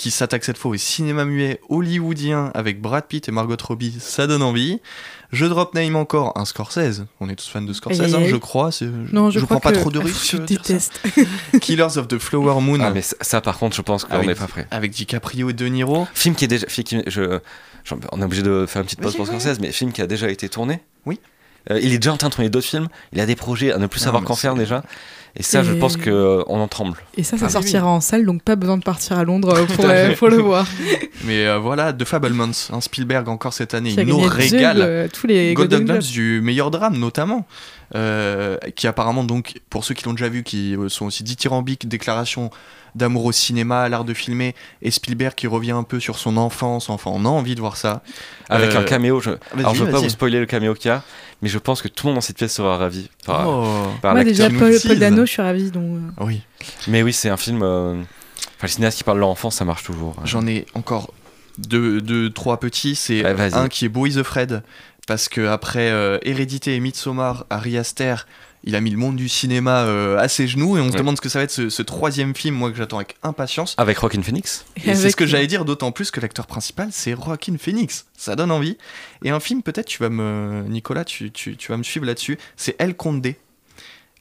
qui 0.00 0.10
s'attaque 0.10 0.44
cette 0.44 0.56
fois 0.56 0.70
au 0.70 0.76
cinéma 0.78 1.26
muet 1.26 1.60
hollywoodien 1.68 2.50
avec 2.54 2.80
Brad 2.80 3.04
Pitt 3.06 3.28
et 3.28 3.32
Margot 3.32 3.54
Robbie, 3.62 3.98
ça 4.00 4.26
donne 4.26 4.40
envie. 4.42 4.80
Je 5.30 5.44
drop 5.44 5.74
name 5.74 5.94
encore 5.94 6.32
un 6.38 6.46
Scorsese, 6.46 7.04
on 7.20 7.28
est 7.28 7.36
tous 7.36 7.46
fans 7.48 7.60
de 7.60 7.72
Scorsese, 7.74 8.14
hein, 8.14 8.22
je 8.26 8.36
crois. 8.36 8.72
c'est- 8.72 8.86
Non, 9.12 9.30
je, 9.30 9.40
je 9.40 9.44
crois 9.44 9.60
prends 9.60 9.70
pas 9.70 9.78
trop 9.78 9.90
de 9.90 9.98
risques. 10.04 10.30
Je 10.32 10.36
déteste. 10.38 11.02
Killers 11.60 11.98
of 11.98 12.08
the 12.08 12.18
Flower 12.18 12.62
Moon. 12.62 12.80
Ah, 12.80 12.90
mais 12.90 13.02
ça, 13.02 13.14
ça, 13.20 13.40
par 13.42 13.58
contre, 13.58 13.76
je 13.76 13.82
pense 13.82 14.04
qu'on 14.06 14.14
avec, 14.14 14.26
n'est 14.26 14.34
pas 14.34 14.46
prêt. 14.46 14.66
avec 14.70 14.90
DiCaprio 14.90 15.50
et 15.50 15.52
De 15.52 15.66
Niro. 15.66 16.08
Film 16.14 16.34
qui 16.34 16.46
est 16.46 16.48
déjà. 16.48 16.66
film 16.66 16.86
qui- 16.86 17.02
je, 17.06 17.38
je- 17.84 17.94
on 18.10 18.20
est 18.22 18.24
obligé 18.24 18.42
de 18.42 18.64
faire 18.66 18.80
une 18.80 18.86
petite 18.86 19.00
pause 19.02 19.14
pour. 19.16 19.26
Scorsese, 19.26 19.60
mais 19.60 19.70
film 19.70 19.92
qui 19.92 20.00
a 20.00 20.06
déjà 20.06 20.30
été 20.30 20.48
tourné. 20.48 20.80
Oui. 21.04 21.20
Euh, 21.70 21.78
il 21.82 21.92
est 21.92 21.98
déjà 21.98 22.14
en 22.14 22.16
train 22.16 22.28
de 22.30 22.34
tourner 22.34 22.48
d'autres 22.48 22.66
films. 22.66 22.88
Il 23.12 23.20
a 23.20 23.26
des 23.26 23.36
projets 23.36 23.70
à 23.70 23.76
ne 23.76 23.86
plus 23.86 24.00
Non, 24.00 24.04
savoir 24.06 24.24
qu'en 24.24 24.34
faire 24.34 24.54
déjà. 24.54 24.82
Et 25.36 25.42
ça, 25.42 25.62
je 25.62 25.72
pense 25.74 25.96
qu'on 25.96 26.42
en 26.48 26.68
tremble. 26.68 26.96
Et 27.16 27.22
ça, 27.22 27.36
ça 27.38 27.44
Ah 27.44 27.46
oui, 27.48 27.52
sortira 27.52 27.86
en 27.86 28.00
salle, 28.00 28.24
donc 28.26 28.42
pas 28.42 28.56
besoin 28.56 28.76
de 28.76 28.82
partir 28.82 29.16
à 29.18 29.24
Londres 29.24 29.54
euh, 29.56 29.64
pour, 29.66 29.84
à 29.86 29.88
euh, 29.90 30.16
pour 30.16 30.28
le 30.28 30.38
voir. 30.38 30.66
Mais 31.24 31.46
euh, 31.46 31.58
voilà, 31.58 31.92
The 31.92 32.04
Fablemans, 32.04 32.50
un 32.72 32.80
Spielberg 32.80 33.28
encore 33.28 33.52
cette 33.52 33.74
année, 33.74 33.94
il 33.96 34.06
nous 34.06 34.18
régale. 34.18 34.78
euh, 34.80 35.08
tous 35.12 35.26
les 35.26 35.54
Golden 35.54 35.84
Globes. 35.84 35.98
du 36.02 36.40
meilleur 36.42 36.70
drame 36.70 36.98
notamment, 36.98 37.46
euh, 37.94 38.56
qui 38.76 38.86
apparemment 38.86 39.24
donc, 39.24 39.60
pour 39.70 39.84
ceux 39.84 39.94
qui 39.94 40.04
l'ont 40.04 40.12
déjà 40.12 40.28
vu, 40.28 40.42
qui 40.42 40.76
euh, 40.76 40.88
sont 40.88 41.06
aussi 41.06 41.22
dithyrambiques, 41.24 41.88
déclaration 41.88 42.50
d'amour 42.96 43.24
au 43.24 43.32
cinéma, 43.32 43.82
à 43.82 43.88
l'art 43.88 44.04
de 44.04 44.14
filmer, 44.14 44.54
et 44.82 44.90
Spielberg 44.90 45.34
qui 45.36 45.46
revient 45.46 45.70
un 45.72 45.84
peu 45.84 46.00
sur 46.00 46.18
son 46.18 46.36
enfance, 46.36 46.90
enfin 46.90 47.10
on 47.14 47.24
a 47.24 47.28
envie 47.28 47.54
de 47.54 47.60
voir 47.60 47.76
ça. 47.76 48.02
Avec 48.48 48.74
Euh, 48.74 48.80
un 48.80 48.82
caméo. 48.84 49.20
Je... 49.20 49.30
Alors, 49.56 49.74
je 49.74 49.84
veux 49.84 49.90
pas 49.92 50.00
vous 50.00 50.08
spoiler 50.08 50.40
le 50.40 50.46
caméo 50.46 50.74
qu'il 50.74 50.88
y 50.88 50.92
a, 50.92 51.02
mais 51.40 51.48
je 51.48 51.58
pense 51.58 51.82
que 51.82 51.88
tout 51.88 52.06
le 52.06 52.10
monde 52.10 52.16
dans 52.16 52.20
cette 52.20 52.36
pièce 52.36 52.52
sera 52.54 52.76
ravi 52.76 53.08
par, 53.24 53.48
Oh. 53.48 53.86
par 54.02 54.14
Moi, 54.14 54.24
l'acteur. 54.24 54.48
déjà, 54.48 54.58
Paul. 54.58 54.74
Paul 54.84 54.98
Dano, 54.98 55.24
je 55.24 55.30
suis 55.30 55.42
ravie. 55.42 55.70
Donc, 55.70 55.98
euh, 56.18 56.24
Oui, 56.24 56.42
Mais 56.88 57.02
oui, 57.02 57.12
c'est 57.12 57.28
un 57.28 57.36
film. 57.36 57.60
euh, 57.62 57.94
Enfin, 58.56 58.66
le 58.66 58.68
cinéaste 58.68 58.98
qui 58.98 59.04
parle 59.04 59.18
de 59.18 59.20
leur 59.20 59.28
enfance, 59.30 59.54
ça 59.56 59.64
marche 59.64 59.84
toujours. 59.84 60.16
j'en 60.24 60.46
ai 60.46 60.66
encore 60.74 61.14
deux, 61.58 62.00
deux, 62.00 62.30
trois 62.30 62.58
petits, 62.60 62.94
c'est 62.94 63.24
un 63.24 63.68
qui 63.68 63.84
est 63.84 63.88
Boy 63.88 64.12
the 64.14 64.22
Fred, 64.22 64.62
parce 65.10 65.28
que 65.28 65.40
après 65.48 65.90
euh, 65.90 66.18
Hérédité 66.22 66.76
et 66.76 66.78
Midsommar, 66.80 67.44
Ari 67.50 67.76
Aster, 67.76 68.14
il 68.62 68.76
a 68.76 68.80
mis 68.80 68.90
le 68.90 68.96
monde 68.96 69.16
du 69.16 69.28
cinéma 69.28 69.80
euh, 69.80 70.16
à 70.18 70.28
ses 70.28 70.46
genoux, 70.46 70.76
et 70.76 70.80
on 70.80 70.86
se 70.86 70.92
Ouais. 70.92 70.98
demande 70.98 71.16
ce 71.16 71.20
que 71.20 71.28
ça 71.28 71.40
va 71.40 71.42
être 71.42 71.50
ce, 71.50 71.68
ce 71.68 71.82
troisième 71.82 72.32
film, 72.32 72.54
moi 72.54 72.70
que 72.70 72.76
j'attends 72.76 72.98
avec 72.98 73.16
impatience. 73.24 73.74
Avec 73.76 73.98
Rockin' 73.98 74.22
Phoenix. 74.22 74.64
Et 74.84 74.94
c'est 74.94 75.10
ce 75.10 75.16
que 75.16 75.26
j'allais 75.26 75.48
dire, 75.48 75.64
d'autant 75.64 75.90
plus 75.90 76.12
que 76.12 76.20
l'acteur 76.20 76.46
principal, 76.46 76.90
c'est 76.92 77.16
Joaquin 77.16 77.56
Phoenix. 77.58 78.06
Ça 78.16 78.36
donne 78.36 78.52
envie. 78.52 78.78
Et 79.24 79.30
un 79.30 79.40
film, 79.40 79.62
peut-être, 79.64 79.86
tu 79.88 79.98
vas 80.00 80.10
me. 80.10 80.62
Nicolas, 80.68 81.04
tu, 81.04 81.32
tu- 81.32 81.56
tu 81.56 81.72
vas 81.72 81.76
me 81.76 81.82
suivre 81.82 82.06
là-dessus. 82.06 82.38
C'est 82.56 82.76
El 82.78 82.94
Conde, 82.94 83.34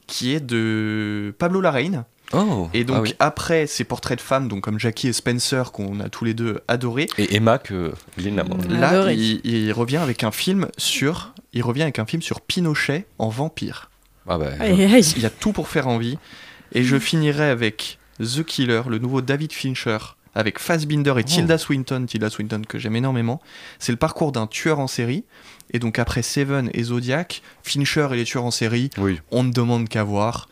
qui 0.08 0.34
est 0.34 0.40
de 0.40 1.36
Pablo 1.38 1.62
Larraín. 1.62 2.04
Oh 2.34 2.70
Et 2.74 2.84
donc, 2.84 2.98
ah 2.98 3.02
oui. 3.02 3.16
après 3.20 3.66
ces 3.66 3.84
portraits 3.84 4.18
de 4.20 4.24
femmes, 4.24 4.48
donc 4.48 4.62
comme 4.62 4.80
Jackie 4.80 5.08
et 5.08 5.14
Spencer, 5.14 5.72
qu'on 5.72 6.00
a 6.00 6.10
tous 6.10 6.26
les 6.26 6.34
deux 6.34 6.60
adorés, 6.68 7.08
Et 7.18 7.36
Emma, 7.36 7.58
que 7.58 7.94
Lynn 8.18 8.40
a 8.40 8.44
là, 8.70 8.90
Adoré. 8.90 9.16
il, 9.16 9.42
il 9.44 9.72
revient 9.74 9.98
avec 9.98 10.24
un 10.24 10.32
film 10.32 10.68
sur. 10.78 11.34
Il 11.54 11.64
revient 11.64 11.82
avec 11.84 11.98
un 11.98 12.06
film 12.06 12.22
sur 12.22 12.42
Pinochet 12.42 13.06
en 13.18 13.30
vampire. 13.30 13.90
Ah 14.28 14.38
bah, 14.38 14.52
aïe, 14.60 14.84
aïe. 14.84 15.14
Il 15.16 15.24
y 15.24 15.26
a 15.26 15.32
tout 15.32 15.54
pour 15.54 15.68
faire 15.68 15.88
envie. 15.88 16.20
Et 16.74 16.84
je 16.84 17.00
finirai 17.00 17.50
avec 17.50 17.98
The 18.20 18.44
Killer, 18.44 18.84
le 18.88 19.00
nouveau 19.00 19.22
David 19.22 19.52
Fincher, 19.52 19.98
avec 20.36 20.60
Fassbinder 20.60 21.16
et 21.18 21.24
Tilda 21.24 21.58
Swinton, 21.58 22.06
Tilda 22.06 22.30
Swinton 22.30 22.62
que 22.68 22.78
j'aime 22.78 22.96
énormément. 22.96 23.42
C'est 23.80 23.92
le 23.92 23.98
parcours 23.98 24.32
d'un 24.32 24.46
tueur 24.46 24.78
en 24.78 24.86
série. 24.88 25.24
Et 25.74 25.80
donc 25.80 25.98
après 25.98 26.22
Seven 26.22 26.70
et 26.74 26.84
Zodiac, 26.84 27.42
Fincher 27.64 28.10
et 28.12 28.18
les 28.18 28.24
tueurs 28.26 28.44
en 28.46 28.52
série, 28.52 28.92
oui. 29.00 29.20
on 29.32 29.44
ne 29.44 29.52
demande 29.52 29.90
qu'à 29.90 30.04
voir. 30.04 30.48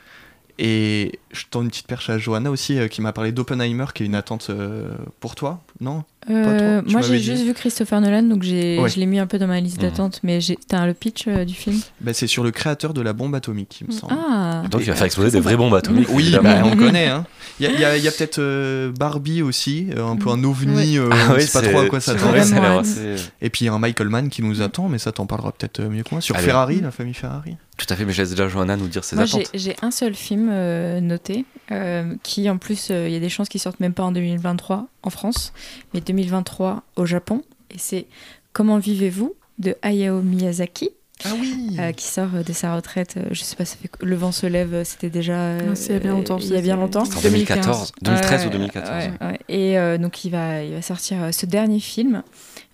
Et 0.59 1.19
je 1.31 1.45
tends 1.49 1.61
une 1.61 1.69
petite 1.69 1.87
perche 1.87 2.09
à 2.09 2.17
Johanna 2.17 2.49
aussi, 2.49 2.79
euh, 2.79 2.87
qui 2.87 3.01
m'a 3.01 3.13
parlé 3.13 3.31
d'Oppenheimer, 3.31 3.85
qui 3.93 4.03
est 4.03 4.05
une 4.05 4.15
attente 4.15 4.47
euh, 4.49 4.95
pour 5.19 5.35
toi, 5.35 5.61
non? 5.79 6.03
Euh, 6.29 6.81
moi, 6.87 7.01
j'ai 7.01 7.19
juste 7.19 7.43
vu 7.43 7.53
Christopher 7.53 8.01
Nolan, 8.01 8.23
donc 8.23 8.43
j'ai, 8.43 8.77
Ouais. 8.79 8.89
je 8.89 8.99
l'ai 8.99 9.05
mis 9.05 9.17
un 9.17 9.27
peu 9.27 9.37
dans 9.39 9.47
ma 9.47 9.61
liste 9.61 9.77
Mhm. 9.81 9.89
d'attente. 9.89 10.19
Mais 10.23 10.39
t'as 10.67 10.85
le 10.85 10.93
pitch 10.93 11.25
euh, 11.27 11.45
du 11.45 11.53
film? 11.53 11.79
Bah, 12.01 12.13
C'est 12.13 12.27
sur 12.27 12.43
le 12.43 12.51
créateur 12.51 12.93
de 12.93 12.99
la 13.01 13.13
bombe 13.13 13.33
atomique, 13.35 13.79
il 13.81 13.87
me 13.87 13.91
semble. 13.93 14.13
Ah 14.19 14.63
Donc, 14.69 14.81
il 14.81 14.87
va 14.87 14.95
faire 14.95 15.05
exploser 15.05 15.31
des 15.31 15.39
vraies 15.39 15.55
bombes 15.55 15.73
atomiques. 15.75 16.09
Oui, 16.11 16.35
bah, 16.43 16.63
on 16.65 16.75
connaît. 16.75 17.07
Hein. 17.07 17.25
Il 17.59 17.65
y 17.79 17.85
a, 17.85 18.11
peut-être 18.11 18.39
euh, 18.39 18.91
Barbie 18.91 19.41
aussi, 19.41 19.87
euh, 19.95 20.05
un 20.05 20.15
peu 20.17 20.29
un 20.29 20.43
ovni, 20.43 20.97
euh, 20.97 21.09
Ah 21.11 21.29
on 21.31 21.35
oui, 21.35 21.41
sait 21.43 21.59
pas 21.61 21.67
trop 21.67 21.79
à 21.79 21.85
quoi 21.87 21.99
s'attendre. 22.01 22.43
ça 22.43 22.79
assez- 22.79 23.15
Et 23.41 23.49
puis 23.49 23.63
il 23.63 23.67
y 23.67 23.69
a 23.69 23.73
un 23.73 23.79
Michael 23.79 24.09
Mann 24.09 24.29
qui 24.29 24.43
nous 24.43 24.61
attend, 24.61 24.89
mais 24.89 24.97
ça 24.99 25.11
t'en 25.13 25.25
parlera 25.25 25.51
peut-être 25.53 25.81
mieux 25.83 26.03
que 26.03 26.09
moi. 26.11 26.21
Sur 26.21 26.35
Allez. 26.35 26.45
Ferrari, 26.45 26.81
la 26.81 26.91
famille 26.91 27.13
Ferrari. 27.13 27.55
Tout 27.77 27.85
à 27.89 27.95
fait, 27.95 28.05
mais 28.05 28.11
je 28.13 28.21
laisse 28.23 28.31
déjà 28.31 28.47
Johanna 28.47 28.75
nous 28.75 28.87
dire 28.87 29.03
ses 29.03 29.15
Moi, 29.15 29.25
j'ai, 29.25 29.37
attentes. 29.41 29.51
j'ai 29.53 29.75
un 29.81 29.91
seul 29.91 30.13
film 30.15 30.49
euh, 30.51 30.99
noté, 30.99 31.45
euh, 31.71 32.13
qui 32.23 32.49
en 32.49 32.57
plus, 32.57 32.89
euh, 32.91 33.07
il 33.07 33.13
y 33.13 33.15
a 33.15 33.19
des 33.19 33.29
chances 33.29 33.49
qu'il 33.49 33.61
sorte 33.61 33.79
même 33.79 33.93
pas 33.93 34.03
en 34.03 34.11
2023 34.11 34.87
en 35.03 35.09
France, 35.11 35.53
mais 35.93 36.01
2023 36.01 36.83
au 36.95 37.05
Japon. 37.05 37.43
Et 37.71 37.77
c'est 37.77 38.05
Comment 38.53 38.79
vivez-vous 38.79 39.35
de 39.59 39.75
Hayao 39.81 40.21
Miyazaki. 40.21 40.89
Ah 41.25 41.29
oui 41.39 41.75
euh, 41.79 41.91
qui 41.93 42.05
sort 42.05 42.29
euh, 42.35 42.43
de 42.43 42.53
sa 42.53 42.75
retraite, 42.75 43.15
euh, 43.17 43.23
je 43.31 43.41
sais 43.41 43.55
pas, 43.55 43.65
ça 43.65 43.75
fait 43.75 43.89
le 44.03 44.15
vent 44.15 44.31
se 44.31 44.45
lève, 44.45 44.71
euh, 44.75 44.83
c'était 44.83 45.09
déjà 45.09 45.33
euh, 45.33 45.73
c'est 45.73 45.93
il 45.93 45.93
y 45.93 45.95
a 45.95 45.99
bien 45.99 46.11
longtemps, 46.11 46.37
il 46.37 46.53
y 46.53 46.55
a 46.55 46.61
bien 46.61 46.75
longtemps. 46.75 47.05
C'est 47.05 47.17
en 47.17 47.21
2014, 47.21 47.91
2013 48.03 48.45
ou 48.45 48.49
2014. 48.51 48.89
Ouais, 48.91 49.11
ouais. 49.27 49.39
Et 49.49 49.79
euh, 49.79 49.97
donc 49.97 50.25
il 50.25 50.29
va, 50.29 50.61
il 50.63 50.73
va 50.75 50.81
sortir 50.83 51.23
euh, 51.23 51.31
ce 51.31 51.47
dernier 51.47 51.79
film, 51.79 52.21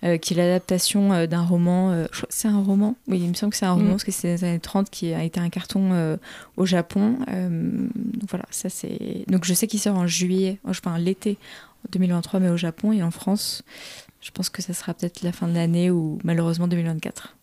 euh, 0.04 0.18
qui 0.18 0.34
est 0.34 0.36
l'adaptation 0.36 1.14
euh, 1.14 1.26
d'un 1.26 1.40
roman. 1.42 1.90
euh, 1.92 2.04
je 2.12 2.18
crois 2.18 2.28
que 2.28 2.34
c'est 2.34 2.48
un 2.48 2.60
roman. 2.62 2.96
Oui, 3.08 3.18
il 3.22 3.30
me 3.30 3.34
semble 3.34 3.52
que 3.52 3.56
c'est 3.56 3.64
un 3.64 3.72
roman 3.72 3.86
Mm. 3.86 3.90
parce 3.92 4.04
que 4.04 4.12
c'est 4.12 4.36
des 4.36 4.44
années 4.44 4.60
30 4.60 4.90
qui 4.90 5.14
a 5.14 5.24
été 5.24 5.40
un 5.40 5.48
carton 5.48 5.92
euh, 5.92 6.18
au 6.58 6.66
Japon. 6.66 7.16
Euh, 7.30 7.48
donc 7.96 8.28
voilà, 8.28 8.44
ça 8.50 8.68
c'est. 8.68 9.24
Donc 9.26 9.46
je 9.46 9.54
sais 9.54 9.66
qu'il 9.66 9.80
sort 9.80 9.96
en 9.96 10.06
juillet, 10.06 10.58
je 10.70 10.80
pense 10.80 10.98
l'été 10.98 11.38
2023, 11.90 12.40
mais 12.40 12.48
au 12.48 12.56
Japon 12.56 12.92
et 12.92 13.02
en 13.02 13.10
France, 13.10 13.62
je 14.20 14.30
pense 14.30 14.48
que 14.48 14.62
ça 14.62 14.72
sera 14.72 14.94
peut-être 14.94 15.22
la 15.22 15.32
fin 15.32 15.46
de 15.48 15.54
l'année 15.54 15.90
ou 15.90 16.18
malheureusement 16.24 16.66
2024. 16.68 17.34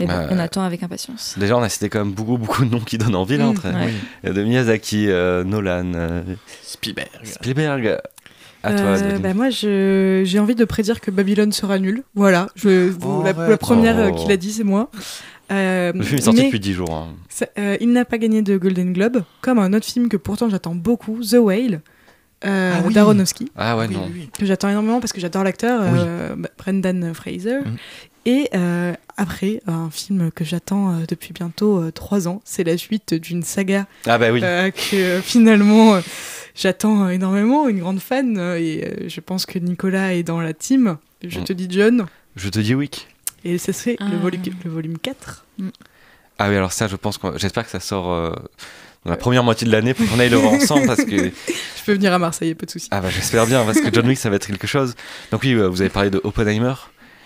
Mais 0.00 0.06
bon, 0.06 0.12
Euh, 0.14 0.28
on 0.30 0.38
attend 0.38 0.62
avec 0.62 0.82
impatience. 0.82 1.36
Déjà, 1.38 1.56
on 1.56 1.62
a 1.62 1.68
cité 1.68 1.88
quand 1.90 1.98
même 2.04 2.14
beaucoup, 2.14 2.38
beaucoup 2.38 2.64
de 2.64 2.70
noms 2.70 2.80
qui 2.80 2.96
donnent 2.98 3.14
envie 3.14 3.36
là. 3.36 3.44
Mm, 3.44 3.48
entre- 3.48 3.68
ouais. 3.68 3.92
Euh, 4.24 4.32
De 4.32 4.42
Miyazaki, 4.42 5.08
euh, 5.10 5.44
Nolan, 5.44 5.92
euh, 5.94 6.22
Spielberg. 6.62 7.08
Spielberg. 7.24 7.98
À 8.64 8.72
toi, 8.72 8.80
Euh, 8.86 9.18
bah 9.18 9.34
moi, 9.34 9.50
j'ai 9.50 10.38
envie 10.38 10.54
de 10.54 10.64
prédire 10.64 11.00
que 11.00 11.10
Babylone 11.10 11.52
sera 11.52 11.78
nul. 11.78 12.04
Voilà, 12.14 12.48
je, 12.54 12.88
vous- 12.90 13.20
Oh, 13.20 13.22
la, 13.24 13.56
première 13.58 14.10
Oh. 14.12 14.14
qui 14.16 14.28
l'a 14.28 14.36
dit, 14.36 14.52
c'est 14.52 14.64
moi. 14.64 14.88
Euh, 15.50 15.92
Le 15.92 16.02
film 16.02 16.18
est 16.18 16.22
sorti 16.22 16.44
depuis 16.44 16.60
10 16.60 16.72
jours. 16.72 16.94
hein. 16.94 17.08
euh, 17.58 17.76
il 17.80 17.92
n'a 17.92 18.04
pas 18.04 18.16
gagné 18.18 18.40
de 18.40 18.56
Golden 18.56 18.92
Globe, 18.92 19.22
comme 19.42 19.58
un 19.58 19.72
autre 19.74 19.84
film 19.86 20.08
que 20.08 20.16
pourtant 20.16 20.48
j'attends 20.48 20.74
beaucoup, 20.76 21.18
The 21.22 21.34
Whale, 21.34 21.80
euh, 22.44 22.74
Ah 22.76 22.82
oui. 22.86 22.94
d'Aronofsky, 22.94 23.50
Ah 23.56 23.76
ouais, 23.76 23.86
Oui, 23.88 23.94
non. 23.94 24.04
oui, 24.06 24.12
oui. 24.22 24.30
que 24.38 24.46
j'attends 24.46 24.68
énormément 24.68 25.00
parce 25.00 25.12
que 25.12 25.20
j'adore 25.20 25.44
l'acteur, 25.44 25.80
Oui. 25.82 25.98
euh, 26.00 26.34
bah, 26.36 26.48
Brendan 26.58 27.12
Fraser. 27.14 27.58
Mhm. 27.64 27.76
Et 28.24 28.48
euh, 28.54 28.92
après, 29.16 29.60
un 29.66 29.90
film 29.90 30.30
que 30.30 30.44
j'attends 30.44 30.92
euh, 30.92 31.04
depuis 31.08 31.32
bientôt 31.32 31.78
euh, 31.82 31.90
trois 31.90 32.28
ans, 32.28 32.40
c'est 32.44 32.62
la 32.62 32.78
suite 32.78 33.14
d'une 33.14 33.42
saga 33.42 33.86
Ah 34.06 34.16
bah 34.18 34.30
oui. 34.30 34.40
euh, 34.44 34.70
que 34.70 34.94
euh, 34.96 35.20
finalement 35.20 35.94
euh, 35.96 36.00
j'attends 36.54 37.08
énormément, 37.08 37.66
une 37.68 37.80
grande 37.80 37.98
fan, 37.98 38.38
euh, 38.38 38.58
et 38.60 38.84
euh, 38.84 39.08
je 39.08 39.20
pense 39.20 39.44
que 39.44 39.58
Nicolas 39.58 40.14
est 40.14 40.22
dans 40.22 40.40
la 40.40 40.52
team. 40.52 40.98
Je 41.24 41.40
Mm. 41.40 41.44
te 41.44 41.52
dis 41.52 41.66
John, 41.70 42.06
Je 42.36 42.48
te 42.48 42.58
dis 42.60 42.74
oui. 42.76 42.90
et 43.44 43.58
ce 43.58 43.72
serait 43.72 43.96
le, 43.98 44.06
Ah. 44.20 44.24
volu- 44.24 44.38
le 44.64 44.70
volume 44.70 44.98
4. 44.98 45.44
Ah 46.38 46.48
oui, 46.48 46.54
alors 46.56 46.72
ça, 46.72 46.86
je 46.88 46.96
pense 46.96 47.18
que 47.18 47.26
j'espère 47.38 47.64
que 47.64 47.70
ça 47.70 47.80
sort 47.80 48.12
euh, 48.12 48.32
dans 49.04 49.10
la 49.10 49.16
première 49.16 49.42
moitié 49.44 49.66
de 49.66 49.72
l'année 49.72 49.94
pour 49.94 50.08
qu'on 50.08 50.18
aille 50.20 50.30
le 50.30 50.36
voir 50.36 50.52
ensemble 50.52 50.86
parce 50.86 51.04
que 51.04 51.16
Je 51.82 51.84
peux 51.86 51.92
venir 51.94 52.12
à 52.12 52.18
Marseille, 52.18 52.54
pas 52.54 52.66
de 52.66 52.70
souci. 52.70 52.88
ah 52.92 53.00
bah 53.00 53.08
j'espère 53.10 53.46
bien 53.46 53.64
parce 53.64 53.80
que 53.80 53.92
John 53.92 54.06
Wick 54.06 54.18
ça 54.18 54.30
va 54.30 54.36
être 54.36 54.46
quelque 54.46 54.66
chose. 54.68 54.94
Donc 55.32 55.42
oui, 55.42 55.52
euh, 55.54 55.66
vous 55.68 55.80
avez 55.80 55.90
parlé 55.90 56.10
de 56.10 56.20
Oppenheimer, 56.24 56.74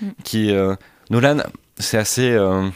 Mm. 0.02 0.08
qui 0.24 0.50
euh, 0.52 0.74
Nolan, 1.10 1.38
c'est 1.78 1.96
assez 1.96 2.30
euh, 2.30 2.68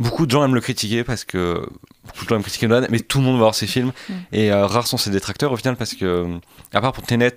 beaucoup 0.00 0.26
de 0.26 0.30
gens 0.32 0.44
aiment 0.44 0.54
le 0.56 0.60
critiquer 0.60 1.04
parce 1.04 1.24
que 1.24 1.64
beaucoup 2.04 2.24
de 2.24 2.28
gens 2.28 2.36
aiment 2.36 2.42
critiquer 2.42 2.66
Nolan, 2.66 2.86
mais 2.90 2.98
tout 3.00 3.18
le 3.18 3.24
monde 3.24 3.34
va 3.36 3.42
voir 3.42 3.54
ses 3.54 3.66
films 3.68 3.92
Mm. 4.08 4.12
et 4.32 4.50
euh, 4.52 4.66
rares 4.66 4.86
sont 4.88 4.96
ses 4.96 5.10
détracteurs 5.10 5.52
au 5.52 5.56
final 5.56 5.76
parce 5.76 5.94
que 5.94 6.26
à 6.72 6.80
part 6.80 6.92
pour 6.92 7.04
Tenet 7.04 7.34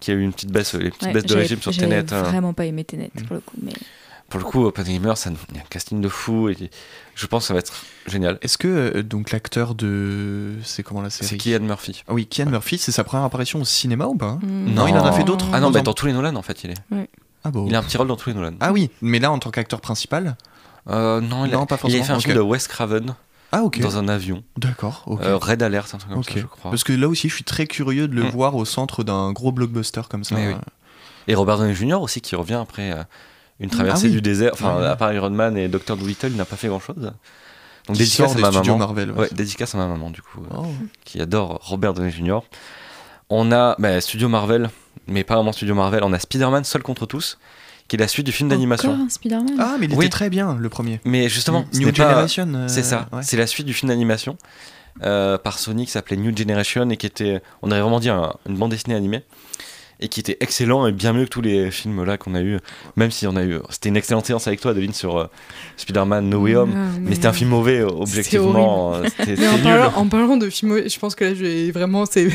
qui 0.00 0.10
a 0.10 0.14
eu 0.14 0.20
une 0.20 0.32
petite 0.32 0.50
baisse, 0.52 0.74
les 0.74 0.90
petites 0.90 1.02
Ouais, 1.04 1.12
baisses 1.14 1.24
de 1.26 1.34
régime 1.34 1.60
sur 1.62 1.74
Tenet. 1.76 2.12
hein. 2.12 2.22
vraiment 2.22 2.52
pas 2.52 2.66
aimé 2.66 2.84
Tenet 2.84 3.10
Mm. 3.14 3.22
pour 3.24 3.34
le 3.36 3.40
coup, 3.40 3.56
mais 3.62 3.72
Pour 4.30 4.40
le 4.40 4.46
coup, 4.46 4.64
Oppenheimer, 4.64 5.12
ça, 5.16 5.30
il 5.50 5.56
y 5.56 5.58
a 5.58 5.62
un 5.62 5.64
casting 5.70 6.00
de 6.00 6.08
fou 6.08 6.48
et 6.48 6.56
je 7.14 7.26
pense 7.26 7.44
que 7.44 7.46
ça 7.48 7.54
va 7.54 7.60
être 7.60 7.72
génial. 8.06 8.38
Est-ce 8.42 8.58
que 8.58 8.66
euh, 8.96 9.02
donc 9.02 9.30
l'acteur 9.30 9.74
de. 9.76 10.54
C'est 10.64 10.82
comment 10.82 11.02
la 11.02 11.10
série? 11.10 11.28
C'est 11.28 11.36
Kylian 11.36 11.60
Murphy. 11.60 12.02
Ah 12.08 12.14
oui, 12.14 12.26
Kian 12.26 12.46
Murphy, 12.46 12.78
c'est 12.78 12.90
sa 12.90 13.04
première 13.04 13.24
apparition 13.24 13.60
au 13.60 13.64
cinéma 13.64 14.06
ou 14.06 14.16
pas? 14.16 14.26
Hein 14.26 14.40
Mm. 14.42 14.74
Non, 14.74 14.86
il 14.88 14.94
en 14.96 15.04
a 15.04 15.12
fait 15.12 15.24
d'autres 15.24 15.46
Ah 15.52 15.60
non, 15.60 15.68
Dans 15.68 15.72
bah, 15.74 15.80
un- 15.80 15.82
dans 15.84 15.92
tous 15.94 16.06
les 16.06 16.12
Nolan 16.12 16.34
en 16.34 16.42
fait, 16.42 16.64
il 16.64 16.70
est. 16.70 17.06
Ah 17.44 17.50
bon. 17.50 17.66
Il 17.68 17.74
a 17.74 17.78
un 17.78 17.82
petit 17.82 17.96
rôle 17.96 18.08
dans 18.08 18.16
tous 18.16 18.30
les 18.30 18.34
Nolan. 18.34 18.54
Ah 18.60 18.72
oui, 18.72 18.90
mais 19.02 19.18
là 19.20 19.30
en 19.30 19.38
tant 19.38 19.50
qu'acteur 19.50 19.80
principal? 19.80 20.36
Euh, 20.90 21.20
non, 21.20 21.44
il 21.44 21.52
a, 21.54 21.56
Non, 21.58 21.66
pas 21.66 21.74
il 21.74 21.76
a 21.76 21.78
forcément, 21.78 22.04
fait 22.04 22.12
un 22.12 22.16
ok. 22.16 22.22
film 22.22 22.34
de 22.36 22.40
Wes 22.40 22.66
Craven 22.68 23.14
Ah 23.52 23.62
dans 23.80 23.98
un 23.98 24.08
avion. 24.08 24.42
D'accord, 24.56 25.02
ok. 25.06 25.20
Euh, 25.22 25.36
Red 25.36 25.62
Alert, 25.62 25.94
un 25.94 25.98
truc 25.98 26.12
comme 26.12 26.24
ça, 26.24 26.32
je 26.34 26.40
crois. 26.46 26.70
Parce 26.70 26.82
que 26.84 26.92
là 26.92 27.08
aussi, 27.08 27.28
je 27.28 27.34
suis 27.34 27.44
très 27.44 27.66
curieux 27.66 28.08
de 28.08 28.14
le 28.14 28.24
Mm. 28.24 28.28
voir 28.30 28.56
au 28.56 28.64
centre 28.64 29.04
d'un 29.04 29.32
gros 29.32 29.52
blockbuster 29.52 30.02
comme 30.10 30.24
ça. 30.24 30.34
Oui. 30.34 30.54
Et 31.28 31.34
Robert 31.34 31.58
Downey 31.58 31.74
Jr. 31.74 31.94
aussi 32.02 32.20
qui 32.20 32.34
revient 32.36 32.58
après 32.60 32.90
euh, 32.92 33.02
une 33.60 33.70
traversée 33.70 34.06
Ah 34.06 34.08
oui. 34.08 34.14
du 34.14 34.20
désert. 34.22 34.50
Enfin, 34.54 34.78
Ouais. 34.80 34.86
à 34.86 34.96
part 34.96 35.12
Iron 35.12 35.30
Man 35.30 35.56
et 35.56 35.68
Dr. 35.68 35.96
Dolittle, 35.96 36.28
il 36.30 36.36
n'a 36.36 36.44
pas 36.44 36.56
fait 36.56 36.68
grand 36.68 36.80
chose. 36.80 37.12
Donc 37.86 37.96
dédicace 37.96 38.34
à 38.34 38.38
ma 38.38 38.50
maman. 38.50 38.78
Marvel, 38.78 39.10
ouais. 39.10 39.18
Ouais, 39.20 39.28
dédicace 39.32 39.74
à 39.74 39.78
ma 39.78 39.86
maman 39.86 40.10
du 40.10 40.22
coup, 40.22 40.40
euh, 40.50 40.56
Oh. 40.58 40.66
qui 41.04 41.20
adore 41.20 41.58
Robert 41.62 41.92
Downey 41.94 42.10
Jr. 42.10 42.40
On 43.30 43.52
a 43.52 43.76
bah, 43.78 44.00
Studio 44.00 44.28
Marvel. 44.28 44.70
mais 45.06 45.22
pas 45.24 45.34
vraiment 45.34 45.52
studio 45.52 45.74
Marvel. 45.74 46.02
On 46.02 46.12
a 46.14 46.18
Spider-Man 46.18 46.64
Seul 46.64 46.82
contre 46.82 47.04
tous, 47.04 47.38
qui 47.88 47.96
est 47.96 47.98
la 47.98 48.08
suite 48.08 48.24
du 48.24 48.32
film 48.32 48.48
d'animation. 48.48 48.92
Encore 48.92 49.04
un 49.04 49.08
Spider-Man 49.10 49.56
Ah, 49.58 49.76
mais 49.78 49.84
il 49.86 49.92
Oui. 49.94 50.06
était 50.06 50.12
très 50.12 50.30
bien, 50.30 50.56
le 50.58 50.68
premier. 50.70 50.98
Mais 51.04 51.28
justement, 51.28 51.66
New 51.74 51.94
Generation. 51.94 52.48
euh, 52.54 52.68
C'est 52.68 52.82
ça, 52.82 53.06
ouais. 53.12 53.22
c'est 53.22 53.36
la 53.36 53.46
suite 53.46 53.66
du 53.66 53.74
film 53.74 53.90
d'animation 53.90 54.38
euh, 55.02 55.36
par 55.36 55.58
Sony 55.58 55.84
qui 55.84 55.90
s'appelait 55.92 56.16
New 56.16 56.34
Generation 56.34 56.88
et 56.88 56.96
qui 56.96 57.04
était, 57.04 57.42
on 57.60 57.70
aurait 57.70 57.80
vraiment 57.82 58.00
dit, 58.00 58.08
un- 58.08 58.32
une 58.48 58.56
bande 58.56 58.70
dessinée 58.70 58.94
animée 58.94 59.24
et 60.04 60.08
qui 60.08 60.20
était 60.20 60.36
excellent 60.40 60.86
et 60.86 60.92
bien 60.92 61.12
mieux 61.12 61.24
que 61.24 61.30
tous 61.30 61.40
les 61.40 61.70
films 61.70 62.04
là 62.04 62.16
qu'on 62.18 62.34
a 62.34 62.42
eu, 62.42 62.58
même 62.96 63.10
si 63.10 63.26
on 63.26 63.36
a 63.36 63.42
eu, 63.44 63.56
c'était 63.70 63.88
une 63.88 63.96
excellente 63.96 64.26
séance 64.26 64.46
avec 64.46 64.60
toi, 64.60 64.72
Adeline, 64.72 64.92
sur 64.92 65.16
euh, 65.18 65.26
Spider-Man 65.76 66.28
No 66.28 66.38
Way 66.40 66.56
Home, 66.56 66.72
Ah, 66.74 66.78
mais, 67.00 67.08
mais- 67.10 67.14
c'était 67.14 67.26
un 67.28 67.32
film 67.32 67.50
mauvais 67.50 67.80
euh, 67.80 67.88
objectivement, 67.88 68.94
euh, 68.94 69.04
c'était 69.18 69.36
Mais 69.40 69.48
en 69.48 69.58
parlant, 69.58 69.92
en 69.96 70.06
parlant 70.08 70.36
de 70.36 70.48
films, 70.50 70.88
je 70.88 70.98
pense 70.98 71.14
que 71.14 71.24
là, 71.24 71.34
j'ai 71.34 71.70
vraiment. 71.70 72.04
c'est 72.06 72.28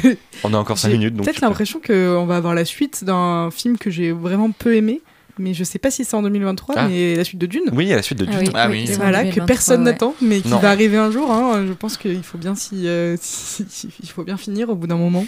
On 0.44 0.54
a 0.54 0.58
encore 0.58 0.78
5 0.78 0.90
j'ai 0.90 0.98
minutes 0.98 1.16
donc. 1.16 1.26
Peut-être 1.26 1.42
l'impression 1.42 1.80
qu'on 1.86 2.26
va 2.26 2.38
avoir 2.38 2.56
la 2.56 2.66
suite 2.66 3.04
d'un 3.04 3.50
film 3.52 3.78
que 3.78 3.90
j'ai 3.90 4.12
vraiment 4.12 4.52
peu 4.52 4.76
aimé. 4.76 5.02
Mais 5.42 5.54
je 5.54 5.64
sais 5.64 5.80
pas 5.80 5.90
si 5.90 6.04
c'est 6.04 6.16
en 6.18 6.22
2023, 6.22 6.76
Ah. 6.78 6.88
mais 6.90 7.16
la 7.16 7.24
suite 7.24 7.40
de 7.40 7.46
Dune. 7.46 7.62
Oui, 7.72 7.86
la 7.86 8.02
suite 8.02 8.20
de 8.20 8.26
Ah 8.28 8.32
Dune. 8.32 8.40
oui, 8.50 8.54
Ah 8.56 8.68
oui, 8.70 8.84
oui. 8.86 8.94
en 8.94 8.98
voilà, 8.98 9.20
que 9.20 9.24
2023, 9.36 9.46
personne 9.46 9.80
ouais. 9.80 9.92
n'attend, 9.92 10.14
mais 10.22 10.42
qui 10.42 10.50
Non. 10.50 10.58
va 10.60 10.70
arriver 10.72 10.98
un 10.98 11.12
jour. 11.12 11.32
hein. 11.32 11.64
Je 11.66 11.72
pense 11.72 11.96
qu'il 11.96 12.22
faut 12.24 12.38
bien 12.38 12.56
euh, 12.74 13.16
s'y- 13.22 13.88
il 14.04 14.10
faut 14.10 14.24
bien 14.26 14.36
finir 14.36 14.68
au 14.70 14.76
bout 14.76 14.88
d'un 14.88 14.98
moment. 14.98 15.26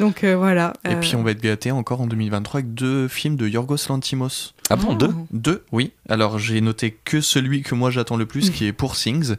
Donc 0.00 0.22
euh, 0.24 0.36
voilà. 0.36 0.72
Et 0.88 0.94
puis 0.96 1.16
on 1.16 1.22
va 1.22 1.32
être 1.32 1.42
gâté 1.42 1.70
encore 1.70 2.00
en 2.00 2.06
2023 2.06 2.60
avec 2.60 2.74
deux 2.74 3.08
films 3.08 3.36
de 3.36 3.48
Yorgos 3.48 3.76
Lantimos. 3.88 4.52
Ah 4.70 4.76
bon, 4.76 4.94
deux 4.94 5.10
Deux, 5.32 5.64
oui. 5.72 5.92
Alors 6.08 6.38
j'ai 6.38 6.60
noté 6.60 6.96
que 7.04 7.20
celui 7.20 7.62
que 7.62 7.74
moi 7.74 7.90
j'attends 7.90 8.16
le 8.16 8.26
plus, 8.26 8.50
qui 8.50 8.66
est 8.66 8.72
Pour 8.72 8.94
Things, 8.96 9.34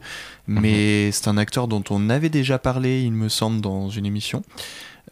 mais 0.46 1.10
c'est 1.12 1.28
un 1.28 1.36
acteur 1.38 1.68
dont 1.68 1.84
on 1.90 2.10
avait 2.10 2.28
déjà 2.30 2.58
parlé, 2.58 3.02
il 3.02 3.12
me 3.12 3.28
semble, 3.28 3.60
dans 3.60 3.88
une 3.90 4.06
émission. 4.06 4.42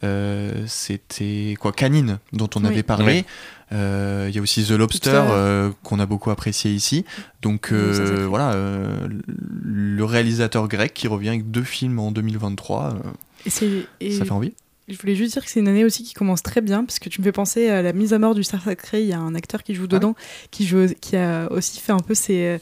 Euh, 0.03 0.63
C'était 0.67 1.55
quoi 1.59 1.71
Canine, 1.73 2.19
dont 2.31 2.49
on 2.55 2.61
Oui. 2.61 2.67
avait 2.67 2.83
parlé. 2.83 3.13
Oui. 3.19 3.25
Euh, 3.71 4.27
Il 4.29 4.35
y 4.35 4.39
a 4.39 4.41
aussi 4.41 4.63
The 4.65 4.71
Lobster, 4.71 5.11
euh, 5.29 5.71
qu'on 5.83 5.99
a 5.99 6.05
beaucoup 6.05 6.29
apprécié 6.31 6.71
ici. 6.71 7.05
Donc 7.41 7.69
Oui, 7.71 7.77
ça, 7.93 7.95
ça 7.95 8.01
euh, 8.01 8.17
fait. 8.17 8.23
voilà, 8.25 8.51
euh, 8.53 9.07
le 9.27 10.03
réalisateur 10.05 10.67
grec 10.67 10.93
qui 10.93 11.07
revient 11.07 11.29
avec 11.29 11.49
deux 11.51 11.63
films 11.63 11.99
en 11.99 12.11
2023, 12.11 12.93
euh, 12.93 13.09
Et 13.45 13.49
c'est- 13.49 13.85
et 13.99 14.11
ça 14.11 14.25
fait 14.25 14.31
envie. 14.31 14.53
Je 14.89 14.97
voulais 14.97 15.15
juste 15.15 15.33
dire 15.33 15.45
que 15.45 15.51
c'est 15.51 15.59
une 15.59 15.67
année 15.67 15.85
aussi 15.85 16.03
qui 16.03 16.13
commence 16.13 16.41
très 16.41 16.61
bien, 16.61 16.83
parce 16.83 16.97
que 16.97 17.09
tu 17.09 17.21
me 17.21 17.23
fais 17.23 17.31
penser 17.31 17.69
à 17.69 17.83
la 17.83 17.93
mise 17.93 18.13
à 18.13 18.19
mort 18.19 18.33
du 18.33 18.43
Star 18.43 18.63
Sacré. 18.63 19.01
Il 19.01 19.07
y 19.07 19.13
a 19.13 19.19
un 19.19 19.35
acteur 19.35 19.61
qui 19.61 19.75
joue 19.75 19.85
dedans, 19.85 20.15
qui, 20.49 20.65
joue, 20.65 20.87
qui 20.99 21.15
a 21.15 21.47
aussi 21.51 21.79
fait 21.79 21.91
un 21.91 21.99
peu 21.99 22.15
ses, 22.15 22.59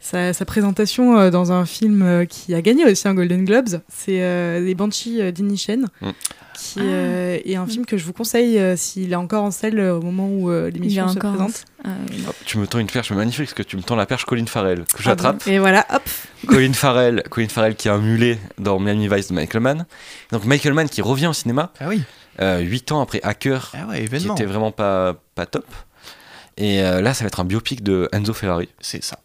sa, 0.00 0.32
sa 0.32 0.44
présentation 0.44 1.18
euh, 1.18 1.30
dans 1.30 1.52
un 1.52 1.64
film 1.66 2.02
euh, 2.02 2.24
qui 2.26 2.54
a 2.54 2.62
gagné 2.62 2.84
aussi 2.84 3.08
un 3.08 3.14
Golden 3.14 3.44
Globes. 3.44 3.80
C'est 3.88 4.22
euh, 4.22 4.60
Les 4.60 4.74
Banshees 4.74 5.20
euh, 5.20 5.30
d'Inishen, 5.32 5.86
Mm. 6.00 6.10
qui 6.54 6.78
Ah. 6.80 6.82
euh, 6.82 7.38
est 7.44 7.56
un 7.56 7.66
film 7.66 7.84
que 7.86 7.96
je 7.96 8.04
vous 8.04 8.12
conseille 8.12 8.58
euh, 8.58 8.76
s'il 8.76 9.12
est 9.12 9.16
encore 9.16 9.42
en 9.44 9.50
salle 9.50 9.78
euh, 9.78 9.96
au 9.98 10.02
moment 10.02 10.28
où 10.28 10.50
euh, 10.50 10.70
l'émission 10.70 11.08
se 11.08 11.16
encore. 11.16 11.32
présente. 11.34 11.64
Ah, 11.84 11.90
oui. 12.10 12.24
Hop, 12.28 12.34
tu 12.44 12.58
me 12.58 12.66
tends 12.66 12.78
une 12.78 12.86
perche 12.86 13.10
magnifique 13.12 13.46
parce 13.46 13.54
que 13.54 13.62
tu 13.62 13.76
me 13.76 13.82
tends 13.82 13.96
la 13.96 14.06
perche 14.06 14.24
Colin 14.24 14.46
Farrell 14.46 14.80
que 14.84 14.96
Ah 14.98 15.02
j'attrape. 15.02 15.44
bon 15.44 15.50
Et 15.50 15.58
voilà, 15.58 15.86
hop 15.92 16.02
Colin 16.46 16.72
Farrell, 16.72 17.22
Colin 17.30 17.48
Farrell 17.48 17.74
qui 17.74 17.88
a 17.88 17.94
un 17.94 18.00
mulet 18.00 18.38
dans 18.58 18.78
Miami 18.78 19.08
Vice 19.08 19.28
de 19.28 19.34
Michael 19.34 19.60
Mann. 19.62 19.86
Donc 20.32 20.44
Michael 20.44 20.74
Mann 20.74 20.88
qui 20.88 21.02
revient 21.02 21.26
au 21.28 21.32
cinéma 21.32 21.72
Ah 21.80 21.88
oui, 21.88 22.02
8 22.40 22.92
ans 22.92 23.00
après 23.00 23.20
Hacker, 23.22 23.72
ah 23.74 23.86
ouais, 23.88 24.04
qui 24.06 24.26
était 24.28 24.44
vraiment 24.44 24.70
pas, 24.72 25.14
pas 25.34 25.46
top. 25.46 25.64
Et 26.58 26.82
euh, 26.82 27.00
là, 27.02 27.12
ça 27.14 27.24
va 27.24 27.28
être 27.28 27.40
un 27.40 27.44
biopic 27.44 27.82
de 27.82 28.08
Enzo 28.12 28.32
Ferrari. 28.32 28.68
C'est 28.80 29.02
ça. 29.04 29.18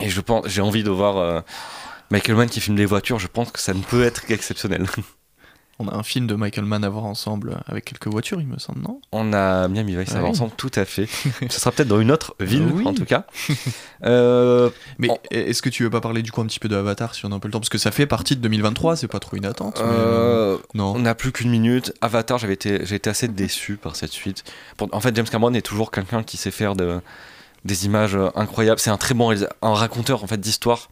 Et 0.00 0.08
je 0.08 0.20
pense, 0.20 0.46
j'ai 0.46 0.60
envie 0.62 0.82
de 0.84 0.90
voir 0.90 1.16
euh, 1.16 1.40
Michael 2.10 2.36
Mann 2.36 2.48
qui 2.48 2.60
filme 2.60 2.76
des 2.76 2.86
voitures. 2.86 3.18
Je 3.18 3.28
pense 3.28 3.50
que 3.50 3.60
ça 3.60 3.74
ne 3.74 3.82
peut 3.82 4.02
être 4.04 4.26
qu'exceptionnel. 4.26 4.86
On 5.80 5.86
a 5.86 5.94
un 5.94 6.02
film 6.02 6.26
de 6.26 6.34
Michael 6.34 6.64
Mann 6.64 6.82
à 6.82 6.88
voir 6.88 7.04
ensemble 7.04 7.60
avec 7.66 7.84
quelques 7.84 8.08
voitures, 8.08 8.40
il 8.40 8.48
me 8.48 8.58
semble, 8.58 8.80
non? 8.80 9.00
On 9.12 9.32
a 9.32 9.68
Miami 9.68 9.94
Vice, 9.94 10.08
ça 10.08 10.14
Ah 10.16 10.18
va 10.18 10.24
oui. 10.24 10.30
ensemble, 10.30 10.50
tout 10.56 10.72
à 10.74 10.84
fait. 10.84 11.06
Ce 11.48 11.60
sera 11.60 11.70
peut-être 11.70 11.86
dans 11.86 12.00
une 12.00 12.10
autre 12.10 12.34
ville, 12.40 12.66
Oui. 12.74 12.84
en 12.84 12.92
tout 12.94 13.04
cas. 13.04 13.26
Euh, 14.04 14.70
Mais 14.98 15.08
Oh. 15.10 15.18
est-ce 15.30 15.60
que 15.62 15.68
tu 15.68 15.82
veux 15.84 15.90
pas 15.90 16.00
parler 16.00 16.22
du 16.22 16.30
coup 16.32 16.40
un 16.40 16.46
petit 16.46 16.58
peu 16.60 16.68
de 16.68 16.76
Avatar 16.76 17.14
si 17.14 17.26
on 17.26 17.32
a 17.32 17.34
un 17.34 17.38
peu 17.40 17.46
le 17.48 17.52
temps? 17.52 17.58
Parce 17.60 17.68
que 17.68 17.78
ça 17.78 17.90
fait 17.92 18.06
partie 18.06 18.34
de 18.36 18.40
2023, 18.40 18.96
c'est 18.96 19.08
pas 19.08 19.18
trop 19.20 19.36
une 19.36 19.44
attente. 19.46 19.78
euh, 19.80 20.54
euh, 20.54 20.58
Non. 20.74 20.94
On 20.96 20.98
n'a 21.00 21.14
plus 21.14 21.30
qu'une 21.32 21.50
minute. 21.50 21.92
Avatar, 22.00 22.38
j'avais 22.38 22.54
été, 22.54 22.84
j'ai 22.84 22.94
été 22.96 23.08
assez 23.10 23.26
déçu 23.28 23.76
par 23.76 23.94
cette 23.96 24.12
suite. 24.12 24.42
En 24.92 25.00
fait, 25.00 25.14
James 25.16 25.26
Cameron 25.30 25.52
est 25.54 25.62
toujours 25.62 25.90
quelqu'un 25.92 26.22
qui 26.24 26.36
sait 26.36 26.50
faire 26.52 26.74
de, 26.76 27.00
des 27.64 27.86
images 27.86 28.14
euh, 28.16 28.28
incroyables. 28.34 28.80
C'est 28.80 28.90
un 28.90 28.96
très 28.98 29.14
bon 29.14 29.34
un 29.62 29.74
raconteur 29.74 30.24
en 30.24 30.26
fait 30.26 30.38
d'histoire 30.40 30.88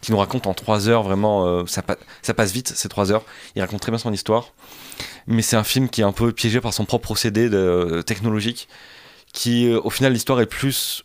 qui 0.00 0.12
nous 0.12 0.18
raconte 0.18 0.46
en 0.46 0.54
trois 0.54 0.88
heures 0.88 1.02
vraiment. 1.02 1.46
euh, 1.46 1.66
ça, 1.66 1.82
pa- 1.82 1.96
ça 2.22 2.34
passe 2.34 2.52
vite 2.52 2.68
ces 2.74 2.88
trois 2.88 3.12
heures. 3.12 3.24
Il 3.56 3.60
raconte 3.62 3.80
très 3.80 3.90
bien 3.92 3.98
son 3.98 4.12
histoire. 4.12 4.52
Mais 5.26 5.42
c'est 5.42 5.56
un 5.56 5.64
film 5.64 5.88
qui 5.88 6.00
est 6.02 6.04
un 6.04 6.12
peu 6.12 6.32
piégé 6.32 6.60
par 6.60 6.72
son 6.74 6.84
propre 6.84 7.04
procédé 7.04 7.48
de, 7.48 8.02
technologique. 8.06 8.68
Qui, 9.32 9.68
euh, 9.68 9.80
au 9.82 9.90
final, 9.90 10.12
l'histoire 10.12 10.40
est 10.40 10.46
plus 10.46 11.04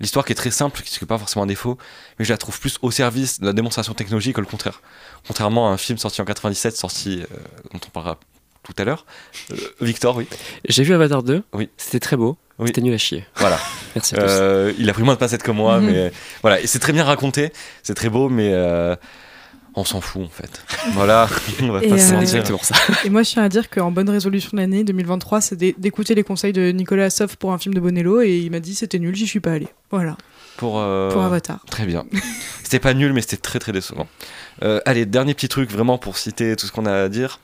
L'histoire 0.00 0.24
qui 0.24 0.32
est 0.32 0.34
très 0.34 0.50
simple, 0.50 0.82
qui 0.82 0.98
n'est 1.00 1.06
pas 1.06 1.18
forcément 1.18 1.44
un 1.44 1.46
défaut, 1.46 1.78
mais 2.18 2.24
je 2.24 2.32
la 2.32 2.36
trouve 2.36 2.58
plus 2.58 2.78
au 2.82 2.90
service 2.90 3.38
de 3.38 3.46
la 3.46 3.52
démonstration 3.52 3.94
technologique 3.94 4.34
que 4.34 4.40
le 4.40 4.46
contraire. 4.46 4.82
Contrairement 5.24 5.68
à 5.70 5.72
un 5.72 5.76
film 5.76 5.98
sorti 5.98 6.20
en 6.20 6.24
97, 6.24 6.76
sorti, 6.76 7.20
euh, 7.22 7.36
dont 7.72 7.78
on 7.86 7.90
parlera 7.90 8.18
tout 8.64 8.74
à 8.78 8.84
l'heure. 8.84 9.06
Euh, 9.52 9.56
Victor, 9.80 10.16
oui. 10.16 10.26
J'ai 10.68 10.82
vu 10.82 10.92
Avatar 10.94 11.22
2, 11.22 11.42
Oui. 11.52 11.68
c'était 11.76 12.00
très 12.00 12.16
beau, 12.16 12.36
Oui. 12.58 12.66
c'était 12.68 12.80
nul 12.80 12.94
à 12.94 12.98
chier. 12.98 13.24
Voilà. 13.36 13.58
Merci 13.94 14.14
à 14.16 14.18
tous. 14.18 14.24
Euh, 14.28 14.72
il 14.78 14.88
a 14.90 14.92
pris 14.92 15.02
moins 15.02 15.14
de 15.14 15.18
pincettes 15.20 15.42
que 15.42 15.50
moi, 15.52 15.78
Mhm. 15.80 15.86
mais 15.90 16.12
voilà. 16.42 16.60
Et 16.60 16.66
c'est 16.66 16.78
très 16.80 16.92
bien 16.92 17.04
raconté, 17.04 17.52
c'est 17.82 17.94
très 17.94 18.08
beau, 18.08 18.28
mais 18.28 18.50
euh, 18.52 18.96
on 19.76 19.84
s'en 19.84 20.00
fout 20.00 20.22
en 20.24 20.28
fait. 20.28 20.62
voilà, 20.92 21.28
on 21.62 21.70
va 21.72 21.82
Et, 21.84 21.88
pas 21.88 21.98
se 21.98 22.04
mentir. 22.12 22.20
Exactement 22.20 22.60
ça. 22.62 22.74
Et 23.04 23.10
moi, 23.10 23.22
je 23.22 23.30
tiens 23.32 23.42
à 23.42 23.48
dire 23.48 23.68
qu'en 23.70 23.90
bonne 23.90 24.08
résolution 24.08 24.50
de 24.52 24.56
l'année 24.58 24.82
2023, 24.84 25.40
c'est 25.40 25.56
d'é- 25.56 25.74
d'écouter 25.78 26.14
les 26.14 26.22
conseils 26.24 26.52
de 26.52 26.70
Nicolas 26.70 27.04
Assoff 27.06 27.36
pour 27.36 27.52
un 27.52 27.58
film 27.58 27.74
de 27.74 27.80
Bonello 27.80 28.20
et 28.22 28.36
il 28.38 28.50
m'a 28.50 28.60
dit 28.60 28.74
c'était 28.74 28.98
nul, 28.98 29.14
j'y 29.14 29.26
suis 29.26 29.40
pas 29.40 29.52
allé. 29.52 29.68
Voilà, 29.90 30.16
Pour, 30.56 30.78
euh, 30.80 31.10
pour 31.10 31.22
Avatar. 31.22 31.60
Très 31.70 31.86
bien. 31.86 32.04
C'était 32.64 32.78
pas 32.80 32.94
nul, 32.94 33.12
mais 33.12 33.20
c'était 33.20 33.36
très 33.36 33.58
très 33.58 33.70
décevant. 33.72 34.08
Euh, 34.62 34.80
allez, 34.86 35.04
dernier 35.06 35.34
petit 35.34 35.48
truc 35.48 35.70
vraiment 35.70 35.98
pour 35.98 36.16
citer 36.16 36.56
tout 36.56 36.66
ce 36.66 36.72
qu'on 36.72 36.86
a 36.86 37.02
à 37.04 37.08
dire. 37.08 37.38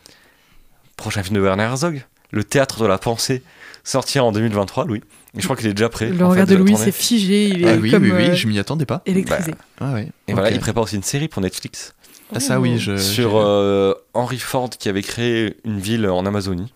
Prochain 1.00 1.22
film 1.22 1.36
de 1.36 1.40
Werner 1.40 1.64
Herzog, 1.64 2.04
Le 2.30 2.44
théâtre 2.44 2.82
de 2.82 2.86
la 2.86 2.98
pensée, 2.98 3.42
sortira 3.84 4.24
en 4.24 4.32
2023, 4.32 4.84
Louis. 4.84 5.02
Et 5.34 5.40
je 5.40 5.44
crois 5.44 5.56
qu'il 5.56 5.66
est 5.66 5.72
déjà 5.74 5.88
prêt. 5.88 6.10
Le 6.10 6.26
regard 6.26 6.46
de 6.46 6.54
Louis, 6.56 6.76
c'est 6.76 6.92
figé, 6.92 7.46
il 7.48 7.64
est 7.64 7.70
Ah 7.72 7.76
oui, 7.80 7.90
comme 7.90 8.02
oui, 8.02 8.12
oui, 8.14 8.28
euh, 8.30 8.34
je 8.34 8.46
m'y 8.46 8.58
attendais 8.58 8.84
pas. 8.84 9.00
électrisé. 9.06 9.54
Ah 9.80 9.92
ouais. 9.94 10.08
Et 10.28 10.32
voilà, 10.34 10.50
il 10.50 10.60
prépare 10.60 10.82
aussi 10.82 10.96
une 10.96 11.02
série 11.02 11.28
pour 11.28 11.40
Netflix 11.40 11.94
Ah 12.34 12.40
ça 12.40 12.60
oui, 12.60 12.78
je. 12.78 12.96
sur 12.98 13.36
euh, 13.38 13.94
Henry 14.12 14.38
Ford 14.38 14.68
qui 14.70 14.88
avait 14.90 15.02
créé 15.02 15.56
une 15.64 15.80
ville 15.80 16.06
en 16.08 16.26
Amazonie. 16.26 16.72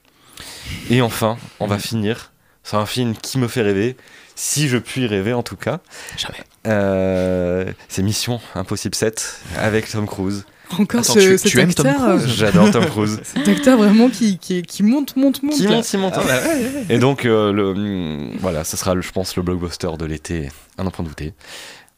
Et 0.88 1.02
enfin, 1.02 1.36
on 1.60 1.66
va 1.66 1.78
finir. 1.78 2.32
C'est 2.62 2.76
un 2.76 2.86
film 2.86 3.14
qui 3.14 3.36
me 3.38 3.46
fait 3.48 3.60
rêver, 3.60 3.94
si 4.36 4.68
je 4.68 4.78
puis 4.78 5.06
rêver 5.06 5.34
en 5.34 5.42
tout 5.42 5.56
cas. 5.56 5.80
Jamais. 6.16 6.38
Euh, 6.66 7.70
c'est 7.88 8.02
Mission 8.02 8.40
Impossible 8.54 8.94
7 8.94 9.40
avec 9.58 9.90
Tom 9.90 10.06
Cruise. 10.06 10.46
Encore 10.78 11.00
Attends, 11.00 11.14
ce, 11.14 11.18
tu- 11.20 11.38
cet 11.38 11.50
tu 11.50 11.60
acteur, 11.60 12.18
J'adore 12.26 12.70
Tom 12.70 12.84
Cruise. 12.86 13.20
cet 13.24 13.48
acteur 13.48 13.76
vraiment 13.78 14.08
qui, 14.08 14.38
qui, 14.38 14.62
qui 14.62 14.82
monte, 14.82 15.16
monte, 15.16 15.42
monte. 15.42 15.54
Qui 15.54 15.66
monte, 15.68 15.84
qui 15.84 15.96
monte. 15.96 16.14
Ah 16.16 16.20
ouais, 16.24 16.32
ouais. 16.32 16.84
Et 16.88 16.98
donc, 16.98 17.24
euh, 17.24 17.52
le, 17.52 17.74
mm, 17.74 18.36
voilà, 18.40 18.64
ce 18.64 18.76
sera, 18.76 18.98
je 19.00 19.10
pense, 19.10 19.36
le 19.36 19.42
blockbuster 19.42 19.90
de 19.98 20.04
l'été, 20.04 20.50
à 20.78 20.82
n'en 20.84 20.90
point 20.90 21.04
douter. 21.04 21.32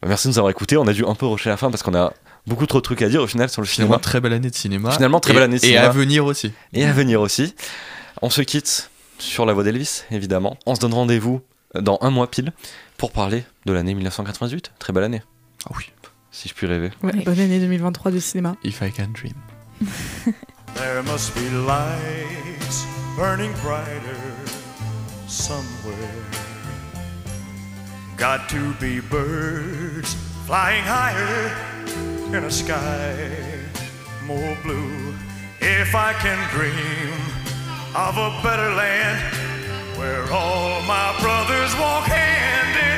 Merci 0.05 0.27
de 0.27 0.33
nous 0.33 0.37
avoir 0.39 0.51
écoutés. 0.51 0.77
On 0.77 0.87
a 0.87 0.93
dû 0.93 1.03
un 1.05 1.15
peu 1.15 1.25
rusher 1.25 1.49
la 1.49 1.57
fin 1.57 1.69
parce 1.71 1.81
qu'on 1.83 1.95
a 1.95 2.13
beaucoup 2.45 2.65
trop 2.67 2.77
de 2.79 2.83
trucs 2.83 3.01
à 3.01 3.09
dire 3.09 3.21
au 3.21 3.27
final 3.27 3.49
sur 3.49 3.61
le 3.61 3.67
Finalement, 3.67 3.95
cinéma. 3.95 4.03
très 4.03 4.21
belle 4.21 4.33
année 4.33 4.49
de 4.49 4.55
cinéma. 4.55 4.91
Finalement, 4.91 5.19
très 5.19 5.31
Et- 5.31 5.33
belle 5.33 5.43
année 5.43 5.57
de 5.59 5.63
Et 5.65 5.67
cinéma. 5.69 5.85
à 5.85 5.89
venir 5.89 6.25
aussi. 6.25 6.51
Et 6.73 6.85
à 6.85 6.93
venir 6.93 7.19
aussi. 7.21 7.55
On 8.21 8.29
se 8.29 8.41
quitte 8.41 8.89
sur 9.19 9.45
la 9.45 9.53
voix 9.53 9.63
d'Elvis, 9.63 10.03
évidemment. 10.11 10.57
On 10.67 10.75
se 10.75 10.79
donne 10.79 10.93
rendez-vous 10.93 11.41
dans 11.73 11.97
un 12.01 12.11
mois 12.11 12.29
pile 12.29 12.53
pour 12.97 13.11
parler 13.11 13.43
de 13.65 13.73
l'année 13.73 13.93
1998. 13.95 14.71
Très 14.79 14.93
belle 14.93 15.03
année, 15.03 15.21
Ah 15.65 15.71
oui. 15.77 15.85
Si 16.31 16.49
je 16.49 16.53
puis 16.53 16.67
rêver. 16.67 16.91
Ouais, 17.03 17.23
bonne 17.23 17.39
année 17.39 17.59
2023 17.59 18.11
du 18.11 18.21
cinéma. 18.21 18.55
If 18.63 18.81
I 18.81 18.91
can 18.91 19.09
dream. 19.13 19.35
There 20.75 21.01
must 21.03 21.33
be 21.33 21.49
lights 21.49 22.85
burning 23.15 23.51
brighter 23.63 24.21
somewhere. 25.27 26.23
Got 28.15 28.47
to 28.49 28.73
be 28.79 28.99
birds 28.99 30.15
flying 30.45 30.83
higher 30.83 31.51
in 32.35 32.43
a 32.43 32.51
sky 32.51 33.15
more 34.27 34.55
blue. 34.61 35.15
If 35.61 35.95
I 35.95 36.13
can 36.13 36.37
dream 36.53 37.13
of 37.95 38.17
a 38.17 38.29
better 38.43 38.69
land 38.75 39.33
where 39.97 40.31
all 40.31 40.81
my 40.83 41.15
brothers 41.19 41.73
walk 41.79 42.05
hand 42.05 42.69
in 42.69 42.83
hand. 42.83 42.96